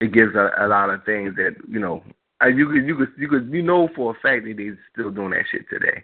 it 0.02 0.12
gives 0.12 0.34
a, 0.36 0.50
a 0.60 0.68
lot 0.68 0.90
of 0.90 1.04
things 1.06 1.36
that 1.36 1.56
you 1.70 1.80
know 1.80 2.04
uh, 2.44 2.48
you 2.48 2.68
could 2.68 2.88
you 2.88 2.96
could 2.96 3.14
you 3.18 3.28
could 3.28 3.50
you 3.52 3.62
know 3.62 3.88
for 3.96 4.12
a 4.12 4.20
fact 4.20 4.46
that 4.46 4.56
they're 4.58 4.80
still 4.94 5.12
doing 5.12 5.32
that 5.32 5.46
shit 5.52 5.66
today. 5.70 6.04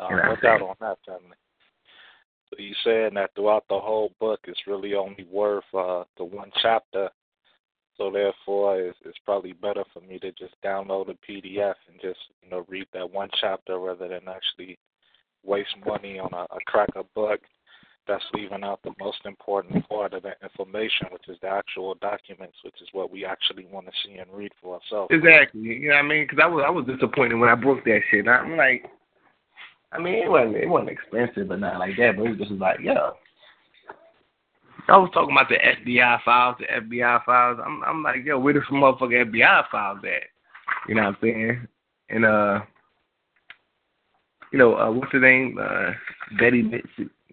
Uh, 0.00 0.08
no 0.10 0.36
doubt 0.42 0.62
on 0.62 0.76
that, 0.80 0.98
family. 1.06 1.36
So 2.50 2.56
you 2.58 2.74
saying 2.84 3.14
that 3.14 3.34
throughout 3.34 3.64
the 3.68 3.78
whole 3.78 4.12
book, 4.20 4.40
it's 4.44 4.66
really 4.66 4.94
only 4.94 5.26
worth 5.30 5.64
uh, 5.74 6.04
the 6.16 6.24
one 6.24 6.50
chapter. 6.62 7.10
So 7.96 8.10
therefore, 8.10 8.80
it's, 8.80 8.98
it's 9.04 9.18
probably 9.24 9.52
better 9.52 9.84
for 9.92 10.00
me 10.00 10.18
to 10.18 10.30
just 10.32 10.54
download 10.64 11.08
a 11.08 11.14
PDF 11.30 11.74
and 11.88 12.00
just 12.00 12.18
you 12.42 12.50
know 12.50 12.64
read 12.68 12.86
that 12.92 13.10
one 13.10 13.30
chapter 13.40 13.78
rather 13.78 14.08
than 14.08 14.28
actually 14.28 14.78
waste 15.44 15.74
money 15.84 16.18
on 16.18 16.32
a, 16.32 16.42
a 16.54 16.58
cracker 16.66 17.02
book 17.14 17.40
that's 18.06 18.24
leaving 18.34 18.62
out 18.62 18.80
the 18.84 18.92
most 19.00 19.18
important 19.24 19.88
part 19.88 20.14
of 20.14 20.22
the 20.22 20.32
information, 20.42 21.08
which 21.10 21.28
is 21.28 21.36
the 21.42 21.48
actual 21.48 21.94
documents, 21.96 22.56
which 22.64 22.80
is 22.80 22.88
what 22.92 23.10
we 23.10 23.24
actually 23.24 23.66
want 23.66 23.86
to 23.86 23.92
see 24.04 24.16
and 24.16 24.30
read 24.32 24.52
for 24.62 24.74
ourselves. 24.74 25.08
Exactly. 25.10 25.60
You 25.60 25.88
know 25.88 25.94
what 25.94 26.04
I 26.04 26.08
mean? 26.08 26.24
Because 26.24 26.38
I 26.42 26.46
was 26.46 26.64
I 26.66 26.70
was 26.70 26.86
disappointed 26.86 27.34
when 27.34 27.48
I 27.48 27.54
broke 27.54 27.84
that 27.84 28.00
shit. 28.10 28.28
I'm 28.28 28.56
like, 28.56 28.86
I 29.96 30.02
mean, 30.02 30.14
it 30.14 30.30
wasn't 30.30 30.56
it 30.56 30.68
wasn't 30.68 30.90
expensive, 30.90 31.48
but 31.48 31.60
not 31.60 31.78
like 31.78 31.96
that. 31.98 32.16
But 32.16 32.26
it 32.26 32.30
was 32.30 32.48
just 32.48 32.60
like, 32.60 32.80
yeah. 32.82 33.10
I 34.88 34.96
was 34.96 35.10
talking 35.12 35.34
about 35.34 35.48
the 35.48 35.56
FBI 35.56 36.22
files, 36.24 36.56
the 36.60 36.66
FBI 36.66 37.24
files. 37.24 37.58
I'm 37.64 37.82
I'm 37.84 38.02
like, 38.02 38.24
yo, 38.24 38.38
where 38.38 38.54
the 38.54 38.60
motherfucking 38.60 39.32
FBI 39.32 39.64
files 39.70 39.98
at? 40.04 40.24
You 40.88 40.94
know 40.94 41.02
what 41.02 41.08
I'm 41.08 41.16
saying? 41.22 41.68
And 42.10 42.24
uh, 42.24 42.60
you 44.52 44.58
know, 44.58 44.76
uh, 44.76 44.90
what's 44.90 45.12
her 45.12 45.20
name? 45.20 45.58
Uh, 45.60 45.92
Betty 46.38 46.62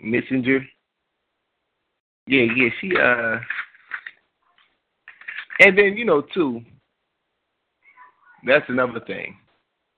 Medsger. 0.03 0.65
Yeah, 2.25 2.45
yeah, 2.55 2.69
she 2.79 2.91
uh 2.97 3.37
and 5.59 5.77
then, 5.77 5.97
you 5.97 6.05
know, 6.05 6.21
too, 6.33 6.61
that's 8.45 8.65
another 8.69 8.99
thing. 9.01 9.37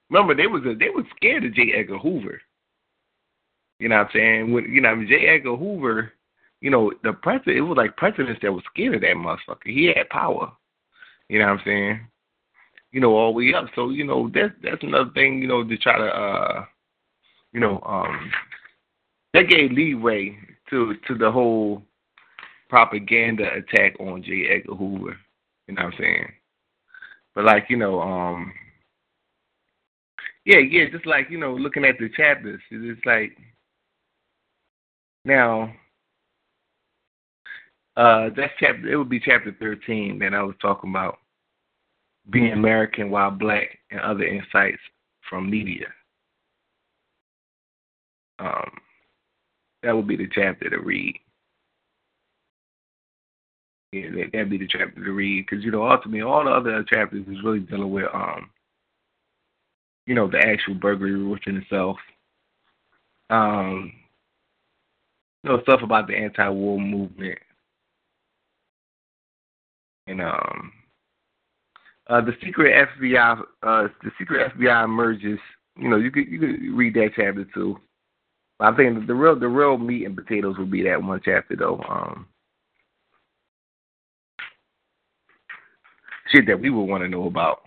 Remember 0.10 0.36
they 0.36 0.48
was 0.48 0.64
a, 0.66 0.76
they 0.76 0.90
was 0.90 1.06
scared 1.16 1.46
of 1.46 1.54
J. 1.54 1.72
Edgar 1.76 1.98
Hoover. 1.98 2.42
You 3.80 3.90
know 3.90 3.98
what 3.98 4.08
I'm 4.08 4.12
saying? 4.14 4.54
When 4.54 4.72
you 4.72 4.82
know, 4.82 5.04
J. 5.06 5.28
Edgar 5.28 5.56
Hoover, 5.56 6.14
you 6.62 6.70
know, 6.70 6.92
the 7.04 7.14
president 7.14 7.58
it 7.58 7.62
was 7.62 7.78
like 7.78 7.98
presidents 7.98 8.40
that 8.42 8.52
was 8.52 8.64
scared 8.72 8.96
of 8.96 9.02
that 9.02 9.16
motherfucker. 9.16 9.66
He 9.66 9.88
had 9.88 10.10
power. 10.10 10.52
You 11.30 11.40
know 11.40 11.46
what 11.46 11.60
I'm 11.60 11.62
saying? 11.66 12.08
You 12.92 13.02
know, 13.02 13.16
all 13.16 13.34
the 13.34 13.38
way 13.38 13.54
up. 13.54 13.66
So, 13.76 13.90
you 13.90 14.06
know, 14.06 14.32
that's 14.34 14.54
that's 14.64 14.84
another 14.84 15.12
thing, 15.14 15.42
you 15.42 15.48
know, 15.48 15.64
to 15.64 15.78
try 15.78 15.98
to 15.98 16.06
uh 16.06 16.66
you 17.52 17.60
know, 17.60 17.82
um 17.86 18.32
that 19.34 19.50
gave 19.50 19.72
leeway 19.72 20.38
to 20.70 20.96
to 21.08 21.16
the 21.16 21.30
whole 21.30 21.84
propaganda 22.70 23.52
attack 23.54 24.00
on 24.00 24.24
J. 24.24 24.48
Edgar 24.50 24.76
Hoover. 24.76 25.18
You 25.68 25.76
know 25.76 25.84
what 25.84 25.94
I'm 25.94 26.00
saying? 26.00 26.32
But 27.34 27.44
like, 27.44 27.66
you 27.70 27.78
know, 27.78 28.02
um 28.02 28.54
yeah, 30.46 30.60
yeah, 30.60 30.86
just 30.92 31.08
like, 31.08 31.30
you 31.30 31.40
know, 31.40 31.54
looking 31.56 31.86
at 31.86 31.98
the 32.00 32.08
chapters, 32.16 32.62
it's 32.70 33.06
like 33.06 33.36
now 35.26 35.74
uh 37.98 38.30
that's 38.36 38.54
chapter 38.60 38.88
it 38.88 38.96
would 38.96 39.10
be 39.10 39.20
chapter 39.20 39.56
thirteen 39.60 40.20
that 40.20 40.34
I 40.34 40.44
was 40.44 40.56
talking 40.62 40.90
about. 40.90 41.18
Being 42.30 42.54
American 42.54 43.12
while 43.12 43.32
black 43.32 43.78
and 43.92 44.00
other 44.00 44.24
insights 44.24 44.82
from 45.30 45.50
media. 45.50 45.88
Um 48.40 48.72
that 49.84 49.96
would 49.96 50.08
be 50.08 50.18
the 50.18 50.28
chapter 50.34 50.70
to 50.70 50.80
read. 50.80 51.16
Yeah, 53.92 54.10
that, 54.12 54.32
that'd 54.34 54.50
be 54.50 54.58
the 54.58 54.68
chapter 54.68 55.04
to 55.04 55.12
read 55.12 55.46
because 55.48 55.64
you 55.64 55.72
know 55.72 55.90
ultimately 55.90 56.22
all 56.22 56.44
the 56.44 56.52
other 56.52 56.84
chapters 56.84 57.26
is 57.28 57.44
really 57.44 57.60
dealing 57.60 57.92
with 57.92 58.08
um, 58.14 58.50
you 60.06 60.14
know, 60.14 60.30
the 60.30 60.40
actual 60.40 60.76
burglary 60.76 61.24
within 61.24 61.58
itself. 61.58 61.98
Um, 63.30 63.92
know, 65.46 65.62
stuff 65.62 65.82
about 65.84 66.08
the 66.08 66.16
anti-war 66.16 66.80
movement, 66.80 67.40
and 70.08 70.22
um, 70.22 70.72
uh, 72.08 72.22
the 72.22 72.34
secret 72.44 72.88
FBI, 73.00 73.40
uh, 73.64 73.88
the 74.04 74.12
secret 74.18 74.52
FBI 74.58 74.84
emerges. 74.84 75.40
You 75.78 75.90
know, 75.90 75.98
you 75.98 76.12
could 76.12 76.28
you 76.28 76.40
could 76.40 76.78
read 76.78 76.94
that 76.96 77.12
chapter 77.16 77.46
too. 77.54 77.80
I 78.60 78.74
think 78.76 79.08
the 79.08 79.16
real 79.16 79.38
the 79.38 79.48
real 79.48 79.78
meat 79.78 80.06
and 80.06 80.16
potatoes 80.16 80.56
would 80.58 80.72
be 80.72 80.84
that 80.84 81.02
one 81.02 81.22
chapter 81.24 81.56
though. 81.56 81.82
Um, 81.90 82.28
shit 86.32 86.48
that 86.48 86.60
we 86.60 86.70
would 86.70 86.86
want 86.86 87.04
to 87.04 87.10
know 87.10 87.28
about. 87.28 87.60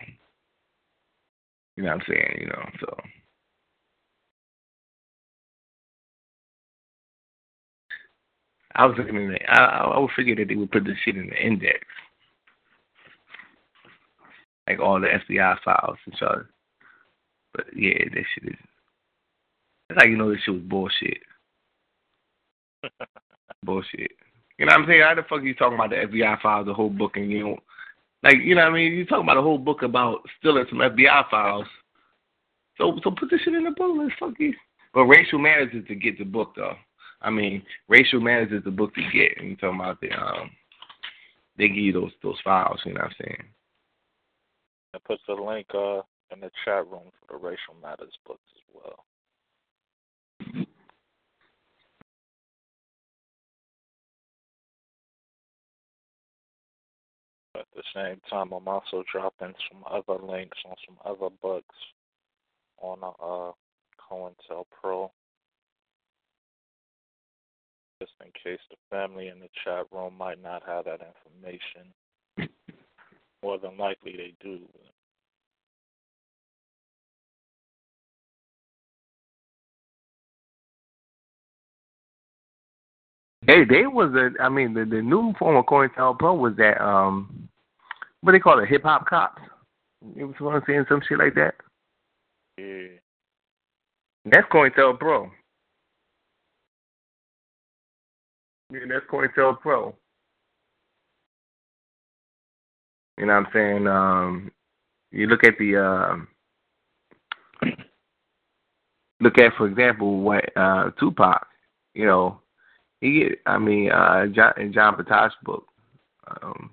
You 1.76 1.84
know 1.84 1.90
what 1.90 2.00
I'm 2.00 2.06
saying? 2.08 2.38
You 2.40 2.46
know, 2.46 2.68
so. 2.80 2.96
I 8.78 8.86
was 8.86 8.96
looking 8.96 9.16
in 9.16 9.32
the, 9.32 9.50
I, 9.50 9.90
I 9.90 9.98
would 9.98 10.10
figure 10.16 10.36
that 10.36 10.46
they 10.46 10.54
would 10.54 10.70
put 10.70 10.84
this 10.84 10.96
shit 11.04 11.16
in 11.16 11.26
the 11.26 11.36
index. 11.36 11.84
Like 14.68 14.78
all 14.78 15.00
the 15.00 15.08
FBI 15.08 15.56
files 15.64 15.98
and 16.06 16.14
so. 16.18 16.44
But 17.54 17.66
yeah, 17.74 17.98
that 17.98 18.24
shit 18.34 18.52
is. 18.52 18.58
That's 19.88 20.02
how 20.02 20.08
you 20.08 20.16
know 20.16 20.30
this 20.30 20.40
shit 20.44 20.54
was 20.54 20.62
bullshit. 20.62 21.18
bullshit. 23.64 24.12
You 24.58 24.66
know 24.66 24.74
what 24.74 24.82
I'm 24.82 24.86
saying? 24.86 25.02
How 25.02 25.14
the 25.16 25.22
fuck 25.22 25.40
are 25.40 25.44
you 25.44 25.54
talking 25.54 25.74
about 25.74 25.90
the 25.90 25.96
FBI 25.96 26.40
files, 26.40 26.66
the 26.66 26.74
whole 26.74 26.90
book, 26.90 27.16
and 27.16 27.30
you 27.30 27.40
don't 27.40 27.60
like, 28.22 28.36
you 28.44 28.54
know 28.54 28.62
what 28.62 28.72
I 28.72 28.74
mean? 28.74 28.92
You 28.92 29.06
talking 29.06 29.24
about 29.24 29.38
a 29.38 29.42
whole 29.42 29.58
book 29.58 29.82
about 29.82 30.20
stealing 30.38 30.66
some 30.68 30.78
FBI 30.78 31.30
files. 31.30 31.66
So 32.76 32.96
so 33.02 33.10
put 33.10 33.30
this 33.30 33.40
shit 33.40 33.54
in 33.54 33.64
the 33.64 33.70
book. 33.70 33.96
Let's 33.96 34.14
fuck 34.20 34.38
you. 34.38 34.54
But 34.94 35.04
racial 35.04 35.40
matters 35.40 35.70
is 35.72 35.86
to 35.88 35.96
get 35.96 36.18
the 36.18 36.24
book 36.24 36.52
though. 36.54 36.76
I 37.20 37.30
mean, 37.30 37.62
racial 37.88 38.20
matters 38.20 38.52
is 38.52 38.64
the 38.64 38.70
book 38.70 38.94
to 38.94 39.02
get. 39.12 39.38
And 39.38 39.50
you 39.50 39.56
talking 39.56 39.80
about 39.80 40.00
the 40.00 40.10
um 40.12 40.50
they 41.56 41.68
give 41.68 41.76
you 41.76 41.92
those 41.92 42.12
those 42.22 42.38
files, 42.44 42.80
you 42.84 42.94
know 42.94 43.00
what 43.00 43.10
I'm 43.10 43.16
saying? 43.20 43.44
I 44.94 44.98
put 45.04 45.18
the 45.26 45.34
link 45.34 45.66
uh 45.74 46.02
in 46.32 46.40
the 46.40 46.50
chat 46.64 46.86
room 46.86 47.10
for 47.20 47.38
the 47.38 47.44
racial 47.44 47.74
matters 47.82 48.16
books 48.26 48.40
as 48.54 48.74
well. 48.74 49.04
At 57.54 57.66
the 57.74 57.82
same 57.94 58.20
time, 58.30 58.52
I'm 58.52 58.68
also 58.68 59.02
dropping 59.10 59.54
some 59.68 59.82
other 59.90 60.22
links 60.22 60.58
on 60.64 60.76
some 60.86 60.96
other 61.04 61.34
books 61.42 61.74
on 62.80 62.98
uh, 63.02 63.52
COINTELPRO. 64.08 65.10
Just 68.00 68.12
in 68.24 68.30
case 68.32 68.60
the 68.70 68.76
family 68.90 69.26
in 69.26 69.40
the 69.40 69.48
chat 69.64 69.86
room 69.90 70.14
might 70.16 70.40
not 70.40 70.62
have 70.64 70.84
that 70.84 71.00
information. 71.00 71.92
More 73.42 73.58
than 73.58 73.76
likely 73.76 74.12
they 74.12 74.34
do. 74.40 74.60
Hey, 83.48 83.64
they 83.64 83.86
was 83.86 84.12
a. 84.14 84.30
I 84.42 84.48
mean, 84.48 84.74
the 84.74 84.84
the 84.84 85.02
new 85.02 85.32
form 85.38 85.56
of 85.56 85.64
COINTELPRO 85.66 86.38
was 86.38 86.54
that 86.58 86.80
um, 86.84 87.48
what 88.20 88.32
they 88.32 88.38
call 88.38 88.62
it, 88.62 88.68
hip 88.68 88.82
hop 88.82 89.06
cops. 89.06 89.42
You 90.14 90.28
was 90.28 90.36
want 90.40 90.62
saying 90.66 90.84
some 90.88 91.00
shit 91.08 91.18
like 91.18 91.34
that. 91.34 91.54
Yeah. 92.58 92.98
That's 94.26 94.46
COINTELPRO. 94.52 95.30
Yeah, 98.70 98.80
that's 98.88 99.06
COINTELPRO. 99.10 99.60
Pro. 99.60 99.94
You 103.16 103.26
know 103.26 103.34
what 103.34 103.46
I'm 103.46 103.52
saying? 103.52 103.86
Um, 103.86 104.52
you 105.10 105.26
look 105.26 105.42
at 105.42 105.54
the 105.58 105.76
um, 105.76 106.28
look 109.20 109.38
at, 109.38 109.54
for 109.56 109.66
example, 109.66 110.20
what 110.20 110.44
uh, 110.56 110.90
Tupac. 111.00 111.46
You 111.94 112.06
know, 112.06 112.40
he 113.00 113.20
get. 113.20 113.38
I 113.46 113.58
mean, 113.58 113.90
uh, 113.90 114.26
John, 114.26 114.52
in 114.58 114.72
John 114.72 114.96
Potash's 114.96 115.34
book, 115.42 115.66
um, 116.42 116.70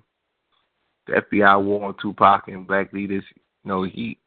the 1.06 1.22
FBI 1.32 1.64
war 1.64 1.88
on 1.88 1.94
Tupac 2.00 2.48
and 2.48 2.66
black 2.66 2.92
leaders. 2.92 3.24
You 3.64 3.68
know, 3.68 3.82
he 3.84 4.18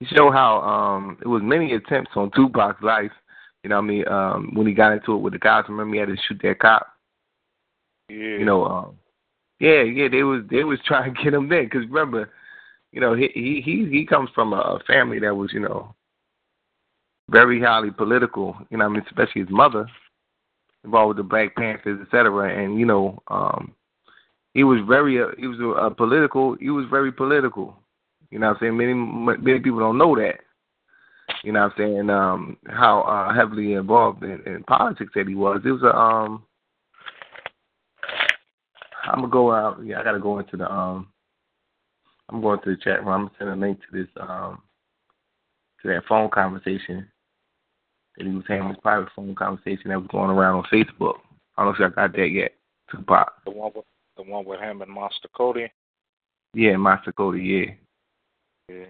he 0.00 0.06
showed 0.06 0.32
how 0.32 0.60
um 0.62 1.18
it 1.20 1.28
was 1.28 1.42
many 1.44 1.74
attempts 1.74 2.12
on 2.16 2.30
Tupac's 2.32 2.82
life. 2.82 3.12
You 3.64 3.70
know, 3.70 3.76
what 3.76 3.84
I 3.84 3.86
mean, 3.86 4.08
um, 4.08 4.50
when 4.52 4.66
he 4.66 4.74
got 4.74 4.92
into 4.92 5.14
it 5.14 5.18
with 5.20 5.32
the 5.32 5.38
cops, 5.38 5.70
remember 5.70 5.94
he 5.94 6.00
had 6.00 6.08
to 6.10 6.16
shoot 6.28 6.38
that 6.42 6.58
cop. 6.58 6.86
Yeah. 8.10 8.16
You 8.16 8.44
know, 8.44 8.66
um, 8.66 8.98
yeah, 9.58 9.82
yeah, 9.82 10.08
they 10.08 10.22
was 10.22 10.42
they 10.50 10.64
was 10.64 10.78
trying 10.86 11.14
to 11.14 11.22
get 11.22 11.32
him 11.32 11.48
there 11.48 11.64
because 11.64 11.86
remember, 11.86 12.30
you 12.92 13.00
know, 13.00 13.14
he 13.14 13.30
he 13.32 13.62
he 13.64 13.88
he 13.90 14.06
comes 14.06 14.28
from 14.34 14.52
a 14.52 14.78
family 14.86 15.18
that 15.20 15.34
was 15.34 15.50
you 15.54 15.60
know 15.60 15.94
very 17.30 17.58
highly 17.58 17.90
political. 17.90 18.54
You 18.68 18.76
know, 18.76 18.84
what 18.84 18.90
I 18.90 18.94
mean, 18.96 19.06
especially 19.06 19.40
his 19.40 19.50
mother 19.50 19.88
involved 20.84 21.16
with 21.16 21.16
the 21.16 21.22
Black 21.22 21.56
Panthers, 21.56 22.00
et 22.02 22.08
cetera, 22.10 22.62
and 22.62 22.78
you 22.78 22.84
know, 22.84 23.18
um, 23.28 23.74
he 24.52 24.62
was 24.62 24.80
very 24.86 25.22
uh, 25.22 25.28
he 25.38 25.46
was 25.46 25.58
a, 25.58 25.86
a 25.86 25.90
political. 25.90 26.54
He 26.60 26.68
was 26.68 26.84
very 26.90 27.12
political. 27.12 27.78
You 28.30 28.40
know, 28.40 28.48
what 28.48 28.56
I'm 28.56 28.60
saying 28.60 28.76
many 28.76 28.92
many 29.42 29.60
people 29.60 29.78
don't 29.80 29.96
know 29.96 30.14
that. 30.16 30.40
You 31.44 31.52
know, 31.52 31.60
what 31.60 31.72
I'm 31.72 31.78
saying 31.78 32.10
um, 32.10 32.56
how 32.68 33.02
uh, 33.02 33.34
heavily 33.34 33.74
involved 33.74 34.22
in, 34.22 34.40
in 34.46 34.64
politics 34.64 35.12
that 35.14 35.28
he 35.28 35.34
was. 35.34 35.60
It 35.62 35.72
was 35.72 35.82
a 35.82 35.94
um. 35.94 36.42
I'm 39.04 39.16
gonna 39.16 39.28
go 39.28 39.52
out. 39.52 39.84
Yeah, 39.84 40.00
I 40.00 40.04
gotta 40.04 40.20
go 40.20 40.38
into 40.38 40.56
the 40.56 40.70
um. 40.72 41.08
I'm 42.30 42.40
going 42.40 42.60
to 42.64 42.70
the 42.70 42.76
chat 42.82 43.04
room. 43.04 43.08
I'm 43.08 43.20
gonna 43.26 43.30
send 43.38 43.50
a 43.50 43.56
link 43.56 43.78
to 43.80 43.86
this 43.92 44.08
um 44.18 44.62
to 45.82 45.88
that 45.88 46.06
phone 46.08 46.30
conversation 46.30 47.06
that 48.16 48.26
he 48.26 48.32
was 48.32 48.44
having 48.48 48.68
his 48.68 48.78
private 48.78 49.10
phone 49.14 49.34
conversation 49.34 49.90
that 49.90 49.98
was 49.98 50.08
going 50.10 50.30
around 50.30 50.56
on 50.56 50.64
Facebook. 50.72 51.16
I 51.58 51.64
don't 51.64 51.78
know 51.78 51.84
if 51.84 51.92
I 51.92 51.94
got 51.94 52.16
that 52.16 52.30
yet. 52.30 52.52
Tupac. 52.90 53.32
The 53.44 53.50
one 53.50 53.72
with 53.74 53.84
the 54.16 54.22
one 54.22 54.46
with 54.46 54.60
him 54.60 54.80
and 54.80 54.90
Monster 54.90 55.28
Cody. 55.36 55.70
Yeah, 56.54 56.76
Monster 56.78 57.12
Cody. 57.12 57.42
Yeah. 57.42 58.74
Yeah. 58.74 58.86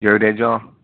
You 0.00 0.08
heard 0.08 0.22
that, 0.22 0.38
John? 0.38 0.76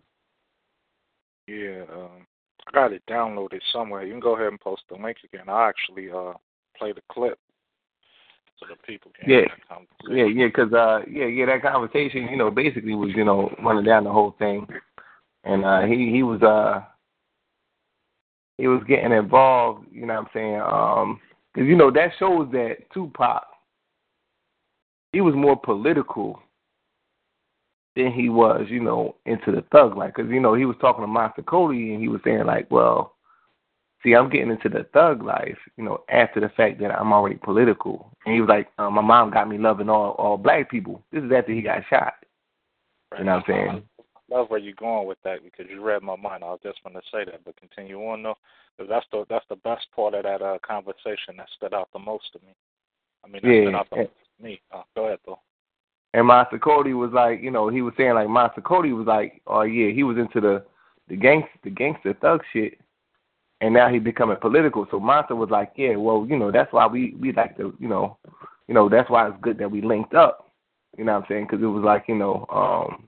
Yeah. 1.47 1.82
Um, 1.93 2.27
I 2.68 2.73
got 2.73 2.93
it 2.93 3.02
downloaded 3.09 3.60
somewhere. 3.73 4.05
You 4.05 4.12
can 4.12 4.20
go 4.20 4.35
ahead 4.35 4.48
and 4.48 4.60
post 4.60 4.82
the 4.89 4.97
link 4.97 5.18
again. 5.24 5.48
I 5.48 5.68
actually 5.68 6.10
uh 6.10 6.32
play 6.77 6.93
the 6.93 7.02
clip 7.10 7.39
so 8.59 8.66
the 8.68 8.77
people 8.86 9.12
can. 9.18 9.31
Yeah. 9.31 9.44
Yeah, 10.09 10.24
yeah, 10.24 10.47
because 10.47 10.73
uh, 10.73 11.01
yeah, 11.10 11.27
yeah, 11.27 11.47
that 11.47 11.62
conversation, 11.62 12.28
you 12.28 12.36
know, 12.36 12.51
basically 12.51 12.94
was 12.94 13.10
you 13.14 13.24
know 13.24 13.55
running 13.62 13.85
down 13.85 14.05
the 14.05 14.12
whole 14.12 14.35
thing, 14.39 14.66
and 15.44 15.64
uh, 15.64 15.82
he 15.82 16.10
he 16.10 16.23
was 16.23 16.43
uh 16.43 16.82
he 18.59 18.66
was 18.66 18.82
getting 18.89 19.12
involved. 19.12 19.86
You 19.93 20.06
know 20.06 20.14
what 20.14 20.20
I'm 20.20 20.28
saying? 20.32 20.60
Um, 20.60 21.20
because 21.52 21.68
you 21.68 21.77
know 21.77 21.90
that 21.90 22.12
shows 22.18 22.51
that 22.52 22.77
Tupac 22.93 23.44
he 25.12 25.20
was 25.20 25.35
more 25.35 25.56
political 25.56 26.40
than 27.97 28.12
he 28.12 28.28
was, 28.28 28.66
you 28.68 28.81
know, 28.81 29.16
into 29.24 29.51
the 29.51 29.64
thug 29.73 29.97
life. 29.97 30.12
Because 30.14 30.31
you 30.31 30.40
know 30.40 30.55
he 30.55 30.66
was 30.66 30.77
talking 30.81 31.02
to 31.02 31.09
Monster 31.09 31.43
Cody 31.43 31.93
and 31.93 32.01
he 32.01 32.09
was 32.09 32.20
saying 32.24 32.44
like, 32.44 32.70
well, 32.70 33.16
see, 34.02 34.14
I'm 34.14 34.31
getting 34.31 34.51
into 34.51 34.68
the 34.68 34.85
thug 34.93 35.23
life, 35.23 35.59
you 35.77 35.85
know, 35.85 36.05
after 36.10 36.40
the 36.40 36.51
fact 36.51 36.78
that 36.81 36.93
I'm 36.93 37.12
already 37.12 37.36
political. 37.36 38.12
And 38.24 38.35
he 38.35 38.40
was 38.40 38.48
like, 38.48 38.68
uh, 38.78 38.90
my 38.90 39.01
mom 39.01 39.31
got 39.31 39.48
me 39.48 39.59
loving 39.59 39.89
all 39.89 40.12
all 40.12 40.36
black 40.36 40.70
people. 40.70 41.02
This 41.10 41.24
is 41.24 41.32
after 41.32 41.52
he 41.52 41.62
got 41.62 41.82
shot. 41.89 42.14
You 43.18 43.24
know 43.24 43.36
what 43.36 43.44
I'm 43.48 43.55
saying? 43.68 43.82
I 43.98 44.36
love 44.36 44.51
where 44.51 44.60
you're 44.60 44.74
going 44.74 45.06
with 45.06 45.18
that 45.24 45.43
because 45.43 45.66
you 45.70 45.82
read 45.82 46.02
my 46.02 46.16
mind. 46.16 46.44
I 46.44 46.48
was 46.48 46.60
just 46.62 46.82
going 46.82 46.94
to 46.94 47.02
say 47.12 47.24
that, 47.24 47.44
but 47.44 47.56
continue 47.56 47.98
on 48.09 48.23
though, 48.23 48.36
because 48.77 48.90
that's 48.90 49.06
the 49.10 49.24
that's 49.31 49.47
the 49.48 49.56
best 49.56 49.86
part 49.94 50.14
of 50.14 50.24
that 50.24 50.43
uh, 50.43 50.59
conversation 50.66 51.36
that 51.39 51.48
stood 51.56 51.73
out 51.73 51.89
the 51.93 51.98
most 51.98 52.24
to 52.32 52.40
me. 52.40 52.52
I 53.24 53.28
mean, 53.28 53.43
that 53.43 53.48
Yeah. 53.48 53.62
stood 53.62 53.74
out 53.74 53.90
the 53.90 53.97
most 53.97 54.10
to 54.36 54.43
me. 54.44 54.60
Uh, 54.73 54.82
go 54.94 55.06
ahead 55.06 55.20
though. 55.24 55.39
And 56.16 56.28
Monster 56.28 56.59
Cody 56.59 56.94
was 56.94 57.10
like, 57.12 57.43
you 57.43 57.51
know, 57.51 57.68
he 57.68 57.82
was 57.82 57.93
saying 57.98 58.14
like 58.14 58.30
Monster 58.30 58.62
Cody 58.62 58.94
was 58.94 59.06
like, 59.06 59.43
oh 59.47 59.60
yeah, 59.60 59.93
he 59.93 60.02
was 60.02 60.16
into 60.16 60.40
the 60.40 60.64
the 61.10 61.14
gangster 61.14 61.51
the 61.62 61.68
gangster 61.68 62.14
thug 62.14 62.40
shit, 62.55 62.80
and 63.60 63.74
now 63.74 63.90
he 63.93 63.98
becoming 63.98 64.38
political. 64.40 64.86
So 64.90 64.98
Monster 64.98 65.36
was 65.36 65.51
like, 65.51 65.72
yeah, 65.76 65.97
well, 65.97 66.26
you 66.26 66.38
know, 66.38 66.51
that's 66.51 66.72
why 66.72 66.86
we 66.86 67.14
we 67.20 67.34
like 67.34 67.59
to, 67.59 67.76
you 67.78 67.86
know, 67.86 68.16
you 68.66 68.72
know, 68.72 68.88
that's 68.88 69.10
why 69.10 69.28
it's 69.28 69.36
good 69.43 69.59
that 69.59 69.70
we 69.70 69.82
linked 69.82 70.14
up. 70.14 70.51
You 70.97 71.05
know 71.05 71.12
what 71.12 71.24
I'm 71.24 71.26
saying? 71.28 71.48
Because 71.51 71.62
it 71.62 71.66
was 71.66 71.84
like, 71.84 72.05
you 72.09 72.14
know, 72.14 72.47
um, 72.48 73.06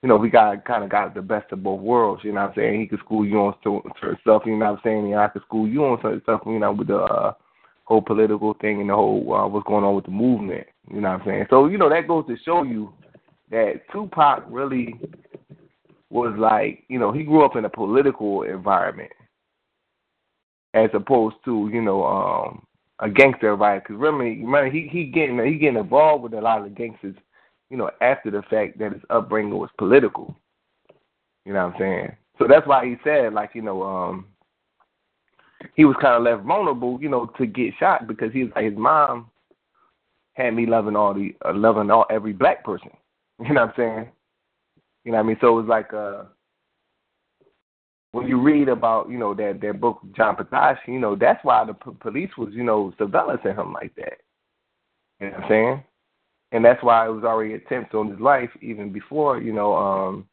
you 0.00 0.08
know, 0.08 0.16
we 0.16 0.30
got 0.30 0.64
kind 0.64 0.84
of 0.84 0.90
got 0.90 1.12
the 1.12 1.22
best 1.22 1.50
of 1.50 1.64
both 1.64 1.80
worlds. 1.80 2.22
You 2.22 2.34
know 2.34 2.42
what 2.42 2.50
I'm 2.50 2.54
saying? 2.54 2.80
He 2.80 2.86
could 2.86 3.00
school 3.00 3.26
you 3.26 3.38
on 3.38 3.54
certain 3.64 4.18
stuff. 4.20 4.42
You 4.46 4.56
know 4.56 4.66
what 4.66 4.74
I'm 4.74 4.80
saying? 4.84 5.12
And 5.12 5.20
I 5.20 5.26
could 5.26 5.42
school 5.42 5.66
you 5.66 5.84
on 5.84 5.98
certain 6.02 6.22
stuff. 6.22 6.42
You 6.46 6.60
know, 6.60 6.70
with 6.70 6.86
the 6.86 6.98
uh, 6.98 7.32
whole 7.82 8.02
political 8.02 8.54
thing 8.54 8.80
and 8.80 8.90
the 8.90 8.94
whole 8.94 9.34
uh, 9.34 9.48
what's 9.48 9.66
going 9.66 9.82
on 9.82 9.96
with 9.96 10.04
the 10.04 10.12
movement. 10.12 10.68
You 10.92 11.00
know 11.00 11.10
what 11.10 11.20
I'm 11.20 11.26
saying? 11.26 11.46
So 11.50 11.66
you 11.66 11.78
know 11.78 11.88
that 11.88 12.08
goes 12.08 12.26
to 12.28 12.36
show 12.44 12.62
you 12.62 12.92
that 13.50 13.82
Tupac 13.92 14.44
really 14.48 14.94
was 16.10 16.34
like, 16.38 16.84
you 16.88 16.98
know, 16.98 17.12
he 17.12 17.24
grew 17.24 17.44
up 17.44 17.56
in 17.56 17.64
a 17.64 17.70
political 17.70 18.42
environment 18.42 19.10
as 20.74 20.90
opposed 20.94 21.36
to, 21.44 21.70
you 21.72 21.82
know, 21.82 22.04
um, 22.04 22.66
a 23.00 23.10
gangster 23.10 23.52
environment. 23.52 23.84
Because 23.84 24.00
remember, 24.00 24.24
remember, 24.24 24.70
he 24.70 24.88
he 24.88 25.04
getting 25.04 25.44
he 25.44 25.58
getting 25.58 25.78
involved 25.78 26.22
with 26.22 26.34
a 26.34 26.40
lot 26.40 26.64
of 26.64 26.74
gangsters, 26.74 27.16
you 27.70 27.76
know, 27.76 27.90
after 28.00 28.30
the 28.30 28.42
fact 28.42 28.78
that 28.78 28.92
his 28.92 29.02
upbringing 29.10 29.56
was 29.58 29.70
political. 29.78 30.34
You 31.44 31.52
know 31.52 31.66
what 31.66 31.74
I'm 31.74 31.80
saying? 31.80 32.16
So 32.38 32.46
that's 32.48 32.66
why 32.66 32.84
he 32.84 32.96
said, 33.02 33.32
like, 33.32 33.50
you 33.54 33.62
know, 33.62 33.82
um, 33.82 34.26
he 35.74 35.84
was 35.84 35.96
kind 36.00 36.14
of 36.14 36.22
left 36.22 36.46
vulnerable, 36.46 36.98
you 37.00 37.08
know, 37.08 37.26
to 37.38 37.46
get 37.46 37.72
shot 37.78 38.06
because 38.06 38.32
he 38.32 38.44
was 38.44 38.52
like 38.54 38.64
his 38.66 38.76
mom 38.76 39.30
had 40.36 40.54
me 40.54 40.66
loving 40.66 40.96
all 40.96 41.14
the 41.14 41.34
uh, 41.44 41.52
loving 41.54 41.90
all 41.90 42.06
every 42.10 42.32
black 42.32 42.64
person. 42.64 42.90
You 43.38 43.52
know 43.52 43.66
what 43.66 43.68
I'm 43.68 43.74
saying? 43.76 44.08
You 45.04 45.12
know 45.12 45.18
what 45.18 45.24
I 45.24 45.26
mean? 45.26 45.36
So 45.42 45.48
it 45.48 45.62
was 45.62 45.68
like 45.68 45.92
uh 45.92 46.22
when 48.12 48.26
you 48.26 48.40
read 48.40 48.70
about, 48.70 49.10
you 49.10 49.18
know, 49.18 49.34
that 49.34 49.60
that 49.60 49.78
book 49.78 50.00
John 50.16 50.36
Potash, 50.36 50.78
you 50.86 50.98
know, 50.98 51.16
that's 51.16 51.44
why 51.44 51.66
the 51.66 51.74
p- 51.74 51.90
police 52.00 52.30
was, 52.38 52.48
you 52.52 52.64
know, 52.64 52.94
surveillancing 52.98 53.58
him 53.58 53.74
like 53.74 53.94
that. 53.96 54.20
You 55.20 55.26
know 55.26 55.32
what 55.34 55.42
I'm 55.42 55.48
saying? 55.50 55.84
And 56.52 56.64
that's 56.64 56.82
why 56.82 57.06
it 57.06 57.10
was 57.10 57.24
already 57.24 57.52
attempts 57.52 57.92
on 57.92 58.10
his 58.10 58.20
life 58.20 58.48
even 58.62 58.90
before, 58.90 59.38
you 59.38 59.52
know, 59.52 59.74
um, 59.74 60.26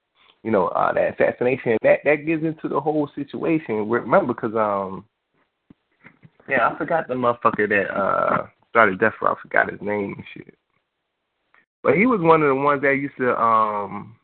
you 0.44 0.52
know, 0.52 0.68
uh, 0.70 0.94
that 0.94 1.20
assassination. 1.20 1.78
That 1.82 2.00
that 2.06 2.26
gets 2.26 2.44
into 2.44 2.70
the 2.70 2.80
whole 2.80 3.10
situation. 3.16 3.90
Remember, 3.90 4.34
because 4.34 4.56
um, 4.56 5.04
yeah, 6.48 6.70
I 6.70 6.78
forgot 6.78 7.10
the 7.10 7.16
motherfucker 7.16 7.68
that 7.68 7.94
uh 7.94 8.48
started 8.74 9.00
Death 9.00 9.14
Row. 9.22 9.34
I 9.34 9.42
forgot 9.42 9.72
his 9.72 9.80
name 9.82 10.16
and 10.18 10.24
shit. 10.34 10.56
But 11.84 11.96
he 11.96 12.08
was 12.08 12.22
one 12.22 12.42
of 12.42 12.48
the 12.48 12.56
ones 12.56 12.82
that 12.82 12.94
used 12.94 13.16
to 13.18 13.40
um, 13.40 14.16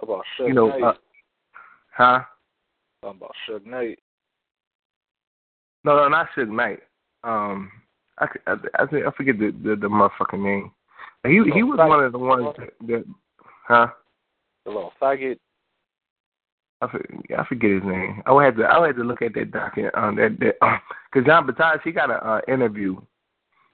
about 0.00 0.24
Suge 0.38 0.48
you 0.48 0.54
know, 0.54 0.68
Knight? 0.68 0.82
uh, 0.82 0.92
huh? 1.90 2.20
How 3.02 3.10
about 3.10 3.34
Suge 3.48 3.64
Knight? 3.64 4.00
No, 5.84 5.96
no, 5.96 6.08
not 6.08 6.26
Suge 6.36 6.50
Knight. 6.50 6.80
Um, 7.22 7.70
I 8.18 8.26
I, 8.48 8.52
I, 8.78 8.82
I 8.82 9.10
forget 9.16 9.38
the, 9.38 9.54
the 9.62 9.76
the 9.76 9.88
motherfucking 9.88 10.42
name. 10.42 10.72
He 11.24 11.40
he 11.54 11.62
was 11.62 11.78
one 11.78 12.02
of 12.02 12.10
the 12.10 12.18
ones 12.18 12.48
that, 12.58 12.70
that 12.88 13.04
huh? 13.68 13.86
The 14.64 14.70
little 14.72 14.92
faggot. 15.00 15.38
I 16.80 16.90
forget, 16.90 17.38
I 17.38 17.44
forget 17.46 17.70
his 17.70 17.82
name. 17.84 18.22
I 18.26 18.32
would 18.32 18.44
have 18.44 18.56
to 18.56 18.64
I 18.64 18.78
would 18.80 18.88
have 18.88 18.96
to 18.96 19.04
look 19.04 19.22
at 19.22 19.34
that 19.34 19.52
document 19.52 19.94
um 19.96 20.16
that 20.16 20.36
that 20.40 20.56
because 21.12 21.26
John 21.26 21.46
Batage 21.46 21.80
he 21.84 21.92
got 21.92 22.10
a 22.10 22.14
uh, 22.14 22.40
interview 22.48 22.96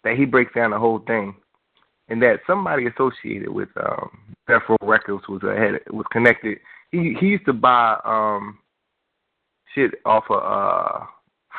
that 0.08 0.18
he 0.18 0.24
breaks 0.24 0.54
down 0.54 0.70
the 0.70 0.78
whole 0.78 1.00
thing, 1.00 1.34
and 2.08 2.22
that 2.22 2.40
somebody 2.46 2.86
associated 2.86 3.50
with 3.50 3.68
um 3.76 4.10
Death 4.48 4.62
Row 4.68 4.76
Records 4.82 5.28
was 5.28 5.42
ahead 5.42 5.80
was 5.90 6.06
connected. 6.10 6.58
He 6.90 7.14
he 7.20 7.26
used 7.26 7.46
to 7.46 7.52
buy 7.52 7.98
um 8.04 8.58
shit 9.74 9.92
off 10.04 10.24
of 10.30 10.42
uh 10.42 11.04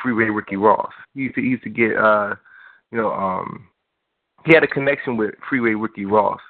Freeway 0.02 0.24
Ricky 0.24 0.56
Ross. 0.56 0.92
He 1.14 1.22
used 1.22 1.36
to 1.36 1.40
he 1.40 1.48
used 1.48 1.64
to 1.64 1.70
get 1.70 1.96
uh 1.96 2.34
you 2.90 2.98
know 2.98 3.12
um 3.12 3.68
he 4.44 4.54
had 4.54 4.64
a 4.64 4.68
connection 4.68 5.16
with 5.16 5.34
Freeway 5.48 5.74
Ricky 5.74 6.04
Ross. 6.04 6.40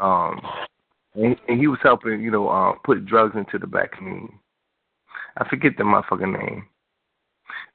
Um 0.00 0.40
and, 1.14 1.36
and 1.48 1.60
he 1.60 1.66
was 1.66 1.78
helping, 1.82 2.22
you 2.22 2.30
know, 2.30 2.48
uh, 2.48 2.74
put 2.84 3.04
drugs 3.04 3.36
into 3.36 3.58
the 3.58 3.66
black 3.66 3.92
community. 3.92 4.34
I 5.36 5.48
forget 5.48 5.72
the 5.76 5.84
motherfucking 5.84 6.38
name, 6.38 6.66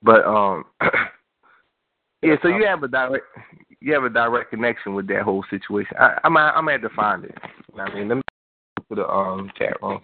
but 0.01 0.25
um, 0.25 0.65
yeah. 2.23 2.35
So 2.41 2.47
you 2.49 2.65
have 2.65 2.83
a 2.83 2.87
direct, 2.87 3.25
you 3.79 3.93
have 3.93 4.03
a 4.03 4.09
direct 4.09 4.49
connection 4.49 4.93
with 4.93 5.07
that 5.07 5.23
whole 5.23 5.43
situation. 5.49 5.95
I, 5.99 6.19
I'm, 6.23 6.37
I'm 6.37 6.53
gonna 6.65 6.71
have 6.73 6.81
to 6.81 6.89
find 6.89 7.25
it. 7.25 7.35
You 7.71 7.77
know 7.77 7.83
what 7.83 7.91
I 7.91 7.95
mean, 7.95 8.07
let 8.09 8.15
me 8.15 8.21
put 8.89 8.95
the 8.95 9.07
um 9.07 9.51
chat 9.57 9.81
room. 9.81 10.01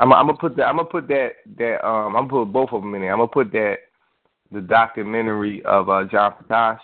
I'm, 0.00 0.12
I'm 0.12 0.26
gonna 0.26 0.38
put 0.38 0.56
that. 0.56 0.64
I'm 0.64 0.76
gonna 0.76 0.88
put 0.88 1.08
that. 1.08 1.30
That 1.58 1.86
um, 1.86 2.16
I'm 2.16 2.28
gonna 2.28 2.44
put 2.46 2.52
both 2.52 2.70
of 2.72 2.82
them 2.82 2.94
in 2.94 3.02
there. 3.02 3.12
I'm 3.12 3.18
gonna 3.18 3.28
put 3.28 3.52
that 3.52 3.76
the 4.52 4.60
documentary 4.60 5.62
of 5.64 5.88
uh, 5.88 6.04
John 6.10 6.32
Potash. 6.32 6.80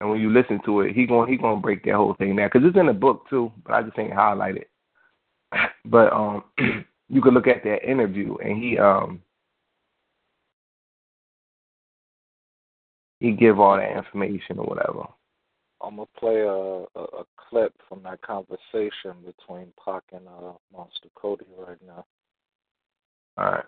And 0.00 0.10
when 0.10 0.20
you 0.20 0.30
listen 0.30 0.60
to 0.66 0.82
it, 0.82 0.94
he 0.94 1.06
going 1.06 1.30
he 1.30 1.38
gonna 1.38 1.60
break 1.60 1.84
that 1.84 1.94
whole 1.94 2.14
thing 2.14 2.36
down 2.36 2.50
because 2.52 2.68
it's 2.68 2.78
in 2.78 2.86
the 2.86 2.92
book 2.92 3.28
too, 3.30 3.50
but 3.64 3.72
I 3.74 3.82
just 3.82 3.98
ain't 3.98 4.12
highlight 4.12 4.56
it. 4.56 4.70
But 5.86 6.12
um, 6.12 6.44
you 7.08 7.22
could 7.22 7.34
look 7.34 7.46
at 7.46 7.64
that 7.64 7.88
interview, 7.88 8.36
and 8.36 8.62
he 8.62 8.78
um 8.78 9.20
he 13.20 13.32
give 13.32 13.58
all 13.58 13.76
that 13.76 13.96
information 13.96 14.58
or 14.58 14.66
whatever. 14.66 15.04
I'm 15.82 15.96
gonna 15.96 16.06
play 16.18 16.40
a, 16.40 16.48
a 16.48 17.04
a 17.20 17.24
clip 17.36 17.74
from 17.88 18.02
that 18.04 18.22
conversation 18.22 19.20
between 19.24 19.72
Pac 19.82 20.02
and 20.12 20.26
uh, 20.26 20.52
Monster 20.72 21.08
Cody 21.14 21.44
right 21.58 21.78
now. 21.86 22.04
All 23.36 23.44
right. 23.44 23.64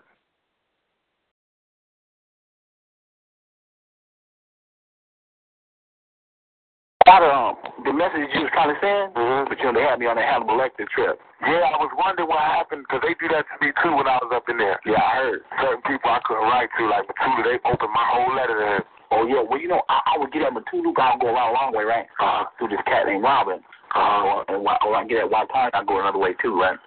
Out 7.07 7.23
um, 7.23 7.55
the 7.87 7.93
message 7.95 8.27
you 8.35 8.43
was 8.43 8.51
kind 8.51 8.67
of 8.67 8.75
saying, 8.83 9.15
but 9.47 9.55
you 9.55 9.63
know 9.63 9.79
they 9.79 9.87
had 9.87 9.95
me 9.95 10.11
on 10.11 10.19
that 10.19 10.27
Hannibal 10.27 10.59
Lecter 10.59 10.83
trip. 10.91 11.15
Yeah, 11.39 11.63
I 11.63 11.79
was 11.79 11.87
wondering 11.95 12.27
what 12.27 12.43
happened 12.43 12.83
because 12.83 12.99
they 12.99 13.15
do 13.15 13.31
that 13.31 13.47
to 13.47 13.55
me 13.63 13.71
too 13.79 13.95
when 13.95 14.11
I 14.11 14.19
was 14.19 14.27
up 14.35 14.51
in 14.51 14.59
there. 14.59 14.75
Yeah, 14.83 14.99
I 14.99 15.15
heard. 15.15 15.39
Certain 15.55 15.83
people 15.87 16.11
I 16.11 16.19
couldn't 16.27 16.43
write 16.43 16.67
to, 16.75 16.83
like 16.91 17.07
Mutulu, 17.07 17.47
they 17.47 17.63
opened 17.63 17.95
my 17.95 18.03
whole 18.11 18.35
letter 18.35 18.59
to 18.59 18.67
him. 18.75 18.83
Oh 19.11 19.25
yeah, 19.25 19.43
well 19.43 19.59
you 19.59 19.67
know 19.67 19.81
I, 19.89 20.15
I 20.15 20.17
would 20.17 20.31
get 20.31 20.43
at 20.43 20.53
Mutulu, 20.53 20.91
I 20.97 21.15
would 21.15 21.21
go 21.21 21.31
around 21.31 21.51
a 21.51 21.57
long 21.57 21.71
way, 21.73 21.83
right? 21.83 22.05
Uh, 22.19 22.43
through 22.57 22.69
this 22.69 22.83
cat 22.85 23.07
named 23.07 23.23
Robin. 23.23 23.59
Uh, 23.95 24.43
and 24.51 24.63
when 24.63 24.75
when 24.83 24.99
I 24.99 25.05
get 25.07 25.23
at 25.23 25.29
White 25.31 25.49
Pine, 25.49 25.71
I 25.73 25.83
go 25.83 25.99
another 25.99 26.19
way 26.19 26.35
too, 26.41 26.59
right? 26.59 26.77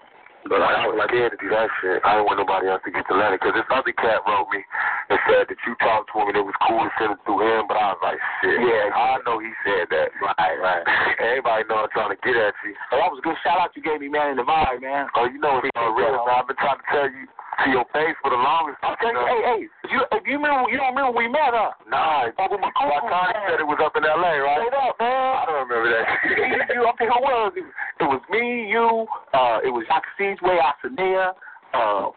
But 0.48 0.64
I 0.64 0.88
was 0.88 0.96
scared 1.12 1.36
to 1.36 1.40
do 1.40 1.52
that 1.52 1.68
shit. 1.84 2.00
I 2.00 2.16
didn't 2.16 2.24
want 2.24 2.40
nobody 2.40 2.72
else 2.72 2.80
to 2.88 2.92
get 2.92 3.04
the 3.12 3.16
letter 3.16 3.36
because 3.36 3.52
this 3.52 3.68
other 3.68 3.92
cat 3.92 4.24
wrote 4.24 4.48
me 4.48 4.64
and 5.12 5.20
said 5.28 5.44
that 5.52 5.60
you 5.68 5.76
talked 5.84 6.08
to 6.08 6.24
him 6.24 6.32
and 6.32 6.38
it 6.40 6.46
was 6.46 6.56
cool 6.64 6.80
to 6.80 6.88
send 6.96 7.12
it 7.12 7.20
through 7.28 7.44
him. 7.44 7.68
But 7.68 7.76
I 7.76 7.92
was 7.92 8.00
like, 8.00 8.16
shit. 8.40 8.56
Yeah. 8.56 8.88
I 8.88 9.20
know 9.28 9.36
he 9.36 9.52
said 9.68 9.92
that. 9.92 10.08
Right, 10.16 10.56
right. 10.56 10.84
Everybody 11.20 11.68
know 11.68 11.84
I'm 11.84 11.92
trying 11.92 12.16
to 12.16 12.20
get 12.24 12.40
at 12.40 12.56
you. 12.64 12.72
Oh, 12.88 13.04
that 13.04 13.12
was 13.12 13.20
a 13.20 13.26
good 13.28 13.36
shout 13.44 13.60
out 13.60 13.76
you 13.76 13.84
gave 13.84 14.00
me, 14.00 14.08
man, 14.08 14.32
in 14.32 14.40
the 14.40 14.48
vibe, 14.48 14.80
man. 14.80 15.12
Oh, 15.12 15.28
you 15.28 15.36
know 15.36 15.60
it's 15.60 15.76
all 15.76 15.92
real. 15.92 16.24
I've 16.24 16.48
been 16.48 16.56
trying 16.56 16.80
to 16.80 16.88
tell 16.88 17.08
you 17.12 17.28
to 17.64 17.70
your 17.70 17.84
face 17.92 18.16
for 18.24 18.30
the 18.32 18.40
longest 18.40 18.78
I'm 18.82 18.96
time. 18.96 19.12
telling 19.14 19.28
hey, 19.28 19.40
hey, 19.44 19.60
you, 19.92 20.00
you 20.26 20.36
remember, 20.40 20.70
you 20.70 20.78
don't 20.80 20.94
remember 20.96 21.12
we 21.16 21.28
met, 21.28 21.52
huh? 21.52 21.72
Nah, 21.88 22.30
Over 22.40 22.56
my 22.58 22.70
Wakani 22.72 23.36
said 23.48 23.60
it 23.60 23.68
was 23.68 23.78
up 23.84 23.94
in 23.96 24.04
L.A., 24.04 24.34
right? 24.40 24.60
Straight 24.64 24.76
up, 24.76 24.94
man. 24.98 25.30
I 25.36 25.42
don't 25.46 25.60
remember 25.68 25.88
that 25.92 26.04
shit. 26.24 26.38
you, 26.74 26.82
I 26.86 26.92
think 26.96 27.10
who 27.12 27.20
was 27.20 27.52
it? 27.56 27.66
It 28.00 28.08
was 28.08 28.22
me, 28.32 28.68
you, 28.70 29.04
uh, 29.36 29.60
it 29.64 29.70
was 29.70 29.84
Jacques 29.88 30.40
Way, 30.40 30.56
Asanea, 30.56 31.36
uh, 31.76 32.10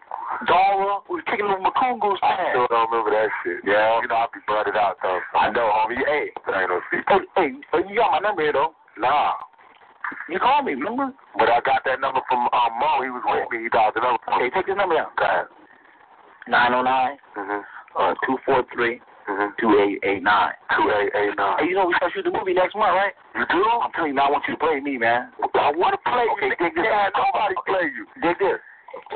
Dara. 0.48 0.98
We 1.06 1.20
was 1.20 1.24
kicking 1.28 1.46
over 1.46 1.60
Makungu's 1.60 2.18
I 2.24 2.34
man. 2.34 2.50
still 2.56 2.66
don't 2.72 2.88
remember 2.90 3.12
that 3.12 3.28
shit. 3.44 3.60
Yeah. 3.68 4.00
You 4.00 4.08
know, 4.08 4.24
I'll 4.26 4.32
be 4.32 4.40
butted 4.48 4.74
out, 4.74 4.96
though. 5.04 5.20
I 5.36 5.50
know, 5.52 5.68
homie. 5.70 6.00
Hey, 6.02 6.32
That 6.48 6.64
ain't 6.64 6.70
no 6.72 6.80
secret. 6.90 7.28
hey, 7.36 7.48
hey, 7.48 7.50
but 7.70 7.86
you 7.88 7.96
got 8.00 8.16
my 8.16 8.20
number 8.24 8.42
here, 8.42 8.52
though. 8.56 8.74
Nah. 8.98 9.34
You 10.30 10.38
called 10.38 10.66
me, 10.66 10.74
remember? 10.74 11.12
But 11.38 11.48
I 11.48 11.60
got 11.60 11.82
that 11.84 12.00
number 12.00 12.20
from 12.28 12.48
um, 12.52 12.72
Mo. 12.80 13.02
He 13.02 13.10
was 13.10 13.22
with 13.26 13.50
me. 13.50 13.64
He 13.64 13.68
dialed 13.68 13.94
the 13.94 14.00
number 14.00 14.18
Okay, 14.34 14.50
take 14.54 14.66
this 14.66 14.76
number 14.76 14.94
down. 14.96 15.10
Go 15.18 15.24
ahead. 15.24 15.46
Nine 16.48 16.74
oh 16.74 16.82
nine 16.82 17.16
Mm-hmm. 17.36 17.60
uh 17.96 18.14
two 18.26 18.36
four 18.44 18.64
three 18.74 19.00
Mm-hmm. 19.24 19.56
two 19.56 19.72
eight 19.80 20.04
eight 20.04 20.22
nine. 20.22 20.52
Two 20.76 20.84
eight 20.92 21.08
eight 21.16 21.32
nine. 21.40 21.56
Hey, 21.58 21.72
you 21.72 21.74
know 21.74 21.88
we 21.88 21.96
start 21.96 22.12
shooting 22.12 22.28
the 22.32 22.36
movie 22.38 22.52
next 22.52 22.76
month, 22.76 22.92
right? 22.92 23.16
You 23.32 23.48
do? 23.48 23.64
I'm 23.64 23.88
telling 23.96 24.12
you, 24.12 24.16
man, 24.20 24.28
I 24.28 24.30
want 24.30 24.44
you 24.46 24.52
to 24.52 24.60
play 24.60 24.80
me, 24.84 24.98
man. 25.00 25.32
I 25.56 25.72
want 25.72 25.96
to 25.96 26.02
play 26.04 26.28
Okay, 26.36 26.52
you. 26.52 26.56
dig 26.60 26.74
this 26.76 26.84
Yeah, 26.84 27.08
nobody 27.16 27.56
Okay. 27.56 27.72
play 27.72 27.84
you. 27.88 28.04
Dig 28.20 28.36
this. 28.36 28.60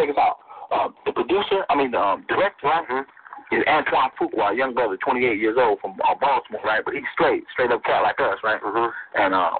Check 0.01 0.09
this 0.09 0.16
out. 0.16 0.41
Uh, 0.73 0.89
the 1.05 1.12
producer, 1.12 1.65
I 1.69 1.77
mean 1.77 1.93
the 1.93 2.01
um, 2.01 2.25
director, 2.29 2.73
right? 2.73 3.05
Is 3.53 3.65
Antoine 3.69 4.09
Fuqua, 4.20 4.53
a 4.53 4.57
young 4.57 4.73
brother, 4.73 4.97
28 4.97 5.20
years 5.41 5.57
old 5.61 5.81
from 5.81 5.97
uh, 6.05 6.12
Baltimore, 6.16 6.61
right? 6.65 6.81
But 6.85 6.93
he's 6.97 7.05
straight, 7.12 7.45
straight 7.53 7.70
up 7.73 7.85
cat 7.85 8.01
like 8.03 8.20
us, 8.20 8.37
right? 8.45 8.61
Mm-hmm. 8.61 8.89
And 9.20 9.33
uh, 9.37 9.57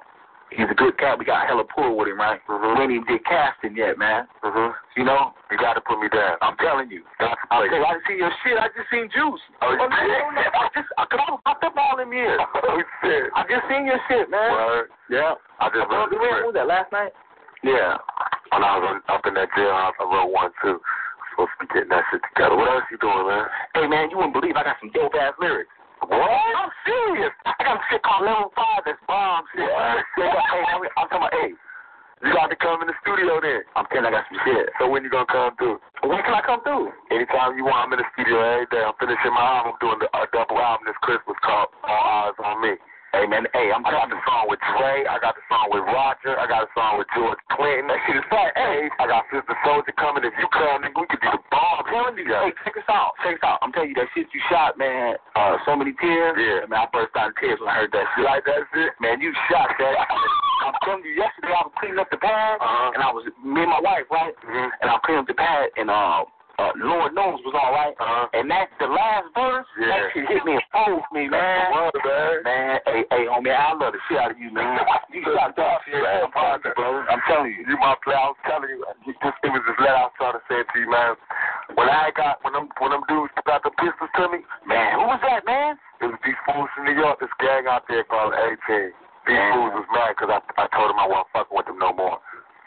he's 0.51 0.69
a 0.71 0.75
good 0.75 0.97
cat. 0.99 1.19
We 1.19 1.25
got 1.25 1.47
hella 1.47 1.65
pull 1.65 1.97
with 1.97 2.09
him, 2.09 2.19
right? 2.19 2.41
Mhm. 2.49 2.77
We 2.77 2.83
ain't 2.83 2.93
even 2.93 3.07
did 3.07 3.25
casting 3.25 3.77
yet, 3.77 3.99
man. 3.99 4.27
Mm-hmm. 4.43 4.71
You 4.97 5.05
know, 5.05 5.35
You 5.51 5.57
got 5.57 5.75
to 5.75 5.81
put 5.81 6.01
me 6.01 6.09
down. 6.09 6.37
I'm 6.43 6.57
telling 6.59 6.91
you. 6.91 7.03
To 7.21 7.27
I'm 7.51 7.69
play. 7.69 7.81
I 7.81 7.95
just 7.95 8.07
seen 8.07 8.19
your 8.19 8.33
shit. 8.45 8.57
I 8.59 8.69
just 8.77 8.89
seen 8.91 9.09
Juice. 9.09 9.41
Oh, 9.63 9.73
you 9.73 9.79
no, 9.79 9.87
no. 9.89 10.43
I 10.45 10.69
just, 10.77 10.89
I, 10.99 11.05
cause 11.09 11.21
I 11.25 11.31
was 11.33 11.41
up 11.45 11.77
all 11.77 11.97
them 11.97 12.13
years. 12.13 12.41
Oh, 12.69 12.83
shit. 13.03 13.33
I 13.35 13.43
just 13.49 13.65
seen 13.71 13.87
your 13.87 14.01
shit, 14.09 14.29
man. 14.29 14.53
Word. 14.53 14.91
Yeah. 15.09 15.35
I 15.61 15.69
just 15.73 15.89
What 15.89 16.09
wrote 16.09 16.11
the 16.11 16.19
was 16.21 16.55
that 16.55 16.67
last 16.69 16.93
night? 16.93 17.13
Yeah. 17.65 17.97
When 18.53 18.63
I 18.65 18.77
was 18.79 19.01
up 19.09 19.25
in 19.27 19.35
that 19.35 19.49
jailhouse, 19.57 19.97
I 20.01 20.05
wrote 20.05 20.31
one 20.33 20.51
too. 20.63 20.81
Supposed 21.33 21.51
to 21.61 21.67
be 21.67 21.73
getting 21.75 21.93
that 21.95 22.05
shit 22.11 22.21
together. 22.35 22.57
What 22.57 22.69
else 22.71 22.85
you 22.91 22.99
doing, 22.99 23.27
man? 23.27 23.47
Hey 23.75 23.87
man, 23.87 24.11
you 24.11 24.17
wouldn't 24.19 24.35
believe 24.35 24.57
I 24.57 24.65
got 24.65 24.77
some 24.81 24.91
dope 24.91 25.15
ass 25.15 25.35
lyrics. 25.41 25.71
What? 26.07 26.53
I'm 26.55 26.71
serious. 26.87 27.33
I 27.47 27.53
got 27.59 27.79
some 27.79 27.85
shit 27.91 28.03
called 28.03 28.25
Level 28.25 28.53
Five 28.55 28.83
that's 28.87 29.01
bomb 29.07 29.45
shit. 29.55 29.67
They 29.67 30.27
got, 30.29 30.47
hey, 30.53 30.63
I'm, 30.71 30.81
I'm 30.97 31.09
talking 31.11 31.19
about, 31.19 31.35
hey, 31.35 31.51
You 32.23 32.35
got 32.35 32.51
to 32.51 32.59
come 32.59 32.83
in 32.83 32.89
the 32.91 32.99
studio 33.03 33.39
then. 33.39 33.63
I'm 33.79 33.87
telling 33.95 34.11
you, 34.11 34.11
I 34.11 34.19
got 34.19 34.27
some 34.27 34.41
shit. 34.43 34.67
So 34.83 34.91
when 34.91 35.07
you 35.07 35.11
gonna 35.11 35.31
come 35.31 35.55
through? 35.55 35.79
When 36.03 36.19
can 36.27 36.35
I 36.35 36.43
come 36.43 36.63
through? 36.67 36.91
Anytime 37.15 37.55
you 37.55 37.63
want. 37.67 37.87
I'm 37.87 37.93
in 37.95 38.03
the 38.03 38.09
studio 38.19 38.43
every 38.43 38.67
day. 38.75 38.83
I'm 38.83 38.95
finishing 38.99 39.31
my 39.31 39.43
album. 39.43 39.75
I'm 39.75 39.79
doing 39.79 39.99
the, 40.03 40.09
a 40.11 40.27
double 40.35 40.59
album 40.59 40.87
this 40.91 40.99
Christmas 41.03 41.39
called 41.47 41.71
uh, 41.83 41.91
All 41.91 42.31
Eyez 42.31 42.39
on 42.43 42.59
Me. 42.63 42.75
Hey 43.17 43.25
man, 43.25 43.49
hey, 43.57 43.73
I'm 43.73 43.81
I 43.89 43.91
got 43.91 44.13
the 44.13 44.21
song 44.29 44.53
with 44.53 44.61
Dre. 44.61 45.09
I 45.09 45.17
got 45.19 45.33
the 45.33 45.41
song 45.49 45.73
with 45.73 45.81
Roger. 45.89 46.37
I 46.37 46.45
got 46.45 46.69
a 46.69 46.71
song 46.77 47.01
with 47.01 47.09
George 47.17 47.41
Clinton. 47.57 47.89
That 47.89 47.99
shit 48.05 48.21
is 48.21 48.27
fat. 48.29 48.53
Hey, 48.53 48.85
I 49.01 49.05
got 49.09 49.25
Sister 49.33 49.57
Soldier 49.65 49.97
coming. 49.97 50.29
If 50.29 50.37
you 50.37 50.45
come, 50.53 50.85
nigga, 50.85 50.93
we 51.01 51.09
could 51.09 51.25
do 51.25 51.33
the 51.33 51.41
bomb. 51.49 51.83
I'm 51.83 51.89
telling 51.89 52.21
you, 52.21 52.29
hey, 52.29 52.53
check 52.63 52.77
this 52.77 52.85
out. 52.93 53.17
Check 53.25 53.41
this 53.41 53.45
out. 53.49 53.65
I'm 53.65 53.73
telling 53.73 53.91
you, 53.91 53.97
that 53.97 54.13
shit 54.13 54.29
you 54.31 54.41
shot, 54.53 54.77
man, 54.77 55.17
uh, 55.41 55.57
so 55.65 55.73
many 55.73 55.97
tears. 55.97 56.37
Yeah. 56.37 56.69
Man, 56.69 56.85
I 56.85 56.87
burst 56.93 57.17
out 57.17 57.33
in 57.33 57.35
tears 57.41 57.57
when 57.65 57.73
I 57.73 57.81
heard 57.81 57.93
that 57.97 58.05
You 58.21 58.23
shit. 58.23 58.29
like 58.29 58.45
that 58.45 58.61
shit? 58.77 58.93
Man, 59.01 59.17
you 59.25 59.33
shot 59.49 59.73
that. 59.73 59.97
I'm 60.69 60.77
telling 60.85 61.01
you, 61.09 61.17
yesterday 61.17 61.57
I 61.57 61.65
was 61.65 61.73
cleaning 61.81 61.99
up 62.05 62.13
the 62.13 62.21
pad, 62.21 62.61
Uh-huh. 62.61 62.93
and 62.93 63.01
I 63.01 63.09
was, 63.09 63.25
me 63.41 63.65
and 63.65 63.73
my 63.73 63.81
wife, 63.81 64.05
right? 64.13 64.37
Mhm. 64.45 64.69
And 64.85 64.87
I 64.93 65.01
cleaned 65.01 65.25
up 65.25 65.29
the 65.33 65.39
pad, 65.39 65.73
and 65.81 65.89
uh, 65.89 66.29
uh, 66.59 66.75
Lord 66.75 67.15
knows 67.15 67.39
was 67.47 67.55
all 67.55 67.71
right. 67.71 67.95
Uh-huh. 67.95 68.27
And 68.35 68.51
that, 68.51 68.67
the 68.83 68.91
last 68.91 69.31
verse, 69.35 69.67
Yeah. 69.79 69.87
that 69.95 70.03
shit 70.11 70.27
hit 70.27 70.43
me 70.45 70.59
and 70.59 70.67
froze 70.75 71.07
me, 71.15 71.31
man. 71.31 71.71
What, 71.71 71.95
man? 72.03 72.43
Man, 72.43 72.75
hey, 72.85 73.03
hey, 73.15 73.25
homie, 73.31 73.55
I 73.55 73.73
love 73.79 73.95
the 73.95 74.03
shit 74.11 74.19
out 74.19 74.35
of 74.35 74.39
you, 74.39 74.51
man. 74.51 74.79
You 75.09 75.25
shot 75.25 75.57
that 75.57 75.81
shit, 75.89 75.97
Man, 75.97 76.29
I'm 76.29 76.61
bro. 76.77 77.03
I'm 77.09 77.23
telling 77.27 77.51
you. 77.57 77.65
You 77.65 77.79
my 77.81 77.97
player. 78.05 78.21
I 78.21 78.29
was 78.29 78.39
telling 78.45 78.69
you, 78.69 78.85
you 79.09 79.15
just, 79.25 79.39
it 79.41 79.49
was 79.55 79.65
this 79.65 79.79
letter 79.81 79.97
I 79.97 80.05
was 80.11 80.15
trying 80.21 80.37
to 80.37 80.43
send 80.47 80.69
to 80.69 80.77
you, 80.79 80.91
man. 80.93 81.17
When 81.75 81.89
I 81.89 82.13
got 82.13 82.45
when 82.45 82.53
them 82.53 82.69
when 82.77 82.93
them 82.93 83.03
dudes 83.09 83.33
got 83.49 83.65
the 83.65 83.73
pistols 83.81 84.13
to 84.21 84.29
me, 84.29 84.45
Man, 84.69 85.01
who 85.01 85.09
was 85.09 85.19
that, 85.25 85.49
man? 85.49 85.81
it 86.05 86.13
was 86.13 86.21
these 86.23 86.37
fools 86.45 86.69
from 86.77 86.85
New 86.87 86.95
York. 86.95 87.19
This 87.25 87.33
gang 87.41 87.65
out 87.67 87.89
there 87.89 88.05
called 88.05 88.37
18. 88.37 88.93
These 89.27 89.33
Man. 89.33 89.53
fools 89.57 89.73
was 89.81 89.89
mad 89.97 90.13
because 90.13 90.29
I 90.29 90.39
I 90.61 90.67
told 90.77 90.93
them 90.93 91.01
I 91.01 91.09
wasn't 91.09 91.33
fucking 91.33 91.57
with 91.57 91.67
them 91.67 91.79
no 91.81 91.91
more. 91.97 92.21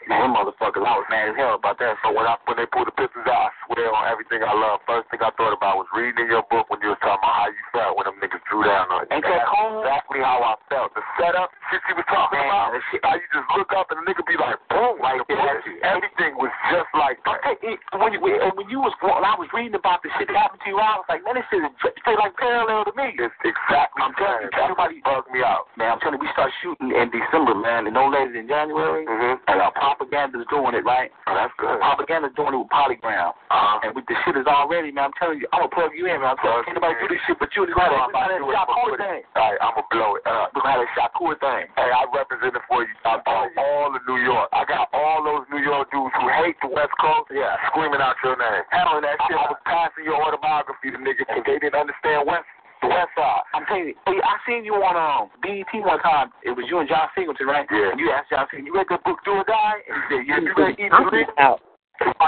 Man, 0.08 0.20
them 0.22 0.32
motherfuckers, 0.34 0.82
I 0.82 0.94
was 0.98 1.06
mad 1.10 1.30
as 1.30 1.36
hell 1.38 1.54
about 1.54 1.78
that. 1.78 1.96
So 2.02 2.10
when 2.14 2.26
I 2.26 2.34
when 2.46 2.56
they 2.58 2.66
pulled 2.66 2.88
the 2.90 2.94
pistols 2.96 3.26
out, 3.28 3.48
I 3.48 3.50
swear 3.70 3.88
on 3.94 4.04
everything 4.10 4.42
I 4.42 4.52
love. 4.54 4.80
First 4.86 5.08
thing 5.10 5.20
I 5.22 5.30
thought 5.38 5.54
about 5.54 5.78
was 5.78 5.90
reading 5.94 6.26
in 6.26 6.28
your 6.30 6.42
book 6.50 6.66
when 6.70 6.82
you 6.82 6.90
was 6.94 7.00
talking 7.00 7.22
about 7.22 7.36
how 7.36 7.48
you 7.50 7.62
felt 7.70 7.94
when 7.96 8.04
them 8.10 8.18
niggas 8.18 8.42
drew 8.50 8.62
down 8.66 8.90
on 8.90 9.06
you. 9.06 9.14
Ain't 9.16 9.24
that 9.26 9.46
cold? 9.46 9.86
Exactly 9.86 10.20
how 10.20 10.42
I 10.42 10.54
felt. 10.68 10.90
The 10.98 11.02
setup, 11.16 11.50
shit 11.70 11.80
you 11.88 11.94
was 11.98 12.06
talking 12.10 12.38
Man, 12.38 12.50
about. 12.50 12.74
shit- 12.90 13.04
How 13.06 13.14
you 13.18 13.26
just 13.30 13.48
look 13.56 13.70
up 13.76 13.88
and 13.94 14.02
the 14.02 14.04
nigga 14.10 14.22
be 14.26 14.36
like, 14.36 14.58
boom, 14.70 14.98
like 15.02 15.22
Yeah, 15.30 15.94
Everything 15.96 16.34
was 16.38 16.50
just 16.70 16.90
like 16.94 17.18
that. 17.26 17.42
Hey, 17.62 17.78
when 17.98 18.12
you 18.14 18.20
when, 18.22 18.38
you 18.70 18.78
was 18.82 18.94
when 19.02 19.22
I 19.24 19.34
was 19.38 19.48
reading 19.54 19.74
about 19.78 20.02
the 20.02 20.10
shit 20.18 20.28
that 20.30 20.36
happened 20.36 20.62
to 20.66 20.68
you, 20.70 20.78
I 20.78 20.98
was 20.98 21.06
like, 21.08 21.22
man, 21.26 21.34
this 21.38 21.46
shit 21.50 21.62
is 21.62 21.72
straight 22.02 22.18
like 22.18 22.34
parallel 22.38 22.84
to 22.86 22.92
me. 22.94 23.14
It's 23.18 23.34
exactly 23.42 24.00
I'm 24.02 24.14
telling 24.18 24.46
you, 24.46 24.50
everybody- 24.54 25.00
bugged 25.02 25.30
me 25.30 25.42
out. 25.42 25.66
Man, 25.76 25.92
I'm 25.94 26.00
telling 26.00 26.18
you, 26.20 26.24
we 26.26 26.30
start 26.32 26.50
shooting 26.62 26.90
in 26.94 27.10
December, 27.10 27.54
man, 27.54 27.86
and 27.90 27.94
no 27.94 28.06
later 28.08 28.32
than 28.32 28.46
January. 28.48 29.04
Mm-hmm. 29.06 29.42
And 29.50 29.58
our 29.60 29.72
propaganda's 29.92 30.48
doing 30.48 30.72
it, 30.72 30.84
right? 30.88 31.12
Oh, 31.28 31.36
that's 31.36 31.52
good. 31.60 31.76
Propaganda's 31.84 32.32
doing 32.32 32.56
it 32.56 32.60
with 32.64 32.72
Polygram. 32.72 33.36
Uh-huh. 33.52 33.84
And 33.84 33.92
with 33.92 34.08
the 34.08 34.16
shit 34.24 34.40
is 34.40 34.48
already, 34.48 34.88
man, 34.88 35.12
I'm 35.12 35.16
telling 35.20 35.36
you, 35.36 35.46
I'm 35.52 35.68
gonna 35.68 35.76
plug 35.76 35.92
you 35.92 36.08
in, 36.08 36.16
man. 36.16 36.32
I'm 36.32 36.40
telling 36.40 36.64
you, 36.64 36.72
can't 36.72 36.80
nobody 36.80 36.96
do 37.04 37.08
this 37.12 37.20
shit 37.28 37.36
but 37.36 37.52
you. 37.52 37.68
We're 37.68 37.76
gonna 37.76 38.08
I'm 38.08 38.08
have 38.16 38.32
to 38.32 38.40
do 38.40 38.48
it. 38.48 38.56
I'ma 38.56 38.72
put 38.88 38.96
it- 38.96 39.04
thing. 39.04 39.22
All 39.36 39.52
right, 39.52 39.60
I'm 39.60 39.76
gonna 39.76 39.92
blow 39.92 40.16
it 40.16 40.24
up. 40.24 40.56
We're 40.56 40.64
gonna 40.64 40.80
have 40.80 40.88
that 40.88 41.12
thing. 41.42 41.64
Hey, 41.74 41.90
I 41.90 42.02
represent 42.14 42.54
it 42.54 42.64
for 42.70 42.82
you. 42.86 42.94
I 43.04 43.18
all, 43.26 43.48
all 43.58 43.90
of 43.94 44.02
New 44.06 44.20
York. 44.22 44.48
I 44.52 44.64
got 44.64 44.88
all 44.94 45.22
those 45.26 45.44
New 45.50 45.62
York 45.62 45.90
dudes 45.90 46.14
who 46.18 46.26
hate 46.42 46.56
the 46.62 46.68
West 46.70 46.92
Coast 47.00 47.30
Yeah. 47.34 47.56
screaming 47.70 48.00
out 48.00 48.16
your 48.22 48.36
name. 48.38 48.62
Handling 48.70 49.02
that 49.02 49.18
I, 49.20 49.26
shit. 49.26 49.36
I 49.38 49.46
was 49.50 49.60
passing 49.66 50.04
your 50.06 50.18
autobiography 50.22 50.90
to 50.94 50.98
niggas 50.98 51.26
because 51.26 51.44
they 51.46 51.58
didn't 51.58 51.78
understand 51.78 52.26
West 52.26 52.46
the 52.82 52.90
West 52.90 53.14
Side. 53.14 53.42
I'm 53.54 53.64
telling 53.66 53.94
you, 53.94 53.96
hey, 54.04 54.18
I 54.18 54.34
seen 54.44 54.66
you 54.66 54.74
on 54.82 54.98
um 54.98 55.30
BET 55.40 55.70
one 55.80 56.02
time. 56.02 56.34
It 56.42 56.52
was 56.52 56.66
you 56.68 56.82
and 56.82 56.88
John 56.90 57.08
Singleton, 57.14 57.46
right? 57.46 57.66
Yeah. 57.70 57.94
And 57.94 58.00
you 58.02 58.10
asked 58.10 58.34
John 58.34 58.44
Singleton, 58.50 58.66
you 58.66 58.74
read 58.74 58.90
that 58.90 59.02
book, 59.06 59.22
Do 59.24 59.38
or 59.38 59.46
Die? 59.46 59.78
And 59.86 59.94
he 59.94 60.02
said, 60.10 60.22
yeah, 60.26 60.42
you 60.42 60.52
ready 60.58 60.74
to 60.74 60.82
eat 60.82 60.92
I'm 60.92 61.06
the 61.06 61.22
lick? 61.22 61.30
out. 61.38 61.62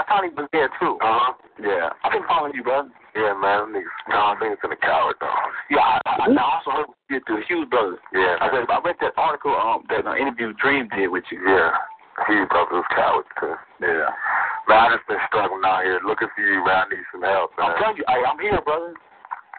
Tony 0.07 0.31
was 0.31 0.47
there 0.55 0.71
too. 0.79 0.95
Uh 1.03 1.19
huh. 1.19 1.31
Yeah. 1.59 1.91
I've 2.07 2.15
been 2.15 2.23
following 2.23 2.55
you, 2.55 2.63
brother. 2.63 2.87
Yeah, 3.11 3.35
man, 3.35 3.67
them 3.67 3.83
niggas. 3.83 3.95
John 4.07 4.39
Singleton 4.39 4.71
a 4.71 4.79
coward 4.79 5.19
though. 5.19 5.35
Yeah, 5.67 5.83
I, 5.83 5.99
I, 6.07 6.31
I 6.31 6.43
also 6.47 6.71
heard 6.71 6.87
you 7.11 7.19
did 7.19 7.27
the 7.27 7.43
Hughes 7.47 7.67
brothers. 7.67 7.99
Yeah, 8.15 8.39
I 8.39 8.47
read, 8.47 8.71
I 8.71 8.79
read 8.79 8.95
that 9.03 9.15
article, 9.19 9.51
um, 9.51 9.83
that 9.91 10.07
uh, 10.07 10.15
interview 10.15 10.55
Dream 10.55 10.87
did 10.95 11.11
with 11.11 11.27
you. 11.31 11.43
Yeah. 11.43 11.75
He 12.31 12.39
brothers 12.47 12.79
was 12.79 12.87
cowards 12.95 13.27
too. 13.39 13.55
Yeah. 13.83 14.07
Man, 14.71 14.79
I 14.79 14.95
just 14.95 15.03
been 15.07 15.19
struggling 15.27 15.67
out 15.67 15.83
here 15.83 15.99
looking 16.07 16.31
for 16.31 16.41
you, 16.41 16.63
man. 16.63 16.87
I 16.87 16.95
need 16.95 17.03
some 17.11 17.21
help, 17.27 17.51
man. 17.59 17.75
I'm 17.75 17.75
telling 17.75 17.97
you, 17.99 18.07
hey, 18.07 18.23
I'm 18.23 18.39
here, 18.39 18.61
brother. 18.63 18.95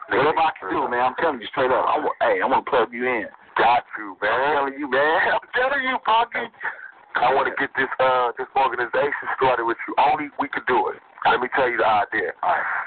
Whatever 0.09 0.39
I 0.39 0.53
can 0.55 0.71
do, 0.71 0.87
man. 0.87 1.03
I'm 1.03 1.17
telling 1.19 1.41
you 1.41 1.49
straight 1.51 1.71
up. 1.71 1.83
I 1.83 1.99
hey, 2.23 2.39
I'm 2.39 2.51
gonna 2.51 2.63
plug 2.63 2.93
you 2.93 3.07
in. 3.07 3.27
Got 3.59 3.83
to, 3.99 4.15
man. 4.23 4.31
I'm 4.31 4.55
telling 4.55 4.79
you, 4.79 4.87
man. 4.91 5.35
I'm 5.35 5.49
telling 5.51 5.83
you, 5.83 5.99
Pocky. 6.07 6.47
I 7.17 7.33
want 7.33 7.49
to 7.49 7.55
get 7.57 7.73
this 7.75 7.89
uh 7.99 8.31
this 8.37 8.47
organization 8.55 9.27
started 9.41 9.65
with 9.65 9.81
you. 9.89 9.97
Only 9.99 10.29
we 10.39 10.49
could 10.49 10.69
do 10.69 10.93
it. 10.93 11.01
Let 11.25 11.41
me 11.41 11.49
tell 11.57 11.67
you 11.67 11.81
the 11.81 11.89
idea. 11.89 12.31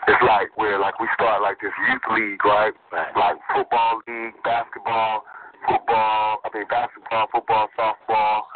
It's 0.07 0.23
like 0.23 0.53
where 0.55 0.79
like 0.79 0.95
we 1.01 1.09
start 1.17 1.41
like 1.41 1.59
this 1.59 1.73
youth 1.89 2.05
league, 2.13 2.39
right? 2.45 2.71
Like 2.93 3.35
football 3.51 3.99
league, 4.07 4.37
basketball, 4.45 5.25
football. 5.67 6.39
I 6.45 6.47
mean 6.53 6.69
basketball, 6.69 7.27
football, 7.33 7.67
softball, 7.73 8.47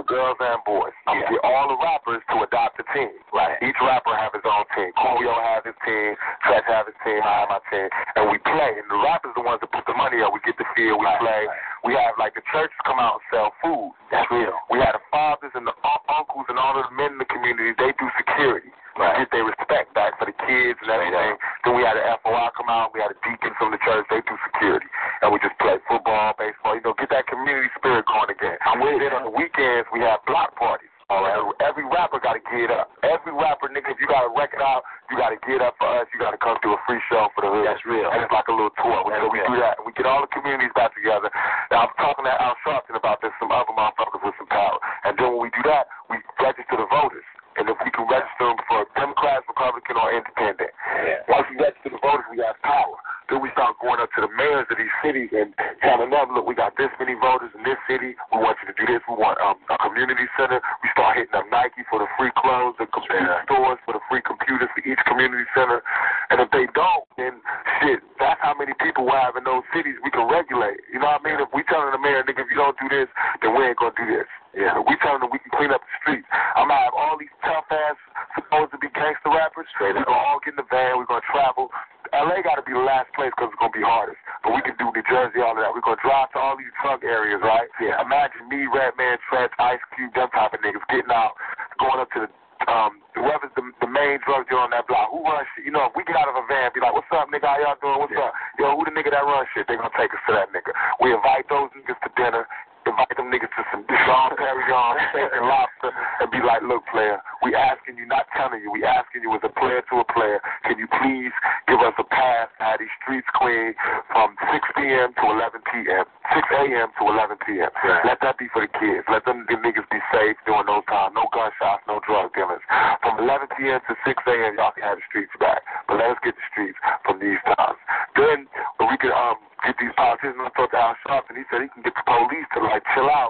girls 0.00 0.40
and 0.40 0.64
boys. 0.64 0.96
I'm 1.04 1.20
gonna 1.20 1.36
get 1.36 1.44
all 1.44 1.68
the 1.68 1.76
rappers 1.76 2.24
to 2.32 2.40
adopt 2.40 2.80
a 2.80 2.86
team. 2.96 3.12
Right. 3.28 3.60
Each 3.60 3.76
rapper 3.84 4.16
have 4.16 4.32
his 4.32 4.44
own 4.48 4.64
team. 4.72 4.88
Coolio 4.96 5.36
have 5.36 5.68
his 5.68 5.76
team. 5.84 6.16
Stretch 6.40 6.64
have 6.72 6.88
his 6.88 6.96
team. 7.04 7.20
I 7.20 7.44
have 7.44 7.52
my 7.52 7.60
team. 7.68 7.92
And 8.16 8.32
we 8.32 8.40
play. 8.40 8.80
And 8.80 8.88
the 8.88 8.96
rappers 9.04 9.36
the 9.36 9.44
ones 9.44 9.60
that 9.60 9.68
put 9.68 9.84
the 9.84 9.92
money 9.92 10.24
up. 10.24 10.32
We 10.32 10.40
get 10.48 10.56
the 10.56 10.68
field. 10.72 10.96
We 10.96 11.08
play. 11.20 11.44
We 11.84 11.92
have 12.00 12.16
like 12.16 12.32
the 12.32 12.44
churches 12.48 12.78
come 12.88 12.96
out 12.96 13.20
and 13.20 13.24
sell 13.28 13.50
food. 13.60 13.92
That's 14.08 14.24
real. 14.32 14.56
We 14.72 14.80
had 14.80 14.96
the 14.96 15.04
fathers 15.12 15.52
and 15.52 15.68
the 15.68 15.76
uncles 16.08 16.48
and 16.48 16.56
all 16.56 16.72
the 16.72 16.88
men 16.96 17.16
in 17.16 17.20
the 17.20 17.28
community. 17.28 17.76
They 17.76 17.92
do 18.00 18.08
security. 18.16 18.72
Right. 18.92 19.24
Get 19.24 19.32
their 19.32 19.48
respect 19.48 19.96
back 19.96 20.20
for 20.20 20.28
the 20.28 20.36
kids 20.36 20.76
and 20.84 20.90
everything. 20.92 21.40
Then 21.64 21.72
we 21.72 21.82
had 21.82 21.96
the 21.96 22.04
FOI 22.20 22.52
come 22.52 22.68
out. 22.68 22.92
We 22.92 23.00
had 23.00 23.08
a 23.08 23.18
deacon 23.24 23.56
from 23.56 23.72
the 23.72 23.80
church. 23.80 24.04
They 24.12 24.20
do 24.28 24.36
security. 24.52 24.84
And 25.24 25.32
we 25.32 25.40
just 25.40 25.56
play 25.56 25.80
football, 25.88 26.36
baseball. 26.36 26.76
You 26.76 26.84
know, 26.84 26.92
get 27.00 27.08
that 27.08 27.24
community 27.24 27.72
spirit 27.72 28.04
going 28.04 28.28
again. 28.28 28.60
I'm 28.68 28.84
with 28.84 29.00
it. 29.00 29.08
Then 29.08 29.16
on 29.16 29.24
the 29.24 29.32
weekends, 29.32 29.88
we 29.96 30.04
have 30.04 30.20
block 30.28 30.52
parties. 30.60 30.92
All 31.08 31.24
right. 31.24 31.40
Every 31.64 31.84
rapper 31.88 32.20
got 32.20 32.36
to 32.36 32.44
get 32.52 32.72
up. 32.72 32.92
Every 33.04 33.32
rapper, 33.32 33.68
nigga, 33.72 33.92
if 33.92 34.00
you 34.00 34.08
got 34.08 34.28
a 34.28 34.32
record 34.32 34.60
out, 34.60 34.84
you 35.08 35.16
got 35.16 35.32
to 35.32 35.40
get 35.44 35.60
up 35.64 35.76
for 35.80 35.88
us. 35.88 36.08
You 36.12 36.20
got 36.20 36.36
to 36.36 36.40
come 36.40 36.56
to 36.60 36.76
a 36.76 36.80
free 36.88 37.00
show 37.08 37.28
for 37.32 37.44
the 37.44 37.50
hood. 37.52 37.68
That's 37.68 37.84
real. 37.84 38.08
And 38.12 38.20
it's 38.24 38.32
like 38.32 38.48
a 38.48 38.54
little 38.56 38.72
tour. 38.76 39.04
We, 39.08 39.12
so 39.16 39.28
we 39.28 39.40
do 39.44 39.56
that. 39.60 39.80
We 39.84 39.92
get 39.92 40.04
all 40.04 40.20
the 40.20 40.32
communities 40.32 40.72
back 40.72 40.92
together. 40.96 41.32
Now, 41.72 41.88
I'm 41.88 41.94
talking 41.96 42.24
to 42.24 42.32
Al 42.32 42.56
Sharpton 42.64 42.96
about 42.96 43.20
this, 43.20 43.32
some 43.40 43.52
other 43.52 43.72
motherfuckers 43.72 44.20
with 44.24 44.36
some 44.36 44.48
power. 44.48 44.80
And 45.04 45.16
then 45.16 45.36
when 45.36 45.48
we 45.48 45.50
do 45.52 45.64
that, 45.68 45.88
we 46.08 46.16
register 46.40 46.80
the 46.80 46.88
voters. 46.88 47.24
And 47.56 47.68
if 47.68 47.76
we 47.84 47.90
can 47.92 48.08
register 48.08 48.48
them 48.48 48.58
for 48.64 48.86
Democrat, 48.96 49.44
Republican, 49.44 49.96
or 50.00 50.08
Independent. 50.12 50.72
Yeah. 50.72 51.28
Once 51.28 51.46
we 51.52 51.60
register 51.60 51.92
the 51.92 52.00
voters, 52.00 52.24
we 52.32 52.40
have 52.40 52.56
power. 52.64 52.96
Then 53.30 53.40
we 53.40 53.48
start 53.56 53.80
going 53.80 53.96
up 53.96 54.12
to 54.12 54.20
the 54.20 54.32
mayors 54.36 54.68
of 54.68 54.76
these 54.76 54.92
cities 55.00 55.32
and 55.32 55.56
telling 55.80 56.12
them, 56.12 56.36
look, 56.36 56.44
we 56.44 56.52
got 56.52 56.76
this 56.76 56.92
many 57.00 57.16
voters 57.16 57.48
in 57.56 57.64
this 57.64 57.80
city. 57.88 58.12
We 58.28 58.44
want 58.44 58.60
you 58.60 58.68
to 58.68 58.76
do 58.76 58.84
this. 58.84 59.00
We 59.08 59.16
want 59.16 59.40
um, 59.40 59.56
a 59.72 59.80
community 59.80 60.28
center. 60.36 60.60
We 60.84 60.92
start 60.92 61.16
hitting 61.16 61.32
up 61.32 61.48
Nike 61.48 61.80
for 61.88 62.02
the 62.02 62.10
free 62.20 62.28
clothes, 62.36 62.76
the 62.76 62.84
computer 62.92 63.40
stores 63.48 63.80
for 63.88 63.96
the 63.96 64.04
free 64.12 64.20
computers 64.20 64.68
for 64.76 64.84
each 64.84 65.00
community 65.08 65.48
center. 65.56 65.80
And 66.28 66.44
if 66.44 66.52
they 66.52 66.68
don't, 66.76 67.08
then 67.16 67.40
shit, 67.80 68.04
that's 68.20 68.40
how 68.44 68.52
many 68.52 68.76
people 68.84 69.08
we 69.08 69.16
have 69.16 69.32
in 69.40 69.48
those 69.48 69.64
cities 69.72 69.96
we 70.04 70.12
can 70.12 70.28
regulate. 70.28 70.84
You 70.92 71.00
know 71.00 71.16
what 71.16 71.24
I 71.24 71.24
mean? 71.24 71.40
If 71.40 71.48
we 71.56 71.64
telling 71.72 71.88
the 71.88 72.02
mayor, 72.02 72.20
nigga, 72.28 72.44
if 72.44 72.52
you 72.52 72.58
don't 72.60 72.76
do 72.76 72.88
this, 72.92 73.08
then 73.40 73.56
we 73.56 73.64
ain't 73.64 73.80
gonna 73.80 73.96
do 73.96 74.04
this. 74.04 74.28
Yeah, 74.52 74.76
we 74.84 74.94
tell 75.00 75.16
them 75.16 75.32
we 75.32 75.40
can 75.40 75.52
clean 75.56 75.72
up 75.72 75.80
the 75.80 75.92
streets. 76.04 76.28
I'm 76.56 76.68
gonna 76.68 76.84
have 76.84 76.92
all 76.92 77.16
these 77.16 77.32
tough 77.40 77.64
ass 77.72 77.96
supposed 78.36 78.72
to 78.76 78.78
be 78.78 78.92
gangster 78.92 79.32
rappers. 79.32 79.64
Straight 79.72 79.96
We're 79.96 80.04
gonna 80.04 80.20
all 80.20 80.40
get 80.44 80.52
in 80.54 80.60
the 80.60 80.68
van. 80.68 81.00
We're 81.00 81.08
gonna 81.08 81.24
travel. 81.24 81.72
LA 82.12 82.44
got 82.44 82.60
to 82.60 82.64
be 82.68 82.76
the 82.76 82.84
last 82.84 83.08
place 83.16 83.32
because 83.32 83.48
it's 83.48 83.60
gonna 83.60 83.72
be 83.72 83.80
hardest. 83.80 84.20
But 84.44 84.52
we 84.52 84.60
can 84.60 84.76
do 84.76 84.92
New 84.92 85.04
Jersey, 85.08 85.40
all 85.40 85.56
of 85.56 85.60
that. 85.64 85.72
We're 85.72 85.80
gonna 85.80 86.04
drive 86.04 86.28
to 86.36 86.38
all 86.38 86.60
these 86.60 86.68
drug 86.84 87.00
areas, 87.00 87.40
right? 87.40 87.72
Yeah. 87.80 88.04
Imagine 88.04 88.44
me, 88.52 88.68
Redman, 88.68 89.16
Treach, 89.24 89.56
Ice 89.56 89.80
Cube, 89.96 90.12
them 90.12 90.28
type 90.36 90.52
of 90.52 90.60
niggas 90.60 90.84
getting 90.92 91.08
out, 91.08 91.32
going 91.80 91.96
up 92.04 92.12
to 92.12 92.28
the 92.28 92.30
um 92.70 93.02
whoever's 93.18 93.50
the 93.58 93.64
the 93.82 93.90
main 93.90 94.22
drug 94.22 94.46
dealer 94.46 94.62
on 94.62 94.70
that 94.70 94.86
block. 94.86 95.10
Who 95.10 95.24
runs 95.24 95.48
shit? 95.56 95.66
You 95.66 95.72
know, 95.72 95.88
if 95.90 95.96
we 95.96 96.04
get 96.04 96.14
out 96.14 96.28
of 96.28 96.36
a 96.36 96.44
van, 96.46 96.70
be 96.70 96.84
like, 96.84 96.92
"What's 96.94 97.10
up, 97.10 97.26
nigga? 97.32 97.48
How 97.48 97.58
y'all 97.58 97.80
doing? 97.80 97.98
What's 97.98 98.14
up? 98.14 98.36
Yo, 98.60 98.76
who 98.76 98.84
the 98.84 98.94
nigga 98.94 99.10
that 99.10 99.24
runs 99.24 99.48
shit?" 99.50 99.66
They 99.66 99.74
gonna 99.74 99.90
take 99.98 100.12
us 100.14 100.22
to 100.28 100.32
that 100.36 100.52
nigga. 100.52 100.70
We 101.00 101.10
invite 101.10 101.48
those 101.48 101.72
niggas 101.74 101.98
to 102.04 102.10
dinner. 102.14 102.46
Invite 102.86 103.14
them 103.32 103.40
niggas 103.40 103.52
to 103.56 103.64
some 103.72 103.84
Sean 104.04 104.36
Perignon, 104.36 104.96
steak 105.10 105.32
and 105.32 105.48
lobster, 105.48 105.90
and 106.20 106.28
be 106.30 106.38
like, 106.44 106.60
look, 106.62 106.84
player, 106.92 107.20
we 107.42 107.54
asking 107.54 107.96
you, 107.96 108.06
not 108.06 108.26
telling 108.36 108.60
you, 108.60 108.70
we 108.70 108.84
asking 108.84 109.22
you 109.22 109.32
as 109.34 109.40
a 109.44 109.48
player 109.48 109.80
to 109.88 110.00
a 110.00 110.06
player, 110.12 110.40
can 110.64 110.78
you 110.78 110.86
please 111.00 111.32
give 111.68 111.80
us 111.80 111.94
a 111.98 112.04
pass 112.04 112.48
to 112.58 112.64
have 112.64 112.78
these 112.78 112.92
streets 113.00 113.26
clean 113.32 113.72
from 114.12 114.36
6 114.52 114.60
p.m. 114.76 115.16
to 115.16 115.24
11 115.24 115.60
p.m., 115.72 116.04
6 116.36 116.60
a.m. 116.60 116.88
to 117.00 117.02
11 117.08 117.36
p.m. 117.48 117.70
Let 118.04 118.20
that 118.20 118.36
be 118.36 118.48
for 118.52 118.64
the 118.64 118.72
kids. 118.76 119.04
Let 119.08 119.24
them 119.24 119.48
the 119.48 119.56
niggas 119.56 119.88
be 119.88 120.00
safe 120.12 120.36
during 120.44 120.68
those 120.68 120.84
times. 120.88 121.16
No 121.16 121.28
gunshots, 121.32 121.84
no 121.88 122.00
drug 122.04 122.32
dealers. 122.36 122.62
From 123.00 123.20
11 123.20 123.48
p.m. 123.56 123.80
to 123.88 123.92
6 124.04 124.16
a.m., 124.28 124.56
y'all 124.56 124.72
can 124.76 124.84
have 124.84 125.00
the 125.00 125.06
streets 125.08 125.32
back. 125.40 125.64
But 125.88 126.00
let 126.00 126.12
us 126.12 126.20
get 126.24 126.36
the 126.36 126.46
streets 126.52 126.78
from 127.04 127.20
these 127.20 127.40
times. 127.56 127.80
Then 128.16 128.46
we 128.80 128.96
can 129.00 129.12
um 129.12 129.40
get 129.62 129.78
these 129.78 129.94
politicians. 129.94 130.42
I 130.42 130.50
talked 130.58 130.74
to 130.74 130.78
Al 130.78 130.96
Sharpton. 131.06 131.38
He 131.38 131.46
said 131.50 131.62
he 131.62 131.70
can 131.70 131.86
get 131.86 131.94
the 131.94 132.06
police 132.06 132.48
to 132.54 132.58
like 132.66 132.82
chill 132.94 133.06
out 133.06 133.21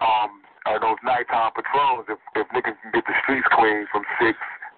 um 0.00 0.40
on 0.66 0.80
those 0.80 1.00
nighttime 1.04 1.52
patrols 1.56 2.04
if 2.08 2.20
if 2.36 2.46
niggas 2.52 2.76
can 2.80 2.90
get 2.92 3.04
the 3.04 3.16
streets 3.24 3.48
clean 3.52 3.86
from 3.92 4.04
six 4.20 4.36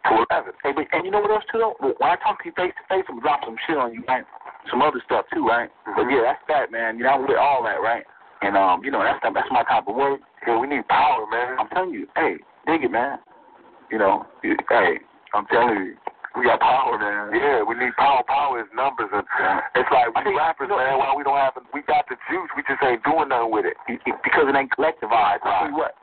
to 0.08 0.24
eleven. 0.26 0.52
Hey, 0.62 0.72
but, 0.74 0.86
and 0.92 1.04
you 1.04 1.10
know 1.10 1.20
what 1.20 1.30
else 1.30 1.44
too 1.50 1.58
though? 1.58 1.76
When 1.78 2.10
I 2.10 2.16
talk 2.22 2.42
to 2.42 2.46
you 2.46 2.54
face 2.54 2.74
to 2.74 2.84
face, 2.90 3.06
I'm 3.08 3.20
drop 3.20 3.42
some 3.44 3.56
shit 3.66 3.76
on 3.76 3.94
you, 3.94 4.02
right? 4.06 4.24
Some 4.70 4.82
other 4.82 5.02
stuff 5.04 5.26
too, 5.34 5.46
right? 5.46 5.70
But 5.84 6.06
yeah, 6.10 6.22
that's 6.22 6.42
that, 6.48 6.70
man. 6.70 6.98
You 6.98 7.04
know, 7.04 7.18
I'm 7.18 7.22
with 7.22 7.38
all 7.38 7.62
that, 7.64 7.82
right? 7.82 8.04
And 8.42 8.56
um, 8.56 8.82
you 8.84 8.90
know, 8.90 9.02
that's 9.02 9.18
that's 9.22 9.50
my 9.50 9.62
type 9.64 9.86
of 9.86 9.94
work. 9.94 10.20
Yeah, 10.46 10.58
we 10.58 10.66
need 10.66 10.86
power, 10.88 11.26
man. 11.30 11.58
I'm 11.58 11.68
telling 11.68 11.94
you, 11.94 12.06
hey, 12.16 12.36
dig 12.66 12.82
it, 12.84 12.90
man. 12.90 13.18
You 13.90 13.98
know, 13.98 14.26
hey, 14.42 14.98
I'm 15.34 15.46
telling 15.46 15.76
you, 15.76 15.94
we 16.36 16.48
got 16.48 16.60
power, 16.60 16.96
man. 16.96 17.34
Yeah, 17.36 17.62
we 17.62 17.76
need 17.76 17.92
power. 17.96 18.24
Power 18.24 18.60
is 18.60 18.68
numbers, 18.72 19.12
and 19.12 19.24
it's 19.76 19.92
like 19.92 20.08
we 20.24 20.32
rappers, 20.32 20.72
man. 20.72 20.96
Why 20.96 21.12
we 21.12 21.24
don't 21.24 21.36
have? 21.36 21.56
We 21.74 21.82
got 21.84 22.08
the 22.08 22.16
juice. 22.30 22.50
We 22.56 22.64
just 22.64 22.80
ain't 22.80 23.04
doing 23.04 23.28
nothing 23.28 23.52
with 23.52 23.68
it 23.68 23.76
because 23.88 24.48
it 24.48 24.54
ain't 24.56 24.72
collectivized. 24.72 25.44
I 25.44 25.68
tell 25.68 25.68
you 25.68 25.76
what. 25.76 25.94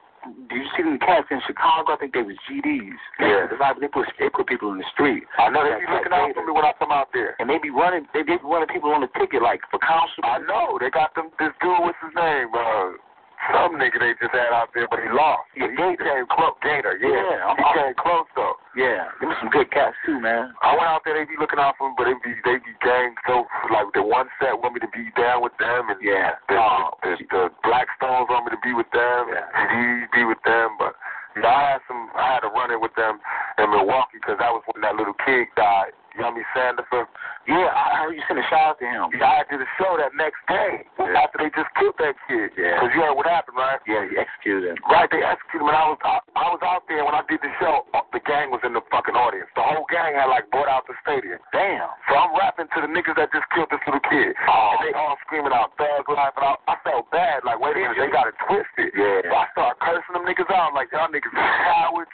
Do 0.51 0.55
you 0.55 0.67
see 0.75 0.83
the 0.83 0.99
cats 0.99 1.31
in 1.31 1.39
Chicago? 1.47 1.95
I 1.95 1.97
think 1.97 2.11
they 2.11 2.21
was 2.21 2.35
GDs. 2.43 2.99
Yeah. 3.23 3.47
It's 3.47 3.55
like 3.55 3.79
they 3.79 3.87
put 3.87 4.05
they 4.19 4.27
put 4.27 4.51
people 4.51 4.75
in 4.75 4.77
the 4.77 4.89
street. 4.91 5.23
I 5.39 5.47
know 5.47 5.63
they 5.63 5.79
be 5.79 5.87
looking 5.87 6.11
out 6.11 6.35
for 6.35 6.43
me 6.43 6.51
when 6.51 6.67
I 6.67 6.75
come 6.75 6.91
out 6.91 7.07
there. 7.15 7.39
And 7.39 7.49
they 7.49 7.57
be 7.57 7.71
running 7.71 8.03
they 8.13 8.27
they 8.27 8.35
be 8.35 8.43
running 8.43 8.67
people 8.67 8.91
on 8.91 8.99
the 8.99 9.07
ticket 9.15 9.41
like 9.41 9.63
for 9.71 9.79
council. 9.79 10.27
I 10.27 10.43
know. 10.43 10.75
They 10.75 10.91
got 10.91 11.15
them 11.15 11.31
this 11.39 11.55
dude, 11.63 11.71
what's 11.79 11.97
his 12.03 12.11
name? 12.13 12.51
Uh 12.51 12.99
some 13.47 13.79
nigga 13.79 13.97
they 13.99 14.13
just 14.19 14.35
had 14.35 14.51
out 14.51 14.69
there, 14.75 14.87
but 14.91 14.99
he 14.99 15.09
lost. 15.09 15.47
Yeah, 15.55 15.71
he 15.71 15.95
came 15.95 16.27
close. 16.27 16.55
Gator, 16.59 16.99
yeah. 16.99 17.07
Yeah, 17.07 17.55
he 17.55 17.63
came 17.71 17.95
close 17.95 18.27
though. 18.35 18.59
Yeah, 18.75 19.09
them 19.23 19.31
some 19.39 19.49
good 19.49 19.71
cats 19.71 19.95
too, 20.05 20.19
man. 20.19 20.51
I 20.61 20.75
went 20.75 20.91
out 20.91 21.01
there, 21.07 21.15
they 21.15 21.25
be 21.25 21.39
looking 21.39 21.59
out 21.59 21.75
for 21.79 21.89
me, 21.89 21.95
but 21.97 22.05
they 22.05 22.15
be 22.19 22.35
they 22.43 22.59
be 22.59 22.73
gang 22.83 23.15
so 23.25 23.47
like 23.71 23.87
the 23.95 24.03
one 24.03 24.27
set 24.37 24.53
want 24.59 24.75
me 24.75 24.83
to 24.83 24.91
be 24.91 25.09
down 25.15 25.41
with 25.41 25.55
them, 25.57 25.89
and 25.89 25.99
yeah, 26.03 26.35
the, 26.47 26.55
the, 26.55 27.11
oh. 27.15 27.23
the 27.31 27.43
Black 27.63 27.87
Stones 27.97 28.27
want 28.29 28.45
me 28.45 28.51
to 28.53 28.61
be 28.61 28.75
with 28.75 28.89
them, 28.91 29.21
and 29.31 29.67
he 29.71 29.83
be 30.13 30.23
with 30.27 30.41
them, 30.43 30.75
but 30.77 30.93
you 31.35 31.41
know, 31.41 31.49
I 31.49 31.77
had 31.77 31.81
some 31.87 32.09
I 32.13 32.37
had 32.37 32.41
to 32.43 32.51
run 32.51 32.71
in 32.71 32.81
with 32.81 32.93
them 32.99 33.19
in 33.57 33.67
Milwaukee 33.71 34.19
because 34.21 34.37
that 34.39 34.51
was 34.51 34.61
when 34.69 34.81
that 34.83 34.95
little 34.95 35.15
kid 35.25 35.47
died, 35.55 35.95
Yummy 36.17 36.41
Sandifer. 36.55 37.05
Yeah, 37.47 37.69
I 37.73 38.05
heard 38.05 38.13
you 38.13 38.21
sent 38.29 38.37
a 38.39 38.45
shout 38.49 38.75
out 38.75 38.77
to 38.79 38.85
him. 38.85 39.09
Yeah, 39.17 39.41
I 39.41 39.43
did 39.49 39.61
a 39.61 39.69
show 39.81 39.97
that 39.97 40.13
next 40.13 40.37
day 40.49 40.85
after 41.17 41.41
they 41.41 41.49
just 41.53 41.69
killed 41.77 41.97
that 41.97 42.13
kid. 42.29 42.53
Yeah. 42.57 42.77
Cause 42.81 42.89
you 42.93 43.01
heard 43.01 43.17
what 43.17 43.25
happened, 43.25 43.57
right? 43.57 43.81
Yeah, 43.89 44.05
you 44.05 44.17
executed 44.21 44.69
him. 44.73 44.77
Right, 44.85 45.09
they 45.09 45.21
executed 45.25 45.65
him. 45.65 45.73
And 45.73 45.77
I 45.77 45.85
was 45.89 45.97
I, 46.05 46.21
I 46.37 46.47
was 46.53 46.61
out 46.61 46.85
there 46.85 47.01
when 47.05 47.17
I 47.17 47.25
did 47.25 47.41
the 47.41 47.49
show. 47.57 47.89
uh, 47.97 48.05
The 48.13 48.21
gang 48.25 48.53
was 48.53 48.61
in 48.61 48.73
the 48.77 48.81
fucking 48.93 49.17
audience. 49.17 49.49
The 49.57 49.65
whole 49.65 49.85
gang 49.89 50.13
had 50.13 50.29
like 50.29 50.45
bought 50.53 50.69
out 50.69 50.85
the 50.85 50.93
stadium. 51.01 51.41
Damn. 51.53 51.89
So 52.05 52.13
I'm 52.17 52.33
rapping 52.37 52.69
to 52.69 52.79
the 52.85 52.89
niggas 52.91 53.17
that 53.17 53.33
just 53.33 53.49
killed 53.57 53.69
this 53.73 53.81
little 53.89 54.03
kid. 54.05 54.37
Oh. 54.45 54.77
And 54.77 54.79
they 54.85 54.93
all 54.93 55.17
screaming 55.25 55.53
out 55.53 55.73
thug 55.81 56.05
life. 56.13 56.37
And 56.37 56.45
I, 56.53 56.53
I 56.69 56.75
felt 56.85 57.09
bad. 57.09 57.41
Like, 57.45 57.57
wait 57.57 57.73
a 57.77 57.81
minute, 57.81 57.97
they 57.97 58.13
got 58.13 58.29
it 58.29 58.37
twisted. 58.45 58.93
Yeah. 58.93 59.25
So 59.25 59.33
I 59.33 59.45
started 59.57 59.77
cursing 59.81 60.13
them 60.13 60.25
niggas 60.29 60.49
out. 60.53 60.69
I'm 60.69 60.77
like, 60.77 60.93
y'all 60.93 61.09
niggas 61.09 61.33
cowards. 61.33 62.13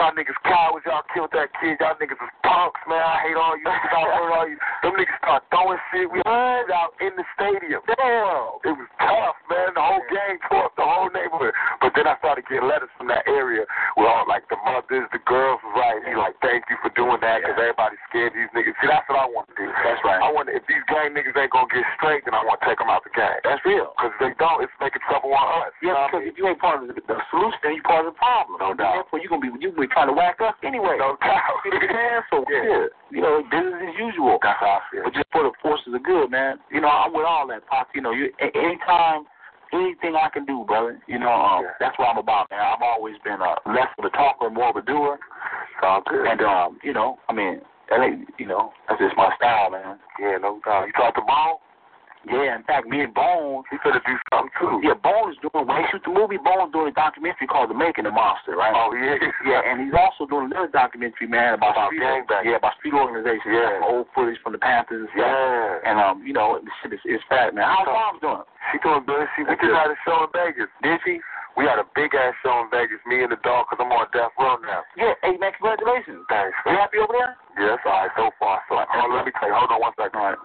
Y'all 0.00 0.16
niggas 0.16 0.40
cowards. 0.48 0.84
Y'all 0.88 1.04
killed 1.12 1.32
that 1.36 1.52
kid. 1.60 1.76
Y'all 1.76 1.96
niggas 2.00 2.16
is 2.16 2.32
punks, 2.40 2.80
man. 2.88 3.04
I 3.04 3.20
hate 3.22 3.38
all 3.38 3.54
you 3.56 3.64
niggas. 3.64 3.92
I 3.94 4.02
hate 4.02 4.32
all 4.34 4.46
you. 4.48 4.58
Them 4.82 4.92
niggas 4.98 5.18
start 5.22 5.42
throwing 5.50 5.80
shit. 5.90 6.10
We 6.10 6.20
heard 6.26 6.70
out 6.74 6.92
in 7.00 7.14
the 7.14 7.24
stadium. 7.38 7.80
Damn. 7.86 8.58
It 8.66 8.74
was 8.74 8.90
tough, 8.98 9.38
man. 9.48 9.74
The 9.74 9.82
whole 9.82 10.04
gang 10.10 10.38
tore 10.50 10.66
up 10.70 10.74
the 10.76 10.86
whole 10.86 11.10
neighborhood. 11.14 11.54
But 11.80 11.94
then 11.94 12.06
I 12.10 12.18
started 12.18 12.44
getting 12.50 12.66
letters 12.66 12.90
from 12.98 13.06
that 13.08 13.26
area 13.30 13.64
where 13.94 14.10
all 14.10 14.26
like 14.26 14.46
the 14.50 14.58
mothers, 14.66 15.06
the 15.14 15.22
girls 15.24 15.62
was 15.62 15.74
writing 15.78 16.04
me 16.06 16.18
like, 16.18 16.34
thank 16.42 16.66
you 16.70 16.76
for 16.82 16.90
doing 16.98 17.18
that 17.22 17.42
because 17.42 17.58
everybody's 17.58 18.02
scared 18.10 18.34
these 18.34 18.50
niggas. 18.52 18.74
See, 18.82 18.90
that's 18.90 19.06
what 19.06 19.18
I 19.18 19.26
want 19.30 19.48
to 19.50 19.56
do. 19.56 19.66
That's 19.70 20.02
right. 20.02 20.20
I 20.22 20.28
want 20.30 20.50
if 20.50 20.66
these 20.66 20.82
gang 20.90 21.14
niggas 21.14 21.36
ain't 21.38 21.52
gonna 21.54 21.70
get 21.70 21.86
straight, 21.98 22.26
then 22.26 22.34
I 22.34 22.42
want 22.42 22.60
to 22.60 22.64
take 22.66 22.78
them 22.78 22.90
out 22.90 23.06
the 23.06 23.14
gang. 23.14 23.38
That's 23.46 23.62
real. 23.62 23.94
Because 23.96 24.12
if 24.16 24.20
they 24.20 24.32
don't, 24.38 24.60
it's 24.62 24.74
making 24.82 25.02
trouble 25.06 25.32
on 25.32 25.68
us. 25.68 25.72
Yeah, 25.80 26.10
because 26.10 26.26
if 26.26 26.34
you 26.36 26.46
ain't 26.50 26.58
part 26.58 26.82
of 26.82 26.90
the, 26.90 26.94
the 26.98 27.18
solution, 27.30 27.58
then 27.62 27.78
you 27.78 27.82
part 27.86 28.04
of 28.06 28.14
the 28.14 28.18
problem. 28.18 28.58
No 28.58 28.74
doubt. 28.74 29.06
Therefore, 29.06 29.18
you 29.22 29.28
gonna 29.30 29.42
be 29.44 29.50
you 29.62 29.70
gonna 29.72 29.86
be 29.86 29.92
trying 29.92 30.10
to 30.10 30.16
whack 30.16 30.40
us 30.42 30.54
anyway. 30.62 30.96
No 30.98 31.16
doubt. 31.22 31.62
You 31.64 31.78
know 31.78 31.82
what 31.82 31.92
I'm? 31.92 32.24
So 32.30 32.36
Yeah. 32.48 32.64
yeah, 32.64 32.86
you 33.12 33.20
know, 33.20 33.44
business 33.52 33.76
as 33.76 33.94
usual. 34.00 34.38
That's 34.42 34.58
how 34.58 34.80
I 34.80 34.82
feel. 34.90 35.04
But 35.04 35.14
just 35.14 35.28
for 35.30 35.44
the 35.44 35.52
forces 35.60 35.92
of 35.92 36.02
good, 36.02 36.30
man. 36.30 36.56
You 36.72 36.80
know, 36.80 36.88
I'm 36.88 37.12
with 37.12 37.28
all 37.28 37.46
that, 37.48 37.66
Pop. 37.68 37.88
You 37.94 38.00
know, 38.00 38.12
you 38.12 38.32
anytime, 38.40 39.28
anything 39.72 40.16
I 40.16 40.32
can 40.32 40.44
do, 40.44 40.64
brother. 40.66 40.98
You 41.06 41.18
know, 41.18 41.30
um, 41.30 41.68
that's 41.78 41.98
what 41.98 42.08
I'm 42.08 42.18
about, 42.18 42.50
man. 42.50 42.60
I've 42.60 42.82
always 42.82 43.16
been 43.22 43.40
uh, 43.44 43.60
less 43.68 43.92
of 43.98 44.04
a 44.04 44.10
talker, 44.10 44.48
more 44.48 44.70
of 44.70 44.76
a 44.76 44.82
doer. 44.82 45.18
Sounds 45.80 46.04
good. 46.08 46.26
And 46.26 46.40
um, 46.40 46.78
you 46.82 46.92
know, 46.92 47.18
I 47.28 47.32
mean, 47.32 47.60
that 47.90 48.00
ain't, 48.00 48.28
you 48.38 48.46
know, 48.46 48.72
that's 48.88 49.00
just 49.00 49.16
my 49.16 49.30
style, 49.36 49.70
man. 49.70 49.98
Yeah, 50.18 50.38
no 50.40 50.60
doubt. 50.64 50.86
You 50.86 50.92
talk 50.92 51.14
to 51.14 51.20
Bone? 51.20 51.60
Yeah, 52.28 52.54
in 52.54 52.62
fact, 52.62 52.86
me 52.86 53.02
and 53.02 53.10
Bone, 53.12 53.64
He 53.70 53.76
finna 53.82 53.98
do 54.06 54.14
something 54.30 54.52
too. 54.60 54.78
yeah, 54.86 54.94
Bone 54.94 55.30
is 55.34 55.38
doing 55.42 55.66
when 55.66 55.82
he 55.82 55.86
shoots 55.90 56.06
the 56.06 56.14
movie. 56.14 56.38
Bone's 56.38 56.70
doing 56.70 56.88
a 56.88 56.94
documentary 56.94 57.46
called 57.50 57.70
The 57.70 57.74
Making 57.74 58.06
of 58.06 58.14
Monster, 58.14 58.54
right? 58.54 58.70
Oh, 58.74 58.94
yeah. 58.94 59.18
Yeah, 59.42 59.58
and 59.66 59.82
he's 59.82 59.94
also 59.96 60.24
doing 60.30 60.46
another 60.54 60.70
documentary, 60.70 61.26
man, 61.26 61.54
about, 61.58 61.74
About 61.74 61.90
street, 61.90 62.02
yeah, 62.46 62.56
about 62.62 62.78
street 62.78 62.94
organization, 62.94 63.50
Yeah. 63.50 63.82
old 63.82 64.06
footage 64.14 64.38
from 64.42 64.54
the 64.54 64.62
Panthers 64.62 65.02
and 65.02 65.10
stuff. 65.10 65.26
Yeah. 65.26 65.88
And 65.90 65.96
um, 65.98 66.22
you 66.22 66.32
know, 66.32 66.62
the 66.62 66.70
shit 66.82 66.94
is, 66.94 67.02
is 67.04 67.20
fat, 67.28 67.54
man. 67.54 67.66
How's 67.66 67.90
mom's 67.90 68.22
doing? 68.22 68.46
She 68.70 68.78
doing 68.78 69.02
good. 69.02 69.26
She, 69.34 69.42
we 69.42 69.58
just 69.58 69.74
had 69.74 69.90
a 69.90 69.98
show 70.06 70.22
in 70.22 70.30
Vegas. 70.30 70.70
Did 70.86 71.00
she? 71.02 71.18
We 71.58 71.68
had 71.68 71.76
a 71.76 71.84
big 71.92 72.14
ass 72.16 72.32
show 72.40 72.64
in 72.64 72.70
Vegas, 72.72 72.96
me 73.04 73.20
and 73.20 73.28
the 73.28 73.36
dog, 73.44 73.68
because 73.68 73.82
I'm 73.84 73.92
on 73.92 74.08
death 74.16 74.32
row 74.40 74.56
now. 74.64 74.86
Yeah. 74.96 75.12
Hey, 75.20 75.36
man, 75.36 75.52
congratulations. 75.52 76.24
Thanks, 76.32 76.56
You 76.64 76.78
happy 76.80 76.96
over 76.96 77.12
there? 77.12 77.36
Yes, 77.60 77.76
all 77.84 77.92
right 77.92 78.08
so 78.16 78.30
far. 78.40 78.64
So, 78.72 78.80
hold 78.80 79.12
on, 79.12 79.16
let 79.20 79.26
me 79.28 79.32
tell 79.36 79.52
you. 79.52 79.56
Hold 79.60 79.68
on 79.68 79.80
one 79.84 79.92
second. 80.00 80.16
All 80.16 80.32
right. 80.32 80.40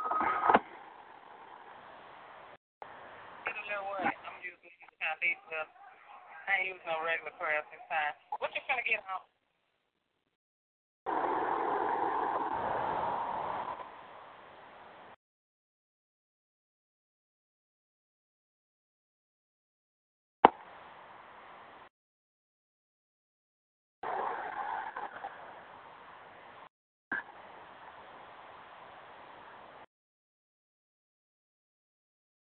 I 5.33 6.51
ain't 6.63 6.71
using 6.75 6.87
no 6.87 7.03
regular 7.03 7.35
prayers 7.39 7.67
this 7.73 7.83
time. 7.91 8.15
What 8.39 8.51
you 8.55 8.61
finna 8.69 8.83
get 8.87 9.03
home? 9.07 9.25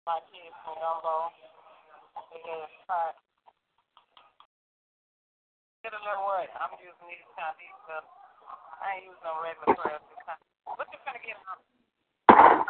My 0.05 0.19
kids 0.29 0.53
from 0.65 0.77
Gumbo. 2.15 2.31
They 2.31 2.41
had 2.41 2.63
a. 2.89 3.13
Get 5.83 5.93
a 5.93 6.01
little 6.01 6.25
what? 6.25 6.49
I'm 6.57 6.73
using 6.81 7.07
these 7.11 7.27
kind 7.37 7.53
these 7.61 7.75
stuff. 7.85 8.05
I 8.81 8.97
ain't 8.97 9.05
using 9.05 9.21
no 9.21 9.37
regular 9.43 9.75
prayers 9.77 10.01
this 10.09 10.21
time. 10.25 10.41
What 10.65 10.87
you 10.89 10.99
finna 11.05 11.21
get 11.21 11.37
home? 11.45 11.61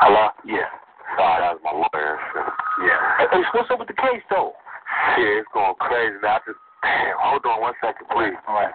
Hello? 0.01 0.35
Yeah. 0.43 0.67
Sorry, 1.15 1.39
that 1.41 1.55
was 1.55 1.63
my 1.63 1.71
lawyer. 1.71 2.19
Yeah. 2.83 2.99
Hey, 3.23 3.27
hey, 3.31 3.43
what's 3.53 3.71
up 3.71 3.79
with 3.79 3.87
the 3.87 3.95
case, 3.95 4.21
though? 4.29 4.53
Shit, 5.15 5.45
it's 5.45 5.49
going 5.53 5.75
crazy 5.79 6.19
now. 6.21 6.37
I 6.37 6.39
just, 6.43 6.59
damn, 6.83 7.15
hold 7.21 7.45
on 7.45 7.61
one 7.61 7.73
second, 7.79 8.07
please. 8.11 8.35
All 8.47 8.55
right. 8.55 8.73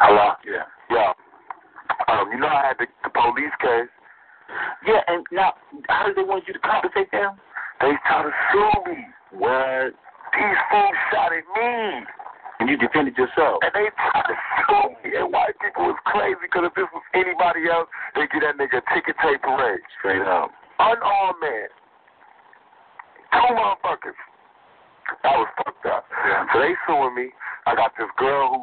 Hello. 0.00 0.32
Yeah. 0.48 0.64
Yeah. 0.90 1.12
Um, 2.08 2.32
you 2.32 2.38
know 2.40 2.48
I 2.48 2.72
had 2.72 2.78
the, 2.80 2.86
the 3.04 3.10
police 3.40 3.56
case. 3.60 3.92
Yeah, 4.86 5.00
and 5.06 5.24
now, 5.32 5.54
how 5.88 6.06
did 6.06 6.16
they 6.16 6.26
want 6.26 6.44
you 6.46 6.52
to 6.52 6.58
compensate 6.60 7.10
them? 7.12 7.38
They 7.80 7.92
tried 8.04 8.28
to 8.28 8.32
sue 8.52 8.92
me. 8.92 8.98
What? 9.32 9.94
These 10.34 10.60
fools 10.68 10.98
shot 11.12 11.32
at 11.32 11.46
me. 11.56 12.04
And 12.60 12.68
you 12.68 12.76
defended 12.76 13.16
yourself. 13.16 13.62
And 13.64 13.72
they 13.72 13.88
tried 13.96 14.26
to 14.28 14.36
sue 14.36 14.88
me. 15.00 15.16
And 15.16 15.32
white 15.32 15.56
people 15.62 15.88
was 15.88 15.96
crazy 16.04 16.36
because 16.42 16.66
if 16.66 16.74
this 16.74 16.90
was 16.92 17.04
anybody 17.14 17.70
else, 17.70 17.88
they 18.14 18.26
get 18.28 18.42
that 18.44 18.58
nigga 18.58 18.82
a 18.82 18.84
ticket 18.92 19.16
tape 19.22 19.40
parade. 19.40 19.80
Straight 19.98 20.26
up. 20.26 20.50
Unarmed 20.82 21.40
man. 21.40 21.70
Two 23.32 23.54
motherfuckers. 23.54 24.18
That 25.22 25.38
was 25.38 25.48
fucked 25.62 25.86
up. 25.86 26.04
So 26.52 26.58
they 26.58 26.74
suing 26.86 27.14
me. 27.14 27.30
I 27.66 27.74
got 27.78 27.94
this 27.96 28.10
girl 28.18 28.50
who 28.50 28.60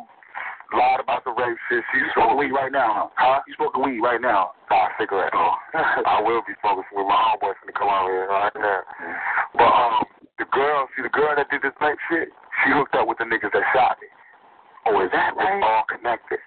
lied 0.73 0.99
about 0.99 1.23
the 1.23 1.31
rape 1.31 1.57
shit. 1.69 1.83
She 1.93 1.99
You 1.99 2.09
smoking 2.13 2.37
weed 2.37 2.51
right 2.55 2.71
now, 2.71 3.11
Huh? 3.15 3.39
huh? 3.39 3.47
You 3.47 3.53
smoking 3.55 3.83
weed 3.83 4.01
right 4.01 4.21
now. 4.21 4.51
Nah, 4.69 4.89
cigarette. 4.99 5.31
Oh. 5.33 5.55
I 6.05 6.21
will 6.21 6.41
be 6.47 6.53
smoking 6.61 6.83
with 6.91 7.07
my 7.07 7.15
homeboys 7.15 7.55
from 7.61 7.67
the 7.71 7.77
Columbia 7.77 8.27
right 8.27 8.55
now. 8.55 8.81
But 9.55 9.71
um, 9.71 10.03
the 10.39 10.45
girl, 10.51 10.87
see 10.95 11.03
the 11.03 11.13
girl 11.13 11.33
that 11.35 11.49
did 11.49 11.61
this 11.61 11.75
rape 11.79 11.99
shit, 12.09 12.29
she 12.63 12.71
hooked 12.75 12.95
up 12.95 13.07
with 13.07 13.17
the 13.17 13.25
niggas 13.25 13.51
that 13.53 13.63
shot 13.73 13.97
me. 14.01 14.07
Oh, 14.87 15.03
is 15.03 15.11
that 15.11 15.35
It's 15.35 15.63
all 15.67 15.83
connected. 15.91 16.39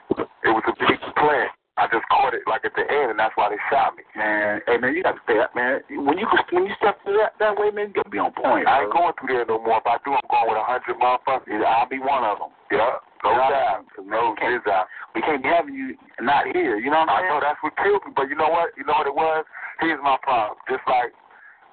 It 0.45 0.53
was 0.53 0.65
a 0.69 0.75
big 0.81 0.97
plan. 1.17 1.49
I 1.77 1.89
just 1.89 2.05
caught 2.13 2.35
it 2.37 2.45
like 2.45 2.65
at 2.69 2.77
the 2.77 2.85
end, 2.85 3.13
and 3.13 3.19
that's 3.19 3.33
why 3.41 3.49
they 3.49 3.57
shot 3.73 3.97
me. 3.97 4.05
Man, 4.13 4.61
hey 4.69 4.77
man, 4.77 4.93
you 4.93 5.01
got 5.03 5.17
to 5.17 5.23
stay 5.25 5.41
up, 5.41 5.55
man. 5.57 5.81
When 5.89 6.19
you 6.21 6.29
when 6.53 6.69
you 6.69 6.75
step 6.77 7.01
through 7.05 7.17
that 7.25 7.37
that 7.41 7.57
way, 7.57 7.71
man, 7.73 7.89
you 7.89 7.95
got 8.01 8.05
to 8.05 8.13
be 8.13 8.21
on 8.21 8.33
point. 8.37 8.69
I 8.69 8.85
ain't 8.85 8.93
bro. 8.93 9.01
going 9.01 9.15
through 9.17 9.33
there 9.33 9.47
no 9.49 9.57
more. 9.65 9.81
If 9.81 9.89
I 9.89 9.97
do, 10.05 10.13
I'm 10.13 10.29
going 10.29 10.49
with 10.53 10.61
a 10.61 10.67
hundred 10.67 11.01
motherfuckers. 11.01 11.65
I'll 11.65 11.89
be 11.89 11.97
one 11.97 12.21
of 12.25 12.37
them. 12.37 12.53
Yeah, 12.69 13.01
no 13.25 13.37
doubt. 13.37 13.85
No 14.05 14.35
doubt. 14.65 14.87
We 15.15 15.21
can't 15.23 15.43
be 15.43 15.49
having 15.49 15.75
you 15.75 15.97
not 16.21 16.47
here. 16.53 16.79
You 16.79 16.91
know 16.91 17.01
what 17.05 17.11
I 17.11 17.21
I'm 17.21 17.25
know 17.29 17.41
saying? 17.41 17.45
that's 17.45 17.61
what 17.63 17.75
killed 17.83 18.03
me, 18.07 18.13
but 18.15 18.29
you 18.29 18.37
know 18.37 18.49
what? 18.49 18.71
You 18.77 18.85
know 18.85 18.95
what 18.97 19.07
it 19.07 19.15
was? 19.15 19.45
Here's 19.81 20.01
my 20.03 20.17
problem. 20.23 20.59
Just 20.69 20.83
like 20.87 21.13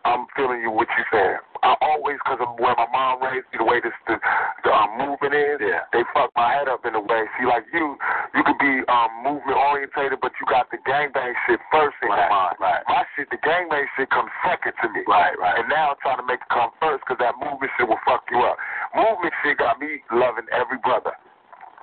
I'm 0.06 0.24
feeling 0.40 0.61
you, 0.64 0.72
what 0.72 0.88
you 0.95 1.03
saying. 1.11 1.44
I 1.68 1.76
always, 1.84 2.15
because 2.24 2.40
of 2.40 2.56
where 2.64 2.72
my 2.80 2.88
mom 2.95 3.19
raised 3.19 3.44
me, 3.52 3.60
the 3.60 3.68
way 3.68 3.82
this 3.84 3.91
the, 4.07 4.15
the 4.64 4.72
um, 4.72 4.95
movement 4.95 5.36
is, 5.36 5.60
Yeah. 5.60 5.84
they 5.91 6.06
fuck 6.15 6.32
my 6.38 6.48
head 6.53 6.69
up 6.72 6.86
in 6.88 6.95
a 6.95 7.02
way. 7.02 7.28
See, 7.36 7.44
like 7.44 7.65
you, 7.76 7.98
you 8.32 8.40
could 8.45 8.56
be 8.61 8.88
um, 8.88 9.11
movement 9.26 9.57
orientated, 9.60 10.22
but 10.24 10.32
you 10.40 10.48
got 10.48 10.72
the 10.72 10.80
gangbang 10.88 11.34
shit 11.44 11.60
first 11.74 11.98
in 11.99 12.07
your 12.07 12.15
Right, 12.15 12.32
mind. 12.32 12.56
right. 12.61 12.84
My 12.88 13.03
shit, 13.18 13.28
the 13.36 13.41
gangbang 13.44 13.84
shit 13.99 14.07
comes 14.14 14.32
second 14.48 14.80
to 14.80 14.88
me. 14.95 15.03
Right, 15.11 15.36
right. 15.36 15.60
And 15.60 15.68
now 15.68 15.91
I'm 15.91 15.99
trying 15.99 16.22
to 16.24 16.28
make 16.30 16.40
it 16.40 16.52
come 16.53 16.72
first 16.80 17.03
because 17.03 17.19
that 17.19 17.36
movement 17.44 17.68
shit 17.76 17.90
will 17.90 17.99
fuck 18.07 18.24
you 18.32 18.40
up. 18.48 18.56
Movement 18.95 19.34
shit 19.44 19.57
got 19.60 19.76
me 19.82 20.06
loving 20.14 20.48
every 20.56 20.78
brother. 20.80 21.19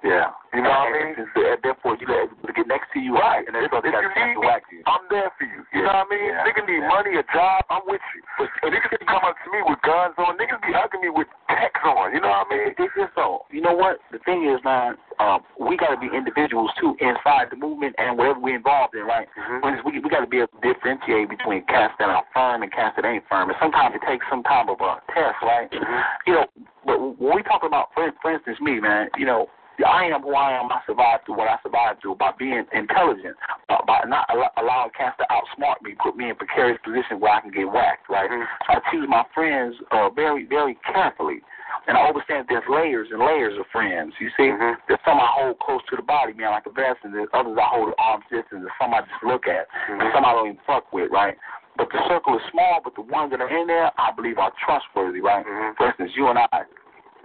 Yeah. 0.04 0.36
You 0.52 0.62
know 0.62 0.70
what 0.70 0.86
I 0.86 0.92
mean? 0.92 1.16
And, 1.16 1.26
and, 1.26 1.46
and 1.56 1.60
therefore, 1.64 1.96
you 1.98 2.06
let 2.06 2.28
everybody 2.30 2.52
get 2.54 2.68
next 2.68 2.92
to 2.92 3.00
you, 3.00 3.16
Right. 3.16 3.42
And 3.48 3.56
If, 3.56 3.72
if 3.72 3.82
you 3.82 3.90
need 4.14 4.36
me, 4.36 4.46
you. 4.70 4.84
I'm 4.86 5.02
there 5.10 5.32
for 5.34 5.48
you. 5.48 5.64
You 5.72 5.82
Yeah. 5.82 5.90
know 5.90 6.04
what 6.04 6.06
I 6.06 6.14
mean? 6.14 6.28
Yeah. 6.30 6.44
Nigga 6.46 6.62
need 6.68 6.82
Yeah. 6.84 6.92
money, 6.94 7.12
a 7.16 7.24
job, 7.32 7.64
I'm 7.72 7.82
with 7.88 8.04
you. 8.14 8.22
But 8.38 8.70
niggas 8.70 8.92
can 8.92 9.08
come 9.08 9.24
up 9.24 9.34
to 9.42 9.48
me 9.50 9.64
with 9.66 9.80
guns 9.82 10.14
on. 10.20 10.36
Niggas 10.36 10.60
be 10.62 10.70
hugging 10.76 11.00
me 11.00 11.10
with 11.10 11.26
techs 11.48 11.80
on. 11.82 12.12
You 12.14 12.20
know 12.20 12.30
what 12.30 12.46
I 12.46 12.54
mean? 12.54 12.74
It's 12.76 12.94
just 12.94 13.16
so. 13.16 13.48
You 13.50 13.64
know 13.64 13.72
what? 13.74 13.98
The 14.12 14.20
thing 14.22 14.44
is, 14.46 14.60
man, 14.62 14.94
um, 15.18 15.40
we 15.58 15.74
got 15.80 15.90
to 15.90 15.98
be 15.98 16.12
individuals 16.12 16.70
too 16.78 16.94
inside 17.00 17.48
the 17.50 17.56
movement 17.56 17.96
and 17.98 18.18
whatever 18.18 18.38
we're 18.38 18.60
involved 18.60 18.94
in, 18.94 19.08
right? 19.08 19.26
Mm-hmm. 19.34 19.88
We 19.88 19.98
we 19.98 20.08
got 20.12 20.20
to 20.20 20.30
be 20.30 20.38
able 20.44 20.52
to 20.54 20.62
differentiate 20.62 21.32
between 21.32 21.64
cats 21.66 21.94
that 21.98 22.12
are 22.12 22.22
firm 22.34 22.62
and 22.62 22.70
cats 22.70 22.94
that 23.00 23.04
ain't 23.08 23.24
firm. 23.26 23.48
And 23.48 23.56
sometimes 23.58 23.94
it 23.96 24.02
takes 24.06 24.26
some 24.28 24.42
time 24.44 24.68
of 24.68 24.78
a 24.84 25.00
test, 25.10 25.40
right? 25.42 25.70
Mm-hmm. 25.70 26.00
You 26.28 26.32
know, 26.34 26.46
but 26.84 26.98
when 27.18 27.34
we 27.36 27.42
talk 27.42 27.62
about, 27.64 27.88
for, 27.94 28.10
for 28.20 28.30
instance, 28.34 28.58
me, 28.60 28.78
man, 28.80 29.08
you 29.16 29.24
know, 29.26 29.48
I 29.82 30.04
am 30.06 30.22
who 30.22 30.34
I 30.34 30.52
am. 30.58 30.70
I 30.70 30.80
survived 30.86 31.26
through 31.26 31.36
what 31.36 31.48
I 31.48 31.58
survived 31.62 32.02
through 32.02 32.14
by 32.16 32.30
being 32.38 32.64
intelligent, 32.72 33.36
uh, 33.68 33.82
by 33.86 34.04
not 34.06 34.26
allow, 34.30 34.50
allowing 34.56 34.90
cats 34.96 35.16
to 35.18 35.26
outsmart 35.30 35.82
me, 35.82 35.94
put 36.02 36.16
me 36.16 36.30
in 36.30 36.36
precarious 36.36 36.78
position 36.84 37.18
where 37.18 37.32
I 37.32 37.40
can 37.40 37.50
get 37.50 37.70
whacked, 37.70 38.08
right? 38.08 38.30
Mhm. 38.30 38.46
So 38.66 38.72
I 38.74 38.80
choose 38.90 39.08
my 39.08 39.24
friends 39.34 39.74
uh, 39.90 40.10
very, 40.10 40.44
very 40.44 40.76
carefully. 40.86 41.42
And 41.86 41.98
I 41.98 42.06
understand 42.06 42.46
there's 42.48 42.64
layers 42.68 43.08
and 43.10 43.20
layers 43.20 43.58
of 43.58 43.66
friends. 43.68 44.14
You 44.20 44.30
see, 44.36 44.48
Mhm. 44.48 44.78
there's 44.86 45.00
some 45.04 45.18
I 45.18 45.26
hold 45.26 45.58
close 45.58 45.82
to 45.90 45.96
the 45.96 46.02
body, 46.02 46.32
man, 46.32 46.52
like 46.52 46.66
a 46.66 46.70
vest, 46.70 47.00
and 47.02 47.12
there's 47.12 47.28
others 47.34 47.58
I 47.58 47.64
hold 47.64 47.88
at 47.88 47.94
arm's 47.98 48.24
distance, 48.30 48.62
and 48.62 48.70
some 48.80 48.94
I 48.94 49.00
just 49.02 49.22
look 49.22 49.48
at, 49.48 49.66
and 49.88 50.00
Mhm. 50.00 50.12
some 50.12 50.24
I 50.24 50.32
don't 50.32 50.46
even 50.46 50.60
fuck 50.66 50.92
with, 50.92 51.10
right? 51.10 51.36
But 51.76 51.90
the 51.90 52.06
circle 52.06 52.36
is 52.38 52.44
small, 52.50 52.80
but 52.80 52.94
the 52.94 53.02
ones 53.02 53.32
that 53.32 53.40
are 53.40 53.48
in 53.48 53.66
there, 53.66 53.90
I 53.98 54.12
believe 54.12 54.38
are 54.38 54.52
trustworthy, 54.52 55.20
right? 55.20 55.44
Mhm. 55.44 55.76
For 55.76 55.86
instance, 55.86 56.14
you 56.14 56.28
and 56.28 56.38
I, 56.38 56.64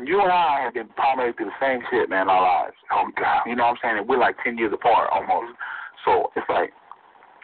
you 0.04 0.22
and 0.22 0.32
I 0.32 0.62
have 0.64 0.74
been 0.74 0.88
primarily 0.96 1.34
through 1.34 1.48
the 1.48 1.60
same 1.60 1.82
shit, 1.90 2.10
man, 2.10 2.30
our 2.30 2.42
lives. 2.42 2.76
Oh, 2.92 3.10
God. 3.16 3.44
You 3.46 3.56
know 3.56 3.64
what 3.66 3.72
I'm 3.72 3.78
saying? 3.82 3.98
And 4.00 4.08
we're 4.08 4.20
like 4.20 4.36
10 4.44 4.58
years 4.58 4.74
apart 4.74 5.10
almost. 5.12 5.54
So 6.06 6.32
it's 6.36 6.48
like, 6.50 6.72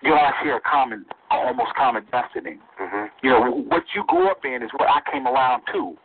you 0.03 0.11
and 0.11 0.21
I 0.21 0.31
share 0.43 0.57
a 0.57 0.61
common, 0.61 1.05
almost 1.31 1.73
common 1.75 2.05
destiny. 2.11 2.59
Mhm. 2.79 3.09
You 3.21 3.29
know, 3.31 3.51
what 3.67 3.83
you 3.95 4.03
grew 4.05 4.29
up 4.29 4.45
in 4.45 4.61
is 4.61 4.71
what 4.73 4.89
I 4.89 5.01
came 5.11 5.27
around 5.27 5.63
to. 5.73 5.97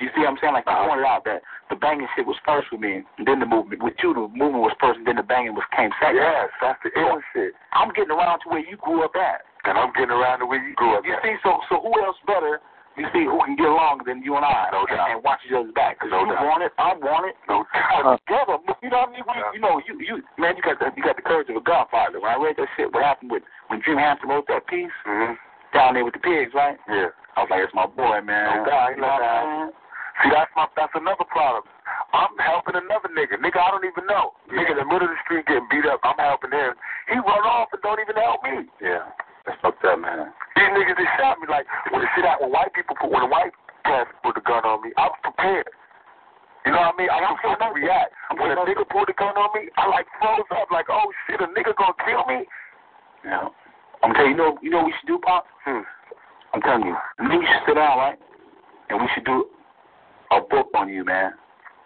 You 0.00 0.08
see 0.14 0.20
what 0.20 0.30
I'm 0.30 0.38
saying? 0.40 0.54
Like 0.54 0.66
I 0.66 0.86
pointed 0.88 1.04
out 1.04 1.24
that 1.24 1.42
the 1.68 1.76
banging 1.76 2.08
shit 2.16 2.26
was 2.26 2.36
first 2.44 2.72
with 2.72 2.80
me, 2.80 3.04
and 3.18 3.26
then 3.28 3.38
the 3.38 3.44
movement. 3.44 3.82
With 3.82 3.94
you, 4.02 4.14
the 4.14 4.28
movement 4.32 4.64
was 4.64 4.72
first, 4.80 4.96
and 4.96 5.06
then 5.06 5.16
the 5.16 5.22
banging 5.22 5.54
was 5.54 5.64
came 5.76 5.92
second. 6.00 6.16
Yes, 6.16 6.48
that's 6.60 6.80
the 6.82 6.90
ill 6.98 7.20
shit. 7.32 7.52
I'm 7.72 7.92
getting 7.92 8.10
around 8.10 8.40
to 8.40 8.48
where 8.48 8.64
you 8.64 8.76
grew 8.80 9.04
up 9.04 9.14
at. 9.14 9.44
And 9.64 9.76
I'm 9.76 9.92
getting 9.92 10.10
around 10.10 10.40
to 10.40 10.46
where 10.46 10.56
you 10.56 10.72
grew 10.74 10.96
up. 10.96 11.04
You 11.04 11.16
see, 11.22 11.36
so 11.44 11.60
so 11.68 11.80
who 11.84 11.92
else 12.02 12.16
better? 12.26 12.60
You 13.00 13.08
see, 13.16 13.24
who 13.24 13.40
can 13.48 13.56
get 13.56 13.64
along 13.72 14.04
than 14.04 14.20
you 14.20 14.36
and 14.36 14.44
I? 14.44 14.68
No 14.76 14.84
and, 14.84 14.92
doubt. 14.92 15.08
and 15.08 15.24
watch 15.24 15.40
each 15.48 15.56
other's 15.56 15.72
back. 15.72 15.96
Because 15.96 16.12
No 16.12 16.28
you 16.28 16.36
doubt. 16.36 16.44
want 16.44 16.60
it, 16.60 16.72
I 16.76 16.92
want 17.00 17.24
it. 17.32 17.36
No 17.48 17.64
doubt. 17.72 18.20
together, 18.28 18.60
you 18.84 18.92
know 18.92 19.08
what 19.08 19.08
I 19.08 19.12
mean? 19.16 19.24
We, 19.24 19.32
Yeah. 19.40 19.50
You 19.56 19.60
know, 19.64 19.74
you 19.88 19.92
you 20.04 20.14
man, 20.36 20.52
you 20.56 20.62
got 20.62 20.76
the 20.78 20.92
you 20.92 21.02
got 21.02 21.16
the 21.16 21.24
courage 21.24 21.48
of 21.48 21.56
a 21.56 21.64
godfather. 21.64 22.20
When 22.20 22.28
I 22.28 22.36
read 22.36 22.60
that 22.60 22.68
shit, 22.76 22.92
what 22.92 23.00
happened 23.02 23.32
with 23.32 23.42
when 23.72 23.80
Jim 23.80 23.96
Hampton 23.96 24.28
wrote 24.28 24.44
that 24.52 24.66
piece 24.68 24.92
Mhm. 25.08 25.38
down 25.72 25.94
there 25.96 26.04
with 26.04 26.12
the 26.14 26.20
pigs, 26.20 26.52
right? 26.52 26.76
Yeah. 26.92 27.08
I 27.36 27.40
was 27.40 27.48
like, 27.50 27.64
it's 27.64 27.72
my 27.72 27.86
boy, 27.88 28.20
man. 28.20 28.44
No 28.60 28.68
doubt. 28.68 28.90
You 28.94 29.00
know 29.00 29.08
what 29.08 29.22
I'm 29.24 29.46
saying? 29.48 29.72
See, 30.20 30.30
that's 30.36 30.52
my 30.54 30.66
that's 30.76 30.92
another 30.94 31.24
problem. 31.24 31.64
I'm 32.12 32.34
helping 32.42 32.74
another 32.76 33.08
nigga. 33.16 33.38
Nigga, 33.40 33.56
I 33.62 33.70
don't 33.70 33.86
even 33.86 34.04
know. 34.04 34.34
Nigga 34.52 34.72
in 34.76 34.78
the 34.82 34.84
middle 34.84 35.08
of 35.08 35.14
the 35.14 35.20
street 35.24 35.46
getting 35.46 35.64
beat 35.70 35.86
up. 35.86 36.00
I'm 36.04 36.18
helping 36.18 36.50
him. 36.52 36.74
He 37.08 37.16
run 37.16 37.46
off 37.48 37.72
and 37.72 37.80
don't 37.80 38.00
even 38.02 38.16
help 38.20 38.42
me. 38.44 38.66
Yeah, 38.82 39.06
that's 39.50 39.58
fucked 39.62 39.82
up, 39.82 39.98
man. 39.98 40.30
These 40.54 40.70
niggas 40.70 40.94
that 40.94 41.10
shot 41.18 41.42
me 41.42 41.50
like 41.50 41.66
when 41.90 41.98
the 41.98 42.08
shit 42.14 42.22
out 42.22 42.38
when 42.38 42.54
white 42.54 42.70
people 42.70 42.94
put 42.94 43.10
when 43.10 43.26
the 43.26 43.30
white 43.30 43.50
cats 43.82 44.14
put 44.22 44.38
the 44.38 44.44
gun 44.46 44.62
on 44.62 44.78
me, 44.86 44.94
I 44.94 45.10
was 45.10 45.18
prepared. 45.26 45.66
You 46.62 46.70
know 46.70 46.86
what 46.86 46.94
I 46.94 46.98
mean? 47.02 47.10
I 47.10 47.18
was 47.18 47.40
supposed 47.42 47.58
to 47.58 47.72
react. 47.74 48.14
When 48.38 48.52
a 48.52 48.62
nigga 48.62 48.86
pulled 48.86 49.10
the 49.10 49.16
gun 49.18 49.34
on 49.34 49.50
me, 49.58 49.72
I 49.74 49.90
like 49.90 50.06
froze 50.22 50.46
up 50.54 50.70
like, 50.70 50.86
oh 50.86 51.10
shit, 51.26 51.42
a 51.42 51.48
nigga 51.50 51.74
gonna 51.74 51.98
kill 52.06 52.22
me? 52.30 52.46
Yeah. 53.24 53.50
I'm 54.04 54.14
telling 54.14 54.36
you, 54.36 54.36
you 54.36 54.38
know, 54.38 54.50
you 54.62 54.70
know 54.70 54.84
what 54.84 54.92
we 54.92 54.94
should 55.00 55.10
do, 55.10 55.18
Pop? 55.18 55.44
Hmm. 55.64 55.82
I'm 56.54 56.62
telling 56.62 56.86
you, 56.86 56.96
we 57.18 57.42
should 57.42 57.64
sit 57.66 57.74
down, 57.74 57.98
right? 57.98 58.18
And 58.88 59.00
we 59.00 59.08
should 59.14 59.24
do 59.24 59.50
a 60.30 60.40
book 60.40 60.68
on 60.76 60.88
you, 60.88 61.04
man. 61.04 61.32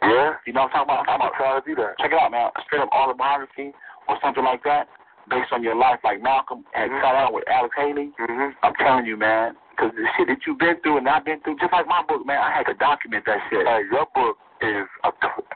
Yeah? 0.03 0.37
You 0.47 0.53
know 0.53 0.69
what 0.69 0.75
I'm 0.77 0.85
talking 0.85 0.91
about? 0.91 1.09
I'm 1.09 1.23
I'm 1.23 1.33
talking 1.33 1.33
about 1.33 1.39
trying 1.39 1.57
to 1.63 1.65
do 1.65 1.75
that. 1.81 1.97
check 2.03 2.13
it 2.13 2.19
out, 2.21 2.31
man. 2.31 2.51
A 2.53 2.61
straight 2.67 2.83
up 2.83 2.91
autobiography 2.93 3.73
or 4.09 4.19
something 4.21 4.45
like 4.45 4.63
that, 4.65 4.89
based 5.29 5.53
on 5.53 5.63
your 5.63 5.75
life, 5.75 5.99
like 6.05 6.21
Malcolm 6.23 6.65
had 6.73 6.91
Mhm. 6.91 7.01
cut 7.01 7.15
out 7.15 7.33
with 7.33 7.45
Alex 7.49 7.75
Haley. 7.77 8.13
Mm-hmm. 8.19 8.51
I'm 8.63 8.75
telling 8.77 9.07
you, 9.07 9.17
man, 9.17 9.57
because 9.71 9.93
the 9.95 10.07
shit 10.17 10.29
that 10.29 10.47
you've 10.47 10.59
been 10.59 10.77
through 10.83 10.99
and 10.99 11.09
I've 11.09 11.25
been 11.25 11.41
through, 11.41 11.57
just 11.59 11.73
like 11.73 11.87
my 11.87 12.03
book, 12.03 12.25
man, 12.27 12.39
I 12.41 12.51
had 12.51 12.67
to 12.67 12.75
document 12.75 13.25
that 13.27 13.39
shit. 13.51 13.67
Hey, 13.67 13.83
your 13.91 14.07
book 14.15 14.39
is 14.61 14.87
a, 15.05 15.11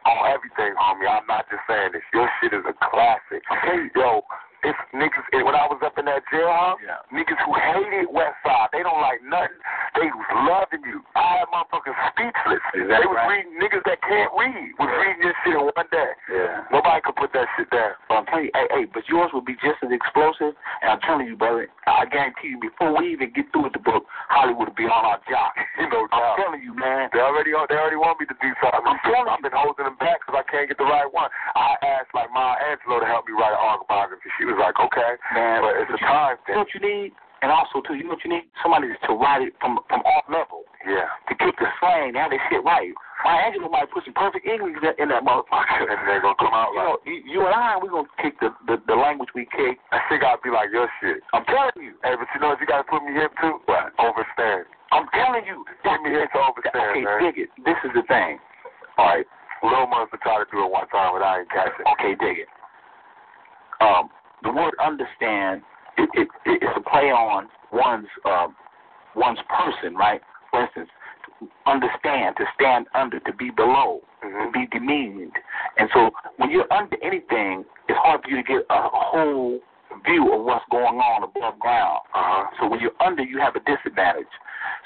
on 0.09 0.27
everything, 0.31 0.75
homie. 0.75 1.09
I'm 1.09 1.27
not 1.27 1.49
just 1.51 1.63
saying 1.69 1.93
this. 1.93 2.03
Your 2.13 2.29
shit 2.41 2.53
is 2.53 2.65
a 2.67 2.73
classic. 2.91 3.43
Okay. 3.51 3.91
Yo, 3.95 4.23
it's 4.63 4.79
niggas. 4.95 5.25
When 5.45 5.55
I 5.55 5.67
was 5.71 5.79
up 5.85 5.97
in 5.99 6.05
that 6.07 6.23
jailhouse, 6.33 6.77
Yeah. 6.83 6.99
niggas 7.13 7.39
who 7.47 7.55
hated 7.55 8.09
West 8.11 8.37
Side, 8.45 8.69
they 8.73 8.83
don't 8.83 9.01
like 9.01 9.23
nothing. 9.23 9.57
They 9.95 10.11
was 10.11 10.29
loving 10.47 10.83
you. 10.85 11.03
I 11.17 11.43
had 11.43 11.49
motherfuckers 11.49 11.97
speechless. 12.13 12.61
They 12.75 13.07
was 13.07 13.17
right? 13.17 13.29
reading 13.31 13.59
niggas 13.59 13.85
that 13.85 14.01
can't 14.03 14.31
read 14.37 14.75
was 14.79 14.89
Yeah. 14.89 15.01
reading 15.03 15.23
this 15.27 15.37
shit 15.45 15.55
in 15.55 15.61
one 15.65 15.89
day. 15.91 16.11
Yeah. 16.29 16.65
Nobody 16.71 17.01
could 17.03 17.17
put 17.17 17.33
that 17.33 17.49
shit 17.57 17.71
down. 17.71 17.95
But 18.09 18.15
I'm 18.19 18.27
telling 18.27 18.45
you, 18.47 18.51
hey, 18.55 18.67
hey, 18.71 18.85
but 18.87 19.09
yours 19.09 19.33
will 19.33 19.41
be 19.47 19.55
just 19.57 19.83
as 19.83 19.91
explosive. 19.91 20.55
And 20.83 20.91
I'm 20.93 21.01
telling 21.01 21.27
you, 21.27 21.37
brother, 21.37 21.69
I 21.87 22.05
guarantee 22.07 22.49
you, 22.49 22.59
before 22.61 22.97
we 22.97 23.13
even 23.13 23.31
get 23.31 23.51
through 23.53 23.63
with 23.65 23.73
the 23.73 23.79
book, 23.83 24.07
Hollywood 24.29 24.69
will 24.69 24.75
be 24.75 24.85
on 24.87 25.05
our 25.05 25.21
job. 25.31 25.53
You 25.79 25.87
know, 25.89 26.09
I'm 26.11 26.37
telling 26.37 26.61
you, 26.61 26.75
man. 26.75 27.09
They 27.15 27.21
already 27.23 27.53
they 27.55 27.79
already 27.79 27.97
want 27.97 28.19
me 28.19 28.27
to 28.27 28.35
do 28.43 28.51
something. 28.61 28.83
I'm 28.85 28.99
telling 29.07 29.31
I've 29.31 29.41
been 29.41 29.55
holding 29.55 29.87
them 29.87 29.95
back 30.03 30.19
because 30.21 30.43
I 30.43 30.45
can't 30.51 30.67
get 30.67 30.77
the 30.77 30.85
right 30.85 31.07
one. 31.15 31.31
I 31.55 31.79
asked 31.87 32.11
like 32.19 32.29
Maya 32.35 32.59
Angelou 32.67 32.99
to 32.99 33.07
help 33.07 33.25
me 33.31 33.33
write 33.39 33.55
an 33.55 33.63
autobiography. 33.63 34.27
She 34.37 34.45
was 34.45 34.58
like, 34.59 34.79
okay, 34.79 35.13
Man, 35.35 35.63
but 35.63 35.75
it's 35.79 35.91
a 35.91 35.99
you- 35.99 36.07
time 36.07 36.37
You 36.47 36.55
know 36.55 36.65
thing. 36.67 36.67
what 36.67 36.75
you 36.75 36.81
need? 36.83 37.13
And 37.41 37.55
also, 37.55 37.79
too, 37.87 37.95
you 37.95 38.03
know 38.03 38.19
what 38.19 38.25
you 38.27 38.35
need? 38.35 38.51
Somebody 38.63 38.91
to 38.91 39.11
write 39.15 39.47
it 39.47 39.55
from 39.63 39.79
from 39.87 40.03
off 40.03 40.27
level. 40.27 40.67
Yeah. 40.83 41.07
To 41.31 41.35
keep 41.39 41.55
the 41.63 41.71
slang, 41.79 42.15
to 42.15 42.19
have 42.19 42.31
this 42.35 42.43
shit 42.51 42.63
right. 42.67 42.91
Maya 43.23 43.47
Angelou 43.51 43.71
might 43.71 43.87
put 43.95 44.03
some 44.07 44.15
perfect 44.15 44.43
English 44.47 44.75
in 44.75 44.83
that- 44.83 44.99
in 44.99 45.07
that 45.15 45.23
motherfucker. 45.23 45.87
and 45.91 46.03
they're 46.07 46.19
gonna 46.23 46.35
come 46.39 46.51
out 46.55 46.75
You 46.75 46.79
know, 46.83 46.99
you, 47.07 47.15
you 47.27 47.41
and 47.47 47.55
I, 47.55 47.79
we're 47.79 47.91
going 47.95 48.07
to 48.11 48.17
kick 48.23 48.39
the, 48.43 48.51
the, 48.67 48.83
the 48.91 48.95
language 48.99 49.31
we 49.39 49.47
kick. 49.55 49.79
That 49.95 50.03
shit 50.11 50.19
gotta 50.23 50.43
be 50.43 50.51
like 50.51 50.71
your 50.75 50.91
shit. 50.99 51.23
I'm 51.33 51.45
telling 51.47 51.79
you. 51.79 51.95
Hey, 52.03 52.19
but 52.19 52.27
you 52.35 52.41
know 52.43 52.49
what 52.55 52.61
you 52.61 52.67
gotta 52.67 52.83
put 52.87 53.03
me 53.07 53.15
hip 53.15 53.31
to? 53.43 53.59
What? 53.71 53.95
Overstand. 54.03 54.67
I'm 54.91 55.07
telling 55.15 55.47
you. 55.47 55.63
Put 55.87 56.03
me 56.03 56.11
hip 56.11 56.31
to 56.35 56.39
overstand, 56.43 56.91
Okay, 56.91 57.03
man. 57.07 57.23
dig 57.23 57.39
it. 57.47 57.51
This 57.63 57.79
is 57.87 57.91
the 57.95 58.03
thing. 58.11 58.39
All 58.99 59.07
right. 59.15 59.27
Lil 59.63 59.87
Mustard 59.87 60.23
tried 60.23 60.43
to 60.43 60.47
do 60.51 60.63
it 60.67 60.71
one 60.71 60.87
time, 60.91 61.15
but 61.15 61.23
I 61.23 61.41
ain't 61.47 61.51
catch 61.51 61.71
it. 61.79 61.87
Okay, 61.99 62.15
dig 62.19 62.39
it. 62.47 62.51
Um, 63.81 64.11
the 64.43 64.53
word 64.53 64.75
understand 64.85 65.63
it, 65.97 66.09
it, 66.15 66.29
it 66.47 66.63
it's 66.63 66.77
a 66.77 66.91
play 66.91 67.11
on 67.11 67.49
one's 67.73 68.07
um, 68.25 68.55
one's 69.17 69.39
person, 69.49 69.95
right? 69.95 70.21
For 70.51 70.65
instance, 70.65 70.89
understand 71.67 72.37
to 72.39 72.45
stand 72.55 72.87
under, 72.95 73.21
to 73.21 73.33
be 73.33 73.51
below, 73.51 74.01
to 74.23 74.51
be 74.53 74.67
demeaned, 74.71 75.33
and 75.77 75.89
so 75.93 76.11
when 76.37 76.51
you're 76.51 76.73
under 76.73 76.97
anything, 77.03 77.65
it's 77.89 77.99
hard 78.03 78.23
for 78.23 78.31
you 78.31 78.37
to 78.37 78.43
get 78.43 78.63
a 78.71 78.89
whole 78.91 79.59
view 80.05 80.33
of 80.33 80.45
what's 80.45 80.65
going 80.71 80.99
on 80.99 81.23
above 81.23 81.59
ground. 81.59 82.01
Uh-huh. 82.15 82.45
So 82.61 82.69
when 82.69 82.81
you're 82.81 82.97
under, 83.01 83.23
you 83.23 83.39
have 83.39 83.57
a 83.57 83.61
disadvantage. 83.61 84.31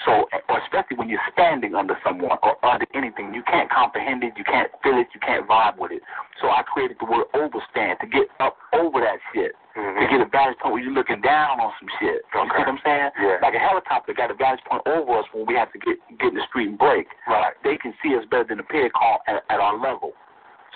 So, 0.04 0.26
or 0.48 0.58
especially 0.66 0.96
when 0.96 1.08
you're 1.08 1.22
standing 1.32 1.74
under 1.74 1.96
someone 2.04 2.36
or 2.42 2.58
under 2.64 2.86
anything, 2.94 3.32
you 3.34 3.42
can't 3.46 3.70
comprehend 3.70 4.22
it, 4.24 4.34
you 4.36 4.44
can't 4.44 4.70
feel 4.82 4.98
it, 4.98 5.08
you 5.14 5.20
can't 5.20 5.46
vibe 5.46 5.78
with 5.78 5.92
it. 5.92 6.02
So 6.40 6.48
I 6.48 6.62
created 6.62 6.96
the 6.98 7.06
word 7.06 7.26
overstand 7.34 8.00
to 8.00 8.06
get 8.06 8.26
up 8.40 8.58
over 8.74 9.00
that 9.00 9.18
shit, 9.32 9.52
to 9.74 10.06
get 10.10 10.20
a 10.20 10.26
vantage 10.26 10.58
point 10.58 10.74
where 10.74 10.82
you're 10.82 10.92
looking 10.92 11.20
down 11.20 11.60
on 11.60 11.72
some 11.78 11.88
shit. 12.00 12.26
You 12.34 12.50
see 12.50 12.58
what 12.58 12.68
I'm 12.68 12.82
saying? 12.84 13.10
Yeah. 13.20 13.38
Like 13.42 13.54
a 13.54 13.62
helicopter 13.62 14.12
got 14.12 14.30
a 14.30 14.34
vantage 14.34 14.64
point 14.68 14.82
over 14.86 15.18
us 15.18 15.26
when 15.32 15.46
we 15.46 15.54
have 15.54 15.72
to 15.72 15.78
get 15.78 15.96
get 16.18 16.34
in 16.34 16.34
the 16.34 16.46
street 16.50 16.68
and 16.68 16.78
break. 16.78 17.06
Right. 17.26 17.54
They 17.62 17.76
can 17.76 17.94
see 18.02 18.14
us 18.16 18.24
better 18.30 18.44
than 18.44 18.58
the 18.58 18.66
pig 18.66 18.92
call 18.92 19.22
at, 19.26 19.44
at 19.50 19.60
our 19.60 19.78
level. 19.78 20.12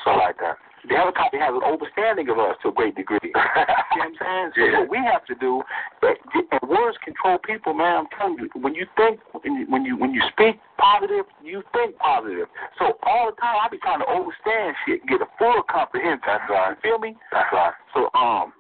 So 0.05 0.15
like 0.15 0.39
that. 0.39 0.57
The 0.89 0.95
helicopter 0.95 1.39
has 1.39 1.51
an 1.51 1.67
overstanding 1.67 2.31
of 2.31 2.39
us 2.39 2.57
to 2.63 2.69
a 2.69 2.73
great 2.73 2.95
degree. 2.95 3.19
See 3.23 3.31
what 3.35 4.07
I'm 4.07 4.15
saying? 4.21 4.51
So 4.55 4.63
Yeah. 4.63 4.81
what 4.81 4.91
we 4.91 4.99
have 4.99 5.25
to 5.27 5.35
do, 5.35 5.63
and 6.03 6.63
words 6.69 6.97
control 7.03 7.39
people, 7.39 7.75
man. 7.75 8.07
I'm 8.07 8.11
telling 8.19 8.39
you, 8.39 8.49
when 8.61 8.75
you 8.75 8.87
think, 8.97 9.21
when 9.33 9.85
you 9.85 9.97
when 9.97 10.13
you, 10.15 10.23
speak 10.31 10.61
positive, 10.79 11.27
you 11.43 11.63
think 11.73 11.97
positive. 11.99 12.47
So 12.79 12.99
all 13.03 13.31
the 13.31 13.37
time, 13.41 13.57
I 13.63 13.69
be 13.69 13.79
trying 13.79 14.01
to 14.01 14.07
overstand 14.07 14.75
shit, 14.87 15.07
get 15.07 15.21
a 15.23 15.29
full 15.39 15.63
comprehension. 15.69 16.23
That's 16.27 16.45
right. 16.51 16.71
You 16.71 16.77
feel 16.83 16.99
me? 16.99 17.17
That's 17.33 17.51
right. 17.53 17.75
So 17.95 18.11
um, 18.15 18.53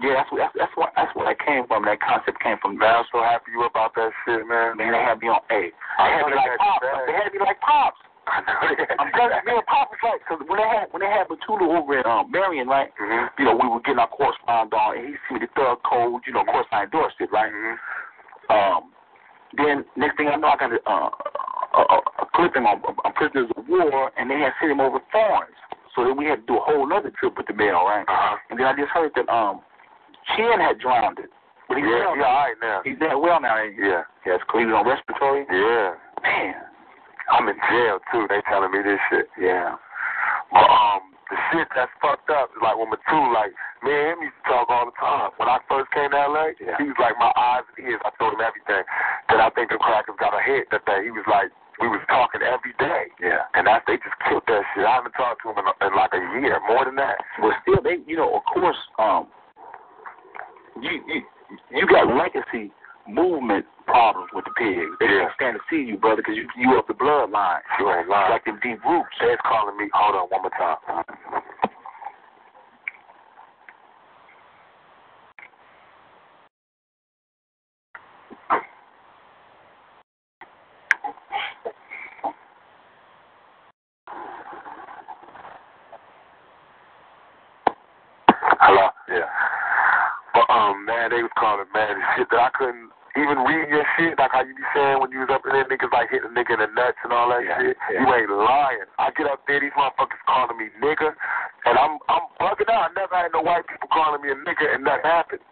yeah, 0.00 0.20
that's 0.20 0.32
what 0.32 0.38
that's, 0.40 0.54
that's 0.56 0.74
what 0.76 0.92
that's 0.96 1.12
what 1.16 1.24
that 1.28 1.38
came 1.44 1.66
from. 1.66 1.84
That 1.84 2.00
concept 2.00 2.40
came 2.42 2.56
from. 2.60 2.76
Man, 2.76 2.88
I'm 2.88 3.08
so 3.12 3.22
happy 3.22 3.52
you 3.52 3.64
about 3.64 3.94
that 3.96 4.10
shit, 4.24 4.46
man. 4.48 4.76
Man, 4.76 4.92
they 4.92 5.00
had 5.00 5.20
me 5.20 5.28
on. 5.28 5.40
Hey, 5.48 5.72
I 5.98 6.08
they 6.08 6.16
had 6.16 6.26
me 6.28 6.36
like 6.36 6.56
pops. 6.56 6.84
They 7.06 7.12
had 7.12 7.32
me 7.32 7.38
like 7.40 7.60
pops. 7.60 8.00
I 8.30 8.40
know 8.46 8.56
they 8.70 8.86
got 8.86 8.96
I'm 9.02 9.06
you 9.06 9.12
telling 9.12 9.30
bad. 9.34 9.42
you, 9.44 9.50
me 9.50 9.58
and 9.58 9.66
Pop 9.66 9.90
was 9.90 10.00
like, 10.06 10.20
because 10.22 10.40
when 10.46 10.58
they 10.62 10.68
had 10.70 10.86
when 10.94 11.02
they 11.02 11.10
had 11.10 11.26
Mutulu 11.28 11.66
over 11.74 11.98
in 11.98 12.06
um, 12.06 12.30
Marion, 12.30 12.68
right? 12.68 12.88
Mhm. 12.94 13.28
You 13.38 13.44
know, 13.46 13.56
we 13.58 13.66
were 13.68 13.80
getting 13.82 13.98
our 13.98 14.08
correspondence 14.08 14.72
on, 14.72 14.96
and 14.96 15.06
he 15.10 15.14
sent 15.28 15.42
me 15.42 15.46
the 15.46 15.52
thug 15.58 15.82
code. 15.82 16.22
You 16.26 16.32
know, 16.34 16.42
of 16.42 16.48
course 16.48 16.66
I 16.70 16.84
endorsed 16.86 17.18
it, 17.20 17.30
right? 17.32 17.50
Mhm. 17.52 17.76
Um, 18.50 18.82
then 19.58 19.84
next 19.96 20.16
thing 20.16 20.28
I 20.28 20.36
know, 20.36 20.48
I 20.48 20.56
got 20.56 20.72
a, 20.72 20.78
uh, 20.86 21.10
a, 21.74 21.80
a, 21.82 21.98
a 22.22 22.26
clipping 22.34 22.64
on, 22.66 22.78
on 23.04 23.12
prisoners 23.14 23.50
of 23.56 23.66
war, 23.68 24.10
and 24.16 24.30
they 24.30 24.38
had 24.38 24.52
sent 24.60 24.70
him 24.72 24.80
over 24.80 24.98
thorns. 25.10 25.56
So 25.94 26.04
then 26.04 26.16
we 26.16 26.26
had 26.26 26.46
to 26.46 26.46
do 26.46 26.56
a 26.58 26.62
whole 26.62 26.86
other 26.92 27.10
trip 27.18 27.36
with 27.36 27.46
the 27.46 27.54
mail, 27.54 27.82
right? 27.82 28.06
Uh-huh. 28.06 28.36
And 28.50 28.58
then 28.58 28.66
I 28.66 28.74
just 28.78 28.90
heard 28.94 29.10
that 29.16 29.28
um, 29.28 29.60
Chin 30.36 30.60
had 30.60 30.78
drowned 30.78 31.18
it. 31.18 31.30
But 31.68 31.78
he's 31.78 31.86
Yeah, 31.86 32.06
well 32.06 32.16
yeah, 32.16 32.22
now. 32.22 32.28
all 32.30 32.46
right 32.46 32.56
now. 32.62 32.80
He's 32.84 32.98
doing 32.98 33.20
well 33.22 33.40
now. 33.40 33.58
ain't 33.58 33.74
he? 33.74 33.82
Yeah. 33.82 34.02
He 34.24 34.30
was 34.30 34.74
on 34.74 34.86
respiratory. 34.86 35.46
Yeah. 35.50 35.94
Man. 36.22 36.54
I'm 37.30 37.48
in 37.48 37.56
jail 37.70 37.98
too. 38.10 38.26
They 38.28 38.42
telling 38.50 38.72
me 38.72 38.82
this 38.82 38.98
shit. 39.10 39.28
Yeah. 39.38 39.76
But 40.50 40.66
um, 40.66 41.14
the 41.30 41.36
shit 41.50 41.68
that's 41.78 41.92
fucked 42.02 42.28
up 42.30 42.50
is 42.50 42.60
like 42.62 42.74
when 42.74 42.90
Matu, 42.90 43.18
like 43.32 43.54
me 43.86 43.94
and 43.94 44.18
him 44.18 44.26
used 44.26 44.34
to 44.42 44.50
talk 44.50 44.66
all 44.68 44.86
the 44.90 44.96
time. 44.98 45.30
When 45.38 45.46
I 45.48 45.62
first 45.70 45.90
came 45.94 46.10
to 46.10 46.18
LA, 46.26 46.58
Yeah. 46.58 46.74
he 46.82 46.90
was 46.90 46.98
like 46.98 47.14
my 47.22 47.30
eyes 47.38 47.62
and 47.78 47.86
ears. 47.86 48.02
I 48.02 48.10
told 48.18 48.34
him 48.34 48.42
everything. 48.42 48.82
Then 49.30 49.38
I 49.38 49.48
think 49.54 49.70
the 49.70 49.78
crackers 49.78 50.18
got 50.18 50.34
a 50.34 50.42
hit 50.42 50.66
that 50.74 50.82
day. 50.90 51.06
He 51.06 51.14
was 51.14 51.24
like, 51.30 51.54
we 51.78 51.86
was 51.88 52.02
talking 52.10 52.42
every 52.42 52.74
day. 52.82 53.08
Yeah. 53.22 53.46
And 53.54 53.64
that 53.70 53.86
they 53.86 53.96
just 54.02 54.18
killed 54.28 54.42
that 54.50 54.66
shit. 54.74 54.84
I 54.84 55.00
haven't 55.00 55.14
talked 55.16 55.40
to 55.46 55.54
him 55.54 55.62
in, 55.62 55.66
in 55.86 55.92
like 55.96 56.12
a 56.12 56.22
year, 56.42 56.58
more 56.66 56.84
than 56.84 56.96
that. 56.98 57.16
But 57.40 57.54
still, 57.62 57.80
they, 57.80 58.02
you 58.10 58.18
know, 58.18 58.34
of 58.36 58.42
course, 58.52 58.76
um, 58.98 59.30
you 60.82 60.98
you 61.06 61.22
you 61.70 61.86
got 61.86 62.10
legacy 62.14 62.70
movement 63.10 63.66
problems 63.86 64.30
with 64.34 64.44
the 64.46 64.52
pigs. 64.56 64.92
They 65.00 65.06
Yeah. 65.06 65.20
can't 65.26 65.34
stand 65.36 65.58
to 65.58 65.62
see 65.70 65.82
you, 65.82 65.98
brother, 65.98 66.22
because 66.22 66.36
you 66.36 66.48
you 66.56 66.78
up 66.78 66.86
the 66.88 66.94
bloodline. 66.94 67.62
You 67.80 67.90
ain't 67.92 68.08
lying. 68.08 68.30
Like 68.32 68.44
them 68.46 68.60
deep 68.62 68.84
roots. 68.84 69.10
That's 69.20 69.40
calling 69.42 69.76
me. 69.78 69.90
Hold 69.94 70.16
on, 70.16 70.28
one 70.30 70.42
more 70.42 70.50
time. 70.52 71.04
Hello. 88.60 88.90
Yeah. 89.08 89.28
But 90.34 90.50
um, 90.50 90.84
man, 90.86 91.10
they 91.10 91.22
was 91.22 91.32
calling 91.38 91.66
the 91.72 92.02
shit 92.16 92.28
that 92.30 92.40
I 92.40 92.50
couldn't 92.58 92.90
even 93.18 93.42
reading 93.42 93.70
your 93.74 93.86
shit, 93.98 94.14
like 94.18 94.30
how 94.30 94.42
you 94.46 94.54
be 94.54 94.62
saying 94.74 95.00
when 95.02 95.10
you 95.10 95.22
was 95.26 95.30
up 95.34 95.42
in 95.46 95.50
there, 95.50 95.66
niggas 95.66 95.90
like 95.90 96.10
hitting 96.14 96.30
a 96.30 96.34
nigga 96.34 96.54
in 96.54 96.62
the 96.62 96.70
nuts 96.74 96.98
and 97.02 97.10
all 97.12 97.26
that 97.34 97.42
Yeah, 97.42 97.58
shit. 97.58 97.76
yeah. 97.90 98.02
You 98.02 98.06
ain't 98.14 98.30
lying. 98.30 98.86
I 99.02 99.10
get 99.18 99.26
up 99.26 99.42
there, 99.50 99.58
these 99.58 99.74
motherfuckers 99.74 100.22
calling 100.30 100.54
me 100.58 100.70
nigga, 100.78 101.10
and 101.66 101.74
I'm 101.78 101.98
I'm 102.06 102.26
bugging 102.38 102.70
out. 102.70 102.90
I 102.90 102.90
never 102.94 103.14
had 103.18 103.32
no 103.34 103.42
white 103.42 103.66
people 103.66 103.88
calling 103.90 104.22
me 104.22 104.30
a 104.30 104.38
nigga, 104.38 104.62
and 104.74 104.84
nothing 104.86 105.10
happened. 105.10 105.42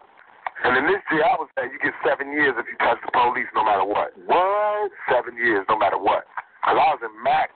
And 0.63 0.75
in 0.75 0.87
this 0.91 0.99
jail 1.07 1.23
I 1.23 1.35
was 1.39 1.47
at, 1.55 1.71
you 1.71 1.79
get 1.79 1.95
seven 2.03 2.31
years 2.35 2.51
if 2.59 2.67
you 2.67 2.75
touch 2.83 2.99
the 3.03 3.11
police, 3.15 3.47
no 3.55 3.63
matter 3.63 3.83
what. 3.87 4.11
What? 4.27 4.91
Seven 5.07 5.35
years, 5.39 5.63
no 5.71 5.79
matter 5.79 5.97
what. 5.97 6.27
Was 6.67 6.99
in 7.01 7.11
max 7.23 7.51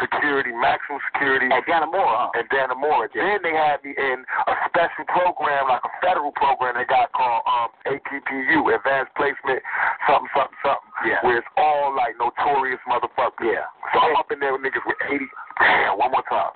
security, 0.00 0.50
maximum 0.50 0.98
security. 1.12 1.46
At 1.50 1.66
Dannemora, 1.66 2.30
huh? 2.30 2.38
And 2.38 2.46
Dannemora. 2.50 3.06
Then 3.14 3.42
they 3.42 3.54
had 3.54 3.82
me 3.82 3.94
in 3.94 4.24
a 4.46 4.54
special 4.66 5.06
program, 5.06 5.68
like 5.68 5.82
a 5.84 5.92
federal 6.02 6.32
program 6.32 6.74
they 6.74 6.86
got 6.86 7.12
called 7.12 7.42
um, 7.46 7.70
APPU, 7.86 8.74
Advanced 8.74 9.14
Placement, 9.14 9.62
something, 10.06 10.30
something, 10.34 10.58
something. 10.62 10.90
Yeah. 11.06 11.22
Where 11.22 11.38
it's 11.38 11.52
all 11.56 11.94
like 11.94 12.18
notorious 12.18 12.82
motherfuckers. 12.88 13.46
Yeah. 13.46 13.66
So 13.92 14.00
I'm 14.02 14.16
up 14.16 14.30
in 14.30 14.40
there 14.40 14.54
with 14.54 14.62
niggas 14.62 14.82
with 14.86 14.98
80. 15.06 15.26
Damn, 15.60 15.98
one 15.98 16.10
more 16.10 16.26
time. 16.26 16.54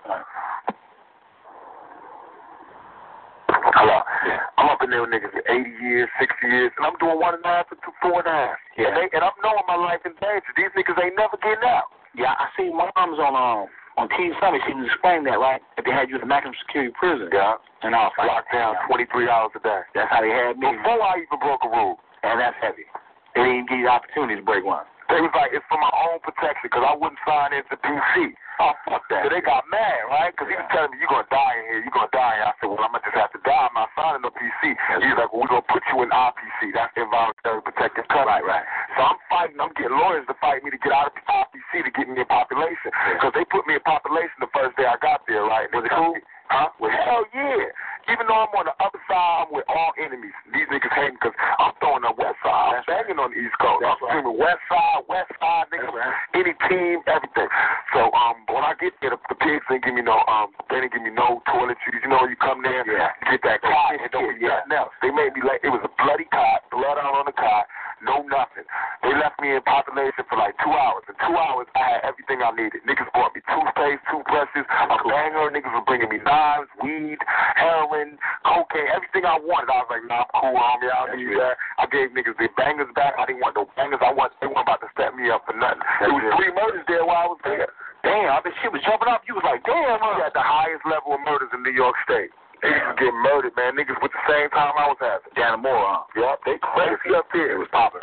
Hello. 3.76 4.00
Yeah. 4.24 4.40
I'm 4.56 4.68
up 4.72 4.80
in 4.80 4.90
there 4.90 5.02
with 5.02 5.12
niggas 5.12 5.34
with 5.34 5.44
80 5.44 5.68
years, 5.82 6.08
60 6.20 6.46
years, 6.48 6.72
and 6.78 6.86
I'm 6.88 6.96
doing 6.96 7.20
one 7.20 7.34
and 7.36 7.44
a 7.44 7.48
half 7.48 7.68
to 7.68 7.76
two, 7.84 7.92
four 8.00 8.24
and 8.24 8.28
a 8.28 8.32
half. 8.32 8.56
Yeah. 8.76 8.88
And, 8.88 8.96
they, 8.96 9.06
and 9.12 9.20
I'm 9.20 9.36
knowing 9.44 9.66
my 9.68 9.76
life 9.76 10.00
in 10.08 10.16
danger. 10.18 10.50
These 10.56 10.72
niggas 10.72 10.96
ain't 10.96 11.16
never 11.16 11.36
getting 11.42 11.66
out. 11.68 11.92
Yeah, 12.16 12.32
I 12.34 12.48
see 12.56 12.72
mom's 12.72 13.20
on 13.20 13.36
um 13.36 13.68
on 14.00 14.06
Teen 14.16 14.32
Summit. 14.40 14.62
She 14.64 14.72
was 14.72 14.88
explaining 14.88 15.28
that, 15.28 15.38
right? 15.38 15.60
That 15.76 15.84
they 15.84 15.92
had 15.92 16.08
you 16.08 16.16
in 16.16 16.22
a 16.22 16.30
maximum 16.30 16.54
security 16.64 16.94
prison. 16.96 17.28
Yeah. 17.28 17.60
And 17.82 17.94
I 17.94 18.08
was 18.08 18.14
like, 18.16 18.30
Locked 18.30 18.50
down 18.54 18.74
23 18.88 19.28
hours 19.28 19.52
a 19.54 19.60
day. 19.60 19.82
That's 19.94 20.10
how 20.10 20.22
they 20.22 20.30
had 20.30 20.58
me. 20.58 20.70
Before 20.72 21.02
I 21.02 21.22
even 21.22 21.38
broke 21.38 21.62
a 21.62 21.70
rule. 21.70 22.00
And 22.22 22.40
that's 22.40 22.56
heavy. 22.58 22.88
They 23.34 23.44
didn't 23.44 23.68
give 23.70 23.78
you 23.78 23.86
the 23.86 23.94
opportunity 23.94 24.34
to 24.40 24.42
break 24.42 24.64
one. 24.64 24.82
They 25.08 25.24
was 25.24 25.32
like, 25.32 25.56
it's 25.56 25.64
for 25.72 25.80
my 25.80 25.90
own 26.08 26.20
protection 26.20 26.68
because 26.68 26.84
I 26.84 26.92
wouldn't 26.92 27.20
sign 27.24 27.56
into 27.56 27.74
PC. 27.80 28.36
Oh, 28.60 28.74
fuck 28.84 29.06
that. 29.08 29.22
So 29.24 29.30
they 29.30 29.40
got 29.40 29.64
mad, 29.70 30.04
right? 30.10 30.34
Because 30.34 30.50
he 30.50 30.56
was 30.58 30.66
telling 30.74 30.90
me, 30.90 30.98
you're 30.98 31.08
going 31.08 31.24
to 31.24 31.30
die 31.30 31.54
in 31.62 31.64
here. 31.70 31.80
You're 31.80 31.94
going 31.94 32.10
to 32.10 32.16
die 32.16 32.34
in 32.34 32.38
here. 32.42 32.50
I 32.50 32.54
said, 32.58 32.68
well, 32.68 32.82
I'm 32.82 32.90
going 32.90 33.00
to 33.00 33.08
just 33.08 33.16
have 33.16 33.32
to 33.32 33.42
die. 33.46 33.64
I'm 33.70 33.76
not 33.78 33.88
signing 33.94 34.26
no 34.26 34.34
PC. 34.34 34.74
He's 34.74 35.14
like, 35.14 35.30
well, 35.30 35.46
we're 35.46 35.52
going 35.54 35.62
to 35.62 35.70
put 35.70 35.80
you 35.88 36.02
in 36.02 36.10
RPC. 36.10 36.74
That's 36.74 36.90
involuntary 36.98 37.62
protective 37.62 38.04
custody. 38.10 38.26
Right, 38.26 38.44
right. 38.44 38.66
So 38.98 39.00
I'm 39.06 39.18
fighting. 39.30 39.62
I'm 39.62 39.72
getting 39.78 39.94
lawyers 39.94 40.26
to 40.26 40.36
fight 40.42 40.60
me 40.66 40.74
to 40.74 40.80
get 40.82 40.90
out 40.90 41.14
of 41.14 41.16
RPC 41.24 41.86
to 41.86 41.92
get 41.94 42.10
me 42.10 42.18
in 42.18 42.26
population. 42.26 42.90
Because 43.14 43.32
they 43.32 43.46
put 43.46 43.62
me 43.70 43.78
in 43.78 43.84
population 43.86 44.42
the 44.42 44.50
first 44.50 44.74
day 44.74 44.90
I 44.90 44.98
got 44.98 45.22
there, 45.30 45.46
right? 45.46 45.70
Was 45.70 45.86
it 45.86 45.94
cool? 45.94 46.18
Huh? 46.48 46.72
Well, 46.80 46.90
hell 46.90 47.24
yeah. 47.34 47.68
Even 48.08 48.24
though 48.24 48.48
I'm 48.48 48.52
on 48.56 48.64
the 48.64 48.72
other 48.80 48.96
side, 49.04 49.44
I'm 49.44 49.52
with 49.52 49.68
all 49.68 49.92
enemies. 50.00 50.32
These 50.48 50.64
niggas 50.72 50.88
hating 50.96 51.20
because 51.20 51.36
I'm 51.60 51.76
throwing 51.76 52.00
the 52.08 52.16
west 52.16 52.40
side. 52.40 52.80
I'm 52.80 52.84
banging 52.88 53.20
on 53.20 53.36
the 53.36 53.36
east 53.36 53.52
coast. 53.60 53.84
That's 53.84 54.00
I'm 54.00 54.24
screaming 54.24 54.40
west 54.40 54.64
side, 54.64 55.04
west 55.12 55.28
side, 55.36 55.68
niggas, 55.68 55.92
any 56.32 56.56
team, 56.72 57.04
everything. 57.04 57.48
So 57.92 58.08
um, 58.16 58.48
when 58.48 58.64
I 58.64 58.72
get 58.80 58.96
there, 59.04 59.12
the, 59.12 59.20
the 59.28 59.36
pigs 59.36 59.60
didn't 59.68 59.84
give 59.84 59.92
me 59.92 60.00
no 60.00 60.24
um, 60.24 60.56
they 60.72 60.80
didn't 60.80 60.96
give 60.96 61.04
me 61.04 61.12
no 61.12 61.44
toiletries. 61.52 62.00
You 62.00 62.08
know, 62.08 62.24
you 62.24 62.36
come 62.40 62.64
there, 62.64 62.80
Yeah. 62.88 63.12
you 63.28 63.36
get 63.36 63.44
that 63.44 63.60
cot, 63.60 63.92
and 64.00 64.08
don't 64.08 64.32
be 64.32 64.40
Yeah. 64.40 64.64
nothing 64.64 64.72
else. 64.88 64.92
They 65.04 65.12
made 65.12 65.36
me 65.36 65.44
like 65.44 65.60
it 65.60 65.68
was 65.68 65.84
a 65.84 65.92
bloody 66.00 66.24
cot, 66.32 66.64
blood 66.72 66.96
out 66.96 67.12
on 67.12 67.28
the 67.28 67.36
cot, 67.36 67.68
no 68.02 68.22
nothing. 68.26 68.66
They 69.02 69.14
left 69.16 69.40
me 69.40 69.54
in 69.54 69.62
population 69.62 70.24
for 70.28 70.38
like 70.38 70.54
two 70.62 70.70
hours. 70.70 71.04
In 71.08 71.16
two 71.22 71.34
hours, 71.34 71.66
I 71.74 71.98
had 71.98 72.00
everything 72.06 72.42
I 72.42 72.50
needed. 72.54 72.82
Niggas 72.86 73.10
bought 73.14 73.34
me 73.34 73.42
toothpaste, 73.46 74.02
toothbrushes, 74.10 74.66
a 74.66 74.96
banger. 75.02 75.50
Niggas 75.50 75.72
was 75.72 75.84
bringing 75.86 76.10
me 76.10 76.18
knives, 76.22 76.70
weed, 76.82 77.18
heroin, 77.58 78.18
cocaine, 78.46 78.90
everything 78.94 79.26
I 79.26 79.38
wanted. 79.40 79.70
I 79.72 79.82
was 79.82 79.90
like, 79.90 80.04
nah, 80.06 80.22
I'm 80.22 80.30
cool, 80.34 80.56
homie. 80.58 80.90
I 80.90 80.96
don't 81.06 81.18
need 81.18 81.34
that. 81.38 81.56
I 81.78 81.84
gave 81.90 82.14
niggas 82.14 82.38
their 82.38 82.52
bangers 82.54 82.90
back. 82.94 83.18
I 83.18 83.26
didn't 83.26 83.42
want 83.42 83.58
no 83.58 83.66
bangers. 83.74 84.02
I 84.02 84.14
want 84.14 84.34
they 84.38 84.46
weren't 84.46 84.66
about 84.66 84.80
to 84.82 84.90
step 84.94 85.14
me 85.14 85.30
up 85.30 85.42
for 85.46 85.56
nothing. 85.56 85.82
There 86.02 86.12
was 86.14 86.24
three 86.38 86.52
murders 86.54 86.86
there 86.86 87.02
while 87.02 87.24
I 87.24 87.28
was 87.28 87.42
there. 87.42 87.70
Damn, 88.06 88.30
I 88.30 88.38
bet 88.40 88.54
shit 88.62 88.70
was 88.70 88.82
jumping 88.86 89.10
up. 89.10 89.26
You 89.26 89.34
was 89.34 89.42
like, 89.42 89.66
damn, 89.66 89.98
huh? 89.98 90.22
had 90.22 90.30
the 90.32 90.44
highest 90.44 90.86
level 90.86 91.18
of 91.18 91.20
murders 91.26 91.50
in 91.50 91.66
New 91.66 91.74
York 91.74 91.98
State. 92.06 92.30
They 92.62 92.68
used 92.74 92.98
get 92.98 93.14
murdered, 93.22 93.54
man. 93.54 93.78
Niggas 93.78 93.98
with 94.02 94.10
the 94.12 94.24
same 94.26 94.50
time 94.50 94.74
I 94.74 94.90
was 94.90 94.98
having. 94.98 95.30
Dannemora, 95.38 96.06
huh? 96.10 96.18
Yup, 96.18 96.38
they 96.44 96.58
crazy 96.58 97.14
up 97.14 97.26
there. 97.32 97.54
It 97.54 97.58
was 97.62 97.70
popping. 97.70 98.02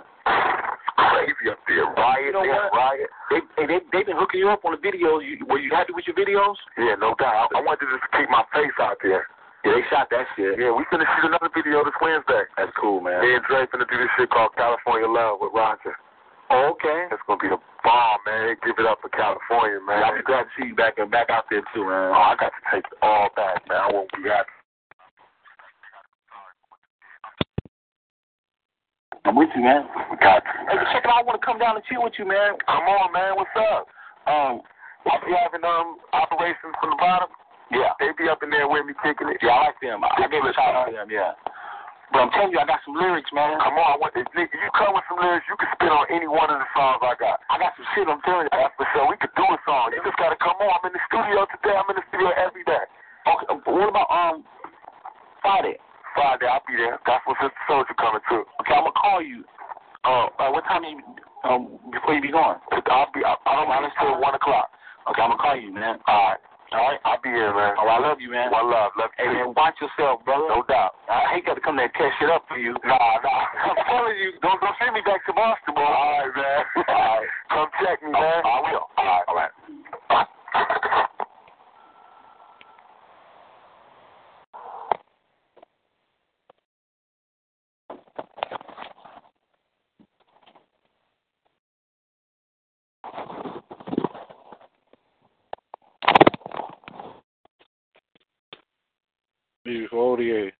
crazy 0.95 1.51
up 1.51 1.59
there. 1.67 1.85
Riot, 1.91 2.25
You 2.25 2.33
know 2.33 2.43
yeah, 2.47 2.71
what? 2.71 2.95
riot. 2.95 3.09
They, 3.29 3.39
they, 3.59 3.65
they, 3.67 3.79
they've 3.91 4.07
been 4.07 4.17
hooking 4.19 4.39
you 4.39 4.49
up 4.49 4.63
on 4.63 4.71
the 4.75 4.81
videos. 4.81 5.27
You, 5.27 5.43
were 5.47 5.59
you 5.59 5.71
happy 5.75 5.91
with 5.91 6.07
your 6.07 6.15
videos? 6.15 6.55
Yeah, 6.79 6.95
no 6.95 7.15
doubt. 7.19 7.51
I, 7.51 7.59
I 7.59 7.61
wanted 7.61 7.85
to 7.87 7.99
just 7.99 8.07
keep 8.15 8.29
my 8.31 8.43
face 8.55 8.75
out 8.79 8.97
there. 9.03 9.27
Yeah, 9.65 9.81
they 9.81 9.83
shot 9.89 10.07
that 10.13 10.29
shit. 10.37 10.61
Yeah, 10.61 10.69
we 10.71 10.85
finna 10.93 11.09
shoot 11.17 11.25
another 11.25 11.49
video 11.49 11.81
this 11.83 11.97
Wednesday. 11.97 12.45
That's 12.55 12.71
cool, 12.79 13.01
man. 13.01 13.17
Me 13.25 13.33
and 13.33 13.43
Dre 13.49 13.65
finna 13.73 13.89
do 13.89 13.97
this 13.97 14.13
shit 14.15 14.29
called 14.29 14.53
California 14.55 15.09
Love 15.09 15.41
with 15.41 15.51
Roger. 15.57 15.97
Oh, 16.49 16.75
okay. 16.77 17.09
It's 17.09 17.21
gonna 17.25 17.41
be 17.41 17.49
a 17.49 17.57
bomb, 17.83 18.19
man. 18.25 18.55
Give 18.65 18.77
it 18.77 18.85
up 18.85 19.01
for 19.01 19.09
California, 19.09 19.79
man. 19.81 20.03
I'll 20.03 20.15
be 20.15 20.21
glad 20.21 20.45
to 20.45 20.51
see 20.57 20.69
you 20.69 20.75
back 20.75 20.97
and 20.97 21.09
back 21.09 21.29
out 21.29 21.45
there 21.49 21.65
too, 21.73 21.85
man. 21.85 22.13
Oh, 22.13 22.33
I 22.33 22.35
got 22.37 22.53
to 22.53 22.61
take 22.69 22.85
it 22.85 22.97
all 23.01 23.29
back, 23.35 23.65
man. 23.67 23.81
I 23.81 23.89
won't 23.91 24.09
be 24.13 24.29
happy. 24.29 24.53
I'm 29.25 29.33
with 29.33 29.49
you, 29.57 29.63
man. 29.65 29.89
Got 30.21 30.45
Hey, 30.69 30.77
check 30.93 31.01
it 31.01 31.09
out. 31.09 31.17
I 31.17 31.25
want 31.25 31.41
to 31.41 31.45
come 31.45 31.57
down 31.57 31.75
and 31.75 31.85
chill 31.89 32.05
with 32.05 32.13
you, 32.21 32.29
man. 32.29 32.61
Come 32.61 32.85
on, 32.85 33.09
man. 33.09 33.33
What's 33.33 33.49
up? 33.57 33.89
Um, 34.29 34.61
I 35.09 35.17
be 35.25 35.33
having 35.33 35.65
um 35.65 35.97
operations 36.13 36.77
from 36.77 36.93
the 36.93 36.99
bottom. 37.01 37.29
Yeah. 37.73 37.97
They 37.97 38.13
be 38.13 38.29
up 38.29 38.45
in 38.45 38.53
there 38.53 38.69
with 38.69 38.85
me 38.85 38.93
kicking 39.01 39.29
it. 39.33 39.41
Yeah, 39.41 39.65
I 39.65 39.73
like 39.73 39.81
them. 39.81 40.05
I 40.05 40.29
gave 40.29 40.45
a 40.45 40.53
shout 40.53 40.77
out 40.77 40.85
to 40.85 40.93
them, 40.93 41.09
yeah. 41.09 41.33
But 42.15 42.23
I'm 42.23 42.31
telling 42.31 42.55
you, 42.55 42.63
I 42.63 42.67
got 42.67 42.79
some 42.87 42.95
lyrics, 42.95 43.27
man. 43.35 43.59
Come 43.59 43.75
on, 43.75 43.87
I 43.91 43.95
want 43.99 44.15
if 44.15 44.23
nigga, 44.31 44.55
you 44.55 44.71
come 44.71 44.95
with 44.95 45.03
some 45.11 45.19
lyrics, 45.19 45.43
you 45.51 45.59
can 45.59 45.67
spit 45.75 45.91
on 45.91 46.07
any 46.07 46.31
one 46.31 46.47
of 46.47 46.63
the 46.63 46.69
songs 46.71 47.03
I 47.03 47.11
got. 47.19 47.43
I 47.51 47.59
got 47.59 47.75
some 47.75 47.83
shit, 47.91 48.07
I'm 48.07 48.23
telling 48.23 48.47
you. 48.47 48.55
That's 48.55 48.71
for 48.79 48.87
sure. 48.95 49.03
We 49.11 49.19
could 49.19 49.35
do 49.35 49.43
a 49.43 49.59
song. 49.67 49.91
You 49.91 49.99
just 49.99 50.15
gotta 50.15 50.39
come 50.39 50.55
on. 50.63 50.79
I'm 50.79 50.87
in 50.87 50.95
the 50.95 51.03
studio 51.11 51.43
today. 51.51 51.75
I'm 51.75 51.83
in 51.91 51.99
the 51.99 52.07
studio 52.07 52.31
every 52.39 52.63
day. 52.63 52.87
Okay, 53.27 53.51
what 53.67 53.91
about 53.91 54.07
um 54.07 54.47
Friday? 55.43 55.75
Friday, 56.15 56.47
I'll 56.47 56.63
be 56.63 56.79
there. 56.79 57.03
That's 57.03 57.19
what 57.27 57.35
Sister 57.43 57.59
Souljah 57.67 57.99
coming 57.99 58.23
too. 58.31 58.47
Okay, 58.63 58.71
I'm 58.79 58.87
gonna 58.87 58.95
call 58.95 59.19
you. 59.19 59.43
Uh, 60.07 60.31
uh 60.39 60.55
what 60.55 60.63
time 60.71 60.87
you 60.87 61.03
um 61.43 61.83
before 61.91 62.15
you 62.15 62.23
be 62.23 62.31
going? 62.31 62.55
I'll 62.71 63.11
be. 63.11 63.27
I, 63.27 63.35
I 63.43 63.59
don't 63.59 63.67
mind 63.67 63.91
until 63.91 64.23
one 64.23 64.39
o'clock. 64.39 64.71
Okay, 65.11 65.19
I'm 65.19 65.35
gonna 65.35 65.43
call 65.43 65.59
you, 65.59 65.75
man. 65.75 65.99
All 66.07 66.31
right. 66.31 66.39
All 66.75 66.91
right, 66.91 66.99
I'll 67.07 67.21
be 67.23 67.29
here, 67.29 67.55
man. 67.55 67.71
Right, 67.79 67.87
I 67.87 67.99
love 68.03 68.19
you, 68.19 68.29
man. 68.29 68.51
One 68.51 68.69
love, 68.69 68.91
love 68.99 69.09
Hey, 69.15 69.31
man, 69.31 69.53
watch 69.55 69.79
yourself, 69.79 70.25
brother. 70.25 70.43
No 70.51 70.61
doubt. 70.67 70.91
I 71.07 71.31
hate 71.31 71.45
got 71.45 71.53
to 71.55 71.61
come 71.61 71.77
there 71.77 71.85
and 71.85 71.93
tear 71.95 72.11
shit 72.19 72.29
up 72.29 72.43
for 72.49 72.57
you. 72.57 72.75
Nah, 72.83 72.99
nah. 73.23 73.47
I'm 73.71 73.79
telling 73.87 74.17
you, 74.19 74.35
don't 74.41 74.59
don't 74.59 74.75
send 74.75 74.93
me 74.93 74.99
back 75.05 75.25
to 75.25 75.31
Boston, 75.31 75.71
boy. 75.73 75.87
All 75.87 76.19
right, 76.19 76.35
man. 76.35 76.83
All 76.89 77.19
right. 77.23 77.27
Come 77.49 77.69
check 77.79 78.03
me, 78.03 78.11
man. 78.11 78.43
I 78.43 78.59
will. 78.59 78.91
All 78.97 79.05
right, 79.07 79.23
all 79.29 79.35
right. 79.35 79.51
Before 99.63 100.17
the 100.17 100.51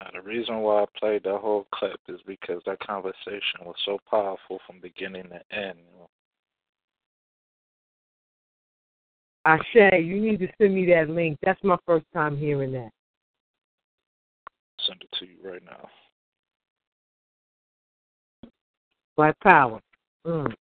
Now, 0.00 0.10
the 0.12 0.22
reason 0.22 0.58
why 0.58 0.82
I 0.82 0.86
played 0.98 1.24
that 1.24 1.38
whole 1.38 1.66
clip 1.72 2.00
is 2.08 2.20
because 2.26 2.62
that 2.66 2.78
conversation 2.80 3.64
was 3.64 3.74
so 3.84 3.98
powerful 4.08 4.58
from 4.66 4.80
beginning 4.80 5.24
to 5.24 5.56
end. 5.56 5.78
Know. 5.96 6.08
Ashay, 9.46 10.04
you 10.04 10.20
need 10.20 10.38
to 10.40 10.48
send 10.60 10.74
me 10.74 10.86
that 10.86 11.10
link. 11.10 11.38
That's 11.42 11.62
my 11.64 11.76
first 11.86 12.06
time 12.14 12.36
hearing 12.36 12.72
that. 12.72 12.90
Send 14.86 15.02
it 15.02 15.16
to 15.18 15.26
you 15.26 15.36
right 15.42 15.62
now. 15.64 15.88
Black 19.16 19.38
Power. 19.40 19.80
Mm. 20.26 20.54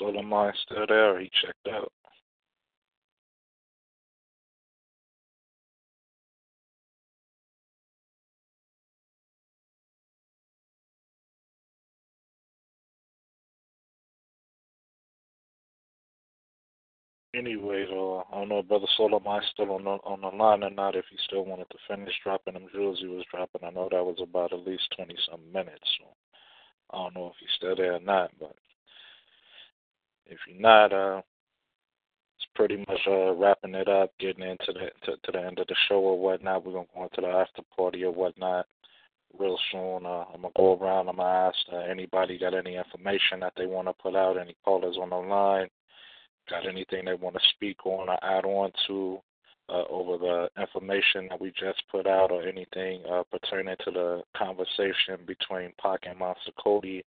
Solar 0.00 0.24
Mind 0.24 0.56
still 0.66 0.86
there? 0.88 1.20
He 1.20 1.30
checked 1.42 1.68
out. 1.72 1.92
Anyways, 17.34 17.88
uh, 17.92 18.18
I 18.18 18.24
don't 18.40 18.48
know 18.50 18.58
if 18.60 18.68
Brother 18.68 18.88
Solar 18.96 19.20
Mind 19.20 19.44
still 19.52 19.72
on 19.72 19.84
the 19.84 19.90
on 19.90 20.20
the 20.22 20.28
line 20.28 20.64
or 20.64 20.70
not. 20.70 20.96
If 20.96 21.06
he 21.10 21.18
still 21.26 21.44
wanted 21.46 21.70
to 21.70 21.78
finish 21.88 22.14
dropping 22.24 22.54
them 22.54 22.66
jewels 22.74 22.98
he 23.00 23.06
was 23.06 23.24
dropping, 23.30 23.62
I 23.64 23.70
know 23.70 23.88
that 23.92 24.04
was 24.04 24.18
about 24.22 24.52
at 24.52 24.66
least 24.66 24.88
twenty 24.96 25.16
some 25.30 25.40
minutes. 25.52 25.86
So 26.00 26.06
I 26.92 27.04
don't 27.04 27.14
know 27.14 27.28
if 27.28 27.34
he's 27.40 27.50
still 27.56 27.76
there 27.76 27.94
or 27.94 28.00
not. 28.00 28.32
But 28.40 28.56
if 30.30 30.38
you're 30.48 30.60
not, 30.60 30.92
uh, 30.92 31.20
it's 32.36 32.46
pretty 32.54 32.78
much 32.88 33.00
uh 33.06 33.34
wrapping 33.34 33.74
it 33.74 33.88
up, 33.88 34.12
getting 34.18 34.44
into 34.44 34.72
the 34.72 34.90
to, 35.04 35.16
to 35.24 35.32
the 35.32 35.44
end 35.44 35.58
of 35.58 35.66
the 35.66 35.76
show 35.88 36.00
or 36.00 36.18
whatnot. 36.18 36.64
We're 36.64 36.72
gonna 36.72 36.86
go 36.94 37.02
into 37.04 37.20
the 37.20 37.28
after 37.28 37.62
party 37.76 38.04
or 38.04 38.12
whatnot 38.12 38.66
real 39.38 39.58
soon. 39.70 40.06
Uh, 40.06 40.24
I'm 40.32 40.42
gonna 40.42 40.54
go 40.56 40.76
around. 40.76 41.08
I'm 41.08 41.16
gonna 41.16 41.48
ask 41.48 41.58
uh, 41.72 41.78
anybody 41.78 42.38
got 42.38 42.54
any 42.54 42.76
information 42.76 43.40
that 43.40 43.52
they 43.56 43.66
want 43.66 43.88
to 43.88 43.94
put 43.94 44.16
out. 44.16 44.38
Any 44.38 44.56
callers 44.64 44.96
on 45.00 45.10
the 45.10 45.16
line 45.16 45.68
got 46.48 46.66
anything 46.66 47.04
they 47.04 47.14
want 47.14 47.36
to 47.36 47.48
speak 47.54 47.84
on 47.86 48.08
or 48.08 48.18
add 48.24 48.44
on 48.44 48.70
to 48.86 49.18
uh, 49.68 49.84
over 49.88 50.18
the 50.18 50.48
information 50.60 51.28
that 51.28 51.40
we 51.40 51.50
just 51.50 51.82
put 51.90 52.06
out 52.06 52.32
or 52.32 52.42
anything 52.42 53.02
uh, 53.10 53.22
pertaining 53.30 53.76
to 53.84 53.90
the 53.90 54.22
conversation 54.36 55.24
between 55.26 55.72
Pac 55.80 56.00
and 56.08 56.18
Monster 56.18 56.52
Cody. 56.58 57.04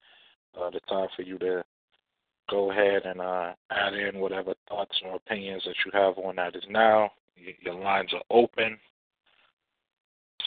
Uh, 0.58 0.70
the 0.70 0.80
time 0.88 1.08
for 1.14 1.22
you 1.22 1.38
to 1.38 1.62
go 2.48 2.70
ahead 2.70 3.02
and 3.04 3.20
uh, 3.20 3.52
add 3.70 3.94
in 3.94 4.20
whatever 4.20 4.54
thoughts 4.68 4.96
or 5.04 5.16
opinions 5.16 5.62
that 5.64 5.74
you 5.84 5.90
have 5.92 6.18
on 6.18 6.36
that 6.36 6.56
is 6.56 6.64
now. 6.68 7.10
Your 7.60 7.74
lines 7.74 8.12
are 8.14 8.22
open. 8.30 8.78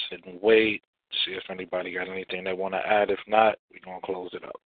Sit 0.09 0.25
and 0.25 0.41
wait. 0.41 0.81
See 1.25 1.31
if 1.31 1.43
anybody 1.49 1.93
got 1.93 2.07
anything 2.07 2.43
they 2.43 2.53
want 2.53 2.73
to 2.73 2.79
add. 2.79 3.09
If 3.09 3.19
not, 3.27 3.57
we're 3.71 3.83
going 3.83 3.99
to 3.99 4.05
close 4.05 4.29
it 4.33 4.43
up. 4.43 4.61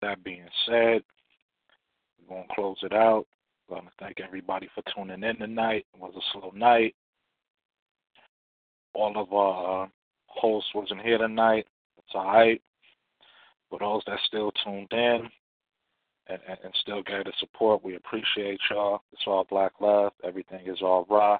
That 0.00 0.24
being 0.24 0.46
said, 0.66 1.02
we're 2.18 2.36
going 2.36 2.48
to 2.48 2.54
close 2.54 2.78
it 2.82 2.92
out. 2.92 3.26
I 3.70 3.74
want 3.74 3.86
to 3.86 3.92
thank 4.00 4.20
everybody 4.20 4.68
for 4.74 4.82
tuning 4.94 5.22
in 5.22 5.36
tonight. 5.36 5.86
It 5.94 6.00
was 6.00 6.12
a 6.16 6.20
slow 6.32 6.50
night. 6.54 6.94
All 8.94 9.16
of 9.16 9.32
our 9.32 9.84
uh, 9.84 9.88
hosts 10.26 10.70
wasn't 10.74 11.02
here 11.02 11.18
tonight. 11.18 11.66
It's 11.98 12.14
all 12.14 12.26
right. 12.26 12.60
For 13.70 13.78
those 13.78 14.02
that 14.06 14.18
still 14.26 14.52
tuned 14.64 14.92
in 14.92 15.28
and, 16.28 16.38
and, 16.48 16.58
and 16.64 16.74
still 16.82 17.02
gave 17.02 17.24
the 17.24 17.32
support, 17.40 17.82
we 17.82 17.96
appreciate 17.96 18.60
y'all. 18.70 19.02
It's 19.12 19.22
all 19.26 19.46
black 19.48 19.72
love. 19.80 20.12
Everything 20.24 20.66
is 20.66 20.82
all 20.82 21.06
raw. 21.08 21.38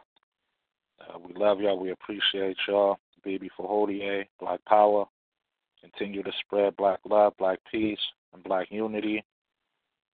Uh, 1.00 1.18
we 1.18 1.34
love 1.34 1.60
y'all. 1.60 1.78
We 1.78 1.90
appreciate 1.90 2.56
y'all. 2.66 2.98
Baby 3.24 3.50
for 3.56 3.68
Hodier, 3.68 4.24
Black 4.40 4.64
Power. 4.64 5.04
Continue 5.80 6.22
to 6.22 6.32
spread 6.40 6.76
black 6.76 7.00
love, 7.04 7.34
black 7.38 7.58
peace, 7.70 7.98
and 8.32 8.42
black 8.42 8.68
unity. 8.70 9.22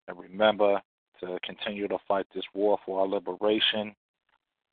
And 0.08 0.18
remember 0.18 0.80
to 1.20 1.38
continue 1.44 1.88
to 1.88 1.98
fight 2.06 2.26
this 2.34 2.44
war 2.54 2.78
for 2.84 3.00
our 3.00 3.06
liberation 3.06 3.94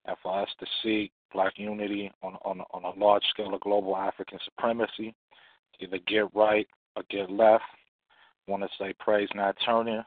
and 0.05 0.15
for 0.21 0.41
us 0.41 0.49
to 0.59 0.65
seek 0.83 1.11
black 1.35 1.53
unity 1.57 2.09
on, 2.23 2.37
on, 2.45 2.61
on 2.71 2.83
a 2.85 2.99
large 2.99 3.23
scale 3.29 3.53
of 3.53 3.59
global 3.59 3.95
African 3.97 4.39
supremacy. 4.45 5.13
Either 5.81 5.99
get 6.07 6.33
right 6.33 6.67
or 6.95 7.03
get 7.09 7.29
left. 7.29 7.63
want 8.47 8.63
to 8.63 8.69
say 8.79 8.93
praise 8.99 9.27
Nat 9.35 9.53
Turner. 9.65 10.05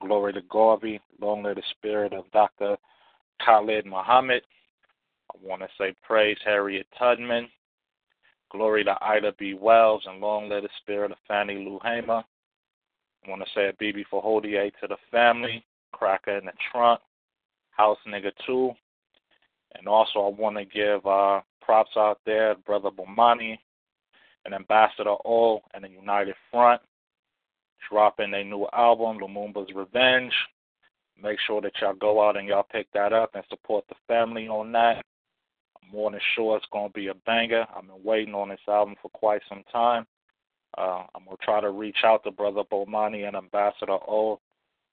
Glory 0.00 0.32
to 0.32 0.42
Garvey. 0.42 1.00
Long 1.20 1.42
live 1.42 1.56
the 1.56 1.62
spirit 1.76 2.12
of 2.12 2.30
Dr. 2.30 2.76
Khalid 3.44 3.86
Muhammad. 3.86 4.42
I 5.32 5.38
want 5.42 5.62
to 5.62 5.68
say 5.76 5.94
praise 6.04 6.38
Harriet 6.44 6.86
Tubman. 6.96 7.48
Glory 8.52 8.84
to 8.84 8.96
Ida 9.02 9.32
B. 9.38 9.54
Wells 9.54 10.04
and 10.06 10.20
long 10.20 10.48
live 10.48 10.62
the 10.62 10.68
spirit 10.80 11.10
of 11.10 11.18
Fannie 11.26 11.64
Lou 11.64 11.80
Hamer. 11.82 12.22
I 13.24 13.30
want 13.30 13.42
to 13.42 13.48
say 13.52 13.66
a 13.66 13.72
BB 13.72 14.04
for 14.10 14.22
Hodier 14.22 14.70
to 14.80 14.86
the 14.86 14.96
family, 15.10 15.64
Cracker 15.92 16.38
in 16.38 16.44
the 16.44 16.52
trunk, 16.70 17.00
House 17.72 17.98
Nigga 18.06 18.30
2. 18.46 18.72
And 19.78 19.88
also, 19.88 20.20
I 20.20 20.28
want 20.28 20.56
to 20.56 20.64
give 20.64 21.04
uh, 21.06 21.40
props 21.60 21.92
out 21.96 22.20
there, 22.26 22.54
Brother 22.66 22.90
Bomani 22.90 23.58
and 24.44 24.54
Ambassador 24.54 25.14
O 25.24 25.60
and 25.74 25.84
the 25.84 25.88
United 25.88 26.34
Front. 26.50 26.82
dropping 27.90 28.30
their 28.30 28.44
new 28.44 28.66
album, 28.72 29.18
Lumumba's 29.18 29.72
Revenge. 29.74 30.32
Make 31.22 31.38
sure 31.46 31.60
that 31.60 31.72
y'all 31.80 31.94
go 31.94 32.26
out 32.26 32.36
and 32.36 32.48
y'all 32.48 32.66
pick 32.70 32.90
that 32.92 33.12
up 33.12 33.30
and 33.34 33.44
support 33.48 33.84
the 33.88 33.94
family 34.08 34.48
on 34.48 34.72
that. 34.72 35.04
I'm 35.82 35.90
more 35.92 36.10
than 36.10 36.20
sure 36.34 36.56
it's 36.56 36.66
going 36.72 36.88
to 36.88 36.92
be 36.92 37.08
a 37.08 37.14
banger. 37.26 37.66
I've 37.74 37.86
been 37.86 38.02
waiting 38.02 38.34
on 38.34 38.48
this 38.48 38.60
album 38.66 38.96
for 39.00 39.08
quite 39.10 39.42
some 39.48 39.62
time. 39.70 40.06
Uh, 40.78 41.04
I'm 41.14 41.24
going 41.24 41.36
to 41.36 41.44
try 41.44 41.60
to 41.60 41.70
reach 41.70 41.98
out 42.04 42.24
to 42.24 42.30
Brother 42.30 42.62
Bomani 42.70 43.26
and 43.26 43.36
Ambassador 43.36 43.98
O. 44.08 44.40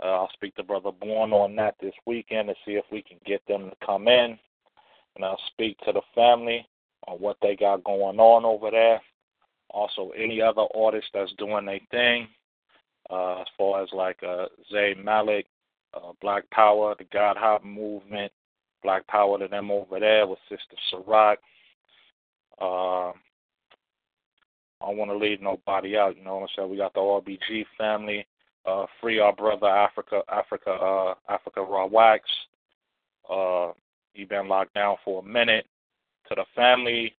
Uh, 0.03 0.07
I'll 0.07 0.29
speak 0.33 0.55
to 0.55 0.63
Brother 0.63 0.91
Bourne 0.91 1.31
on 1.31 1.55
that 1.55 1.75
this 1.81 1.93
weekend 2.05 2.49
to 2.49 2.55
see 2.65 2.73
if 2.73 2.85
we 2.91 3.01
can 3.01 3.17
get 3.25 3.41
them 3.47 3.69
to 3.69 3.85
come 3.85 4.07
in. 4.07 4.37
And 5.15 5.25
I'll 5.25 5.39
speak 5.47 5.77
to 5.79 5.91
the 5.91 6.01
family 6.15 6.67
on 7.07 7.17
what 7.17 7.37
they 7.41 7.55
got 7.55 7.83
going 7.83 8.19
on 8.19 8.45
over 8.45 8.71
there. 8.71 9.01
Also, 9.69 10.11
any 10.17 10.41
other 10.41 10.65
artists 10.75 11.09
that's 11.13 11.33
doing 11.37 11.65
their 11.65 11.79
thing, 11.91 12.27
uh, 13.09 13.41
as 13.41 13.47
far 13.57 13.83
as 13.83 13.89
like 13.93 14.21
uh, 14.23 14.45
Zay 14.71 14.95
Malik, 15.03 15.45
uh, 15.93 16.11
Black 16.21 16.49
Power, 16.51 16.95
the 16.97 17.05
God 17.11 17.37
Hop 17.37 17.63
movement, 17.63 18.31
Black 18.83 19.05
Power 19.07 19.37
to 19.39 19.47
them 19.47 19.71
over 19.71 19.99
there 19.99 20.25
with 20.27 20.39
Sister 20.49 20.75
Ciroc. 20.91 21.37
Uh, 22.61 23.11
I 24.81 24.87
don't 24.87 24.97
want 24.97 25.11
to 25.11 25.17
leave 25.17 25.41
nobody 25.41 25.97
out. 25.97 26.17
You 26.17 26.23
know 26.23 26.35
what 26.35 26.43
I'm 26.43 26.47
saying? 26.55 26.69
We 26.69 26.77
got 26.77 26.93
the 26.93 26.99
RBG 27.01 27.65
family. 27.77 28.25
Uh, 28.65 28.85
free 29.01 29.19
our 29.19 29.33
brother 29.33 29.67
Africa, 29.67 30.21
Africa, 30.29 30.71
uh, 30.71 31.13
Africa 31.27 31.61
Raw 31.61 31.87
Wax. 31.87 32.29
Uh, 33.29 33.71
he 34.13 34.25
been 34.25 34.47
locked 34.47 34.73
down 34.73 34.97
for 35.03 35.21
a 35.21 35.25
minute. 35.25 35.65
To 36.27 36.35
the 36.35 36.45
family, 36.55 37.15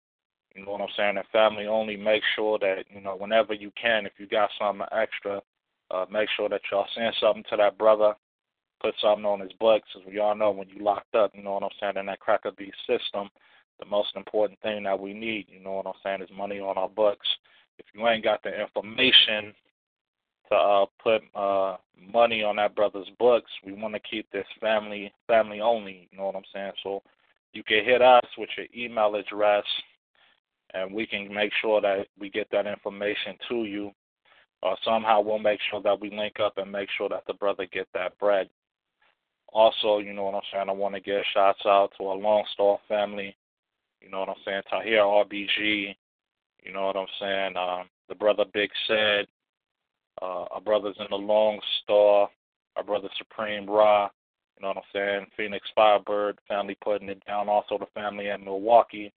you 0.54 0.64
know 0.64 0.72
what 0.72 0.82
I'm 0.82 0.88
saying? 0.96 1.14
The 1.16 1.24
family 1.32 1.66
only 1.66 1.96
make 1.96 2.22
sure 2.36 2.58
that 2.60 2.84
you 2.90 3.00
know 3.00 3.16
whenever 3.16 3.54
you 3.54 3.72
can, 3.80 4.06
if 4.06 4.12
you 4.18 4.26
got 4.26 4.50
something 4.58 4.86
extra, 4.92 5.40
uh, 5.90 6.06
make 6.10 6.28
sure 6.36 6.48
that 6.48 6.60
y'all 6.70 6.86
send 6.94 7.14
something 7.20 7.44
to 7.50 7.56
that 7.56 7.78
brother. 7.78 8.14
Put 8.80 8.94
something 9.02 9.26
on 9.26 9.40
his 9.40 9.52
books, 9.60 9.88
as 9.94 10.06
we 10.06 10.20
all 10.20 10.34
know 10.34 10.52
when 10.52 10.68
you 10.68 10.82
locked 10.82 11.14
up. 11.14 11.32
You 11.34 11.42
know 11.42 11.52
what 11.52 11.64
I'm 11.64 11.70
saying? 11.78 11.96
In 11.96 12.06
that 12.06 12.20
cracker 12.20 12.50
beat 12.56 12.72
system, 12.86 13.28
the 13.78 13.86
most 13.86 14.16
important 14.16 14.58
thing 14.60 14.84
that 14.84 14.98
we 14.98 15.12
need, 15.12 15.46
you 15.48 15.60
know 15.60 15.72
what 15.72 15.86
I'm 15.86 16.00
saying, 16.02 16.22
is 16.22 16.34
money 16.34 16.60
on 16.60 16.78
our 16.78 16.88
books. 16.88 17.26
If 17.78 17.86
you 17.92 18.06
ain't 18.08 18.24
got 18.24 18.42
the 18.42 18.58
information 18.58 19.52
to 20.51 20.56
uh, 20.56 20.86
put 21.02 21.22
uh, 21.35 21.77
money 22.12 22.43
on 22.43 22.56
that 22.56 22.74
brother's 22.74 23.09
books, 23.18 23.51
we 23.64 23.72
want 23.72 23.94
to 23.94 24.01
keep 24.01 24.31
this 24.31 24.47
family 24.60 25.12
family 25.27 25.60
only. 25.60 26.09
You 26.10 26.18
know 26.18 26.27
what 26.27 26.36
I'm 26.36 26.43
saying? 26.52 26.72
So 26.82 27.02
you 27.52 27.62
can 27.62 27.85
hit 27.85 28.02
us 28.02 28.24
with 28.39 28.48
your 28.56 28.66
email 28.77 29.14
address, 29.14 29.64
and 30.74 30.93
we 30.93 31.06
can 31.06 31.32
make 31.32 31.52
sure 31.60 31.81
that 31.81 32.06
we 32.18 32.31
get 32.31 32.48
that 32.52 32.66
information 32.66 33.36
to 33.48 33.64
you. 33.64 33.90
Or 34.62 34.77
somehow 34.85 35.22
we'll 35.22 35.39
make 35.39 35.60
sure 35.70 35.81
that 35.82 36.01
we 36.01 36.10
link 36.10 36.35
up 36.39 36.59
and 36.59 36.70
make 36.70 36.89
sure 36.98 37.09
that 37.09 37.22
the 37.27 37.32
brother 37.35 37.66
get 37.72 37.89
that 37.94 38.18
bread. 38.18 38.51
Also, 39.52 39.98
you 39.98 40.12
know 40.12 40.24
what 40.24 40.35
I'm 40.35 40.43
saying. 40.52 40.68
I 40.68 40.72
want 40.72 40.94
to 40.94 41.01
give 41.01 41.22
shouts 41.32 41.62
out 41.64 41.90
to 41.98 42.06
our 42.06 42.16
Long 42.16 42.44
Star 42.52 42.78
family. 42.86 43.35
You 44.01 44.10
know 44.10 44.20
what 44.20 44.28
I'm 44.28 44.36
saying? 44.44 44.62
Tahir 44.70 45.01
RBG. 45.01 45.94
You 46.62 46.72
know 46.72 46.86
what 46.86 46.97
I'm 46.97 47.06
saying? 47.18 47.56
Um, 47.56 47.89
the 48.09 48.14
brother 48.14 48.44
Big 48.52 48.70
said. 48.86 49.27
Uh, 50.20 50.44
our 50.50 50.60
brothers 50.60 50.96
in 50.98 51.06
the 51.10 51.16
Long 51.16 51.60
Star. 51.82 52.28
Our 52.76 52.84
brother 52.84 53.08
Supreme 53.18 53.68
Ra. 53.68 54.08
You 54.56 54.62
know 54.62 54.68
what 54.68 54.78
I'm 54.78 54.82
saying? 54.92 55.26
Phoenix 55.36 55.66
Firebird 55.74 56.38
family 56.46 56.76
putting 56.82 57.08
it 57.08 57.24
down. 57.26 57.48
Also 57.48 57.78
the 57.78 57.86
family 57.94 58.28
in 58.28 58.44
Milwaukee. 58.44 59.12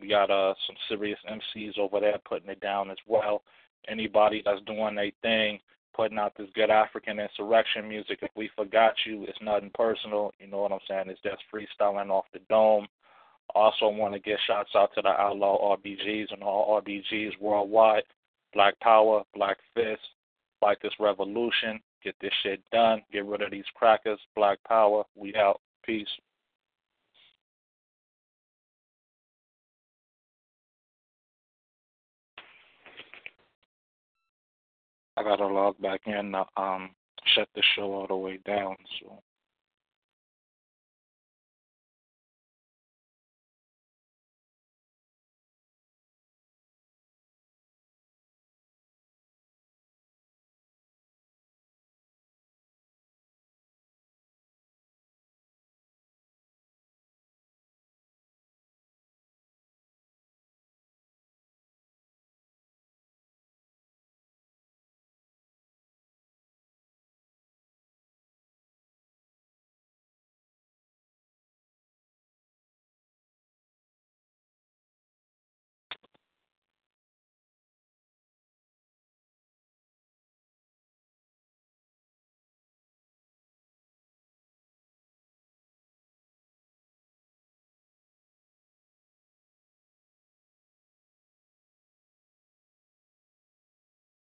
We 0.00 0.08
got 0.08 0.30
uh 0.30 0.54
some 0.66 0.76
serious 0.88 1.18
MCs 1.30 1.78
over 1.78 2.00
there 2.00 2.18
putting 2.26 2.48
it 2.48 2.60
down 2.60 2.90
as 2.90 2.96
well. 3.06 3.42
Anybody 3.88 4.42
that's 4.44 4.62
doing 4.62 4.94
their 4.94 5.10
thing, 5.20 5.58
putting 5.94 6.18
out 6.18 6.32
this 6.36 6.48
good 6.54 6.70
African 6.70 7.18
insurrection 7.18 7.88
music. 7.88 8.20
If 8.22 8.30
we 8.34 8.50
forgot 8.56 8.94
you, 9.04 9.24
it's 9.28 9.38
nothing 9.42 9.70
personal. 9.74 10.32
You 10.38 10.46
know 10.46 10.62
what 10.62 10.72
I'm 10.72 10.78
saying? 10.88 11.04
It's 11.08 11.20
just 11.20 11.42
freestyling 11.52 12.10
off 12.10 12.24
the 12.32 12.40
dome. 12.48 12.86
Also 13.54 13.88
want 13.88 14.14
to 14.14 14.20
give 14.20 14.38
shouts 14.46 14.70
out 14.74 14.90
to 14.94 15.02
the 15.02 15.08
outlaw 15.08 15.76
RBGs 15.76 16.32
and 16.32 16.42
all 16.42 16.80
RBGs 16.80 17.38
worldwide. 17.40 18.04
Black 18.54 18.78
Power, 18.80 19.22
Black 19.34 19.58
Fist, 19.74 20.02
fight 20.60 20.78
this 20.82 20.92
revolution, 21.00 21.80
get 22.04 22.14
this 22.20 22.32
shit 22.42 22.60
done, 22.70 23.02
get 23.12 23.24
rid 23.24 23.42
of 23.42 23.50
these 23.50 23.64
crackers. 23.74 24.20
Black 24.36 24.58
Power, 24.66 25.04
we 25.14 25.34
out. 25.34 25.60
Peace. 25.84 26.06
I 35.16 35.22
gotta 35.22 35.46
log 35.46 35.80
back 35.80 36.00
in 36.06 36.32
to 36.32 36.44
um 36.56 36.90
shut 37.34 37.48
the 37.54 37.62
show 37.76 37.92
all 37.92 38.06
the 38.06 38.16
way 38.16 38.38
down, 38.46 38.76
so 39.00 39.22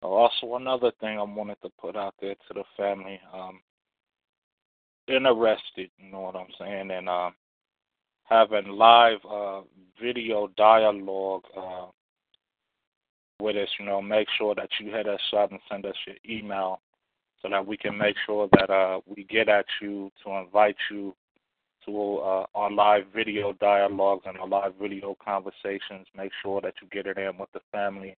Also, 0.08 0.56
another 0.56 0.90
thing 1.00 1.18
I 1.18 1.22
wanted 1.22 1.60
to 1.62 1.70
put 1.80 1.94
out 1.94 2.14
there 2.20 2.34
to 2.34 2.54
the 2.54 2.64
family, 2.76 3.20
um, 3.32 3.60
interested, 5.06 5.90
you 5.98 6.10
know 6.10 6.20
what 6.20 6.36
I'm 6.36 6.46
saying, 6.58 6.90
and 6.90 7.08
uh, 7.08 7.30
having 8.24 8.68
live 8.68 9.18
uh, 9.28 9.60
video 10.00 10.48
dialogue 10.56 11.44
uh, 11.56 11.86
with 13.40 13.56
us, 13.56 13.68
you 13.78 13.84
know, 13.84 14.00
make 14.00 14.28
sure 14.36 14.54
that 14.54 14.70
you 14.80 14.90
hit 14.90 15.06
us 15.06 15.20
up 15.36 15.50
and 15.50 15.60
send 15.70 15.84
us 15.84 15.94
your 16.06 16.16
email 16.28 16.80
so 17.42 17.48
that 17.48 17.66
we 17.66 17.76
can 17.76 17.96
make 17.96 18.16
sure 18.26 18.48
that 18.52 18.70
uh, 18.70 19.00
we 19.06 19.24
get 19.24 19.48
at 19.48 19.66
you 19.80 20.10
to 20.24 20.32
invite 20.32 20.76
you 20.90 21.14
to 21.84 22.16
uh, 22.16 22.46
our 22.54 22.70
live 22.70 23.04
video 23.14 23.52
dialogues 23.52 24.24
and 24.26 24.38
our 24.38 24.48
live 24.48 24.72
video 24.80 25.16
conversations. 25.24 26.06
Make 26.16 26.32
sure 26.42 26.60
that 26.60 26.74
you 26.82 26.88
get 26.90 27.06
it 27.06 27.18
in 27.18 27.38
with 27.38 27.52
the 27.52 27.60
family 27.70 28.16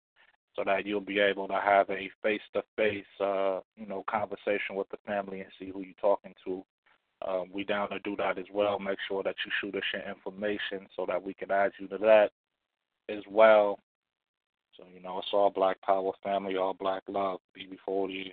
so 0.56 0.62
that 0.64 0.86
you'll 0.86 1.00
be 1.00 1.20
able 1.20 1.48
to 1.48 1.60
have 1.62 1.88
a 1.90 2.10
face 2.22 2.40
to 2.54 2.62
face, 2.76 3.04
you 3.20 3.86
know, 3.86 4.04
conversation 4.10 4.74
with 4.74 4.88
the 4.90 4.98
family 5.06 5.40
and 5.40 5.50
see 5.58 5.70
who 5.70 5.80
you're 5.80 5.94
talking 6.00 6.34
to. 6.44 6.64
Um, 7.26 7.50
we 7.52 7.64
down 7.64 7.90
to 7.90 7.98
do 8.00 8.16
that 8.16 8.38
as 8.38 8.46
well. 8.52 8.78
Make 8.78 8.98
sure 9.06 9.22
that 9.22 9.36
you 9.44 9.52
shoot 9.60 9.76
us 9.76 9.82
your 9.92 10.08
information 10.08 10.88
so 10.96 11.04
that 11.06 11.22
we 11.22 11.34
can 11.34 11.50
add 11.50 11.72
you 11.78 11.86
to 11.88 11.98
that 11.98 12.30
as 13.08 13.22
well. 13.28 13.78
So 14.76 14.84
you 14.94 15.02
know, 15.02 15.18
it's 15.18 15.28
all 15.32 15.50
Black 15.50 15.80
Power 15.82 16.12
family, 16.22 16.56
all 16.56 16.74
Black 16.74 17.02
love. 17.08 17.40
BB40. 17.56 18.32